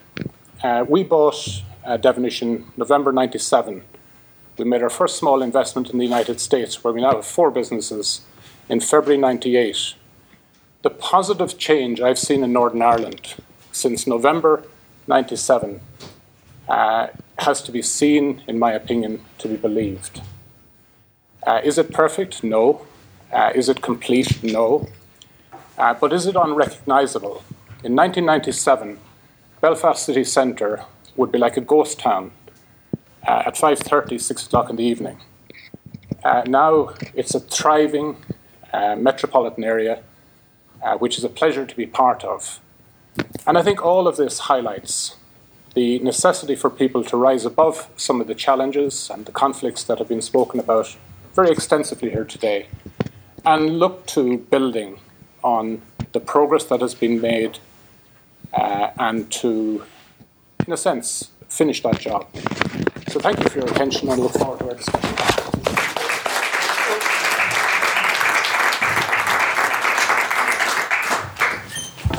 uh, 0.63 0.85
we 0.89 1.03
bought 1.03 1.63
uh, 1.85 1.97
Devenish 1.97 2.65
November 2.77 3.13
97. 3.13 3.83
We 4.59 4.65
made 4.65 4.83
our 4.83 4.91
first 4.91 5.17
small 5.17 5.43
investment 5.43 5.91
in 5.91 5.99
the 5.99 6.05
United 6.05 6.41
States, 6.41 6.85
where 6.85 6.93
we 6.93 7.01
now 7.01 7.15
have 7.15 7.27
four 7.27 7.51
businesses, 7.51 8.23
in 8.69 8.81
February 8.81 9.19
98. 9.19 9.95
The 10.83 10.91
positive 10.91 11.59
change 11.59 12.01
I've 12.01 12.19
seen 12.19 12.45
in 12.45 12.53
Northern 12.53 12.83
Ireland 12.83 13.35
since 13.73 14.07
November 14.07 14.65
97 15.07 15.81
uh, 16.71 17.09
has 17.39 17.61
to 17.63 17.73
be 17.73 17.83
seen, 17.83 18.43
in 18.47 18.59
my 18.59 18.73
opinion, 18.73 19.21
to 19.39 19.49
be 19.49 19.57
believed. 19.57 20.23
Uh, 21.45 21.61
is 21.65 21.77
it 21.79 21.93
perfect? 21.93 22.45
No. 22.45 22.87
Uh, 23.33 23.51
is 23.55 23.69
it 23.69 23.83
complete? 23.83 24.43
No. 24.43 24.89
Uh, 25.77 25.95
but 25.95 26.13
is 26.13 26.27
it 26.27 26.37
unrecognizable? 26.37 27.43
In 27.83 27.97
1997, 27.97 28.99
Belfast 29.61 30.05
city 30.05 30.23
centre 30.23 30.85
would 31.17 31.33
be 31.33 31.39
like 31.39 31.57
a 31.57 31.61
ghost 31.61 31.99
town 31.99 32.31
uh, 33.27 33.43
at 33.47 33.57
5.30, 33.57 34.21
6 34.21 34.47
o'clock 34.47 34.71
in 34.71 34.77
the 34.77 34.85
evening. 34.85 35.19
Uh, 36.23 36.43
now 36.47 36.91
it's 37.15 37.35
a 37.35 37.41
thriving 37.41 38.17
metropolitan 38.73 39.65
area, 39.65 40.03
which 40.99 41.19
is 41.19 41.25
a 41.25 41.29
pleasure 41.29 41.67
to 41.67 41.77
be 41.77 41.87
part 41.87 42.23
of. 42.23 42.61
And 43.47 43.59
I 43.59 43.63
think 43.63 43.85
all 43.85 44.07
of 44.07 44.17
this 44.17 44.41
highlights 44.41 45.17
the 45.75 45.99
necessity 46.01 46.57
for 46.57 46.69
people 46.71 47.05
to 47.05 47.17
rise 47.17 47.45
above 47.45 47.89
some 47.97 48.21
of 48.21 48.27
the 48.27 48.35
challenges 48.35 49.11
and 49.11 49.27
the 49.27 49.33
conflicts 49.33 49.85
that 49.85 49.99
have 49.99 50.09
been 50.09 50.23
spoken 50.23 50.59
about 50.59 50.97
very 51.35 51.51
extensively 51.51 52.11
here 52.11 52.25
today 52.25 52.67
and 53.45 53.79
look 53.79 54.07
to 54.07 54.39
building 54.39 54.99
on 55.43 55.81
the 56.13 56.21
progress 56.21 56.65
that 56.65 56.81
has 56.81 56.95
been 56.95 57.21
made 57.21 57.59
uh, 58.53 58.91
and 58.99 59.31
to, 59.31 59.85
in 60.67 60.73
a 60.73 60.77
sense, 60.77 61.31
finish 61.49 61.83
that 61.83 61.99
job. 61.99 62.27
So 63.09 63.21
thank 63.21 63.39
you 63.39 63.49
for 63.49 63.59
your 63.61 63.69
attention 63.69 64.09
and 64.09 64.21
I 64.21 64.23
look 64.23 64.33
forward 64.33 64.59
to 64.61 64.69
our 64.69 64.75
discussion. 64.75 65.30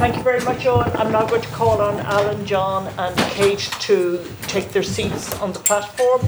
Thank 0.01 0.17
you 0.17 0.23
very 0.23 0.43
much, 0.43 0.65
Owen. 0.65 0.91
I'm 0.95 1.11
now 1.11 1.27
going 1.27 1.43
to 1.43 1.47
call 1.49 1.79
on 1.79 1.99
Alan, 1.99 2.43
John, 2.43 2.87
and 2.97 3.15
Kate 3.33 3.69
to 3.81 4.19
take 4.47 4.69
their 4.69 4.81
seats 4.81 5.31
on 5.39 5.53
the 5.53 5.59
platform. 5.59 6.21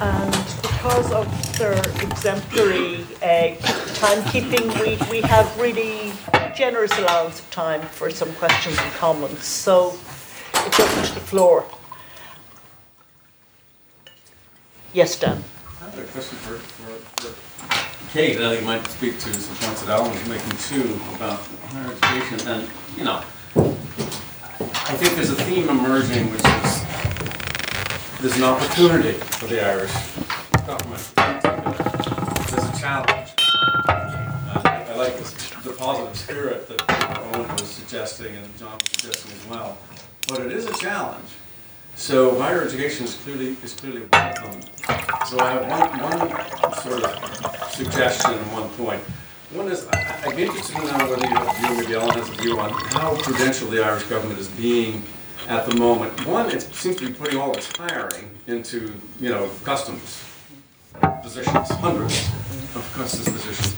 And 0.00 0.32
because 0.62 1.10
of 1.10 1.58
their 1.58 1.80
exemplary 2.00 3.02
uh, 3.20 3.56
timekeeping, 3.98 4.70
we, 4.80 5.10
we 5.10 5.20
have 5.22 5.52
really 5.58 6.12
generous 6.54 6.96
allowance 6.96 7.40
of 7.40 7.50
time 7.50 7.82
for 7.82 8.08
some 8.08 8.32
questions 8.34 8.78
and 8.78 8.92
comments. 8.92 9.46
So 9.46 9.98
it's 10.54 10.78
open 10.78 11.02
to 11.02 11.14
the 11.14 11.20
floor. 11.26 11.66
Yes, 14.92 15.18
Dan. 15.18 15.42
I 15.88 15.90
have 15.92 16.00
a 16.00 16.12
question 16.12 16.36
for, 16.38 16.54
for, 16.58 17.32
for 17.32 18.12
Kate, 18.12 18.36
that 18.36 18.44
I 18.44 18.56
think 18.56 18.66
might 18.66 18.86
speak 18.88 19.18
to 19.20 19.32
some 19.32 19.56
points 19.56 19.80
that 19.80 19.88
Alan 19.88 20.10
was 20.10 20.28
making 20.28 20.50
too 20.68 21.00
about 21.16 21.40
higher 21.72 21.92
education. 21.92 22.46
And, 22.46 22.68
you 22.98 23.04
know, 23.04 23.24
I 23.56 24.94
think 25.00 25.14
there's 25.14 25.30
a 25.30 25.34
theme 25.46 25.66
emerging 25.70 26.30
which 26.30 26.44
is 26.44 28.20
there's 28.20 28.36
an 28.36 28.44
opportunity 28.44 29.12
for 29.12 29.46
the 29.46 29.64
Irish 29.64 29.92
government. 30.66 31.00
There's 32.50 32.68
a 32.68 32.78
challenge. 32.78 33.32
Uh, 33.88 34.60
I 34.64 34.94
like 34.94 35.16
this, 35.16 35.32
the 35.64 35.72
positive 35.72 36.18
spirit 36.18 36.68
that 36.68 37.34
Owen 37.34 37.48
was 37.48 37.66
suggesting 37.66 38.36
and 38.36 38.58
John 38.58 38.78
was 38.78 38.90
suggesting 38.90 39.32
as 39.32 39.46
well. 39.46 39.78
But 40.28 40.40
it 40.40 40.52
is 40.52 40.66
a 40.66 40.74
challenge. 40.74 41.30
So 41.96 42.38
higher 42.38 42.62
education 42.62 43.04
is 43.06 43.14
clearly 43.16 43.56
is 43.62 43.74
clearly 43.74 44.00
them. 44.06 44.60
So 45.26 45.38
I 45.40 45.50
have 45.50 46.00
one, 46.02 46.20
one 46.20 46.74
sort 46.82 47.02
of 47.04 47.70
suggestion 47.72 48.34
and 48.34 48.52
one 48.52 48.68
point. 48.70 49.02
One 49.52 49.68
is 49.68 49.86
I, 49.92 50.22
I'd 50.26 50.36
be 50.36 50.44
interested 50.44 50.76
to 50.76 50.82
know 50.82 51.10
whether 51.10 51.26
you 51.26 51.34
have 51.34 51.48
a 51.48 51.62
maybe 51.62 51.94
has 51.94 52.28
a 52.28 52.32
view 52.42 52.58
on 52.60 52.70
how 52.70 53.16
prudential 53.16 53.68
the 53.68 53.84
Irish 53.84 54.04
government 54.04 54.38
is 54.38 54.48
being 54.48 55.02
at 55.48 55.66
the 55.68 55.76
moment. 55.76 56.26
One, 56.26 56.50
it 56.50 56.62
seems 56.62 56.96
to 56.96 57.08
be 57.08 57.12
putting 57.12 57.38
all 57.38 57.52
its 57.56 57.74
hiring 57.76 58.28
into, 58.46 58.92
you 59.20 59.30
know, 59.30 59.48
customs 59.64 60.24
positions, 61.22 61.70
hundreds 61.70 62.28
of 62.74 62.90
customs 62.94 63.28
positions. 63.28 63.76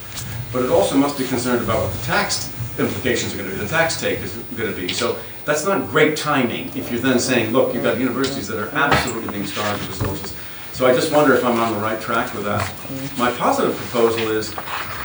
But 0.53 0.65
it 0.65 0.71
also 0.71 0.97
must 0.97 1.19
be 1.19 1.27
concerned 1.27 1.63
about 1.63 1.83
what 1.83 1.93
the 1.93 2.05
tax 2.05 2.53
implications 2.79 3.35
are 3.35 3.39
going 3.39 3.51
to 3.51 3.57
be, 3.57 3.63
the 3.63 3.69
tax 3.69 4.01
take 4.01 4.21
is 4.21 4.33
going 4.57 4.73
to 4.73 4.77
be. 4.77 4.89
So 4.89 5.19
that's 5.45 5.65
not 5.65 5.89
great 5.89 6.17
timing 6.17 6.69
if 6.77 6.91
you're 6.91 7.01
then 7.01 7.19
saying, 7.19 7.53
look, 7.53 7.75
you've 7.75 7.83
got 7.83 7.99
universities 7.99 8.49
that 8.49 8.59
are 8.59 8.69
absolutely 8.71 9.31
being 9.33 9.47
starved 9.47 9.83
of 9.83 9.89
resources. 9.89 10.37
So 10.73 10.87
I 10.87 10.95
just 10.95 11.13
wonder 11.13 11.35
if 11.35 11.45
I'm 11.45 11.59
on 11.59 11.75
the 11.75 11.81
right 11.81 12.01
track 12.01 12.33
with 12.35 12.45
that. 12.45 12.63
Mm-hmm. 12.63 13.21
My 13.21 13.33
positive 13.33 13.77
proposal 13.77 14.31
is, 14.31 14.55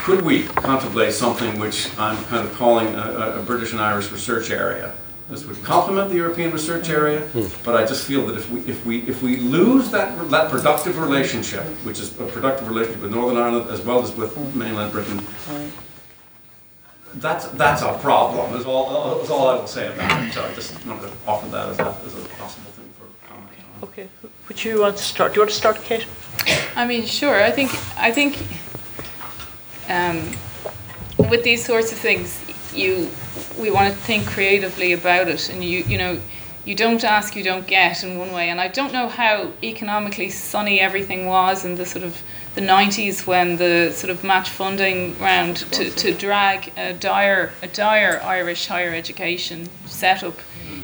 could 0.03 0.21
we 0.21 0.43
contemplate 0.43 1.13
something 1.13 1.59
which 1.59 1.89
I'm 1.97 2.23
kind 2.25 2.47
of 2.47 2.53
calling 2.53 2.93
a, 2.95 3.39
a 3.39 3.43
British 3.43 3.73
and 3.73 3.81
Irish 3.81 4.11
research 4.11 4.51
area? 4.51 4.93
This 5.29 5.43
would 5.43 5.61
complement 5.63 6.09
the 6.09 6.15
European 6.15 6.51
research 6.51 6.85
mm-hmm. 6.85 7.01
area, 7.01 7.21
hmm. 7.21 7.63
but 7.63 7.75
I 7.75 7.83
just 7.85 8.05
feel 8.05 8.27
that 8.27 8.37
if 8.37 8.49
we 8.51 8.59
if 8.61 8.85
we 8.85 9.01
if 9.01 9.23
we 9.23 9.37
lose 9.37 9.89
that 9.89 10.29
that 10.29 10.51
productive 10.51 10.99
relationship, 10.99 11.63
which 11.83 11.99
is 11.99 12.11
a 12.19 12.25
productive 12.27 12.69
relationship 12.69 13.01
with 13.01 13.11
Northern 13.11 13.37
Ireland 13.37 13.71
as 13.71 13.81
well 13.81 14.03
as 14.03 14.15
with 14.15 14.35
mm-hmm. 14.35 14.59
mainland 14.59 14.91
Britain, 14.91 15.19
that's 17.15 17.47
that's 17.49 17.81
a 17.81 17.97
problem. 17.99 18.55
Is 18.55 18.65
all 18.65 19.21
is 19.21 19.29
all 19.29 19.47
I 19.47 19.55
will 19.55 19.67
say 19.67 19.93
about 19.93 20.23
it. 20.23 20.33
So 20.33 20.43
I 20.43 20.53
just 20.53 20.85
wanted 20.85 21.09
to 21.09 21.13
offer 21.27 21.47
that 21.49 21.69
as 21.69 21.79
a, 21.79 21.95
as 22.05 22.13
a 22.13 22.27
possible 22.29 22.71
thing 22.71 22.89
for 22.97 23.27
comment. 23.27 23.49
Okay. 23.83 24.09
Would 24.47 24.63
you 24.63 24.81
want 24.81 24.97
to 24.97 25.03
start? 25.03 25.33
Do 25.33 25.37
you 25.37 25.41
want 25.41 25.51
to 25.51 25.55
start, 25.55 25.81
Kate? 25.81 26.05
I 26.75 26.85
mean, 26.85 27.05
sure. 27.05 27.41
I 27.43 27.51
think 27.51 27.71
I 27.97 28.11
think 28.11 28.37
um, 29.89 30.17
with 31.29 31.43
these 31.43 31.63
sorts 31.63 31.91
of 31.91 31.97
things, 31.97 32.39
you 32.73 33.09
we 33.59 33.71
want 33.71 33.93
to 33.93 33.99
think 34.01 34.27
creatively 34.27 34.93
about 34.93 35.27
it, 35.27 35.49
and 35.49 35.63
you 35.63 35.79
you 35.83 35.97
know 35.97 36.19
you 36.65 36.75
don't 36.75 37.03
ask, 37.03 37.35
you 37.35 37.43
don't 37.43 37.67
get 37.67 38.03
in 38.03 38.17
one 38.17 38.31
way. 38.31 38.49
And 38.49 38.59
I 38.59 38.67
don't 38.67 38.91
know 38.91 39.07
how 39.07 39.51
economically 39.63 40.29
sunny 40.29 40.79
everything 40.79 41.27
was 41.27 41.63
in 41.63 41.75
the 41.75 41.85
sort 41.85 42.03
of 42.03 42.21
the 42.55 42.61
90s 42.61 43.27
when 43.27 43.57
the 43.57 43.91
sort 43.91 44.09
of 44.09 44.23
match 44.23 44.49
funding 44.49 45.17
round 45.19 45.57
to, 45.73 45.89
to 45.91 46.13
drag 46.13 46.71
a 46.77 46.93
dire 46.93 47.51
a 47.61 47.67
dire 47.67 48.21
Irish 48.23 48.67
higher 48.67 48.93
education 48.93 49.69
setup 49.85 50.39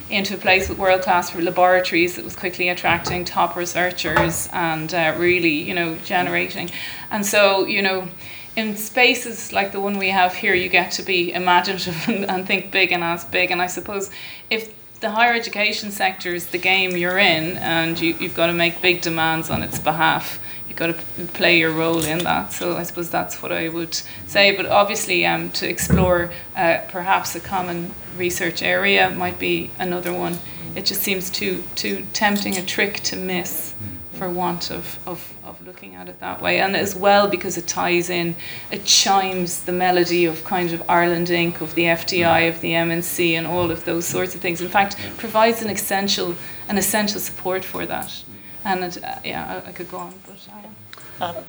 into 0.10 0.36
a 0.36 0.38
place 0.38 0.68
with 0.68 0.78
world 0.78 1.02
class 1.02 1.34
laboratories 1.34 2.18
that 2.18 2.26
was 2.26 2.36
quickly 2.36 2.68
attracting 2.68 3.24
top 3.24 3.56
researchers 3.56 4.50
and 4.52 4.94
uh, 4.94 5.16
really 5.18 5.50
you 5.50 5.74
know 5.74 5.98
generating. 6.04 6.70
And 7.10 7.26
so 7.26 7.66
you 7.66 7.82
know 7.82 8.10
in 8.58 8.76
spaces 8.76 9.54
like 9.54 9.72
the 9.72 9.80
one 9.80 9.98
we 9.98 10.10
have 10.10 10.36
here 10.36 10.54
you 10.54 10.68
get 10.68 10.92
to 10.92 11.04
be 11.04 11.32
imaginative 11.32 11.96
and, 12.10 12.26
and 12.26 12.46
think 12.46 12.70
big 12.70 12.92
and 12.92 13.02
ask 13.02 13.32
big. 13.32 13.50
And 13.50 13.62
I 13.62 13.68
suppose 13.68 14.10
if 14.50 14.74
the 15.00 15.12
higher 15.12 15.34
education 15.34 15.90
sector 15.90 16.36
is 16.36 16.48
the 16.48 16.58
game 16.58 16.98
you're 16.98 17.18
in 17.18 17.58
and 17.58 18.00
you, 18.00 18.14
you've 18.20 18.36
got 18.36 18.48
to 18.48 18.54
make 18.54 18.82
big 18.82 19.02
demands 19.02 19.50
on 19.50 19.64
its 19.64 19.80
behalf 19.80 20.38
you've 20.72 20.80
got 20.80 20.96
to 20.96 21.26
play 21.34 21.60
your 21.60 21.72
role 21.72 22.02
in 22.04 22.20
that. 22.20 22.54
So 22.54 22.78
I 22.78 22.84
suppose 22.84 23.10
that's 23.10 23.42
what 23.42 23.52
I 23.52 23.68
would 23.68 23.94
say. 24.26 24.56
But 24.56 24.68
obviously, 24.68 25.26
um, 25.26 25.52
to 25.52 25.68
explore 25.68 26.32
uh, 26.56 26.80
perhaps 26.88 27.36
a 27.36 27.42
common 27.42 27.94
research 28.16 28.64
area 28.64 29.10
might 29.10 29.38
be 29.38 29.72
another 29.78 30.14
one. 30.14 30.38
It 30.74 30.86
just 30.86 31.02
seems 31.02 31.30
too 31.30 31.64
too 31.76 32.06
tempting 32.14 32.58
a 32.58 32.64
trick 32.64 33.02
to 33.02 33.18
miss 33.18 33.74
for 34.14 34.30
want 34.30 34.72
of, 34.72 35.00
of, 35.06 35.34
of 35.44 35.66
looking 35.66 35.96
at 35.96 36.08
it 36.08 36.20
that 36.20 36.42
way. 36.42 36.60
And 36.60 36.76
as 36.76 36.96
well 36.96 37.28
because 37.28 37.58
it 37.58 37.68
ties 37.68 38.10
in, 38.10 38.36
it 38.72 38.86
chimes 38.86 39.64
the 39.64 39.72
melody 39.74 40.26
of 40.26 40.44
kind 40.46 40.72
of 40.72 40.84
Ireland 40.88 41.28
Inc., 41.28 41.60
of 41.60 41.74
the 41.76 41.86
FDI, 41.86 42.48
of 42.48 42.62
the 42.62 42.72
MNC, 42.72 43.32
and 43.32 43.48
all 43.48 43.72
of 43.72 43.84
those 43.84 44.06
sorts 44.06 44.36
of 44.36 44.42
things. 44.42 44.62
In 44.62 44.70
fact, 44.70 44.96
provides 45.18 45.62
an 45.64 45.70
essential 45.70 46.36
an 46.70 46.78
essential 46.78 47.20
support 47.20 47.66
for 47.66 47.86
that. 47.88 48.24
And 48.64 48.84
it, 48.84 49.04
uh, 49.04 49.16
yeah, 49.24 49.62
I, 49.66 49.70
I, 49.70 49.72
could 49.72 49.90
go 49.90 49.98
on, 49.98 50.14
but 50.26 50.48
I 50.54 51.30
am. 51.30 51.36
Um, 51.36 51.44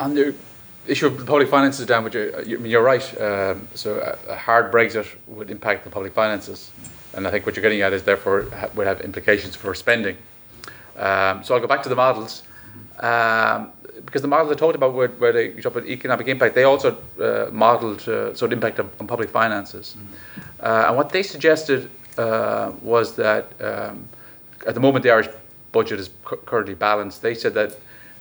On 0.00 0.14
the 0.14 0.34
issue 0.86 1.06
of 1.06 1.18
the 1.18 1.24
public 1.24 1.48
finances, 1.48 1.86
Dan, 1.86 2.04
which 2.04 2.14
you, 2.14 2.32
you, 2.44 2.58
I 2.58 2.60
mean, 2.60 2.70
you're 2.70 2.82
right. 2.82 3.20
Um, 3.20 3.68
so 3.74 3.96
a, 3.98 4.32
a, 4.32 4.36
hard 4.36 4.72
Brexit 4.72 5.06
would 5.26 5.50
impact 5.50 5.84
the 5.84 5.90
public 5.90 6.12
finances, 6.12 6.70
and 7.14 7.26
I 7.26 7.30
think 7.30 7.46
what 7.46 7.54
you're 7.56 7.62
getting 7.62 7.82
at 7.82 7.92
is 7.92 8.02
therefore 8.02 8.50
ha- 8.50 8.70
would 8.74 8.86
have 8.86 9.00
implications 9.02 9.54
for 9.54 9.74
spending. 9.74 10.16
Um, 10.96 11.44
so 11.44 11.54
I'll 11.54 11.60
go 11.60 11.66
back 11.66 11.82
to 11.84 11.88
the 11.88 11.96
models. 11.96 12.42
Um, 12.98 13.72
because 14.04 14.22
the 14.22 14.28
models 14.28 14.50
I 14.50 14.54
talked 14.54 14.74
about 14.74 14.94
where, 14.94 15.08
where 15.08 15.32
they 15.32 15.50
talk 15.52 15.76
about 15.76 15.86
economic 15.86 16.26
impact, 16.28 16.54
they 16.54 16.64
also 16.64 16.96
uh, 17.20 17.50
modeled 17.52 18.00
uh, 18.08 18.34
sort 18.34 18.50
of 18.50 18.52
impact 18.52 18.80
on, 18.80 18.90
on 18.98 19.06
public 19.06 19.30
finances. 19.30 19.96
Mm-hmm. 19.96 20.46
Uh, 20.60 20.84
and 20.88 20.96
what 20.96 21.10
they 21.10 21.22
suggested 21.22 21.90
uh, 22.18 22.72
was 22.82 23.14
that 23.16 23.52
um, 23.60 24.08
at 24.66 24.74
the 24.74 24.80
moment 24.80 25.02
the 25.02 25.10
Irish 25.10 25.28
budget 25.72 26.00
is 26.00 26.10
currently 26.24 26.74
balanced. 26.74 27.22
They 27.22 27.34
said 27.34 27.54
that 27.54 27.78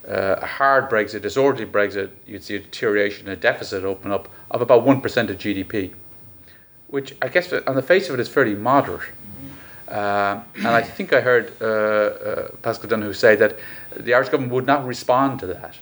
uh, 0.07 0.37
a 0.41 0.45
hard 0.45 0.89
Brexit, 0.89 1.21
disorderly 1.21 1.65
Brexit, 1.65 2.09
you'd 2.25 2.43
see 2.43 2.55
a 2.55 2.59
deterioration, 2.59 3.27
a 3.27 3.35
deficit 3.35 3.83
open 3.83 4.11
up 4.11 4.27
of 4.49 4.61
about 4.61 4.85
1% 4.85 5.29
of 5.29 5.37
GDP, 5.37 5.93
which 6.87 7.15
I 7.21 7.27
guess 7.27 7.51
on 7.51 7.75
the 7.75 7.81
face 7.81 8.09
of 8.09 8.15
it 8.15 8.21
is 8.21 8.29
fairly 8.29 8.55
moderate. 8.55 9.09
Uh, 9.87 10.43
and 10.55 10.67
I 10.67 10.81
think 10.81 11.13
I 11.13 11.21
heard 11.21 11.51
uh, 11.59 11.65
uh, 11.65 12.47
Paschal 12.61 12.87
Donohoe 12.87 13.11
say 13.11 13.35
that 13.35 13.57
the 13.95 14.13
Irish 14.13 14.29
government 14.29 14.53
would 14.53 14.67
not 14.67 14.85
respond 14.85 15.39
to 15.39 15.47
that, 15.47 15.77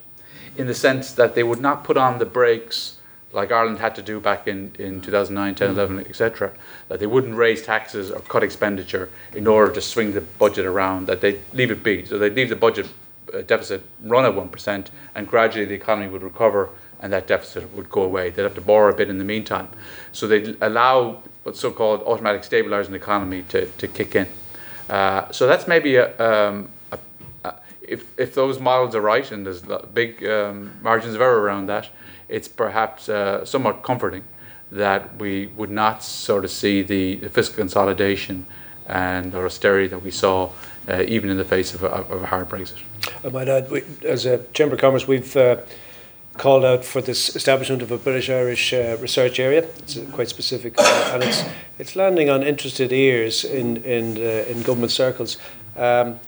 in 0.55 0.67
the 0.67 0.73
sense 0.73 1.11
that 1.13 1.35
they 1.35 1.43
would 1.43 1.59
not 1.59 1.83
put 1.83 1.97
on 1.97 2.17
the 2.17 2.25
brakes 2.25 2.96
like 3.33 3.51
Ireland 3.51 3.79
had 3.79 3.95
to 3.95 4.01
do 4.01 4.19
back 4.19 4.47
in, 4.47 4.73
in 4.79 5.01
2009, 5.01 5.55
10, 5.55 5.69
11, 5.71 5.99
etc., 5.99 6.53
that 6.87 6.99
they 6.99 7.07
wouldn't 7.07 7.35
raise 7.35 7.61
taxes 7.61 8.09
or 8.09 8.19
cut 8.21 8.43
expenditure 8.43 9.09
in 9.33 9.47
order 9.47 9.71
to 9.73 9.81
swing 9.81 10.13
the 10.13 10.21
budget 10.21 10.65
around, 10.65 11.07
that 11.07 11.21
they'd 11.21 11.41
leave 11.53 11.71
it 11.71 11.83
be. 11.83 12.05
So 12.05 12.17
they'd 12.17 12.33
leave 12.33 12.49
the 12.49 12.55
budget 12.55 12.89
uh, 13.33 13.41
deficit 13.41 13.83
run 14.01 14.25
at 14.25 14.33
1%, 14.33 14.87
and 15.15 15.27
gradually 15.27 15.65
the 15.65 15.75
economy 15.75 16.09
would 16.09 16.23
recover 16.23 16.69
and 16.99 17.13
that 17.13 17.27
deficit 17.27 17.71
would 17.75 17.89
go 17.89 18.01
away. 18.01 18.31
They'd 18.31 18.43
have 18.43 18.55
to 18.55 18.61
borrow 18.61 18.91
a 18.91 18.95
bit 18.95 19.09
in 19.09 19.19
the 19.19 19.23
meantime. 19.23 19.67
So 20.11 20.27
they'd 20.27 20.57
allow 20.61 21.21
what's 21.43 21.59
so 21.59 21.71
called 21.71 22.01
automatic 22.01 22.43
stabilizing 22.43 22.91
the 22.91 22.97
economy 22.97 23.43
to, 23.49 23.67
to 23.67 23.87
kick 23.87 24.15
in. 24.15 24.27
Uh, 24.89 25.31
so 25.31 25.45
that's 25.45 25.67
maybe 25.67 25.97
a, 25.97 26.17
um, 26.19 26.69
if, 27.87 28.19
if 28.19 28.35
those 28.35 28.59
models 28.59 28.93
are 28.95 29.01
right, 29.01 29.31
and 29.31 29.45
there's 29.45 29.61
big 29.93 30.25
um, 30.25 30.71
margins 30.81 31.15
of 31.15 31.21
error 31.21 31.39
around 31.39 31.67
that, 31.67 31.89
it's 32.29 32.47
perhaps 32.47 33.09
uh, 33.09 33.45
somewhat 33.45 33.83
comforting 33.83 34.23
that 34.71 35.17
we 35.19 35.47
would 35.47 35.71
not 35.71 36.03
sort 36.03 36.43
of 36.43 36.51
see 36.51 36.81
the, 36.81 37.15
the 37.15 37.29
fiscal 37.29 37.57
consolidation 37.57 38.45
and 38.85 39.33
or 39.35 39.45
austerity 39.45 39.87
that 39.87 40.03
we 40.03 40.11
saw 40.11 40.49
uh, 40.87 41.03
even 41.07 41.29
in 41.29 41.37
the 41.37 41.45
face 41.45 41.73
of 41.73 41.83
a, 41.83 41.87
of 41.87 42.23
a 42.23 42.27
hard 42.27 42.49
Brexit. 42.49 42.81
I 43.23 43.29
might 43.29 43.47
add, 43.47 43.69
we, 43.69 43.83
as 44.05 44.25
a 44.25 44.43
Chamber 44.53 44.75
of 44.75 44.81
Commerce, 44.81 45.07
we've 45.07 45.35
uh, 45.35 45.57
called 46.37 46.63
out 46.63 46.85
for 46.85 47.01
this 47.01 47.35
establishment 47.35 47.81
of 47.81 47.91
a 47.91 47.97
British 47.97 48.29
Irish 48.29 48.73
uh, 48.73 48.97
research 49.01 49.39
area. 49.39 49.67
It's 49.79 49.97
quite 50.11 50.29
specific, 50.29 50.75
uh, 50.77 51.11
and 51.13 51.23
it's 51.23 51.43
it's 51.79 51.95
landing 51.95 52.29
on 52.29 52.43
interested 52.43 52.91
ears 52.91 53.43
in 53.43 53.77
in 53.77 54.17
uh, 54.17 54.45
in 54.51 54.61
government 54.61 54.91
circles. 54.91 55.37
Um, 55.75 56.19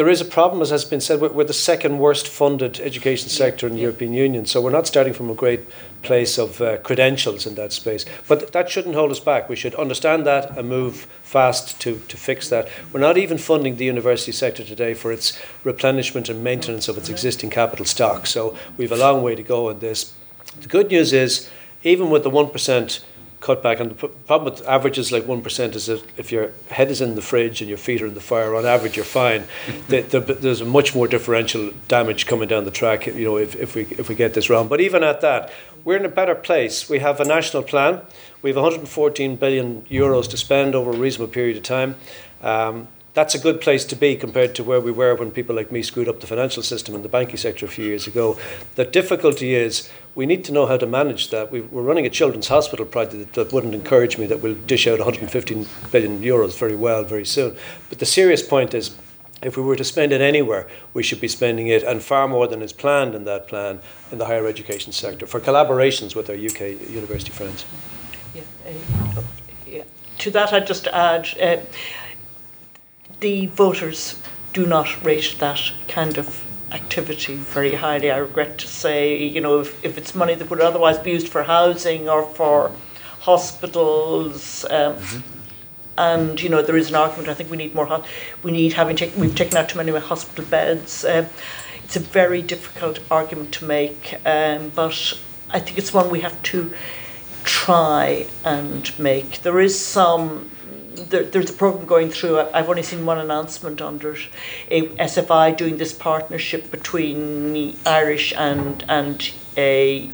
there 0.00 0.08
is 0.08 0.22
a 0.22 0.24
problem, 0.24 0.62
as 0.62 0.70
has 0.70 0.86
been 0.86 1.02
said, 1.02 1.20
we're, 1.20 1.28
we're 1.28 1.44
the 1.44 1.52
second 1.52 1.98
worst 1.98 2.26
funded 2.26 2.80
education 2.80 3.28
sector 3.28 3.66
in 3.66 3.74
the 3.74 3.82
European 3.82 4.14
Union, 4.14 4.46
so 4.46 4.58
we're 4.58 4.70
not 4.70 4.86
starting 4.86 5.12
from 5.12 5.28
a 5.28 5.34
great 5.34 5.60
place 6.00 6.38
of 6.38 6.58
uh, 6.62 6.78
credentials 6.78 7.44
in 7.44 7.54
that 7.56 7.70
space. 7.70 8.06
But 8.26 8.50
that 8.52 8.70
shouldn't 8.70 8.94
hold 8.94 9.10
us 9.10 9.20
back. 9.20 9.50
We 9.50 9.56
should 9.56 9.74
understand 9.74 10.24
that 10.24 10.56
and 10.56 10.70
move 10.70 11.06
fast 11.22 11.78
to, 11.82 11.98
to 12.08 12.16
fix 12.16 12.48
that. 12.48 12.66
We're 12.94 13.00
not 13.00 13.18
even 13.18 13.36
funding 13.36 13.76
the 13.76 13.84
university 13.84 14.32
sector 14.32 14.64
today 14.64 14.94
for 14.94 15.12
its 15.12 15.38
replenishment 15.64 16.30
and 16.30 16.42
maintenance 16.42 16.88
of 16.88 16.96
its 16.96 17.10
existing 17.10 17.50
capital 17.50 17.84
stock, 17.84 18.26
so 18.26 18.56
we've 18.78 18.92
a 18.92 18.96
long 18.96 19.22
way 19.22 19.34
to 19.34 19.42
go 19.42 19.68
in 19.68 19.80
this. 19.80 20.14
The 20.62 20.68
good 20.68 20.88
news 20.88 21.12
is, 21.12 21.50
even 21.84 22.08
with 22.08 22.22
the 22.22 22.30
1% 22.30 23.04
cut 23.40 23.62
back. 23.62 23.80
And 23.80 23.90
the 23.90 24.08
problem 24.08 24.52
with 24.52 24.66
averages 24.66 25.10
like 25.10 25.24
1% 25.24 25.74
is 25.74 25.86
that 25.86 26.02
if 26.16 26.30
your 26.30 26.52
head 26.70 26.90
is 26.90 27.00
in 27.00 27.14
the 27.14 27.22
fridge 27.22 27.60
and 27.60 27.68
your 27.68 27.78
feet 27.78 28.02
are 28.02 28.06
in 28.06 28.14
the 28.14 28.20
fire, 28.20 28.54
on 28.54 28.66
average, 28.66 28.96
you're 28.96 29.04
fine. 29.04 29.44
the, 29.88 30.02
the, 30.02 30.20
there's 30.20 30.60
a 30.60 30.64
much 30.64 30.94
more 30.94 31.08
differential 31.08 31.72
damage 31.88 32.26
coming 32.26 32.48
down 32.48 32.64
the 32.64 32.70
track, 32.70 33.06
you 33.06 33.24
know, 33.24 33.36
if, 33.36 33.56
if, 33.56 33.74
we, 33.74 33.82
if 33.82 34.08
we 34.08 34.14
get 34.14 34.34
this 34.34 34.50
wrong. 34.50 34.68
But 34.68 34.80
even 34.80 35.02
at 35.02 35.20
that, 35.22 35.50
we're 35.84 35.96
in 35.96 36.04
a 36.04 36.10
better 36.10 36.34
place. 36.34 36.88
We 36.88 36.98
have 36.98 37.20
a 37.20 37.24
national 37.24 37.62
plan. 37.62 38.02
We 38.42 38.50
have 38.50 38.56
114 38.56 39.36
billion 39.36 39.82
euros 39.82 40.28
to 40.30 40.36
spend 40.36 40.74
over 40.74 40.90
a 40.90 40.96
reasonable 40.96 41.32
period 41.32 41.56
of 41.56 41.62
time. 41.62 41.96
Um, 42.42 42.88
that's 43.12 43.34
a 43.34 43.38
good 43.38 43.60
place 43.60 43.84
to 43.86 43.96
be 43.96 44.14
compared 44.14 44.54
to 44.54 44.64
where 44.64 44.80
we 44.80 44.92
were 44.92 45.14
when 45.14 45.30
people 45.30 45.56
like 45.56 45.72
me 45.72 45.82
screwed 45.82 46.08
up 46.08 46.20
the 46.20 46.26
financial 46.26 46.62
system 46.62 46.94
and 46.94 47.04
the 47.04 47.08
banking 47.08 47.36
sector 47.36 47.66
a 47.66 47.68
few 47.68 47.84
years 47.84 48.06
ago. 48.06 48.38
The 48.76 48.84
difficulty 48.84 49.54
is 49.54 49.90
we 50.14 50.26
need 50.26 50.44
to 50.44 50.52
know 50.52 50.66
how 50.66 50.76
to 50.76 50.86
manage 50.86 51.30
that. 51.30 51.50
we 51.50 51.60
are 51.60 51.82
running 51.82 52.06
a 52.06 52.10
children's 52.10 52.48
hospital 52.48 52.86
project 52.86 53.32
that, 53.34 53.52
wouldn't 53.52 53.74
encourage 53.74 54.16
me 54.16 54.26
that 54.26 54.40
we'll 54.40 54.54
dish 54.54 54.86
out 54.86 54.98
115 54.98 55.66
billion 55.90 56.20
euros 56.22 56.58
very 56.58 56.76
well 56.76 57.02
very 57.02 57.24
soon. 57.24 57.56
But 57.88 57.98
the 57.98 58.06
serious 58.06 58.42
point 58.46 58.74
is 58.74 58.96
if 59.42 59.56
we 59.56 59.62
were 59.62 59.76
to 59.76 59.84
spend 59.84 60.12
it 60.12 60.20
anywhere, 60.20 60.68
we 60.94 61.02
should 61.02 61.20
be 61.20 61.28
spending 61.28 61.68
it, 61.68 61.82
and 61.82 62.02
far 62.02 62.28
more 62.28 62.46
than 62.46 62.60
is 62.60 62.72
planned 62.72 63.14
in 63.14 63.24
that 63.24 63.48
plan, 63.48 63.80
in 64.12 64.18
the 64.18 64.26
higher 64.26 64.46
education 64.46 64.92
sector 64.92 65.26
for 65.26 65.40
collaborations 65.40 66.14
with 66.14 66.28
our 66.28 66.36
UK 66.36 66.90
university 66.90 67.32
friends. 67.32 67.64
Yeah, 68.34 68.42
uh, 68.66 69.22
yeah. 69.66 69.84
To 70.18 70.30
that, 70.32 70.52
I'd 70.52 70.66
just 70.66 70.86
add. 70.88 71.28
Uh, 71.40 71.62
the 73.20 73.46
voters 73.46 74.20
do 74.52 74.66
not 74.66 75.04
rate 75.04 75.36
that 75.38 75.60
kind 75.88 76.18
of 76.18 76.44
activity 76.72 77.36
very 77.36 77.74
highly. 77.74 78.10
I 78.10 78.18
regret 78.18 78.58
to 78.58 78.66
say, 78.66 79.16
you 79.16 79.40
know, 79.40 79.60
if, 79.60 79.84
if 79.84 79.98
it's 79.98 80.14
money 80.14 80.34
that 80.34 80.50
would 80.50 80.60
otherwise 80.60 80.98
be 80.98 81.12
used 81.12 81.28
for 81.28 81.42
housing 81.44 82.08
or 82.08 82.24
for 82.24 82.72
hospitals, 83.20 84.64
um, 84.64 84.96
mm-hmm. 84.96 85.20
and 85.98 86.40
you 86.40 86.48
know, 86.48 86.62
there 86.62 86.76
is 86.76 86.88
an 86.88 86.96
argument. 86.96 87.28
I 87.28 87.34
think 87.34 87.50
we 87.50 87.56
need 87.56 87.74
more. 87.74 87.86
Ho- 87.86 88.04
we 88.42 88.50
need 88.52 88.72
having 88.74 88.96
taken. 88.96 89.20
We've 89.20 89.34
taken 89.34 89.56
out 89.56 89.68
too 89.68 89.78
many 89.78 89.92
hospital 89.92 90.44
beds. 90.44 91.04
Uh, 91.04 91.28
it's 91.84 91.96
a 91.96 92.00
very 92.00 92.40
difficult 92.40 93.00
argument 93.10 93.52
to 93.54 93.64
make, 93.64 94.14
um, 94.24 94.70
but 94.74 95.18
I 95.50 95.58
think 95.58 95.76
it's 95.76 95.92
one 95.92 96.08
we 96.08 96.20
have 96.20 96.40
to 96.44 96.72
try 97.42 98.26
and 98.44 98.96
make. 98.98 99.42
There 99.42 99.58
is 99.58 99.78
some 99.84 100.50
there, 101.08 101.24
there's 101.24 101.50
a 101.50 101.54
program 101.54 101.86
going 101.86 102.10
through. 102.10 102.40
I've 102.40 102.68
only 102.68 102.82
seen 102.82 103.06
one 103.06 103.18
announcement 103.18 103.80
under 103.80 104.14
it. 104.14 104.28
SFI 104.96 105.56
doing 105.56 105.78
this 105.78 105.92
partnership 105.92 106.70
between 106.70 107.76
Irish 107.86 108.32
and 108.34 108.84
and 108.88 109.32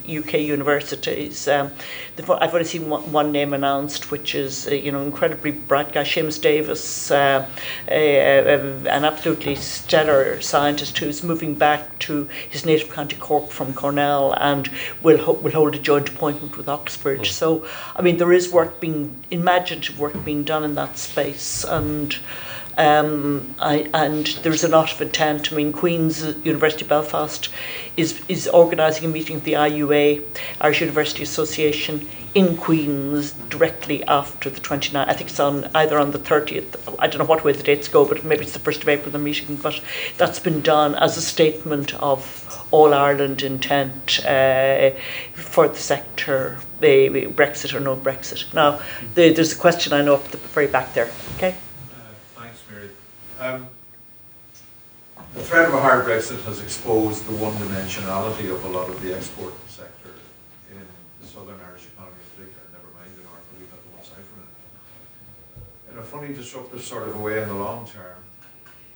UK 0.08 0.34
universities. 0.40 1.48
Um, 1.48 1.70
I've 2.18 2.54
only 2.54 2.64
seen 2.64 2.88
one, 2.88 3.12
one, 3.12 3.32
name 3.32 3.52
announced, 3.52 4.10
which 4.10 4.34
is 4.34 4.66
uh, 4.66 4.70
you 4.70 4.90
know 4.90 5.02
incredibly 5.02 5.50
bright 5.50 5.92
guy, 5.92 6.02
Seamus 6.02 6.40
Davis, 6.40 7.10
uh, 7.10 7.46
an 7.88 9.04
absolutely 9.04 9.54
stellar 9.56 10.40
scientist 10.40 10.96
who's 10.98 11.22
moving 11.22 11.54
back 11.54 11.98
to 12.00 12.28
his 12.48 12.64
native 12.64 12.90
county 12.90 13.16
Cork 13.16 13.50
from 13.50 13.74
Cornell 13.74 14.32
and 14.38 14.70
will 15.02 15.18
ho- 15.18 15.32
will 15.32 15.52
hold 15.52 15.74
a 15.74 15.78
joint 15.78 16.08
appointment 16.08 16.56
with 16.56 16.68
Oxford. 16.68 17.20
Mm. 17.20 17.26
So 17.26 17.66
I 17.94 18.02
mean 18.02 18.16
there 18.16 18.32
is 18.32 18.50
work 18.50 18.80
being 18.80 19.24
imaginative 19.30 19.98
work 19.98 20.24
being 20.24 20.44
done 20.44 20.64
in 20.64 20.74
that 20.76 20.98
space 20.98 21.64
and. 21.64 22.16
Um, 22.78 23.54
I, 23.58 23.88
and 23.94 24.26
there's 24.42 24.64
a 24.64 24.68
lot 24.68 24.92
of 24.92 25.00
intent. 25.00 25.52
I 25.52 25.56
mean, 25.56 25.72
Queen's 25.72 26.22
University 26.44 26.84
Belfast 26.84 27.48
is 27.96 28.20
is 28.28 28.46
organising 28.48 29.06
a 29.06 29.08
meeting 29.08 29.36
of 29.36 29.44
the 29.44 29.54
IUA, 29.54 30.24
Irish 30.60 30.80
University 30.80 31.22
Association, 31.22 32.06
in 32.34 32.54
Queen's 32.54 33.32
directly 33.32 34.04
after 34.04 34.50
the 34.50 34.60
29th. 34.60 35.08
I 35.08 35.14
think 35.14 35.30
it's 35.30 35.40
on 35.40 35.70
either 35.74 35.98
on 35.98 36.10
the 36.10 36.18
30th. 36.18 36.94
I 36.98 37.06
don't 37.06 37.20
know 37.20 37.24
what 37.24 37.44
way 37.44 37.52
the 37.52 37.62
dates 37.62 37.88
go, 37.88 38.04
but 38.04 38.24
maybe 38.24 38.42
it's 38.42 38.52
the 38.52 38.58
1st 38.58 38.82
of 38.82 38.88
April, 38.90 39.10
the 39.10 39.18
meeting. 39.18 39.56
But 39.56 39.80
that's 40.18 40.38
been 40.38 40.60
done 40.60 40.94
as 40.96 41.16
a 41.16 41.22
statement 41.22 41.94
of 41.94 42.66
all 42.70 42.92
Ireland 42.92 43.40
intent 43.42 44.22
uh, 44.26 44.90
for 45.32 45.66
the 45.66 45.76
sector, 45.76 46.58
Brexit 46.82 47.72
or 47.72 47.80
no 47.80 47.96
Brexit. 47.96 48.52
Now, 48.52 48.82
the, 49.14 49.32
there's 49.32 49.52
a 49.52 49.56
question 49.56 49.94
I 49.94 50.02
know 50.02 50.16
up 50.16 50.24
the 50.24 50.36
very 50.36 50.66
back 50.66 50.92
there. 50.92 51.10
Okay. 51.36 51.54
Um, 53.38 53.68
the 55.34 55.42
threat 55.42 55.68
of 55.68 55.74
a 55.74 55.80
hard 55.80 56.06
Brexit 56.06 56.40
has 56.44 56.62
exposed 56.62 57.26
the 57.26 57.36
one-dimensionality 57.36 58.50
of 58.50 58.64
a 58.64 58.68
lot 58.68 58.88
of 58.88 59.02
the 59.02 59.14
export 59.14 59.52
sector 59.68 60.16
in 60.72 60.80
the 61.20 61.26
Southern 61.26 61.60
Irish 61.68 61.84
economy 61.92 62.16
in 62.16 62.30
particular, 62.32 62.64
never 62.72 62.88
mind 62.96 63.12
the 63.12 63.28
North, 63.28 63.44
we've 63.60 63.68
had 63.68 63.84
one 63.92 64.00
side 64.00 64.24
from 64.24 64.48
it. 64.48 65.92
In 65.92 65.98
a 65.98 66.02
funny 66.02 66.32
disruptive 66.32 66.80
sort 66.80 67.08
of 67.08 67.16
a 67.16 67.20
way 67.20 67.42
in 67.42 67.48
the 67.48 67.54
long 67.54 67.86
term, 67.86 68.24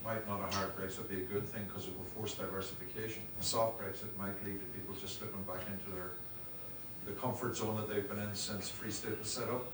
might 0.03 0.27
not 0.27 0.41
a 0.41 0.57
hard 0.57 0.75
Brexit 0.75 1.09
be 1.11 1.17
a 1.17 1.27
good 1.29 1.45
thing 1.45 1.69
because 1.69 1.87
it 1.87 1.93
will 1.99 2.09
force 2.17 2.33
diversification. 2.33 3.21
A 3.39 3.43
soft 3.43 3.79
Brexit 3.79 4.09
might 4.17 4.41
lead 4.47 4.57
to 4.57 4.67
people 4.73 4.95
just 4.99 5.19
slipping 5.19 5.43
back 5.45 5.61
into 5.69 5.95
their 5.95 6.17
the 7.05 7.13
comfort 7.13 7.57
zone 7.57 7.77
that 7.77 7.93
they've 7.93 8.09
been 8.09 8.19
in 8.19 8.35
since 8.35 8.69
Free 8.69 8.91
State 8.91 9.19
was 9.19 9.29
set 9.29 9.49
up. 9.49 9.73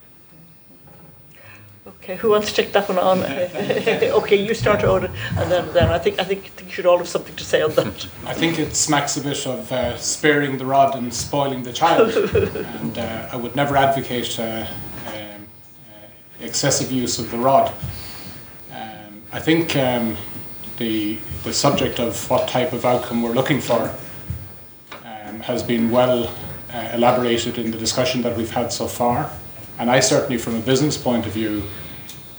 Okay, 1.87 2.17
who 2.17 2.31
wants 2.31 2.49
to 2.49 2.63
take 2.63 2.73
that 2.73 2.89
one 2.89 2.99
on? 2.99 3.23
okay, 3.23 4.37
you 4.37 4.55
start, 4.55 4.83
Owen, 4.83 5.05
and 5.05 5.51
then, 5.51 5.73
then 5.73 5.89
I 5.89 5.99
think 5.99 6.19
I 6.19 6.25
think, 6.25 6.45
think 6.47 6.69
you 6.69 6.75
should 6.75 6.87
all 6.87 6.99
have 6.99 7.07
something 7.07 7.37
to 7.37 7.45
say 7.45 7.63
on 7.63 7.75
that. 7.75 8.09
I 8.25 8.35
think 8.35 8.59
it 8.59 8.75
smacks 8.75 9.17
a 9.17 9.21
bit 9.21 9.47
of 9.47 9.71
uh, 9.71 9.97
sparing 9.97 10.59
the 10.59 10.67
rod 10.67 10.97
and 10.97 11.15
spoiling 11.15 11.63
the 11.63 11.73
child, 11.73 12.11
and 12.81 12.99
uh, 12.99 13.29
I 13.31 13.37
would 13.37 13.55
never 13.55 13.77
advocate 13.77 14.37
uh, 14.41 14.67
um, 15.07 15.47
uh, 15.89 16.45
excessive 16.45 16.91
use 16.91 17.21
of 17.21 17.31
the 17.31 17.39
rod. 17.39 17.73
Um, 18.73 19.23
I 19.31 19.39
think 19.39 19.77
um, 19.77 20.17
the 20.79 21.19
the 21.45 21.53
subject 21.53 22.01
of 22.01 22.29
what 22.29 22.49
type 22.49 22.73
of 22.73 22.85
outcome 22.85 23.23
we're 23.23 23.33
looking 23.33 23.61
for 23.61 23.95
um, 25.05 25.39
has 25.39 25.63
been 25.63 25.93
well 25.93 26.35
uh, 26.73 26.91
elaborated 26.93 27.59
in 27.59 27.71
the 27.71 27.79
discussion 27.79 28.23
that 28.23 28.37
we've 28.37 28.51
had 28.51 28.73
so 28.73 28.89
far. 28.89 29.31
And 29.79 29.91
I 29.91 30.01
certainly, 30.01 30.39
from 30.39 30.57
a 30.57 30.61
business 30.61 30.97
point 30.97 31.27
of 31.27 31.33
view, 31.33 31.63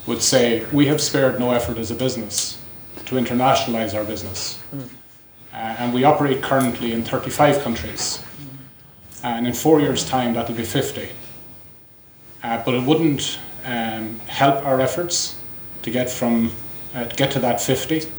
would 0.06 0.22
say 0.22 0.64
we 0.72 0.86
have 0.86 1.00
spared 1.00 1.38
no 1.38 1.52
effort 1.52 1.78
as 1.78 1.90
a 1.90 1.94
business 1.94 2.60
to 3.06 3.14
internationalize 3.14 3.94
our 3.94 4.04
business. 4.04 4.58
Mm. 4.74 4.88
Uh, 5.52 5.56
and 5.56 5.94
we 5.94 6.04
operate 6.04 6.42
currently 6.42 6.92
in 6.92 7.04
35 7.04 7.62
countries. 7.62 8.22
Mm. 8.22 8.56
And 9.24 9.46
in 9.46 9.52
four 9.52 9.80
years' 9.80 10.08
time, 10.08 10.34
that'll 10.34 10.54
be 10.54 10.64
50. 10.64 11.08
Uh, 12.42 12.62
but 12.64 12.74
it 12.74 12.82
wouldn't 12.84 13.38
um, 13.64 14.18
help 14.20 14.64
our 14.64 14.80
efforts 14.80 15.36
to 15.82 15.90
get 15.90 16.10
from 16.10 16.52
uh, 16.94 17.04
to 17.04 17.16
get 17.16 17.30
to 17.32 17.38
that 17.40 17.60
50 17.60 18.10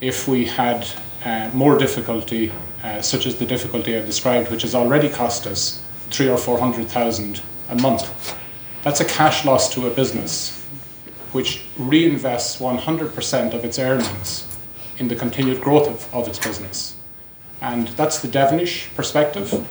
if 0.00 0.28
we 0.28 0.44
had 0.44 0.86
uh, 1.24 1.50
more 1.52 1.76
difficulty, 1.76 2.52
uh, 2.82 3.02
such 3.02 3.26
as 3.26 3.36
the 3.36 3.44
difficulty 3.44 3.96
I've 3.96 4.06
described, 4.06 4.50
which 4.50 4.62
has 4.62 4.74
already 4.74 5.08
cost 5.08 5.46
us 5.46 5.82
three 6.10 6.28
or 6.28 6.38
four 6.38 6.58
hundred 6.58 6.88
thousand 6.88 7.42
a 7.70 7.76
month. 7.76 8.36
That's 8.82 9.00
a 9.00 9.04
cash 9.04 9.44
loss 9.44 9.72
to 9.74 9.86
a 9.86 9.90
business 9.90 10.60
which 11.32 11.64
reinvests 11.78 12.60
100% 12.60 13.54
of 13.54 13.64
its 13.64 13.78
earnings 13.78 14.46
in 14.98 15.08
the 15.08 15.14
continued 15.16 15.60
growth 15.60 15.88
of, 15.88 16.14
of 16.14 16.28
its 16.28 16.38
business. 16.38 16.96
And 17.60 17.88
that's 17.88 18.20
the 18.20 18.28
Devenish 18.28 18.94
perspective. 18.94 19.66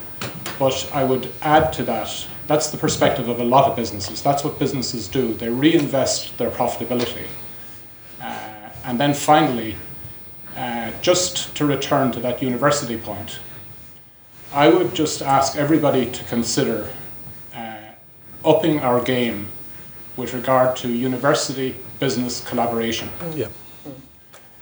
But 0.58 0.90
I 0.94 1.04
would 1.04 1.32
add 1.42 1.74
to 1.74 1.84
that, 1.84 2.28
that's 2.48 2.70
the 2.70 2.78
perspective 2.78 3.28
of 3.28 3.40
a 3.40 3.44
lot 3.44 3.70
of 3.70 3.76
businesses. 3.76 4.22
That's 4.22 4.44
what 4.44 4.58
businesses 4.60 5.08
do. 5.08 5.34
They 5.34 5.50
reinvest 5.50 6.38
their 6.38 6.50
profitability. 6.50 7.28
Uh, 8.22 8.70
and 8.86 9.00
then 9.00 9.14
finally, 9.14 9.76
uh, 10.56 10.92
just 11.02 11.56
to 11.56 11.66
return 11.66 12.12
to 12.14 12.20
that 12.22 12.42
university 12.42 12.98
point, 12.98 13.40
I 14.54 14.70
would 14.70 14.94
just 14.96 15.22
ask 15.22 15.56
everybody 15.56 16.10
to 16.12 16.24
consider 16.26 16.90
upping 18.44 18.80
our 18.80 19.02
game 19.02 19.48
with 20.18 20.34
regard 20.34 20.76
to 20.78 20.90
university 20.90 21.76
business 22.00 22.44
collaboration. 22.48 23.10
Yeah. 23.34 23.48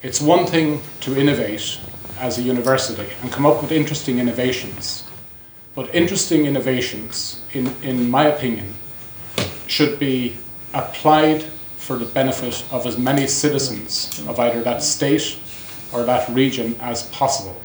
It's 0.02 0.22
one 0.22 0.46
thing 0.46 0.82
to 1.02 1.20
innovate 1.20 1.80
as 2.20 2.38
a 2.38 2.42
university 2.42 3.08
and 3.22 3.32
come 3.32 3.46
up 3.46 3.62
with 3.62 3.72
interesting 3.72 4.20
innovations, 4.20 5.04
but 5.76 5.94
interesting 5.94 6.46
innovations, 6.46 7.42
in, 7.54 7.68
in 7.82 8.10
my 8.10 8.26
opinion, 8.26 8.74
should 9.68 10.00
be 10.00 10.38
applied 10.74 11.44
for 11.78 11.98
the 11.98 12.06
benefit 12.06 12.66
of 12.72 12.86
as 12.86 12.98
many 12.98 13.28
citizens 13.28 14.24
of 14.28 14.40
either 14.40 14.62
that 14.62 14.84
state 14.84 15.38
or 15.94 16.04
that 16.04 16.28
region 16.30 16.76
as 16.80 17.04
possible. 17.10 17.60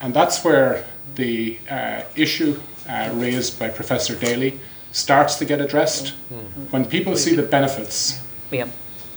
And 0.00 0.12
that's 0.12 0.44
where 0.44 0.84
the 1.14 1.58
uh, 1.70 2.02
issue 2.14 2.60
uh, 2.88 3.10
raised 3.14 3.58
by 3.58 3.68
Professor 3.68 4.16
Daly 4.16 4.60
starts 4.92 5.36
to 5.36 5.44
get 5.44 5.60
addressed. 5.60 6.10
Hmm. 6.28 6.62
When 6.70 6.84
people 6.84 7.16
see 7.16 7.34
the 7.34 7.42
benefits 7.42 8.20
Yeah. 8.50 8.66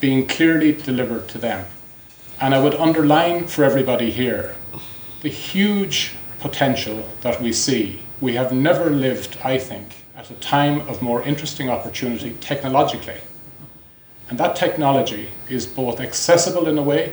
being 0.00 0.26
clearly 0.26 0.72
delivered 0.72 1.28
to 1.28 1.38
them. 1.38 1.66
And 2.40 2.54
I 2.54 2.58
would 2.58 2.74
underline 2.74 3.46
for 3.46 3.64
everybody 3.64 4.10
here 4.10 4.54
the 5.22 5.28
huge 5.28 6.12
potential 6.40 7.04
that 7.20 7.40
we 7.40 7.52
see. 7.52 8.00
We 8.20 8.34
have 8.34 8.52
never 8.52 8.90
lived, 8.90 9.38
I 9.44 9.58
think, 9.58 10.04
at 10.16 10.30
a 10.30 10.34
time 10.34 10.88
of 10.88 11.02
more 11.02 11.22
interesting 11.22 11.68
opportunity 11.70 12.36
technologically. 12.40 13.20
And 14.28 14.38
that 14.38 14.56
technology 14.56 15.28
is 15.48 15.66
both 15.66 16.00
accessible 16.00 16.66
in 16.66 16.78
a 16.78 16.82
way 16.82 17.12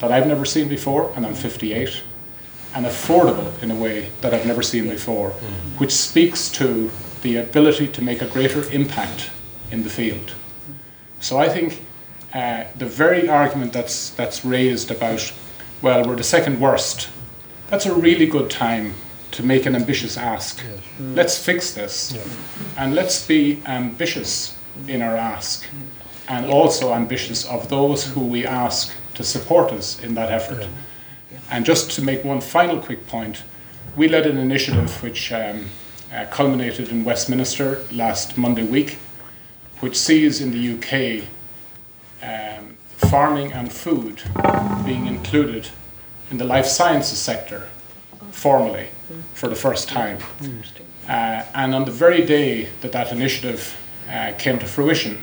that 0.00 0.10
I've 0.10 0.26
never 0.26 0.44
seen 0.44 0.68
before, 0.68 1.12
and 1.14 1.26
I'm 1.26 1.34
58, 1.34 2.02
and 2.74 2.86
affordable 2.86 3.62
in 3.62 3.70
a 3.70 3.74
way 3.74 4.10
that 4.20 4.34
I've 4.34 4.46
never 4.46 4.62
seen 4.62 4.88
before, 4.88 5.30
hmm. 5.30 5.78
which 5.78 5.92
speaks 5.92 6.48
to 6.52 6.90
the 7.22 7.36
ability 7.36 7.88
to 7.88 8.02
make 8.02 8.22
a 8.22 8.26
greater 8.26 8.70
impact 8.70 9.30
in 9.70 9.82
the 9.82 9.90
field. 9.90 10.32
So 11.20 11.38
I 11.38 11.48
think 11.48 11.82
uh, 12.34 12.64
the 12.76 12.86
very 12.86 13.28
argument 13.28 13.72
that's, 13.72 14.10
that's 14.10 14.44
raised 14.44 14.90
about, 14.90 15.32
well, 15.82 16.06
we're 16.06 16.16
the 16.16 16.22
second 16.24 16.60
worst, 16.60 17.08
that's 17.68 17.86
a 17.86 17.94
really 17.94 18.26
good 18.26 18.50
time 18.50 18.94
to 19.32 19.42
make 19.42 19.66
an 19.66 19.74
ambitious 19.74 20.16
ask. 20.16 20.62
Let's 21.14 21.42
fix 21.44 21.74
this. 21.74 22.12
And 22.76 22.94
let's 22.94 23.26
be 23.26 23.62
ambitious 23.66 24.56
in 24.86 25.02
our 25.02 25.16
ask, 25.16 25.66
and 26.28 26.46
also 26.46 26.94
ambitious 26.94 27.44
of 27.46 27.68
those 27.68 28.04
who 28.06 28.20
we 28.20 28.46
ask 28.46 28.92
to 29.14 29.24
support 29.24 29.72
us 29.72 30.02
in 30.02 30.14
that 30.14 30.30
effort. 30.30 30.68
And 31.50 31.66
just 31.66 31.90
to 31.92 32.02
make 32.02 32.24
one 32.24 32.40
final 32.40 32.78
quick 32.80 33.06
point, 33.06 33.42
we 33.96 34.08
led 34.08 34.26
an 34.26 34.38
initiative 34.38 35.02
which 35.02 35.32
um, 35.32 35.66
uh, 36.12 36.26
culminated 36.30 36.88
in 36.88 37.04
Westminster 37.04 37.84
last 37.92 38.36
Monday 38.38 38.64
week, 38.64 38.98
which 39.80 39.96
sees 39.96 40.40
in 40.40 40.50
the 40.50 40.74
UK 40.74 41.24
um, 42.22 42.76
farming 42.96 43.52
and 43.52 43.72
food 43.72 44.22
being 44.84 45.06
included 45.06 45.68
in 46.30 46.38
the 46.38 46.44
life 46.44 46.66
sciences 46.66 47.18
sector 47.18 47.68
formally 48.30 48.88
for 49.34 49.48
the 49.48 49.54
first 49.56 49.88
time. 49.88 50.18
Uh, 51.08 51.44
and 51.54 51.74
on 51.74 51.84
the 51.84 51.90
very 51.90 52.24
day 52.24 52.68
that 52.80 52.92
that 52.92 53.10
initiative 53.12 53.76
uh, 54.10 54.32
came 54.38 54.58
to 54.58 54.66
fruition, 54.66 55.22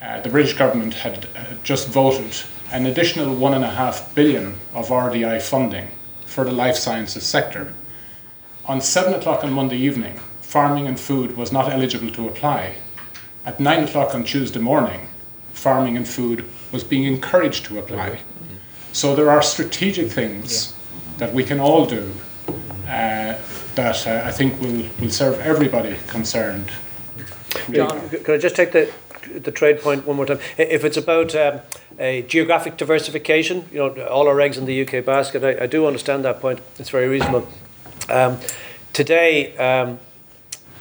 uh, 0.00 0.20
the 0.20 0.28
British 0.28 0.54
government 0.54 0.94
had 0.94 1.26
uh, 1.36 1.44
just 1.62 1.88
voted 1.88 2.34
an 2.72 2.86
additional 2.86 3.34
one 3.34 3.54
and 3.54 3.64
a 3.64 3.70
half 3.70 4.14
billion 4.14 4.58
of 4.74 4.88
RDI 4.88 5.40
funding 5.40 5.88
for 6.26 6.44
the 6.44 6.52
life 6.52 6.76
sciences 6.76 7.24
sector. 7.24 7.74
On 8.66 8.80
seven 8.80 9.14
o'clock 9.14 9.42
on 9.42 9.52
Monday 9.52 9.76
evening, 9.76 10.18
farming 10.40 10.86
and 10.86 10.98
food 10.98 11.36
was 11.36 11.50
not 11.50 11.72
eligible 11.72 12.10
to 12.12 12.28
apply. 12.28 12.76
At 13.44 13.58
nine 13.58 13.82
o'clock 13.82 14.14
on 14.14 14.22
Tuesday 14.22 14.60
morning, 14.60 15.08
farming 15.52 15.96
and 15.96 16.06
food 16.06 16.44
was 16.70 16.84
being 16.84 17.02
encouraged 17.02 17.64
to 17.66 17.78
apply. 17.80 18.20
So 18.92 19.16
there 19.16 19.30
are 19.30 19.42
strategic 19.42 20.12
things 20.12 20.74
that 21.18 21.34
we 21.34 21.42
can 21.42 21.58
all 21.58 21.86
do 21.86 22.12
uh, 22.84 23.36
that 23.74 24.06
uh, 24.06 24.22
I 24.24 24.30
think 24.30 24.60
will, 24.60 24.84
will 25.00 25.10
serve 25.10 25.40
everybody 25.40 25.96
concerned. 26.06 26.70
John, 27.72 28.08
can 28.10 28.34
I 28.34 28.38
just 28.38 28.54
take 28.54 28.72
the 28.72 28.92
the 29.38 29.50
trade 29.50 29.80
point 29.80 30.06
one 30.06 30.16
more 30.16 30.26
time? 30.26 30.40
If 30.56 30.84
it's 30.84 30.96
about 30.96 31.34
um, 31.34 31.60
a 31.98 32.22
geographic 32.22 32.76
diversification, 32.76 33.68
you 33.72 33.78
know, 33.78 34.06
all 34.06 34.28
our 34.28 34.40
eggs 34.40 34.56
in 34.58 34.66
the 34.66 34.82
UK 34.82 35.04
basket, 35.04 35.42
I, 35.42 35.64
I 35.64 35.66
do 35.66 35.86
understand 35.86 36.24
that 36.24 36.40
point. 36.40 36.60
It's 36.78 36.90
very 36.90 37.08
reasonable. 37.08 37.48
Um, 38.08 38.38
today, 38.92 39.56
um, 39.56 39.98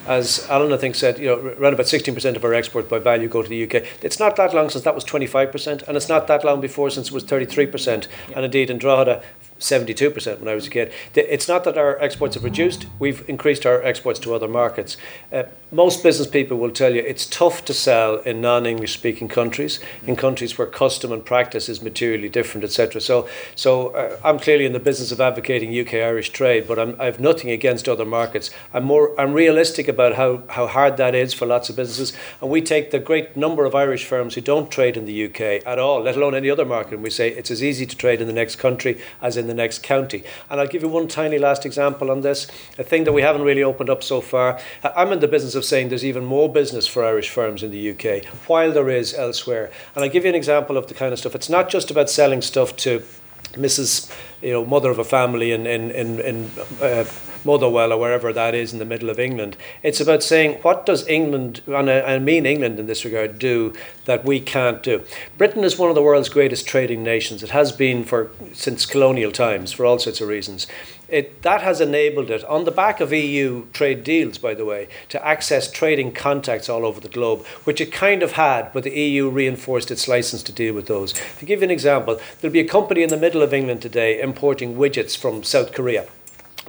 as 0.07 0.47
Alan 0.49 0.73
I 0.73 0.77
think 0.77 0.95
said, 0.95 1.19
you 1.19 1.27
know, 1.27 1.37
around 1.37 1.73
about 1.73 1.85
16% 1.85 2.35
of 2.35 2.43
our 2.43 2.53
exports 2.53 2.89
by 2.89 2.99
value 2.99 3.27
go 3.27 3.41
to 3.43 3.49
the 3.49 3.63
UK. 3.63 3.85
It's 4.01 4.19
not 4.19 4.35
that 4.37 4.53
long 4.53 4.69
since 4.69 4.83
that 4.83 4.95
was 4.95 5.05
25%, 5.05 5.87
and 5.87 5.95
it's 5.95 6.09
not 6.09 6.27
that 6.27 6.43
long 6.43 6.59
before 6.59 6.89
since 6.89 7.07
it 7.07 7.13
was 7.13 7.23
33%, 7.23 8.07
and 8.35 8.45
indeed 8.45 8.69
in 8.69 8.77
Drogheda, 8.77 9.21
72% 9.61 10.39
when 10.39 10.47
I 10.47 10.55
was 10.55 10.67
a 10.67 10.69
kid. 10.69 10.91
It's 11.15 11.47
not 11.47 11.63
that 11.63 11.77
our 11.77 11.97
exports 11.99 12.35
have 12.35 12.43
reduced, 12.43 12.87
we've 12.99 13.27
increased 13.29 13.65
our 13.65 13.81
exports 13.81 14.19
to 14.21 14.33
other 14.33 14.47
markets. 14.47 14.97
Uh, 15.31 15.43
most 15.71 16.03
business 16.03 16.27
people 16.27 16.57
will 16.57 16.71
tell 16.71 16.93
you 16.93 17.01
it's 17.01 17.25
tough 17.25 17.63
to 17.65 17.73
sell 17.73 18.17
in 18.17 18.41
non 18.41 18.65
English 18.65 18.93
speaking 18.93 19.29
countries, 19.29 19.79
in 20.05 20.17
countries 20.17 20.57
where 20.57 20.67
custom 20.67 21.13
and 21.13 21.23
practice 21.23 21.69
is 21.69 21.81
materially 21.81 22.27
different, 22.27 22.65
etc. 22.65 22.99
So, 22.99 23.29
so 23.55 23.89
uh, 23.89 24.17
I'm 24.23 24.37
clearly 24.37 24.65
in 24.65 24.73
the 24.73 24.79
business 24.79 25.13
of 25.13 25.21
advocating 25.21 25.77
UK 25.77 25.93
Irish 25.93 26.31
trade, 26.31 26.67
but 26.67 26.77
I'm, 26.77 26.99
I 26.99 27.05
have 27.05 27.21
nothing 27.21 27.51
against 27.51 27.87
other 27.87 28.03
markets. 28.03 28.51
I'm 28.73 28.83
more 28.83 29.19
I'm 29.19 29.31
realistic 29.31 29.87
about 29.87 30.15
how, 30.15 30.43
how 30.49 30.67
hard 30.67 30.97
that 30.97 31.15
is 31.15 31.33
for 31.33 31.45
lots 31.45 31.69
of 31.69 31.77
businesses, 31.77 32.17
and 32.41 32.49
we 32.49 32.61
take 32.61 32.91
the 32.91 32.99
great 32.99 33.37
number 33.37 33.63
of 33.63 33.73
Irish 33.73 34.05
firms 34.05 34.35
who 34.35 34.41
don't 34.41 34.69
trade 34.69 34.97
in 34.97 35.05
the 35.05 35.25
UK 35.25 35.65
at 35.65 35.79
all, 35.79 36.01
let 36.01 36.17
alone 36.17 36.35
any 36.35 36.49
other 36.49 36.65
market, 36.65 36.95
and 36.95 37.03
we 37.03 37.09
say 37.09 37.29
it's 37.29 37.51
as 37.51 37.63
easy 37.63 37.85
to 37.85 37.95
trade 37.95 38.19
in 38.19 38.27
the 38.27 38.33
next 38.33 38.57
country 38.57 39.01
as 39.21 39.37
in 39.37 39.47
the 39.47 39.50
next 39.53 39.83
county. 39.83 40.23
And 40.49 40.59
I'll 40.59 40.67
give 40.67 40.81
you 40.81 40.89
one 40.89 41.07
tiny 41.07 41.37
last 41.37 41.65
example 41.65 42.11
on 42.11 42.21
this, 42.21 42.47
a 42.77 42.83
thing 42.83 43.03
that 43.05 43.13
we 43.13 43.21
haven't 43.21 43.43
really 43.43 43.63
opened 43.63 43.89
up 43.89 44.03
so 44.03 44.21
far. 44.21 44.59
I'm 44.83 45.11
in 45.11 45.19
the 45.19 45.27
business 45.27 45.55
of 45.55 45.65
saying 45.65 45.89
there's 45.89 46.05
even 46.05 46.25
more 46.25 46.51
business 46.51 46.87
for 46.87 47.03
Irish 47.03 47.29
firms 47.29 47.63
in 47.63 47.71
the 47.71 47.91
UK, 47.91 48.25
while 48.47 48.71
there 48.71 48.89
is 48.89 49.13
elsewhere. 49.13 49.71
And 49.95 50.03
I'll 50.03 50.11
give 50.11 50.23
you 50.23 50.29
an 50.29 50.35
example 50.35 50.77
of 50.77 50.87
the 50.87 50.93
kind 50.93 51.13
of 51.13 51.19
stuff. 51.19 51.35
It's 51.35 51.49
not 51.49 51.69
just 51.69 51.91
about 51.91 52.09
selling 52.09 52.41
stuff 52.41 52.75
to 52.77 53.03
Mrs. 53.53 54.11
You 54.41 54.53
know, 54.53 54.65
mother 54.65 54.89
of 54.89 54.99
a 54.99 55.03
family 55.03 55.51
in 55.51 55.67
in 55.67 55.91
in, 55.91 56.19
in 56.19 56.51
uh, 56.81 57.05
Motherwell 57.45 57.91
or 57.93 57.97
wherever 57.97 58.31
that 58.33 58.55
is 58.55 58.73
in 58.73 58.79
the 58.79 58.85
middle 58.85 59.09
of 59.09 59.19
England. 59.19 59.57
It's 59.83 59.99
about 59.99 60.23
saying 60.23 60.59
what 60.61 60.85
does 60.85 61.07
England, 61.07 61.61
and 61.67 61.89
I, 61.89 62.19
mean 62.19 62.45
England 62.45 62.79
in 62.79 62.87
this 62.87 63.05
regard, 63.05 63.39
do 63.39 63.73
that 64.05 64.25
we 64.25 64.39
can't 64.39 64.83
do. 64.83 65.03
Britain 65.37 65.63
is 65.63 65.77
one 65.77 65.89
of 65.89 65.95
the 65.95 66.01
world's 66.01 66.29
greatest 66.29 66.67
trading 66.67 67.03
nations. 67.03 67.43
It 67.43 67.51
has 67.51 67.71
been 67.71 68.03
for 68.03 68.31
since 68.53 68.85
colonial 68.85 69.31
times 69.31 69.71
for 69.71 69.85
all 69.85 69.99
sorts 69.99 70.21
of 70.21 70.27
reasons. 70.27 70.67
It, 71.11 71.41
that 71.41 71.61
has 71.61 71.81
enabled 71.81 72.31
it, 72.31 72.43
on 72.45 72.63
the 72.63 72.71
back 72.71 73.01
of 73.01 73.11
EU 73.11 73.65
trade 73.73 74.05
deals, 74.05 74.37
by 74.37 74.53
the 74.53 74.63
way, 74.63 74.87
to 75.09 75.25
access 75.27 75.69
trading 75.69 76.13
contacts 76.13 76.69
all 76.69 76.85
over 76.85 77.01
the 77.01 77.09
globe, 77.09 77.45
which 77.65 77.81
it 77.81 77.91
kind 77.91 78.23
of 78.23 78.33
had, 78.33 78.71
but 78.71 78.83
the 78.83 78.97
EU 78.97 79.29
reinforced 79.29 79.91
its 79.91 80.07
license 80.07 80.41
to 80.43 80.53
deal 80.53 80.73
with 80.73 80.87
those. 80.87 81.11
To 81.39 81.45
give 81.45 81.59
you 81.59 81.65
an 81.65 81.71
example, 81.71 82.19
there'll 82.39 82.53
be 82.53 82.61
a 82.61 82.67
company 82.67 83.03
in 83.03 83.09
the 83.09 83.17
middle 83.17 83.41
of 83.41 83.53
England 83.53 83.81
today 83.81 84.21
importing 84.21 84.75
widgets 84.75 85.17
from 85.17 85.43
South 85.43 85.73
Korea 85.73 86.07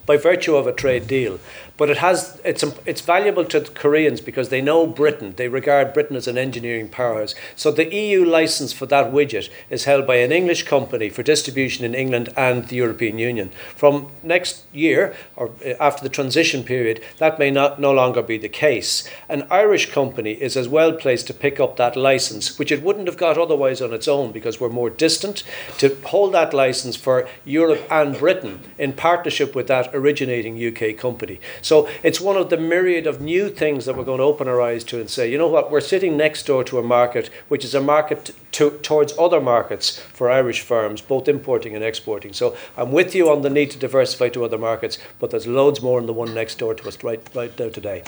by 0.06 0.16
virtue 0.16 0.56
of 0.56 0.66
a 0.66 0.72
trade 0.72 1.06
deal. 1.06 1.38
But 1.76 1.90
it 1.90 1.98
has 1.98 2.40
it's 2.44 2.62
it's 2.86 3.00
valuable 3.00 3.44
to 3.46 3.60
the 3.60 3.70
Koreans 3.70 4.20
because 4.20 4.48
they 4.48 4.60
know 4.60 4.86
Britain. 4.86 5.34
They 5.36 5.48
regard 5.48 5.94
Britain 5.94 6.16
as 6.16 6.28
an 6.28 6.38
engineering 6.38 6.88
powerhouse. 6.88 7.34
So 7.56 7.70
the 7.70 7.92
EU 7.94 8.24
license 8.24 8.72
for 8.72 8.86
that 8.86 9.12
widget 9.12 9.48
is 9.70 9.84
held 9.84 10.06
by 10.06 10.16
an 10.16 10.32
English 10.32 10.64
company 10.64 11.08
for 11.08 11.22
distribution 11.22 11.84
in 11.84 11.94
England 11.94 12.32
and 12.36 12.68
the 12.68 12.76
European 12.76 13.18
Union. 13.18 13.50
From 13.74 14.08
next 14.22 14.64
year 14.72 15.14
or 15.36 15.50
uh, 15.64 15.74
after 15.80 16.02
the 16.02 16.08
transition 16.08 16.62
period, 16.64 17.02
that 17.18 17.38
may 17.38 17.50
not 17.50 17.80
no 17.80 17.92
longer 17.92 18.22
be 18.22 18.38
the 18.38 18.48
case. 18.48 19.08
An 19.28 19.46
Irish 19.50 19.90
company 19.90 20.32
is 20.32 20.56
as 20.56 20.68
well 20.68 20.92
placed 20.92 21.26
to 21.26 21.34
pick 21.34 21.58
up 21.58 21.76
that 21.76 21.96
license, 21.96 22.58
which 22.58 22.72
it 22.72 22.82
wouldn't 22.82 23.06
have 23.06 23.16
got 23.16 23.38
otherwise 23.38 23.80
on 23.80 23.92
its 23.92 24.08
own 24.08 24.32
because 24.32 24.60
we're 24.60 24.68
more 24.68 24.90
distant, 24.90 25.42
to 25.78 25.96
hold 26.06 26.32
that 26.34 26.54
license 26.54 26.96
for 26.96 27.28
Europe 27.44 27.86
and 27.90 28.18
Britain 28.18 28.60
in 28.78 28.92
partnership 28.92 29.54
with 29.54 29.66
that 29.68 29.94
originating 29.94 30.54
UK 30.56 30.96
company. 30.96 31.40
So 31.60 31.71
it's 32.02 32.20
one 32.20 32.36
of 32.36 32.50
the 32.50 32.56
myriad 32.56 33.06
of 33.06 33.20
new 33.20 33.48
things 33.48 33.84
that 33.84 33.96
we're 33.96 34.04
going 34.04 34.18
to 34.18 34.24
open 34.24 34.48
our 34.48 34.60
eyes 34.60 34.84
to 34.84 35.00
and 35.00 35.08
say, 35.08 35.30
you 35.30 35.38
know 35.38 35.48
what, 35.48 35.70
we're 35.70 35.80
sitting 35.80 36.16
next 36.16 36.46
door 36.46 36.62
to 36.64 36.78
a 36.78 36.82
market 36.82 37.30
which 37.48 37.64
is 37.64 37.74
a 37.74 37.80
market 37.80 38.34
to, 38.52 38.70
towards 38.82 39.12
other 39.18 39.40
markets 39.40 39.98
for 39.98 40.30
Irish 40.30 40.60
firms, 40.60 41.00
both 41.00 41.28
importing 41.28 41.74
and 41.74 41.84
exporting. 41.84 42.32
So 42.32 42.56
I'm 42.76 42.92
with 42.92 43.14
you 43.14 43.30
on 43.30 43.42
the 43.42 43.50
need 43.50 43.70
to 43.72 43.78
diversify 43.78 44.28
to 44.30 44.44
other 44.44 44.58
markets, 44.58 44.98
but 45.18 45.30
there's 45.30 45.46
loads 45.46 45.80
more 45.82 45.98
in 45.98 46.06
the 46.06 46.12
one 46.12 46.34
next 46.34 46.58
door 46.58 46.74
to 46.74 46.88
us 46.88 47.02
right, 47.02 47.20
right 47.34 47.58
now 47.58 47.68
today. 47.68 48.02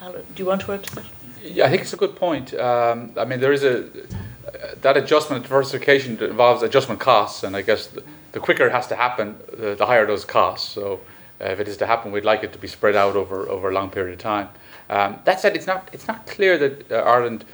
Alan, 0.00 0.24
do 0.34 0.42
you 0.42 0.48
want 0.48 0.62
to 0.62 0.72
add 0.72 0.84
to 0.84 0.94
that? 0.96 1.04
Yeah, 1.42 1.66
I 1.66 1.70
think 1.70 1.82
it's 1.82 1.92
a 1.92 1.96
good 1.96 2.16
point. 2.16 2.54
Um, 2.54 3.12
I 3.16 3.24
mean, 3.24 3.40
there 3.40 3.52
is 3.52 3.64
a 3.64 3.88
that 4.80 4.96
adjustment 4.96 5.42
diversification 5.44 6.18
involves 6.22 6.62
adjustment 6.62 7.00
costs, 7.00 7.42
and 7.42 7.56
I 7.56 7.62
guess 7.62 7.86
the, 7.86 8.02
the 8.32 8.40
quicker 8.40 8.66
it 8.66 8.72
has 8.72 8.86
to 8.88 8.96
happen, 8.96 9.36
the, 9.56 9.74
the 9.74 9.86
higher 9.86 10.06
those 10.06 10.24
costs. 10.24 10.68
So 10.68 11.00
uh, 11.42 11.46
if 11.46 11.60
it 11.60 11.68
is 11.68 11.76
to 11.78 11.86
happen, 11.86 12.12
we'd 12.12 12.24
like 12.24 12.44
it 12.44 12.52
to 12.52 12.58
be 12.58 12.68
spread 12.68 12.94
out 12.94 13.16
over, 13.16 13.48
over 13.48 13.70
a 13.70 13.74
long 13.74 13.90
period 13.90 14.12
of 14.14 14.18
time. 14.18 14.48
Um, 14.88 15.18
that 15.24 15.40
said, 15.40 15.56
it's 15.56 15.66
not 15.66 15.88
it's 15.92 16.06
not 16.06 16.26
clear 16.26 16.58
that 16.58 16.92
uh, 16.92 16.96
Ireland 16.96 17.44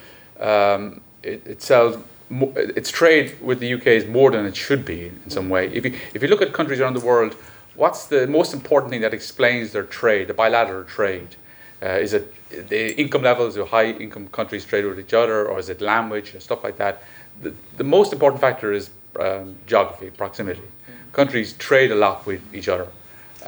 um, 0.40 1.01
it, 1.23 1.47
it, 1.47 1.62
sells 1.62 1.97
mo- 2.28 2.52
its 2.56 2.90
trade 2.90 3.40
with 3.40 3.60
the 3.60 3.74
UK 3.74 3.86
is 3.89 4.06
more 4.06 4.31
than 4.31 4.44
it 4.44 4.56
should 4.56 4.85
be 4.85 5.06
in 5.24 5.31
some 5.31 5.48
way. 5.48 5.69
If 5.73 5.85
you 5.85 5.98
if 6.15 6.23
you 6.23 6.28
look 6.28 6.43
at 6.43 6.52
countries 6.52 6.81
around 6.81 6.94
the 6.94 7.05
world, 7.05 7.35
what's 7.77 8.06
the 8.06 8.27
most 8.27 8.52
important 8.52 8.90
thing 8.90 9.02
that 9.02 9.15
explains 9.15 9.73
their 9.73 9.85
trade, 9.85 10.28
the 10.28 10.35
bilateral 10.35 10.85
trade? 10.85 11.36
Uh, 11.81 11.90
is 11.90 12.12
it 12.12 12.35
the 12.51 12.98
income 13.01 13.23
levels 13.23 13.56
of 13.56 13.69
high 13.69 13.93
income 13.93 14.27
countries 14.28 14.65
trade 14.65 14.85
with 14.85 14.98
each 14.98 15.15
other, 15.15 15.47
or 15.47 15.59
is 15.60 15.69
it 15.69 15.81
language 15.81 16.32
and 16.32 16.43
stuff 16.43 16.65
like 16.65 16.77
that? 16.77 17.05
The, 17.40 17.55
the 17.77 17.85
most 17.85 18.12
important 18.12 18.40
factor 18.40 18.73
is 18.73 18.90
um, 19.20 19.56
geography, 19.66 20.10
proximity. 20.10 20.62
Countries 21.12 21.52
trade 21.52 21.93
a 21.93 21.94
lot 21.94 22.27
with 22.27 22.43
each 22.52 22.69
other. 22.69 22.89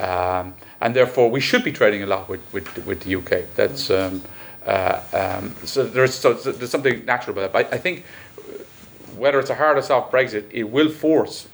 Um, 0.01 0.55
and 0.81 0.97
therefore, 0.97 1.31
we 1.31 1.41
should 1.41 1.63
be 1.63 1.73
trading 1.73 2.03
a 2.03 2.07
lot 2.07 2.29
with, 2.29 2.41
with, 2.53 2.87
with 2.87 3.01
the 3.03 3.17
UK. 3.17 3.55
That's 3.55 3.91
um, 3.91 4.23
uh, 4.67 5.01
um, 5.13 5.55
so 5.65 5.85
there's 5.85 6.15
so 6.15 6.35
there's 6.35 6.71
something 6.71 7.05
natural 7.05 7.37
about 7.37 7.53
that. 7.53 7.71
But 7.71 7.75
I 7.75 7.79
think 7.79 8.05
whether 9.17 9.39
it's 9.39 9.51
a 9.51 9.55
hard 9.55 9.79
or 9.79 9.83
soft 9.83 10.13
Brexit, 10.13 10.45
it 10.51 10.65
will 10.65 10.91
force 10.91 11.49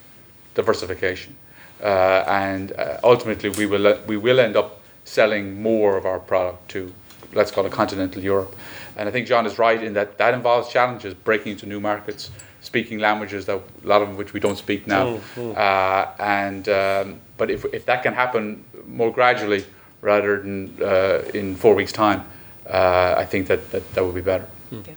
diversification, 0.55 1.35
uh, 1.81 2.23
and 2.27 2.73
uh, 2.73 2.99
ultimately 3.03 3.49
we 3.49 3.65
will 3.65 3.99
we 4.07 4.17
will 4.17 4.39
end 4.39 4.55
up 4.55 4.81
selling 5.05 5.61
more 5.61 5.97
of 5.97 6.05
our 6.05 6.19
product 6.19 6.69
to 6.69 6.93
let's 7.33 7.51
call 7.51 7.65
it 7.65 7.71
continental 7.71 8.21
Europe. 8.21 8.55
And 8.97 9.07
I 9.07 9.11
think 9.11 9.27
John 9.27 9.45
is 9.45 9.57
right 9.57 9.81
in 9.81 9.93
that 9.93 10.17
that 10.17 10.33
involves 10.33 10.69
challenges, 10.69 11.13
breaking 11.13 11.53
into 11.53 11.65
new 11.65 11.79
markets, 11.79 12.29
speaking 12.61 12.99
languages 12.99 13.45
that 13.45 13.61
a 13.83 13.87
lot 13.87 14.01
of 14.01 14.17
which 14.17 14.33
we 14.33 14.39
don't 14.39 14.57
speak 14.57 14.85
now. 14.85 15.17
Mm-hmm. 15.35 15.53
Uh, 15.55 16.23
and 16.23 16.69
um, 16.69 17.21
but 17.37 17.49
if 17.49 17.65
if 17.73 17.85
that 17.85 18.03
can 18.03 18.13
happen 18.13 18.63
more 18.87 19.11
gradually 19.11 19.65
rather 20.01 20.41
than 20.41 20.77
uh, 20.81 21.21
in 21.33 21.55
four 21.55 21.75
weeks' 21.75 21.91
time, 21.91 22.23
uh, 22.69 23.15
I 23.17 23.25
think 23.25 23.47
that, 23.47 23.71
that 23.71 23.93
that 23.93 24.03
would 24.03 24.15
be 24.15 24.21
better. 24.21 24.47
Mm. 24.71 24.87
Yeah. 24.87 24.93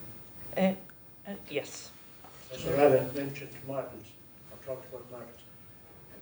Uh, 0.57 1.31
uh, 1.31 1.35
yes. 1.49 1.91
As 2.53 2.65
Rana 2.65 3.09
mentioned 3.15 3.51
models, 3.67 4.07
I 4.53 4.67
talked 4.67 4.87
about 4.93 5.11
models. 5.11 5.37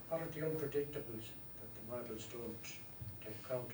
What 0.09 0.23
are 0.23 0.27
the 0.27 0.41
unpredictables 0.47 1.27
that 1.59 1.71
the 1.77 1.85
models 1.91 2.27
don't 2.33 2.65
take 3.25 3.37
account 3.45 3.71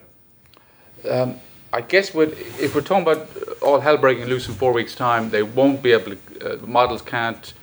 of? 1.03 1.29
Um, 1.29 1.39
I 1.73 1.81
guess 1.81 2.13
what, 2.13 2.29
if 2.59 2.73
we're 2.73 2.81
talking 2.81 3.03
about 3.03 3.27
all 3.61 3.79
hell 3.81 3.97
breaking 3.97 4.25
loose 4.25 4.47
in 4.47 4.53
four 4.53 4.71
weeks' 4.71 4.95
time, 4.95 5.29
they 5.29 5.43
won't 5.43 5.81
be 5.81 5.91
able 5.91 6.15
to, 6.15 6.53
uh, 6.53 6.55
the 6.55 6.67
models 6.67 7.01
can't 7.01 7.53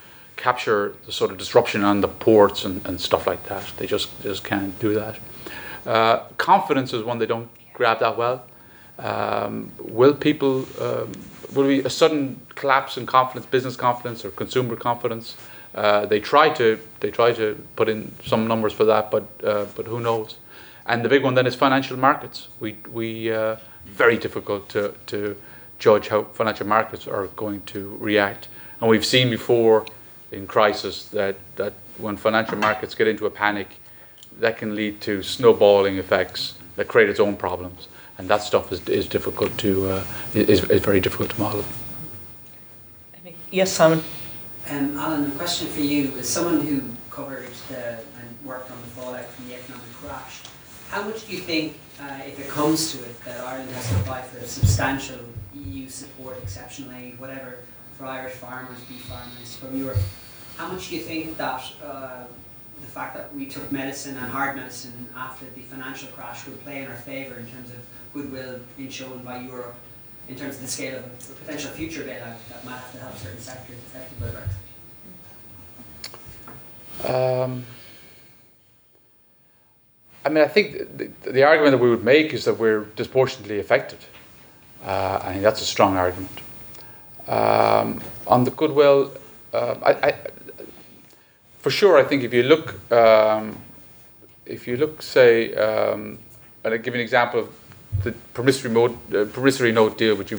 capture 0.42 0.94
the 1.06 1.12
sort 1.12 1.30
of 1.30 1.38
disruption 1.38 1.84
on 1.84 2.00
the 2.00 2.08
ports 2.08 2.64
and, 2.64 2.84
and 2.86 3.00
stuff 3.00 3.26
like 3.26 3.44
that. 3.48 3.64
They 3.76 3.86
just, 3.86 4.08
just 4.22 4.42
can't 4.42 4.76
do 4.80 4.94
that. 4.94 5.18
Uh, 5.86 6.18
confidence 6.36 6.92
is 6.92 7.04
one 7.04 7.18
they 7.18 7.26
don't 7.26 7.48
grab 7.72 8.00
that 8.00 8.16
well. 8.18 8.44
Um, 8.98 9.70
will 9.78 10.14
people, 10.14 10.66
um, 10.80 11.12
will 11.54 11.68
be 11.68 11.80
a 11.80 11.90
sudden 11.90 12.40
collapse 12.56 12.96
in 12.96 13.06
confidence, 13.06 13.46
business 13.46 13.76
confidence 13.76 14.24
or 14.24 14.30
consumer 14.30 14.76
confidence? 14.76 15.36
Uh, 15.74 16.04
they 16.06 16.20
try 16.20 16.50
to 16.50 16.78
they 17.00 17.10
try 17.10 17.32
to 17.32 17.46
put 17.76 17.88
in 17.88 18.12
some 18.26 18.46
numbers 18.46 18.74
for 18.74 18.84
that, 18.84 19.10
but 19.10 19.24
uh, 19.42 19.64
but 19.74 19.86
who 19.86 20.00
knows? 20.00 20.36
And 20.84 21.02
the 21.02 21.08
big 21.08 21.22
one 21.24 21.34
then 21.34 21.46
is 21.46 21.54
financial 21.54 21.96
markets. 21.96 22.48
We 22.60 22.76
we 22.92 23.32
uh, 23.32 23.56
very 23.86 24.18
difficult 24.18 24.68
to, 24.70 24.94
to 25.06 25.36
judge 25.78 26.08
how 26.08 26.24
financial 26.24 26.66
markets 26.66 27.06
are 27.06 27.26
going 27.28 27.62
to 27.62 27.96
react. 28.00 28.48
And 28.80 28.90
we've 28.90 29.04
seen 29.04 29.30
before 29.30 29.86
in 30.32 30.46
crisis 30.46 31.06
that, 31.08 31.36
that 31.56 31.74
when 31.98 32.16
financial 32.16 32.56
markets 32.56 32.94
get 32.94 33.06
into 33.06 33.26
a 33.26 33.30
panic, 33.30 33.68
that 34.40 34.56
can 34.56 34.74
lead 34.74 35.00
to 35.02 35.22
snowballing 35.22 35.98
effects 35.98 36.54
that 36.76 36.88
create 36.88 37.08
its 37.08 37.20
own 37.20 37.36
problems. 37.36 37.88
And 38.18 38.28
that 38.28 38.42
stuff 38.42 38.72
is, 38.72 38.86
is 38.88 39.06
difficult 39.06 39.56
to 39.58 39.88
uh, 39.88 40.04
is, 40.34 40.64
is 40.64 40.80
very 40.80 41.00
difficult 41.00 41.30
to 41.30 41.40
model. 41.40 41.64
Yes, 43.50 43.70
Simon. 43.70 44.02
Um, 44.70 44.96
Alan, 44.98 45.30
a 45.30 45.34
question 45.34 45.68
for 45.68 45.80
you. 45.80 46.12
As 46.18 46.28
someone 46.28 46.60
who 46.66 46.82
covered 47.10 47.50
the, 47.68 47.98
and 47.98 48.36
worked 48.44 48.70
on 48.70 48.80
the 48.80 48.86
fallout 48.88 49.26
from 49.26 49.48
the 49.48 49.54
economic 49.54 49.92
crash, 49.94 50.40
how 50.88 51.02
much 51.02 51.26
do 51.26 51.32
you 51.34 51.40
think 51.40 51.78
uh, 52.00 52.20
if 52.26 52.38
it 52.38 52.48
comes 52.48 52.92
to 52.92 52.98
it, 53.04 53.24
that 53.24 53.40
Ireland 53.40 53.70
has 53.72 53.88
to 53.90 53.96
apply 53.96 54.22
for 54.22 54.46
substantial 54.46 55.18
EU 55.54 55.88
support, 55.88 56.38
exceptional 56.42 56.92
aid, 56.92 57.18
whatever, 57.18 57.58
for 57.96 58.06
Irish 58.06 58.34
farmers, 58.34 58.80
beef 58.84 59.02
farmers 59.02 59.56
from 59.56 59.76
Europe. 59.76 59.98
How 60.56 60.70
much 60.70 60.88
do 60.88 60.96
you 60.96 61.02
think 61.02 61.36
that 61.36 61.62
uh, 61.84 62.24
the 62.80 62.86
fact 62.86 63.14
that 63.16 63.34
we 63.34 63.46
took 63.46 63.70
medicine 63.72 64.16
and 64.16 64.26
hard 64.26 64.56
medicine 64.56 65.08
after 65.16 65.46
the 65.54 65.60
financial 65.62 66.08
crash 66.08 66.46
will 66.46 66.56
play 66.58 66.82
in 66.82 66.88
our 66.88 66.96
favour 66.96 67.36
in 67.38 67.46
terms 67.46 67.70
of 67.70 67.78
goodwill 68.12 68.60
being 68.76 68.90
shown 68.90 69.22
by 69.22 69.40
Europe, 69.40 69.74
in 70.28 70.36
terms 70.36 70.56
of 70.56 70.62
the 70.62 70.68
scale 70.68 70.98
of 70.98 71.04
a 71.04 71.34
potential 71.44 71.70
future 71.70 72.02
bailout 72.02 72.36
that 72.48 72.64
might 72.64 72.76
have 72.76 72.92
to 72.92 72.98
help 72.98 73.16
certain 73.16 73.40
sectors 73.40 73.78
affected 73.78 74.20
by 74.20 74.26
Brexit? 74.26 74.58
Um, 77.04 77.64
I 80.24 80.28
mean, 80.28 80.44
I 80.44 80.48
think 80.48 80.96
the, 80.96 81.10
the, 81.30 81.42
argument 81.42 81.72
that 81.72 81.82
we 81.82 81.90
would 81.90 82.04
make 82.04 82.32
is 82.32 82.44
that 82.44 82.58
we're 82.58 82.84
disproportionately 82.96 83.58
affected. 83.58 83.98
Uh, 84.84 85.18
I 85.22 85.32
think 85.32 85.42
that's 85.42 85.62
a 85.62 85.66
strong 85.66 85.96
argument. 85.96 86.41
Um, 87.26 88.00
on 88.26 88.44
the 88.44 88.50
goodwill, 88.50 89.12
uh, 89.52 89.76
I, 89.82 89.92
I, 90.08 90.14
for 91.58 91.70
sure, 91.70 91.98
I 91.98 92.04
think 92.04 92.22
if 92.24 92.34
you 92.34 92.42
look, 92.42 92.92
um, 92.92 93.56
if 94.46 94.66
you 94.66 94.76
look, 94.76 95.02
say, 95.02 95.54
um, 95.54 96.18
and 96.64 96.74
I'll 96.74 96.80
give 96.80 96.94
an 96.94 97.00
example 97.00 97.40
of 97.40 97.48
the 98.02 98.12
promissory, 98.34 98.70
mode, 98.70 99.14
uh, 99.14 99.24
promissory 99.26 99.72
note 99.72 99.98
deal, 99.98 100.16
which 100.16 100.30
you, 100.30 100.38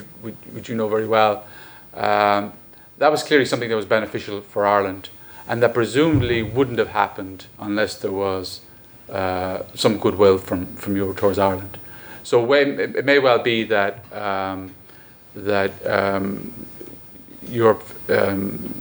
which 0.52 0.68
you 0.68 0.74
know 0.74 0.88
very 0.88 1.06
well. 1.06 1.44
Um, 1.94 2.52
that 2.98 3.10
was 3.10 3.22
clearly 3.22 3.46
something 3.46 3.68
that 3.68 3.76
was 3.76 3.86
beneficial 3.86 4.40
for 4.40 4.66
Ireland, 4.66 5.08
and 5.48 5.62
that 5.62 5.72
presumably 5.74 6.42
wouldn't 6.42 6.78
have 6.78 6.88
happened 6.88 7.46
unless 7.58 7.96
there 7.96 8.12
was 8.12 8.60
uh, 9.10 9.62
some 9.74 9.98
goodwill 9.98 10.38
from, 10.38 10.66
from 10.76 10.96
Europe 10.96 11.18
towards 11.18 11.38
Ireland. 11.38 11.78
So 12.22 12.52
it 12.52 13.04
may 13.04 13.18
well 13.18 13.38
be 13.38 13.64
that 13.64 14.10
um, 14.12 14.74
that 15.34 15.72
um, 15.86 16.52
Europe 17.54 17.84
um, 18.10 18.74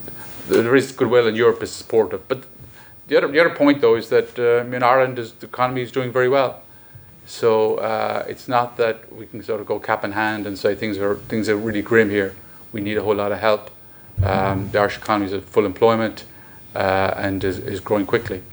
there 0.47 0.75
is 0.75 0.91
goodwill 0.91 1.27
and 1.27 1.37
Europe 1.37 1.63
is 1.63 1.71
supportive. 1.71 2.27
But 2.27 2.43
the 3.07 3.17
other 3.17 3.27
the 3.27 3.39
other 3.39 3.55
point 3.55 3.81
though 3.81 3.95
is 3.95 4.09
that 4.09 4.37
uh, 4.37 4.61
I 4.61 4.63
mean 4.63 4.83
Ireland 4.83 5.19
is 5.19 5.33
the 5.33 5.47
economy 5.47 5.81
is 5.81 5.91
doing 5.91 6.11
very 6.11 6.29
well. 6.29 6.61
So 7.25 7.75
uh, 7.75 8.25
it's 8.27 8.47
not 8.47 8.75
that 8.77 9.11
we 9.13 9.25
can 9.25 9.41
sort 9.43 9.61
of 9.61 9.67
go 9.67 9.79
cap 9.79 10.03
in 10.03 10.11
hand 10.11 10.45
and 10.45 10.57
say 10.57 10.75
things 10.75 10.97
are 10.97 11.15
things 11.15 11.47
are 11.49 11.55
really 11.55 11.81
grim 11.81 12.09
here. 12.09 12.35
We 12.73 12.81
need 12.81 12.97
a 12.97 13.03
whole 13.03 13.15
lot 13.15 13.31
of 13.31 13.39
help. 13.39 13.69
Um, 14.21 14.69
the 14.71 14.79
Irish 14.79 14.97
economy 14.97 15.27
is 15.27 15.33
at 15.33 15.43
full 15.43 15.65
employment 15.65 16.25
uh, 16.75 17.13
and 17.17 17.43
is, 17.43 17.59
is 17.59 17.79
growing 17.79 18.05
quickly. 18.05 18.43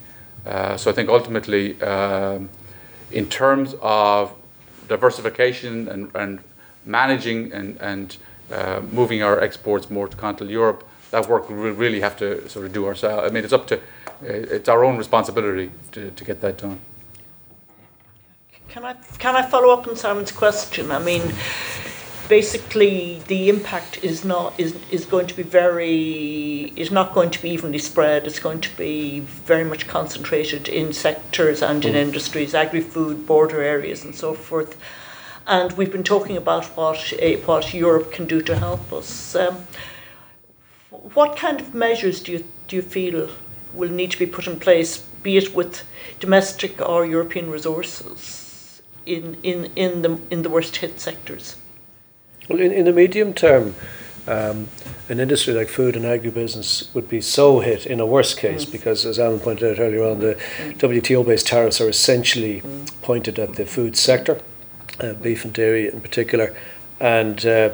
Uh, 0.46 0.76
so 0.76 0.90
I 0.90 0.94
think 0.94 1.08
ultimately, 1.08 1.80
um, 1.82 2.48
in 3.10 3.28
terms 3.28 3.74
of 3.82 4.32
diversification 4.88 5.88
and, 5.88 6.10
and 6.14 6.38
managing 6.86 7.52
and, 7.52 7.76
and 7.80 8.16
moving 8.92 9.22
our 9.22 9.40
exports 9.40 9.90
more 9.90 10.08
to 10.08 10.16
continental 10.16 10.50
Europe, 10.50 10.84
that 11.10 11.28
work 11.28 11.48
we 11.48 11.54
really 11.56 12.00
have 12.00 12.16
to 12.18 12.48
sort 12.48 12.66
of 12.66 12.72
do 12.72 12.86
ourselves. 12.86 13.28
I 13.28 13.32
mean, 13.32 13.44
it's 13.44 13.52
up 13.52 13.66
to, 13.68 13.76
uh, 13.76 14.56
it's 14.56 14.68
our 14.68 14.84
own 14.84 14.96
responsibility 14.96 15.70
to, 15.92 16.10
to 16.10 16.24
get 16.24 16.40
that 16.40 16.58
done. 16.58 16.80
Can 18.68 18.84
I 18.84 18.94
can 19.18 19.34
I 19.34 19.42
follow 19.42 19.74
up 19.74 19.88
on 19.88 19.96
Simon's 19.96 20.30
question? 20.30 20.92
I 20.92 21.00
mean, 21.00 21.22
basically, 22.28 23.20
the 23.26 23.48
impact 23.48 24.04
is 24.04 24.24
not 24.24 24.54
is 24.58 24.76
is 24.92 25.04
going 25.06 25.26
to 25.26 25.34
be 25.34 25.42
very 25.42 26.72
is 26.76 26.92
not 26.92 27.12
going 27.12 27.30
to 27.30 27.42
be 27.42 27.50
evenly 27.50 27.80
spread. 27.80 28.28
It's 28.28 28.38
going 28.38 28.60
to 28.60 28.76
be 28.76 29.20
very 29.20 29.64
much 29.64 29.88
concentrated 29.88 30.68
in 30.68 30.92
sectors 30.92 31.62
and 31.62 31.84
in 31.84 31.96
industries, 31.96 32.54
agri-food, 32.54 33.26
border 33.26 33.60
areas, 33.60 34.04
and 34.04 34.14
so 34.14 34.34
forth. 34.34 34.76
And 35.46 35.72
we've 35.72 35.90
been 35.90 36.04
talking 36.04 36.36
about 36.36 36.66
what 36.76 37.12
uh, 37.12 37.36
what 37.46 37.74
Europe 37.74 38.12
can 38.12 38.26
do 38.26 38.42
to 38.42 38.56
help 38.56 38.92
us. 38.92 39.34
Um, 39.34 39.66
what 40.90 41.36
kind 41.36 41.60
of 41.60 41.74
measures 41.74 42.22
do 42.22 42.32
you 42.32 42.44
do 42.68 42.76
you 42.76 42.82
feel 42.82 43.30
will 43.72 43.90
need 43.90 44.10
to 44.10 44.18
be 44.18 44.26
put 44.26 44.46
in 44.46 44.58
place, 44.58 44.98
be 45.22 45.36
it 45.36 45.54
with 45.54 45.82
domestic 46.18 46.80
or 46.80 47.06
European 47.06 47.50
resources, 47.50 48.82
in 49.06 49.36
in 49.42 49.70
in 49.76 50.02
the 50.02 50.20
in 50.30 50.42
the 50.42 50.50
worst 50.50 50.76
hit 50.76 51.00
sectors? 51.00 51.56
Well, 52.48 52.60
in, 52.60 52.72
in 52.72 52.84
the 52.84 52.92
medium 52.92 53.32
term, 53.32 53.74
um, 54.26 54.68
an 55.08 55.20
industry 55.20 55.54
like 55.54 55.68
food 55.68 55.96
and 55.96 56.04
agribusiness 56.04 56.92
would 56.94 57.08
be 57.08 57.20
so 57.20 57.60
hit 57.60 57.86
in 57.86 58.00
a 58.00 58.06
worst 58.06 58.38
case 58.38 58.64
mm. 58.64 58.72
because, 58.72 59.06
as 59.06 59.18
Alan 59.18 59.40
pointed 59.40 59.72
out 59.72 59.82
earlier 59.82 60.04
on, 60.04 60.20
the 60.20 60.34
mm. 60.34 60.78
WTO 60.78 61.24
based 61.26 61.46
tariffs 61.46 61.80
are 61.80 61.88
essentially 61.88 62.60
mm. 62.60 63.02
pointed 63.02 63.38
at 63.38 63.54
the 63.54 63.66
food 63.66 63.96
sector, 63.96 64.40
uh, 65.00 65.14
beef 65.14 65.44
and 65.44 65.52
dairy 65.52 65.88
in 65.88 66.00
particular. 66.00 66.54
And 67.00 67.44
uh, 67.46 67.70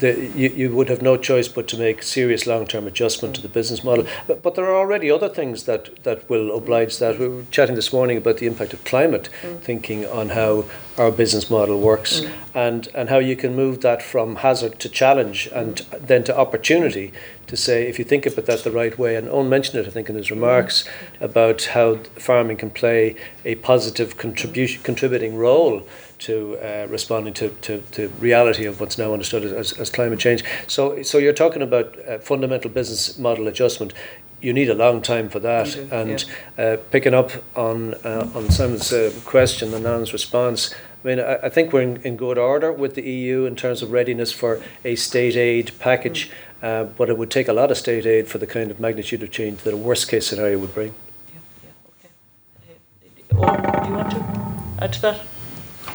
the, 0.00 0.30
you, 0.34 0.48
you 0.50 0.74
would 0.74 0.88
have 0.88 1.02
no 1.02 1.16
choice 1.16 1.46
but 1.46 1.68
to 1.68 1.78
make 1.78 2.02
serious 2.02 2.46
long 2.46 2.66
term 2.66 2.86
adjustment 2.86 3.36
to 3.36 3.42
the 3.42 3.48
business 3.48 3.84
model. 3.84 4.06
But, 4.26 4.42
but, 4.42 4.54
there 4.54 4.64
are 4.64 4.76
already 4.76 5.10
other 5.10 5.28
things 5.28 5.64
that, 5.64 6.02
that 6.04 6.28
will 6.28 6.56
oblige 6.56 6.98
that. 6.98 7.18
We 7.18 7.28
were 7.28 7.44
chatting 7.50 7.74
this 7.74 7.92
morning 7.92 8.16
about 8.16 8.38
the 8.38 8.46
impact 8.46 8.72
of 8.72 8.84
climate, 8.84 9.28
mm. 9.42 9.60
thinking 9.60 10.06
on 10.06 10.30
how 10.30 10.64
our 10.98 11.10
business 11.10 11.48
model 11.48 11.80
works 11.80 12.20
mm. 12.20 12.32
and, 12.54 12.88
and 12.94 13.08
how 13.08 13.18
you 13.18 13.36
can 13.36 13.54
move 13.54 13.80
that 13.82 14.02
from 14.02 14.36
hazard 14.36 14.78
to 14.80 14.88
challenge 14.88 15.48
and 15.54 15.78
then 16.00 16.24
to 16.24 16.36
opportunity 16.36 17.12
to 17.46 17.56
say, 17.56 17.88
if 17.88 17.98
you 17.98 18.04
think 18.04 18.26
about 18.26 18.46
that 18.46 18.64
the 18.64 18.70
right 18.70 18.98
way, 18.98 19.16
and 19.16 19.28
Owen 19.28 19.48
mentioned 19.48 19.84
it, 19.84 19.86
I 19.86 19.90
think, 19.90 20.08
in 20.08 20.16
his 20.16 20.30
remarks 20.30 20.84
about 21.20 21.64
how 21.64 21.96
farming 22.16 22.58
can 22.58 22.70
play 22.70 23.16
a 23.44 23.56
positive 23.56 24.16
contribution, 24.16 24.82
contributing 24.82 25.36
role 25.36 25.86
to 26.20 26.58
uh, 26.58 26.86
responding 26.88 27.34
to, 27.34 27.48
to, 27.62 27.82
to 27.92 28.08
reality 28.18 28.66
of 28.66 28.80
what's 28.80 28.98
now 28.98 29.12
understood 29.12 29.44
as, 29.44 29.72
as 29.72 29.90
climate 29.90 30.18
change. 30.18 30.44
So, 30.66 31.02
so 31.02 31.18
you're 31.18 31.32
talking 31.32 31.62
about 31.62 31.96
uh, 32.06 32.18
fundamental 32.18 32.70
business 32.70 33.18
model 33.18 33.48
adjustment. 33.48 33.92
You 34.40 34.52
need 34.52 34.70
a 34.70 34.74
long 34.74 35.02
time 35.02 35.28
for 35.28 35.40
that. 35.40 35.72
Do, 35.72 35.88
and 35.90 36.26
yeah. 36.56 36.64
uh, 36.64 36.76
picking 36.90 37.14
up 37.14 37.30
on 37.56 37.94
uh, 37.94 38.30
on 38.34 38.50
Simon's 38.50 38.92
uh, 38.92 39.12
question 39.24 39.74
and 39.74 39.86
Anne's 39.86 40.12
response, 40.12 40.74
I 41.04 41.08
mean, 41.08 41.20
I, 41.20 41.36
I 41.36 41.48
think 41.48 41.72
we're 41.72 41.82
in, 41.82 41.96
in, 42.02 42.16
good 42.16 42.38
order 42.38 42.72
with 42.72 42.94
the 42.94 43.02
EU 43.02 43.44
in 43.44 43.56
terms 43.56 43.82
of 43.82 43.90
readiness 43.90 44.32
for 44.32 44.62
a 44.84 44.96
state 44.96 45.36
aid 45.36 45.72
package, 45.78 46.30
mm. 46.62 46.90
but 46.96 47.10
it 47.10 47.18
would 47.18 47.30
take 47.30 47.48
a 47.48 47.52
lot 47.52 47.70
of 47.70 47.76
state 47.76 48.06
aid 48.06 48.28
for 48.28 48.38
the 48.38 48.46
kind 48.46 48.70
of 48.70 48.80
magnitude 48.80 49.22
of 49.22 49.30
change 49.30 49.60
that 49.62 49.74
a 49.74 49.76
worst 49.76 50.08
case 50.08 50.26
scenario 50.26 50.58
would 50.58 50.74
bring. 50.74 50.94
Yeah, 51.34 51.40
yeah, 51.64 51.70
okay. 51.98 53.42
Do 53.82 53.88
you 53.88 53.94
want 53.94 54.10
to 54.10 54.84
add 54.84 54.92
to 54.94 55.02
that? 55.02 55.20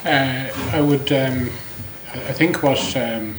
Uh, 0.06 0.52
I 0.72 0.82
would. 0.82 1.11
Um, 1.11 1.49
I 2.14 2.32
think 2.32 2.61
what 2.61 2.95
um, 2.95 3.36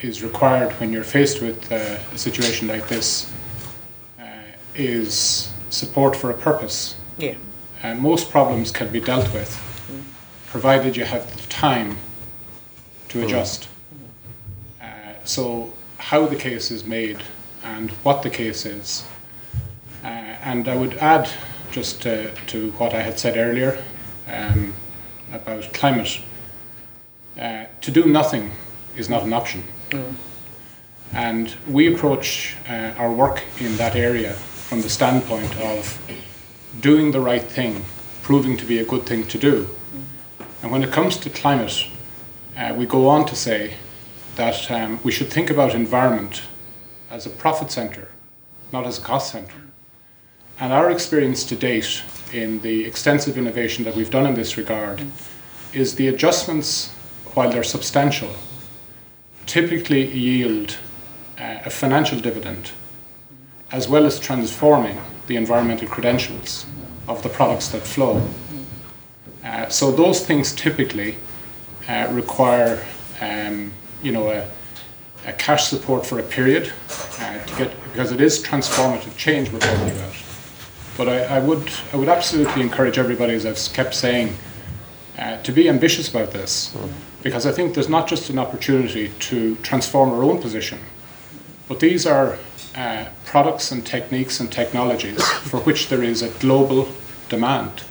is 0.00 0.22
required 0.22 0.72
when 0.80 0.90
you're 0.92 1.04
faced 1.04 1.42
with 1.42 1.70
uh, 1.70 1.98
a 2.12 2.18
situation 2.18 2.66
like 2.66 2.88
this 2.88 3.30
uh, 4.18 4.24
is 4.74 5.52
support 5.68 6.16
for 6.16 6.30
a 6.30 6.34
purpose. 6.34 6.96
Yeah. 7.18 7.34
Uh, 7.82 7.94
most 7.94 8.30
problems 8.30 8.72
can 8.72 8.90
be 8.90 9.00
dealt 9.00 9.32
with, 9.34 9.50
mm. 9.92 10.02
provided 10.50 10.96
you 10.96 11.04
have 11.04 11.36
the 11.36 11.46
time 11.48 11.98
to 13.10 13.22
adjust. 13.22 13.68
Mm. 14.80 15.28
so, 15.28 15.74
how 15.98 16.26
the 16.26 16.36
case 16.36 16.70
is 16.70 16.84
made 16.84 17.22
and 17.62 17.90
what 18.02 18.22
the 18.22 18.30
case 18.30 18.64
is. 18.64 19.04
Uh, 20.02 20.06
and 20.06 20.66
I 20.66 20.76
would 20.76 20.94
add 20.94 21.28
just 21.70 22.00
to 22.02 22.72
what 22.78 22.94
I 22.94 23.02
had 23.02 23.18
said 23.18 23.36
earlier. 23.36 23.84
Um, 24.26 24.72
about 25.36 25.72
climate, 25.72 26.20
uh, 27.40 27.66
to 27.80 27.90
do 27.90 28.06
nothing 28.06 28.50
is 28.96 29.08
not 29.08 29.22
an 29.22 29.32
option. 29.32 29.62
Mm. 29.90 30.14
And 31.12 31.54
we 31.68 31.94
approach 31.94 32.56
uh, 32.68 32.94
our 32.98 33.12
work 33.12 33.42
in 33.60 33.76
that 33.76 33.94
area 33.94 34.32
from 34.32 34.82
the 34.82 34.88
standpoint 34.88 35.56
of 35.60 36.00
doing 36.80 37.12
the 37.12 37.20
right 37.20 37.42
thing, 37.42 37.84
proving 38.22 38.56
to 38.56 38.64
be 38.64 38.78
a 38.78 38.84
good 38.84 39.06
thing 39.06 39.26
to 39.28 39.38
do. 39.38 39.64
Mm. 39.64 40.46
And 40.62 40.72
when 40.72 40.82
it 40.82 40.92
comes 40.92 41.16
to 41.18 41.30
climate, 41.30 41.86
uh, 42.56 42.74
we 42.76 42.86
go 42.86 43.08
on 43.08 43.26
to 43.26 43.36
say 43.36 43.74
that 44.36 44.70
um, 44.70 44.98
we 45.04 45.12
should 45.12 45.30
think 45.32 45.50
about 45.50 45.74
environment 45.74 46.42
as 47.10 47.26
a 47.26 47.30
profit 47.30 47.70
centre, 47.70 48.08
not 48.72 48.86
as 48.86 48.98
a 48.98 49.02
cost 49.02 49.32
centre. 49.32 49.62
And 50.58 50.72
our 50.72 50.90
experience 50.90 51.44
to 51.44 51.56
date 51.56 52.02
in 52.32 52.60
the 52.60 52.84
extensive 52.84 53.38
innovation 53.38 53.84
that 53.84 53.94
we've 53.94 54.10
done 54.10 54.26
in 54.26 54.34
this 54.34 54.56
regard 54.56 55.04
is 55.72 55.94
the 55.94 56.08
adjustments, 56.08 56.92
while 57.34 57.50
they're 57.50 57.62
substantial, 57.62 58.30
typically 59.46 60.10
yield 60.10 60.76
uh, 61.38 61.58
a 61.64 61.70
financial 61.70 62.18
dividend 62.18 62.70
as 63.72 63.88
well 63.88 64.06
as 64.06 64.18
transforming 64.18 64.98
the 65.26 65.36
environmental 65.36 65.88
credentials 65.88 66.66
of 67.08 67.22
the 67.22 67.28
products 67.28 67.68
that 67.68 67.82
flow. 67.82 68.26
Uh, 69.44 69.68
so 69.68 69.90
those 69.90 70.24
things 70.24 70.54
typically 70.54 71.16
uh, 71.88 72.08
require, 72.10 72.84
um, 73.20 73.72
you 74.02 74.12
know, 74.12 74.30
a, 74.30 74.48
a, 75.26 75.32
cash 75.32 75.66
support 75.66 76.04
for 76.04 76.18
a 76.18 76.22
period 76.22 76.72
uh, 77.20 77.44
to 77.44 77.56
get 77.56 77.82
because 77.92 78.12
it 78.12 78.20
is 78.20 78.42
transformative 78.42 79.16
change 79.16 79.50
we're 79.50 79.58
talking 79.58 79.90
about. 79.90 80.25
But 80.96 81.08
I, 81.08 81.36
I, 81.36 81.38
would 81.40 81.70
I 81.92 81.96
would 81.96 82.08
absolutely 82.08 82.62
encourage 82.62 82.98
everybody, 82.98 83.34
as 83.34 83.44
I've 83.44 83.72
kept 83.74 83.94
saying, 83.94 84.34
uh, 85.18 85.40
to 85.42 85.52
be 85.52 85.68
ambitious 85.68 86.08
about 86.08 86.30
this, 86.32 86.74
mm. 86.74 86.90
because 87.22 87.46
I 87.46 87.52
think 87.52 87.74
there's 87.74 87.88
not 87.88 88.06
just 88.06 88.30
an 88.30 88.38
opportunity 88.38 89.08
to 89.08 89.56
transform 89.56 90.10
our 90.10 90.22
own 90.22 90.40
position, 90.40 90.78
but 91.68 91.80
these 91.80 92.06
are 92.06 92.38
uh, 92.74 93.06
products 93.24 93.72
and 93.72 93.84
techniques 93.86 94.40
and 94.40 94.52
technologies 94.52 95.22
for 95.50 95.60
which 95.60 95.88
there 95.88 96.02
is 96.02 96.22
a 96.22 96.28
global 96.40 96.88
demand. 97.28 97.82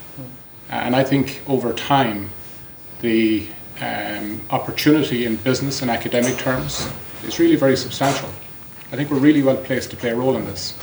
And 0.70 0.96
I 0.96 1.04
think 1.04 1.44
over 1.48 1.74
time, 1.74 2.30
the 3.02 3.48
um, 3.82 4.42
opportunity 4.50 5.26
in 5.26 5.36
business 5.38 5.82
and 5.82 5.92
academic 5.92 6.38
terms 6.38 6.88
is 7.24 7.40
really 7.40 7.56
very 7.56 7.78
substantial. 7.78 8.30
I 8.92 8.96
think 8.96 9.12
we're 9.12 9.20
really 9.20 9.44
well 9.44 9.58
placed 9.58 9.92
to 9.92 9.98
play 9.98 10.12
a 10.12 10.16
role 10.16 10.36
in 10.36 10.46
this. 10.46 10.78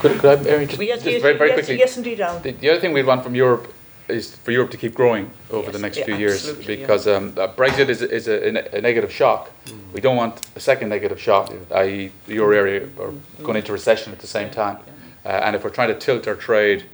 Could, 0.00 0.20
could 0.20 0.46
I, 0.46 0.50
Aaron, 0.50 0.68
just, 0.68 0.80
yes, 0.80 0.98
just 0.98 1.10
yes, 1.10 1.22
very, 1.22 1.38
very 1.38 1.50
yes, 1.50 1.58
quickly? 1.58 1.78
Yes, 1.78 1.96
indeed, 1.96 2.20
Alan. 2.20 2.42
The, 2.42 2.52
the, 2.52 2.70
other 2.70 2.80
thing 2.80 2.92
we'd 2.92 3.06
want 3.06 3.22
from 3.22 3.34
Europe 3.34 3.72
is 4.08 4.34
for 4.36 4.52
Europe 4.52 4.70
to 4.70 4.76
keep 4.76 4.94
growing 4.94 5.30
over 5.50 5.64
yes, 5.64 5.72
the 5.72 5.78
next 5.78 5.96
yeah, 5.98 6.04
few 6.04 6.16
years 6.16 6.52
because 6.52 7.06
yeah. 7.06 7.14
um, 7.14 7.32
Brexit 7.32 7.88
is, 7.88 8.02
is 8.02 8.28
a, 8.28 8.76
a, 8.76 8.80
negative 8.80 9.12
shock. 9.12 9.50
Mm. 9.64 9.92
We 9.92 10.00
don't 10.00 10.16
want 10.16 10.46
a 10.54 10.60
second 10.60 10.90
negative 10.90 11.20
shock, 11.20 11.52
i.e., 11.74 12.12
the 12.26 12.34
euro 12.34 12.56
area 12.56 12.88
or 12.98 13.08
mm. 13.10 13.20
going 13.42 13.56
into 13.56 13.72
recession 13.72 14.12
at 14.12 14.20
the 14.20 14.26
same 14.26 14.50
time. 14.50 14.78
Uh, 15.24 15.28
and 15.28 15.56
if 15.56 15.64
we're 15.64 15.70
trying 15.70 15.88
to 15.88 15.98
tilt 15.98 16.28
our 16.28 16.36
trade 16.36 16.84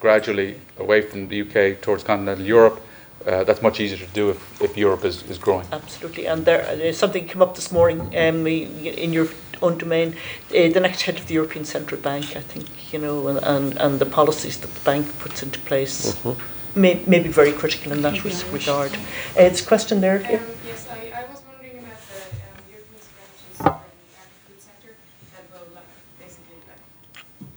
gradually 0.00 0.60
away 0.78 1.02
from 1.02 1.28
the 1.28 1.42
UK 1.42 1.80
towards 1.80 2.02
continental 2.02 2.44
Europe, 2.44 2.80
uh, 3.26 3.44
that's 3.44 3.62
much 3.62 3.80
easier 3.80 3.98
to 3.98 4.12
do 4.12 4.30
if, 4.30 4.62
if 4.62 4.76
Europe 4.76 5.04
is, 5.04 5.22
is 5.24 5.38
growing. 5.38 5.66
Absolutely. 5.70 6.26
And 6.26 6.44
there, 6.44 6.62
uh, 6.62 6.92
something 6.92 7.28
came 7.28 7.42
up 7.42 7.54
this 7.54 7.70
morning 7.70 8.00
um, 8.16 8.46
in 8.46 9.12
your 9.12 9.28
own 9.62 9.78
domain. 9.78 10.16
Uh, 10.50 10.68
the 10.68 10.80
next 10.80 11.02
head 11.02 11.18
of 11.18 11.26
the 11.26 11.34
European 11.34 11.64
Central 11.64 12.00
Bank, 12.00 12.36
I 12.36 12.40
think, 12.40 12.92
you 12.92 12.98
know, 12.98 13.28
and, 13.28 13.38
and, 13.38 13.78
and 13.78 13.98
the 13.98 14.06
policies 14.06 14.58
that 14.60 14.72
the 14.74 14.80
bank 14.80 15.18
puts 15.18 15.42
into 15.42 15.58
place 15.60 16.14
mm-hmm. 16.14 16.80
may, 16.80 17.02
may 17.06 17.20
be 17.20 17.28
very 17.28 17.52
critical 17.52 17.92
in 17.92 18.02
that 18.02 18.22
regard. 18.52 18.92
Uh, 18.92 19.42
it's 19.48 19.62
a 19.62 19.66
question 19.66 20.00
there. 20.00 20.18
Um, 20.18 20.40
yes, 20.66 20.86
I, 20.90 21.12
I 21.14 21.26
was 21.30 21.42
wondering 21.48 21.78
about 21.78 22.00
the 22.08 22.20
um, 22.30 22.62
European 22.70 23.00
strategies 23.00 23.56
for 23.56 23.64
the 23.64 24.16
agri-food 24.20 24.60
sector 24.60 24.92
that 25.34 25.44
will 25.52 25.68
like, 25.74 25.90
basically 26.18 26.58
like 26.70 26.82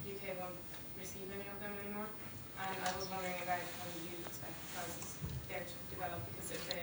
UK 0.06 0.36
won't 0.40 0.58
receive 1.00 1.28
any 1.34 1.48
of 1.48 1.58
them 1.62 1.74
anymore. 1.84 2.10
And 2.62 2.78
I 2.84 2.92
was 2.98 3.06
wondering 3.10 3.38
about 3.44 3.62
how 3.62 3.88
you 4.02 4.14
expect 4.26 4.54
the 4.54 4.68
prices 4.76 5.08
there 5.50 5.64
to 5.66 5.76
develop 5.94 6.20
because 6.30 6.52
if 6.54 6.62
the 6.70 6.82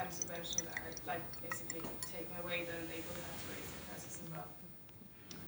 um, 0.00 0.08
subventions 0.10 0.66
are 0.70 0.90
like 1.06 1.22
basically 1.42 1.82
taken 2.00 2.34
away, 2.42 2.64
then 2.66 2.80
they 2.88 3.00
will 3.04 3.18
have 3.18 3.38
to 3.38 3.46
raise 3.52 3.68
their 3.70 3.84
prices 3.88 4.14
as 4.22 4.28
well. 4.32 4.48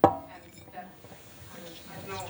And 0.04 0.42
that 0.74 0.88
kind 1.50 1.64
of 1.64 1.74
I 1.86 1.94
don't 1.96 2.08
know 2.12 2.28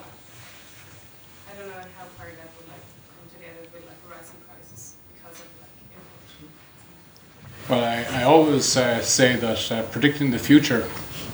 I 1.46 1.52
don't 1.58 1.68
know 1.72 1.84
how 1.96 2.06
far 2.16 2.28
that 2.30 2.48
would 2.54 2.68
like 2.70 2.86
come 3.12 3.26
together 3.32 3.62
with 3.72 3.84
like 3.86 4.00
rising 4.06 4.40
prices 4.46 4.96
because 5.10 5.40
of 5.42 5.48
like 5.58 5.76
inflation. 5.90 6.48
Well, 7.68 7.82
I, 7.82 8.20
I 8.20 8.22
always 8.22 8.76
uh, 8.76 9.02
say 9.02 9.34
that 9.34 9.72
uh, 9.72 9.82
predicting 9.90 10.30
the 10.30 10.38
future 10.38 10.88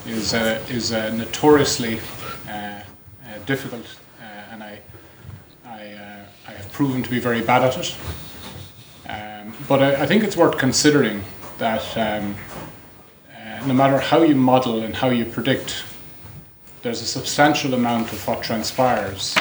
is 0.07 0.33
uh, 0.33 0.65
is 0.71 0.91
uh, 0.91 1.15
notoriously 1.15 2.01
uh, 2.49 2.51
uh, 2.51 2.83
difficult, 3.45 3.85
and 4.51 4.63
I 4.63 4.79
I, 5.67 6.25
I 6.49 6.53
have 6.53 6.73
proven 6.73 7.03
to 7.03 7.11
be 7.11 7.19
very 7.19 7.43
bad 7.43 7.65
at 7.65 7.77
it. 7.77 7.95
Um, 9.11 9.53
but 9.69 9.83
I, 9.83 10.05
I, 10.05 10.07
think 10.07 10.25
it's 10.25 10.35
worth 10.35 10.57
considering 10.57 11.23
that 11.59 11.85
um, 11.99 12.35
no 13.67 13.75
matter 13.75 13.99
how 13.99 14.23
you 14.23 14.35
model 14.35 14.83
and 14.83 14.97
how 14.97 15.11
you 15.11 15.27
predict, 15.27 15.85
there's 16.81 17.03
a 17.03 17.07
substantial 17.07 17.75
amount 17.75 18.11
of 18.11 18.27
what 18.27 18.43
transpires 18.43 19.37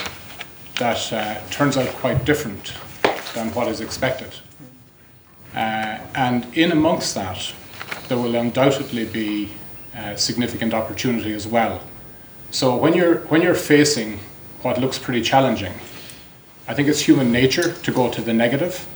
that 0.77 1.49
turns 1.51 1.77
out 1.77 1.87
quite 2.01 2.25
different 2.25 2.73
than 3.33 3.47
what 3.53 3.69
is 3.69 3.79
expected. 3.79 4.33
Uh, 5.53 5.99
and 6.15 6.45
in 6.57 6.71
amongst 6.71 7.15
that, 7.15 7.53
there 8.07 8.17
will 8.17 8.35
undoubtedly 8.35 9.05
be 9.05 9.51
uh, 9.95 10.15
significant 10.15 10.73
opportunity 10.73 11.33
as 11.33 11.47
well. 11.47 11.81
So 12.51 12.75
when 12.75 12.93
you're 12.93 13.19
when 13.27 13.41
you're 13.41 13.55
facing 13.55 14.19
what 14.61 14.77
looks 14.79 14.99
pretty 14.99 15.21
challenging, 15.21 15.73
I 16.67 16.73
think 16.73 16.87
it's 16.87 17.01
human 17.01 17.31
nature 17.31 17.73
to 17.73 17.91
go 17.91 18.09
to 18.09 18.21
the 18.21 18.33
negative. 18.33 18.87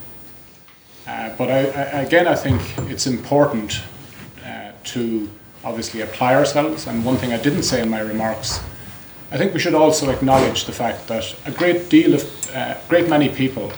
Uh, 1.08 1.36
but 1.38 1.50
I, 1.50 1.60
I, 1.60 2.02
again, 2.02 2.28
I 2.28 2.36
think 2.36 2.62
it's 2.90 3.08
important 3.08 3.82
uh, 4.46 4.72
to 4.84 5.30
obviously 5.64 6.02
apply 6.02 6.36
ourselves. 6.36 6.88
And 6.88 7.06
one 7.06 7.18
thing 7.18 7.34
I 7.34 7.38
didn't 7.38 7.64
say 7.64 7.82
in 7.82 7.90
my 7.90 8.00
remarks, 8.00 8.60
I 9.32 9.38
think 9.38 9.54
we 9.54 9.60
should 9.60 9.76
also 9.76 10.10
acknowledge 10.10 10.66
the 10.66 10.72
fact 10.72 11.08
that 11.08 11.36
a 11.46 11.52
great 11.52 11.90
deal 11.90 12.14
of, 12.14 12.56
uh, 12.56 12.76
great 12.88 13.10
many 13.10 13.30
people 13.30 13.72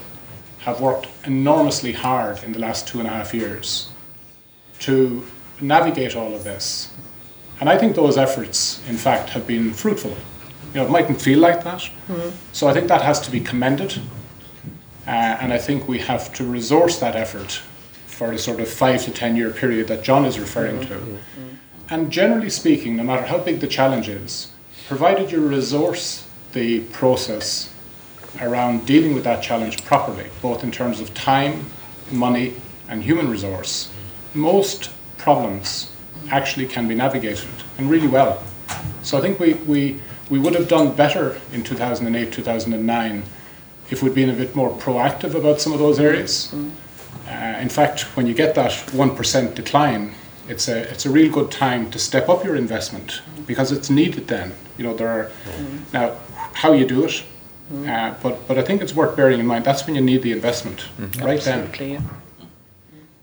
have 0.67 0.81
worked 0.81 1.07
enormously 1.23 1.93
hard 1.93 2.43
in 2.43 2.51
the 2.51 2.59
last 2.59 2.85
two 2.89 2.99
and 2.99 3.07
a 3.07 3.11
half 3.11 3.33
years 3.33 3.89
to 4.79 5.23
navigate 5.61 6.13
all 6.13 6.35
of 6.35 6.43
this. 6.43 6.93
And 7.61 7.69
I 7.69 7.77
think 7.77 7.95
those 7.95 8.17
efforts, 8.17 8.83
in 8.89 8.97
fact, 8.97 9.29
have 9.29 9.47
been 9.47 9.71
fruitful. 9.71 10.11
You 10.73 10.81
know, 10.81 10.85
it 10.85 10.89
mightn't 10.89 11.21
feel 11.21 11.39
like 11.39 11.63
that. 11.63 11.79
Mm-hmm. 12.09 12.31
So 12.51 12.67
I 12.67 12.73
think 12.73 12.89
that 12.89 13.01
has 13.01 13.21
to 13.21 13.31
be 13.31 13.39
commended. 13.39 13.97
Uh, 15.07 15.41
and 15.41 15.53
I 15.53 15.57
think 15.57 15.87
we 15.87 15.99
have 15.99 16.33
to 16.33 16.43
resource 16.43 16.99
that 16.99 17.15
effort 17.15 17.61
for 18.05 18.31
the 18.31 18.37
sort 18.37 18.59
of 18.59 18.67
five 18.67 19.05
to 19.05 19.11
ten 19.11 19.37
year 19.37 19.51
period 19.51 19.87
that 19.87 20.03
John 20.03 20.25
is 20.25 20.37
referring 20.37 20.79
mm-hmm. 20.79 20.89
to. 20.89 20.99
Mm-hmm. 20.99 21.93
And 21.93 22.11
generally 22.11 22.49
speaking, 22.49 22.97
no 22.97 23.03
matter 23.03 23.25
how 23.25 23.37
big 23.37 23.61
the 23.61 23.67
challenge 23.67 24.09
is, 24.09 24.51
provided 24.89 25.31
you 25.31 25.47
resource 25.47 26.27
the 26.51 26.81
process 26.91 27.73
around 28.41 28.85
dealing 28.85 29.13
with 29.13 29.23
that 29.23 29.41
challenge 29.41 29.83
properly, 29.85 30.27
both 30.41 30.63
in 30.63 30.71
terms 30.71 30.99
of 30.99 31.13
time, 31.13 31.65
money, 32.11 32.55
and 32.89 33.03
human 33.03 33.29
resource, 33.29 33.91
most 34.33 34.91
problems 35.17 35.91
actually 36.29 36.65
can 36.65 36.87
be 36.87 36.95
navigated 36.95 37.49
and 37.77 37.89
really 37.89 38.07
well. 38.07 38.41
So 39.03 39.17
I 39.17 39.21
think 39.21 39.39
we, 39.39 39.53
we, 39.53 40.01
we 40.29 40.39
would 40.39 40.55
have 40.55 40.67
done 40.67 40.95
better 40.95 41.39
in 41.53 41.63
2008, 41.63 42.31
2009 42.31 43.23
if 43.89 44.03
we'd 44.03 44.13
been 44.13 44.29
a 44.29 44.33
bit 44.33 44.55
more 44.55 44.69
proactive 44.77 45.33
about 45.33 45.61
some 45.61 45.71
of 45.73 45.79
those 45.79 45.99
areas. 45.99 46.53
Uh, 47.27 47.57
in 47.59 47.69
fact, 47.69 48.01
when 48.17 48.27
you 48.27 48.33
get 48.33 48.55
that 48.55 48.71
1% 48.71 49.55
decline, 49.55 50.13
it's 50.49 50.67
a, 50.67 50.89
it's 50.89 51.05
a 51.05 51.09
real 51.09 51.31
good 51.31 51.51
time 51.51 51.89
to 51.91 51.99
step 51.99 52.29
up 52.29 52.43
your 52.43 52.55
investment 52.55 53.21
because 53.45 53.71
it's 53.71 53.89
needed 53.89 54.27
then. 54.27 54.53
You 54.77 54.85
know, 54.85 54.93
there 54.93 55.07
are, 55.09 55.31
now, 55.93 56.15
how 56.53 56.73
you 56.73 56.85
do 56.85 57.05
it, 57.05 57.23
uh, 57.71 58.13
but, 58.23 58.47
but 58.47 58.57
I 58.57 58.61
think 58.61 58.81
it's 58.81 58.95
worth 58.95 59.15
bearing 59.15 59.39
in 59.39 59.45
mind 59.45 59.65
that's 59.65 59.85
when 59.85 59.95
you 59.95 60.01
need 60.01 60.21
the 60.21 60.31
investment, 60.31 60.85
mm-hmm. 60.97 61.23
right 61.23 61.37
Absolutely, 61.37 61.95
then. 61.95 62.09
Yeah. 62.39 62.47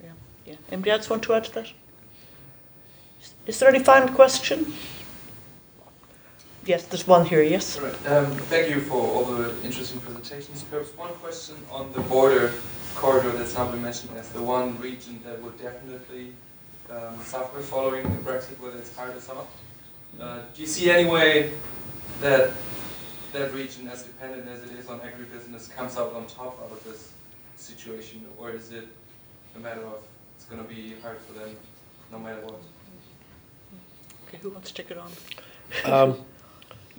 Yeah. 0.02 0.10
Yeah. 0.46 0.54
Anybody 0.70 0.90
else 0.90 1.08
want 1.08 1.22
to 1.22 1.34
add 1.34 1.44
to 1.44 1.54
that? 1.54 1.72
Is 3.46 3.58
there 3.58 3.68
any 3.68 3.78
final 3.78 4.14
question? 4.14 4.74
Yes, 6.66 6.86
there's 6.86 7.06
one 7.06 7.26
here, 7.26 7.42
yes. 7.42 7.78
Right. 7.78 8.06
Um, 8.06 8.26
thank 8.48 8.70
you 8.70 8.80
for 8.80 8.96
all 8.96 9.24
the 9.24 9.54
interesting 9.62 10.00
presentations. 10.00 10.62
Perhaps 10.62 10.96
one 10.96 11.12
question 11.14 11.56
on 11.70 11.92
the 11.92 12.00
border 12.00 12.52
corridor 12.94 13.32
that's 13.32 13.54
now 13.54 13.70
been 13.70 13.82
mentioned 13.82 14.16
as 14.16 14.28
the 14.30 14.42
one 14.42 14.78
region 14.78 15.20
that 15.24 15.42
would 15.42 15.60
definitely 15.60 16.32
um, 16.90 17.20
suffer 17.22 17.60
following 17.60 18.02
the 18.04 18.30
Brexit, 18.30 18.58
whether 18.60 18.78
it's 18.78 18.94
hard 18.96 19.14
or 19.14 19.20
soft. 19.20 19.50
Uh, 20.18 20.38
do 20.54 20.62
you 20.62 20.66
see 20.66 20.90
any 20.90 21.08
way 21.08 21.52
that 22.20 22.50
that 23.34 23.52
region, 23.52 23.88
as 23.88 24.04
dependent 24.04 24.48
as 24.48 24.62
it 24.62 24.78
is 24.78 24.88
on 24.88 25.00
agribusiness, 25.00 25.70
comes 25.70 25.96
out 25.96 26.14
on 26.14 26.26
top 26.26 26.58
out 26.64 26.70
of 26.72 26.82
this 26.84 27.12
situation, 27.56 28.24
or 28.38 28.50
is 28.50 28.72
it 28.72 28.88
a 29.56 29.58
matter 29.58 29.82
of 29.82 29.98
it's 30.36 30.44
going 30.46 30.62
to 30.62 30.68
be 30.68 30.94
hard 31.02 31.18
for 31.18 31.32
them 31.38 31.50
no 32.10 32.18
matter 32.18 32.40
what? 32.42 32.60
Okay, 34.28 34.38
who 34.40 34.50
wants 34.50 34.70
to 34.70 34.82
take 34.82 34.90
it 34.90 34.98
on? 34.98 35.10
Um, 35.84 36.20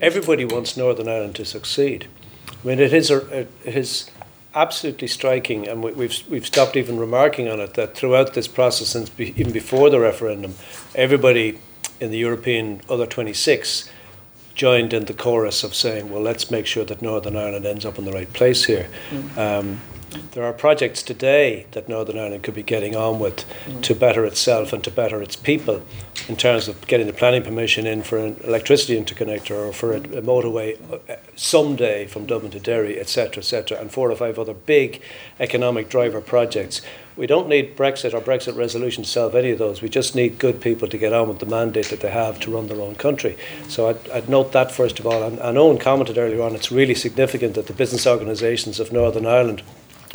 everybody 0.02 0.45
wants 0.45 0.76
Northern 0.76 1.07
Ireland 1.07 1.36
to 1.38 1.45
succeed. 1.45 2.07
I 2.52 2.68
mean, 2.68 2.80
it 2.80 2.94
is, 2.94 3.10
a, 3.10 3.40
it 3.40 3.49
is 3.64 4.12
absolutely 4.53 5.07
striking, 5.07 5.68
and 5.68 5.84
we, 5.84 5.94
we've, 5.94 6.24
we've 6.30 6.45
stopped 6.45 6.76
even 6.76 6.98
remarking 6.98 7.48
on 7.48 7.62
it, 7.62 7.76
that 7.76 7.95
throughout 7.95 8.34
this 8.34 8.48
process, 8.48 8.90
since 8.90 9.10
be, 9.10 9.30
even 9.40 9.53
before 9.53 9.90
the 9.90 9.99
referendum, 9.99 10.56
everybody 10.95 11.60
in 12.02 12.12
the 12.12 12.18
European 12.18 12.82
other 12.90 13.06
26 13.06 13.90
joined 14.56 14.94
in 14.94 15.06
the 15.06 15.14
chorus 15.14 15.64
of 15.64 15.76
saying, 15.76 16.10
well, 16.10 16.22
let's 16.22 16.49
make 16.49 16.65
sure 16.65 16.86
that 16.86 17.02
Northern 17.02 17.36
Ireland 17.36 17.65
ends 17.65 17.86
up 17.86 17.99
in 17.99 18.06
the 18.06 18.11
right 18.11 18.32
place 18.34 18.64
here. 18.65 18.90
Mm. 19.11 19.38
Um, 19.38 19.82
there 20.31 20.43
are 20.43 20.53
projects 20.53 21.03
today 21.03 21.65
that 21.71 21.89
Northern 21.89 22.17
Ireland 22.17 22.43
could 22.43 22.55
be 22.55 22.63
getting 22.63 22.95
on 22.95 23.19
with 23.19 23.45
mm. 23.65 23.81
to 23.83 23.95
better 23.95 24.25
itself 24.25 24.73
and 24.73 24.83
to 24.83 24.91
better 24.91 25.21
its 25.21 25.35
people 25.35 25.81
in 26.27 26.35
terms 26.35 26.67
of 26.67 26.85
getting 26.87 27.07
the 27.07 27.13
planning 27.13 27.43
permission 27.43 27.85
in 27.85 28.03
for 28.03 28.17
an 28.17 28.39
electricity 28.43 28.99
interconnector 28.99 29.51
or 29.51 29.73
for 29.73 29.93
a, 29.93 29.97
a 29.97 30.21
motorway 30.21 30.77
uh, 30.91 31.15
someday 31.35 32.07
from 32.07 32.25
Dublin 32.25 32.51
to 32.51 32.59
Derry, 32.59 32.99
etc., 32.99 33.37
etc., 33.37 33.79
and 33.79 33.91
four 33.91 34.11
or 34.11 34.15
five 34.15 34.39
other 34.39 34.53
big 34.53 35.01
economic 35.39 35.89
driver 35.89 36.21
projects. 36.21 36.81
We 37.15 37.27
don't 37.27 37.47
need 37.47 37.77
Brexit 37.77 38.13
or 38.13 38.19
Brexit 38.19 38.57
resolution 38.57 39.03
to 39.03 39.09
solve 39.09 39.35
any 39.35 39.51
of 39.51 39.59
those. 39.59 39.81
We 39.81 39.87
just 39.87 40.15
need 40.15 40.37
good 40.37 40.59
people 40.59 40.89
to 40.89 40.97
get 40.97 41.13
on 41.13 41.29
with 41.29 41.39
the 41.39 41.45
mandate 41.45 41.89
that 41.89 42.01
they 42.01 42.11
have 42.11 42.39
to 42.41 42.51
run 42.51 42.67
their 42.67 42.81
own 42.81 42.95
country. 42.95 43.37
So 43.69 43.87
I'd, 43.87 44.09
I'd 44.09 44.29
note 44.29 44.51
that 44.51 44.71
first 44.71 44.99
of 44.99 45.07
all. 45.07 45.23
And, 45.23 45.39
and 45.39 45.57
Owen 45.57 45.77
commented 45.77 46.17
earlier 46.17 46.41
on, 46.41 46.55
it's 46.55 46.71
really 46.71 46.95
significant 46.95 47.55
that 47.55 47.67
the 47.67 47.73
business 47.73 48.05
organisations 48.05 48.81
of 48.81 48.91
Northern 48.91 49.25
Ireland 49.25 49.63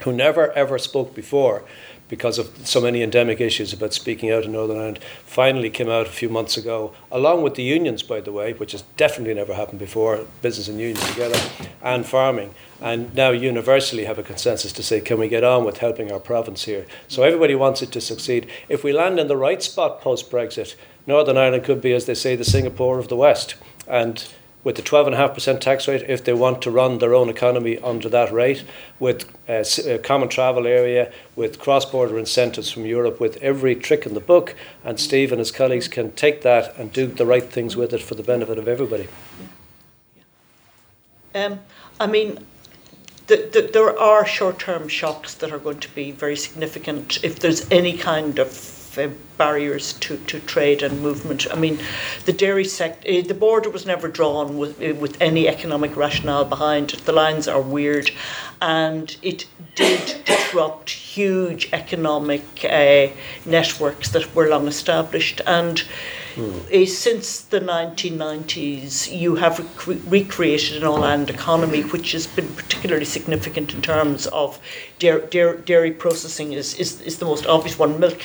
who 0.02 0.12
never 0.12 0.52
ever 0.52 0.78
spoke 0.78 1.14
before 1.14 1.64
because 2.10 2.38
of 2.38 2.66
so 2.66 2.80
many 2.80 3.02
endemic 3.02 3.40
issues 3.40 3.72
about 3.72 3.94
speaking 3.94 4.32
out 4.32 4.44
in 4.44 4.50
Northern 4.50 4.76
Ireland, 4.76 4.98
finally 5.24 5.70
came 5.70 5.88
out 5.88 6.08
a 6.08 6.10
few 6.10 6.28
months 6.28 6.56
ago, 6.56 6.92
along 7.10 7.42
with 7.42 7.54
the 7.54 7.62
unions, 7.62 8.02
by 8.02 8.20
the 8.20 8.32
way, 8.32 8.52
which 8.52 8.72
has 8.72 8.82
definitely 8.96 9.32
never 9.32 9.54
happened 9.54 9.78
before, 9.78 10.26
business 10.42 10.66
and 10.66 10.80
unions 10.80 11.08
together, 11.08 11.38
and 11.82 12.04
farming. 12.04 12.52
And 12.80 13.14
now 13.14 13.30
universally 13.30 14.06
have 14.06 14.18
a 14.18 14.24
consensus 14.24 14.72
to 14.72 14.82
say, 14.82 15.00
can 15.00 15.20
we 15.20 15.28
get 15.28 15.44
on 15.44 15.64
with 15.64 15.78
helping 15.78 16.10
our 16.10 16.18
province 16.18 16.64
here? 16.64 16.84
So 17.06 17.22
everybody 17.22 17.54
wants 17.54 17.80
it 17.80 17.92
to 17.92 18.00
succeed. 18.00 18.48
If 18.68 18.82
we 18.82 18.92
land 18.92 19.20
in 19.20 19.28
the 19.28 19.36
right 19.36 19.62
spot 19.62 20.00
post 20.00 20.32
Brexit, 20.32 20.74
Northern 21.06 21.36
Ireland 21.36 21.62
could 21.62 21.80
be, 21.80 21.92
as 21.92 22.06
they 22.06 22.14
say, 22.14 22.34
the 22.34 22.44
Singapore 22.44 22.98
of 22.98 23.06
the 23.06 23.16
West. 23.16 23.54
And 23.86 24.26
with 24.62 24.76
the 24.76 24.82
12.5% 24.82 25.60
tax 25.60 25.88
rate 25.88 26.04
if 26.08 26.24
they 26.24 26.32
want 26.32 26.60
to 26.62 26.70
run 26.70 26.98
their 26.98 27.14
own 27.14 27.28
economy 27.28 27.78
under 27.78 28.08
that 28.08 28.32
rate, 28.32 28.64
with 28.98 29.30
a, 29.48 29.64
a 29.94 29.98
common 29.98 30.28
travel 30.28 30.66
area, 30.66 31.12
with 31.34 31.58
cross 31.58 31.84
border 31.84 32.18
incentives 32.18 32.70
from 32.70 32.84
Europe, 32.84 33.20
with 33.20 33.36
every 33.38 33.74
trick 33.74 34.04
in 34.04 34.14
the 34.14 34.20
book. 34.20 34.54
And 34.84 35.00
Steve 35.00 35.32
and 35.32 35.38
his 35.38 35.50
colleagues 35.50 35.88
can 35.88 36.12
take 36.12 36.42
that 36.42 36.76
and 36.76 36.92
do 36.92 37.06
the 37.06 37.26
right 37.26 37.44
things 37.44 37.76
with 37.76 37.92
it 37.92 38.02
for 38.02 38.14
the 38.14 38.22
benefit 38.22 38.58
of 38.58 38.68
everybody. 38.68 39.08
Um, 41.34 41.60
I 41.98 42.06
mean, 42.06 42.44
the, 43.28 43.48
the, 43.52 43.70
there 43.72 43.96
are 43.98 44.26
short 44.26 44.58
term 44.58 44.88
shocks 44.88 45.34
that 45.34 45.52
are 45.52 45.58
going 45.58 45.78
to 45.80 45.94
be 45.94 46.10
very 46.10 46.36
significant 46.36 47.22
if 47.22 47.38
there's 47.38 47.70
any 47.70 47.96
kind 47.96 48.38
of 48.38 48.79
uh, 48.98 49.08
barriers 49.36 49.94
to, 49.94 50.16
to 50.18 50.40
trade 50.40 50.82
and 50.82 51.00
movement. 51.00 51.46
I 51.50 51.56
mean, 51.56 51.78
the 52.26 52.32
dairy 52.32 52.64
sector, 52.64 53.08
uh, 53.08 53.22
the 53.22 53.34
border 53.34 53.70
was 53.70 53.86
never 53.86 54.08
drawn 54.08 54.58
with, 54.58 54.82
uh, 54.82 54.94
with 54.94 55.20
any 55.20 55.48
economic 55.48 55.96
rationale 55.96 56.44
behind 56.44 56.92
it. 56.92 57.04
The 57.04 57.12
lines 57.12 57.48
are 57.48 57.60
weird, 57.60 58.10
and 58.60 59.16
it 59.22 59.46
did 59.74 60.22
disrupt 60.24 60.90
huge 60.90 61.68
economic 61.72 62.44
uh, 62.64 63.08
networks 63.46 64.10
that 64.10 64.34
were 64.34 64.48
long 64.48 64.66
established. 64.68 65.40
And 65.46 65.82
uh, 66.36 66.84
since 66.86 67.40
the 67.42 67.60
1990s, 67.60 69.16
you 69.16 69.36
have 69.36 69.58
rec- 69.58 70.02
recreated 70.10 70.76
an 70.76 70.84
all 70.84 71.02
island 71.02 71.30
economy, 71.30 71.82
which 71.82 72.12
has 72.12 72.26
been 72.26 72.48
particularly 72.54 73.04
significant 73.04 73.74
in 73.74 73.82
terms 73.82 74.26
of 74.28 74.58
dairy, 74.98 75.26
dairy, 75.28 75.60
dairy 75.62 75.92
processing, 75.92 76.52
is, 76.52 76.74
is, 76.74 77.00
is 77.00 77.18
the 77.18 77.24
most 77.24 77.46
obvious 77.46 77.78
one. 77.78 77.98
Milk 77.98 78.20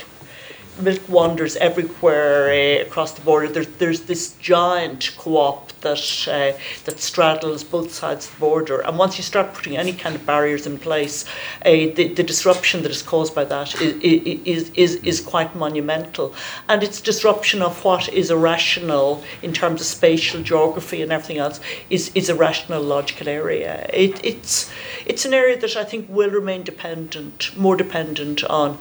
milk 0.80 1.08
wanders 1.08 1.56
everywhere 1.58 2.50
uh, 2.50 2.82
across 2.82 3.14
the 3.14 3.22
border. 3.22 3.48
There's, 3.48 3.68
there's 3.78 4.02
this 4.02 4.34
giant 4.34 5.12
co-op 5.18 5.72
that 5.82 6.28
uh, 6.28 6.58
that 6.86 7.00
straddles 7.00 7.64
both 7.64 7.94
sides 7.94 8.28
of 8.28 8.34
the 8.34 8.40
border. 8.40 8.82
And 8.82 8.98
once 8.98 9.18
you 9.18 9.24
start 9.24 9.54
putting 9.54 9.78
any 9.78 9.94
kind 9.94 10.16
of 10.16 10.26
barriers 10.26 10.66
in 10.66 10.78
place, 10.80 11.26
uh, 11.66 11.70
the, 11.70 12.14
the 12.16 12.24
disruption 12.24 12.82
that 12.84 12.92
is 12.92 13.02
caused 13.02 13.36
by 13.36 13.46
that 13.46 13.80
is, 13.82 13.94
is, 14.02 14.72
is, 14.72 14.96
is 15.04 15.22
quite 15.22 15.56
monumental. 15.56 16.34
And 16.68 16.84
it's 16.84 17.00
disruption 17.02 17.62
of 17.62 17.84
what 17.84 18.10
is 18.10 18.32
irrational 18.32 19.24
in 19.42 19.54
terms 19.54 19.82
of 19.82 19.88
spatial 19.88 20.42
geography 20.42 21.02
and 21.02 21.12
everything 21.12 21.38
else 21.38 21.60
is, 21.90 22.12
is 22.16 22.30
a 22.30 22.36
rational 22.36 22.82
logical 22.82 23.30
area. 23.30 23.88
It, 23.94 24.24
it's, 24.24 24.72
it's 25.06 25.26
an 25.26 25.34
area 25.34 25.60
that 25.60 25.76
I 25.78 25.84
think 25.84 26.08
will 26.10 26.32
remain 26.32 26.64
dependent, 26.64 27.56
more 27.56 27.76
dependent 27.76 28.44
on, 28.46 28.78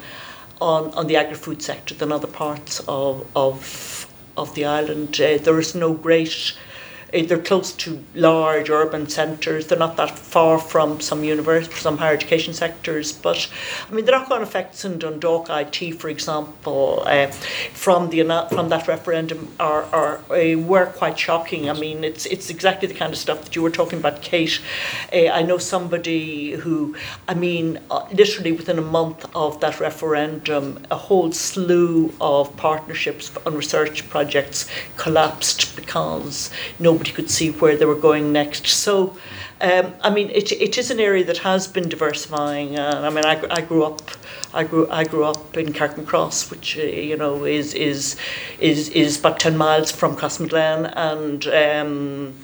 on, 0.60 0.92
on 0.94 1.06
the 1.06 1.16
agri-food 1.16 1.62
sector 1.62 1.94
than 1.94 2.12
other 2.12 2.26
parts 2.26 2.80
of, 2.86 3.26
of, 3.34 4.12
of 4.36 4.54
the 4.54 4.64
island. 4.64 5.20
Uh, 5.20 5.38
there 5.38 5.58
is 5.58 5.74
no 5.74 5.94
great 5.94 6.54
they're 7.22 7.38
close 7.38 7.72
to 7.72 8.02
large 8.14 8.70
urban 8.70 9.08
centres. 9.08 9.66
They're 9.66 9.78
not 9.78 9.96
that 9.96 10.18
far 10.18 10.58
from 10.58 11.00
some 11.00 11.22
universities, 11.24 11.80
some 11.80 11.98
higher 11.98 12.14
education 12.14 12.54
sectors. 12.54 13.12
But 13.12 13.48
I 13.88 13.94
mean, 13.94 14.04
the 14.04 14.12
knock-on 14.12 14.42
effects 14.42 14.84
in 14.84 14.98
Dundalk 14.98 15.48
IT, 15.48 15.94
for 16.00 16.08
example, 16.08 17.02
uh, 17.06 17.28
from 17.72 18.10
the 18.10 18.24
from 18.50 18.68
that 18.70 18.88
referendum 18.88 19.48
are, 19.60 19.84
are 19.84 20.20
uh, 20.30 20.58
were 20.58 20.86
quite 20.86 21.18
shocking. 21.18 21.70
I 21.70 21.74
mean, 21.74 22.04
it's 22.04 22.26
it's 22.26 22.50
exactly 22.50 22.88
the 22.88 22.94
kind 22.94 23.12
of 23.12 23.18
stuff 23.18 23.44
that 23.44 23.54
you 23.54 23.62
were 23.62 23.70
talking 23.70 23.98
about, 23.98 24.22
Kate. 24.22 24.60
Uh, 25.12 25.28
I 25.28 25.42
know 25.42 25.58
somebody 25.58 26.52
who, 26.52 26.96
I 27.28 27.34
mean, 27.34 27.78
literally 28.12 28.52
within 28.52 28.78
a 28.78 28.82
month 28.82 29.24
of 29.34 29.60
that 29.60 29.80
referendum, 29.80 30.84
a 30.90 30.96
whole 30.96 31.32
slew 31.32 32.12
of 32.20 32.56
partnerships 32.56 33.30
on 33.46 33.54
research 33.54 34.08
projects 34.08 34.66
collapsed 34.96 35.76
because 35.76 36.50
nobody 36.78 37.03
nobody 37.04 37.14
could 37.14 37.30
see 37.30 37.50
where 37.50 37.76
they 37.76 37.84
were 37.84 38.00
going 38.00 38.32
next. 38.32 38.66
So, 38.66 39.16
um, 39.60 39.92
I 40.02 40.10
mean, 40.10 40.30
it, 40.30 40.52
it 40.52 40.78
is 40.78 40.90
an 40.90 41.00
area 41.00 41.24
that 41.24 41.38
has 41.38 41.66
been 41.66 41.88
diversifying. 41.88 42.78
Uh, 42.78 43.02
I 43.04 43.10
mean, 43.10 43.24
I, 43.24 43.40
I 43.50 43.60
grew 43.60 43.84
up. 43.84 44.00
I 44.54 44.64
grew 44.64 44.88
I 44.88 45.04
grew 45.04 45.24
up 45.24 45.56
in 45.56 45.72
Carrickmacross, 45.72 46.50
which 46.50 46.78
uh, 46.78 46.82
you 46.82 47.16
know 47.16 47.44
is 47.44 47.74
is 47.74 48.16
is 48.60 48.88
is 48.90 49.18
about 49.18 49.40
ten 49.40 49.56
miles 49.56 49.90
from 49.90 50.16
Crossmaglen, 50.16 50.92
and 50.96 51.46
um, 51.46 52.34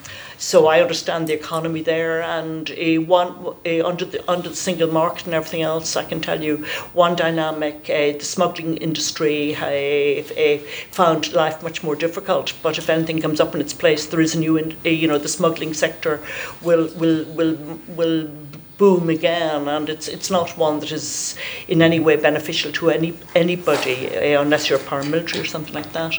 so 0.40 0.68
I 0.68 0.80
understand 0.80 1.28
the 1.28 1.34
economy 1.34 1.82
there, 1.82 2.22
and 2.22 2.70
uh, 2.70 3.02
one 3.02 3.30
uh, 3.66 3.86
under 3.86 4.06
the 4.06 4.28
under 4.28 4.48
the 4.48 4.56
single 4.56 4.90
market 4.90 5.26
and 5.26 5.34
everything 5.34 5.60
else. 5.60 5.96
I 5.96 6.04
can 6.04 6.22
tell 6.22 6.42
you 6.42 6.64
one 6.94 7.14
dynamic: 7.14 7.90
uh, 7.90 8.16
the 8.18 8.24
smuggling 8.24 8.78
industry 8.78 9.54
uh, 9.54 10.58
found 10.90 11.32
life 11.34 11.62
much 11.62 11.82
more 11.84 11.94
difficult. 11.94 12.54
But 12.62 12.78
if 12.78 12.88
anything 12.88 13.20
comes 13.20 13.38
up 13.38 13.54
in 13.54 13.60
its 13.60 13.74
place, 13.74 14.06
there 14.06 14.22
is 14.22 14.34
a 14.34 14.38
new, 14.38 14.56
in, 14.56 14.76
you 14.82 15.06
know, 15.06 15.18
the 15.18 15.28
smuggling 15.28 15.74
sector 15.74 16.20
will 16.62 16.88
will 16.96 17.24
will 17.34 17.58
will 17.88 18.30
boom 18.78 19.10
again, 19.10 19.68
and 19.68 19.90
it's 19.90 20.08
it's 20.08 20.30
not 20.30 20.56
one 20.56 20.80
that 20.80 20.90
is 20.90 21.36
in 21.68 21.82
any 21.82 22.00
way 22.00 22.16
beneficial 22.16 22.72
to 22.72 22.88
any 22.88 23.12
anybody 23.34 24.08
uh, 24.16 24.40
unless 24.40 24.70
you're 24.70 24.78
paramilitary 24.78 25.42
or 25.42 25.44
something 25.44 25.74
like 25.74 25.92
that. 25.92 26.14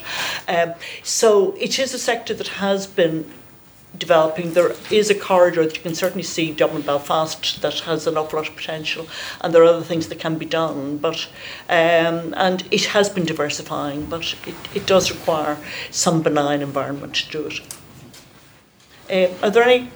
Um, 0.47 0.75
so 1.01 1.55
it 1.59 1.79
is 1.79 1.91
a 1.95 1.99
sector 1.99 2.35
that 2.35 2.49
has 2.49 2.85
been 2.85 3.25
developing. 3.97 4.53
There 4.53 4.73
is 4.89 5.09
a 5.09 5.15
corridor 5.15 5.65
that 5.65 5.75
you 5.75 5.83
can 5.83 5.95
certainly 5.95 6.23
see 6.23 6.51
Dublin 6.51 6.81
Belfast 6.81 7.61
that 7.61 7.79
has 7.81 8.07
an 8.07 8.17
awful 8.17 8.39
lot 8.39 8.49
of 8.49 8.55
potential, 8.55 9.07
and 9.41 9.53
there 9.53 9.61
are 9.63 9.65
other 9.65 9.85
things 9.85 10.07
that 10.07 10.19
can 10.19 10.37
be 10.37 10.45
done. 10.45 10.97
But 10.97 11.27
um, 11.69 12.33
and 12.37 12.63
it 12.71 12.85
has 12.85 13.09
been 13.09 13.25
diversifying, 13.25 14.05
but 14.05 14.35
it, 14.45 14.55
it 14.73 14.85
does 14.85 15.11
require 15.11 15.57
some 15.89 16.21
benign 16.21 16.61
environment 16.61 17.15
to 17.15 17.31
do 17.31 17.47
it. 17.47 17.61
Uh, 19.09 19.45
are 19.45 19.51
there 19.51 19.63
any? 19.63 19.89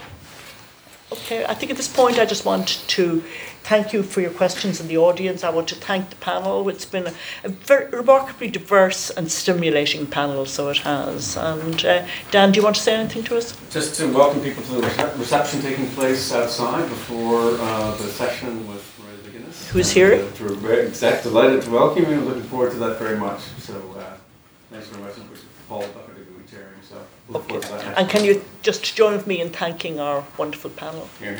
Okay, 1.11 1.45
I 1.45 1.53
think 1.53 1.71
at 1.71 1.77
this 1.77 1.87
point 1.87 2.19
I 2.19 2.25
just 2.25 2.45
want 2.45 2.83
to 2.87 3.23
thank 3.65 3.93
you 3.93 4.03
for 4.03 4.21
your 4.21 4.31
questions 4.31 4.79
in 4.79 4.87
the 4.87 4.97
audience. 4.97 5.43
I 5.43 5.49
want 5.49 5.67
to 5.69 5.75
thank 5.75 6.11
the 6.11 6.15
panel. 6.17 6.69
It's 6.69 6.85
been 6.85 7.07
a, 7.07 7.13
a 7.43 7.49
very 7.49 7.89
remarkably 7.89 8.49
diverse 8.49 9.09
and 9.09 9.31
stimulating 9.31 10.05
panel, 10.05 10.45
so 10.45 10.69
it 10.69 10.77
has. 10.77 11.35
And 11.35 11.83
uh, 11.83 12.05
Dan, 12.31 12.51
do 12.51 12.59
you 12.59 12.63
want 12.63 12.75
to 12.75 12.81
say 12.81 12.95
anything 12.95 13.23
to 13.23 13.37
us? 13.37 13.57
Just 13.71 13.95
to 13.95 14.11
welcome 14.13 14.41
people 14.41 14.63
to 14.63 14.81
the 14.81 15.13
reception 15.17 15.61
taking 15.61 15.87
place 15.89 16.31
outside 16.31 16.87
before 16.89 17.57
uh, 17.59 17.95
the 17.97 18.07
session 18.07 18.67
with 18.67 18.83
Mairead 19.01 19.41
McGuinness. 19.41 19.67
Who's 19.69 19.91
here? 19.91 20.13
Uh, 20.13 20.29
we're 20.39 20.53
very 20.53 20.87
exact, 20.87 21.23
delighted 21.23 21.63
to 21.63 21.71
welcome 21.71 22.09
you 22.09 22.21
looking 22.21 22.43
forward 22.43 22.71
to 22.71 22.77
that 22.77 22.99
very 22.99 23.17
much. 23.17 23.41
So 23.59 23.73
uh, 23.97 24.17
thanks 24.69 24.87
very 24.87 25.03
much. 25.03 25.15
Paul 25.67 25.83
so 26.87 26.97
look 27.29 27.47
forward 27.47 27.63
to 27.63 27.69
that. 27.69 27.97
And 27.97 28.07
can 28.07 28.23
you 28.23 28.43
just 28.61 28.95
join 28.95 29.13
with 29.13 29.25
me 29.25 29.41
in 29.41 29.49
thanking 29.49 29.99
our 29.99 30.23
wonderful 30.37 30.69
panel? 30.69 31.09
Here. 31.19 31.35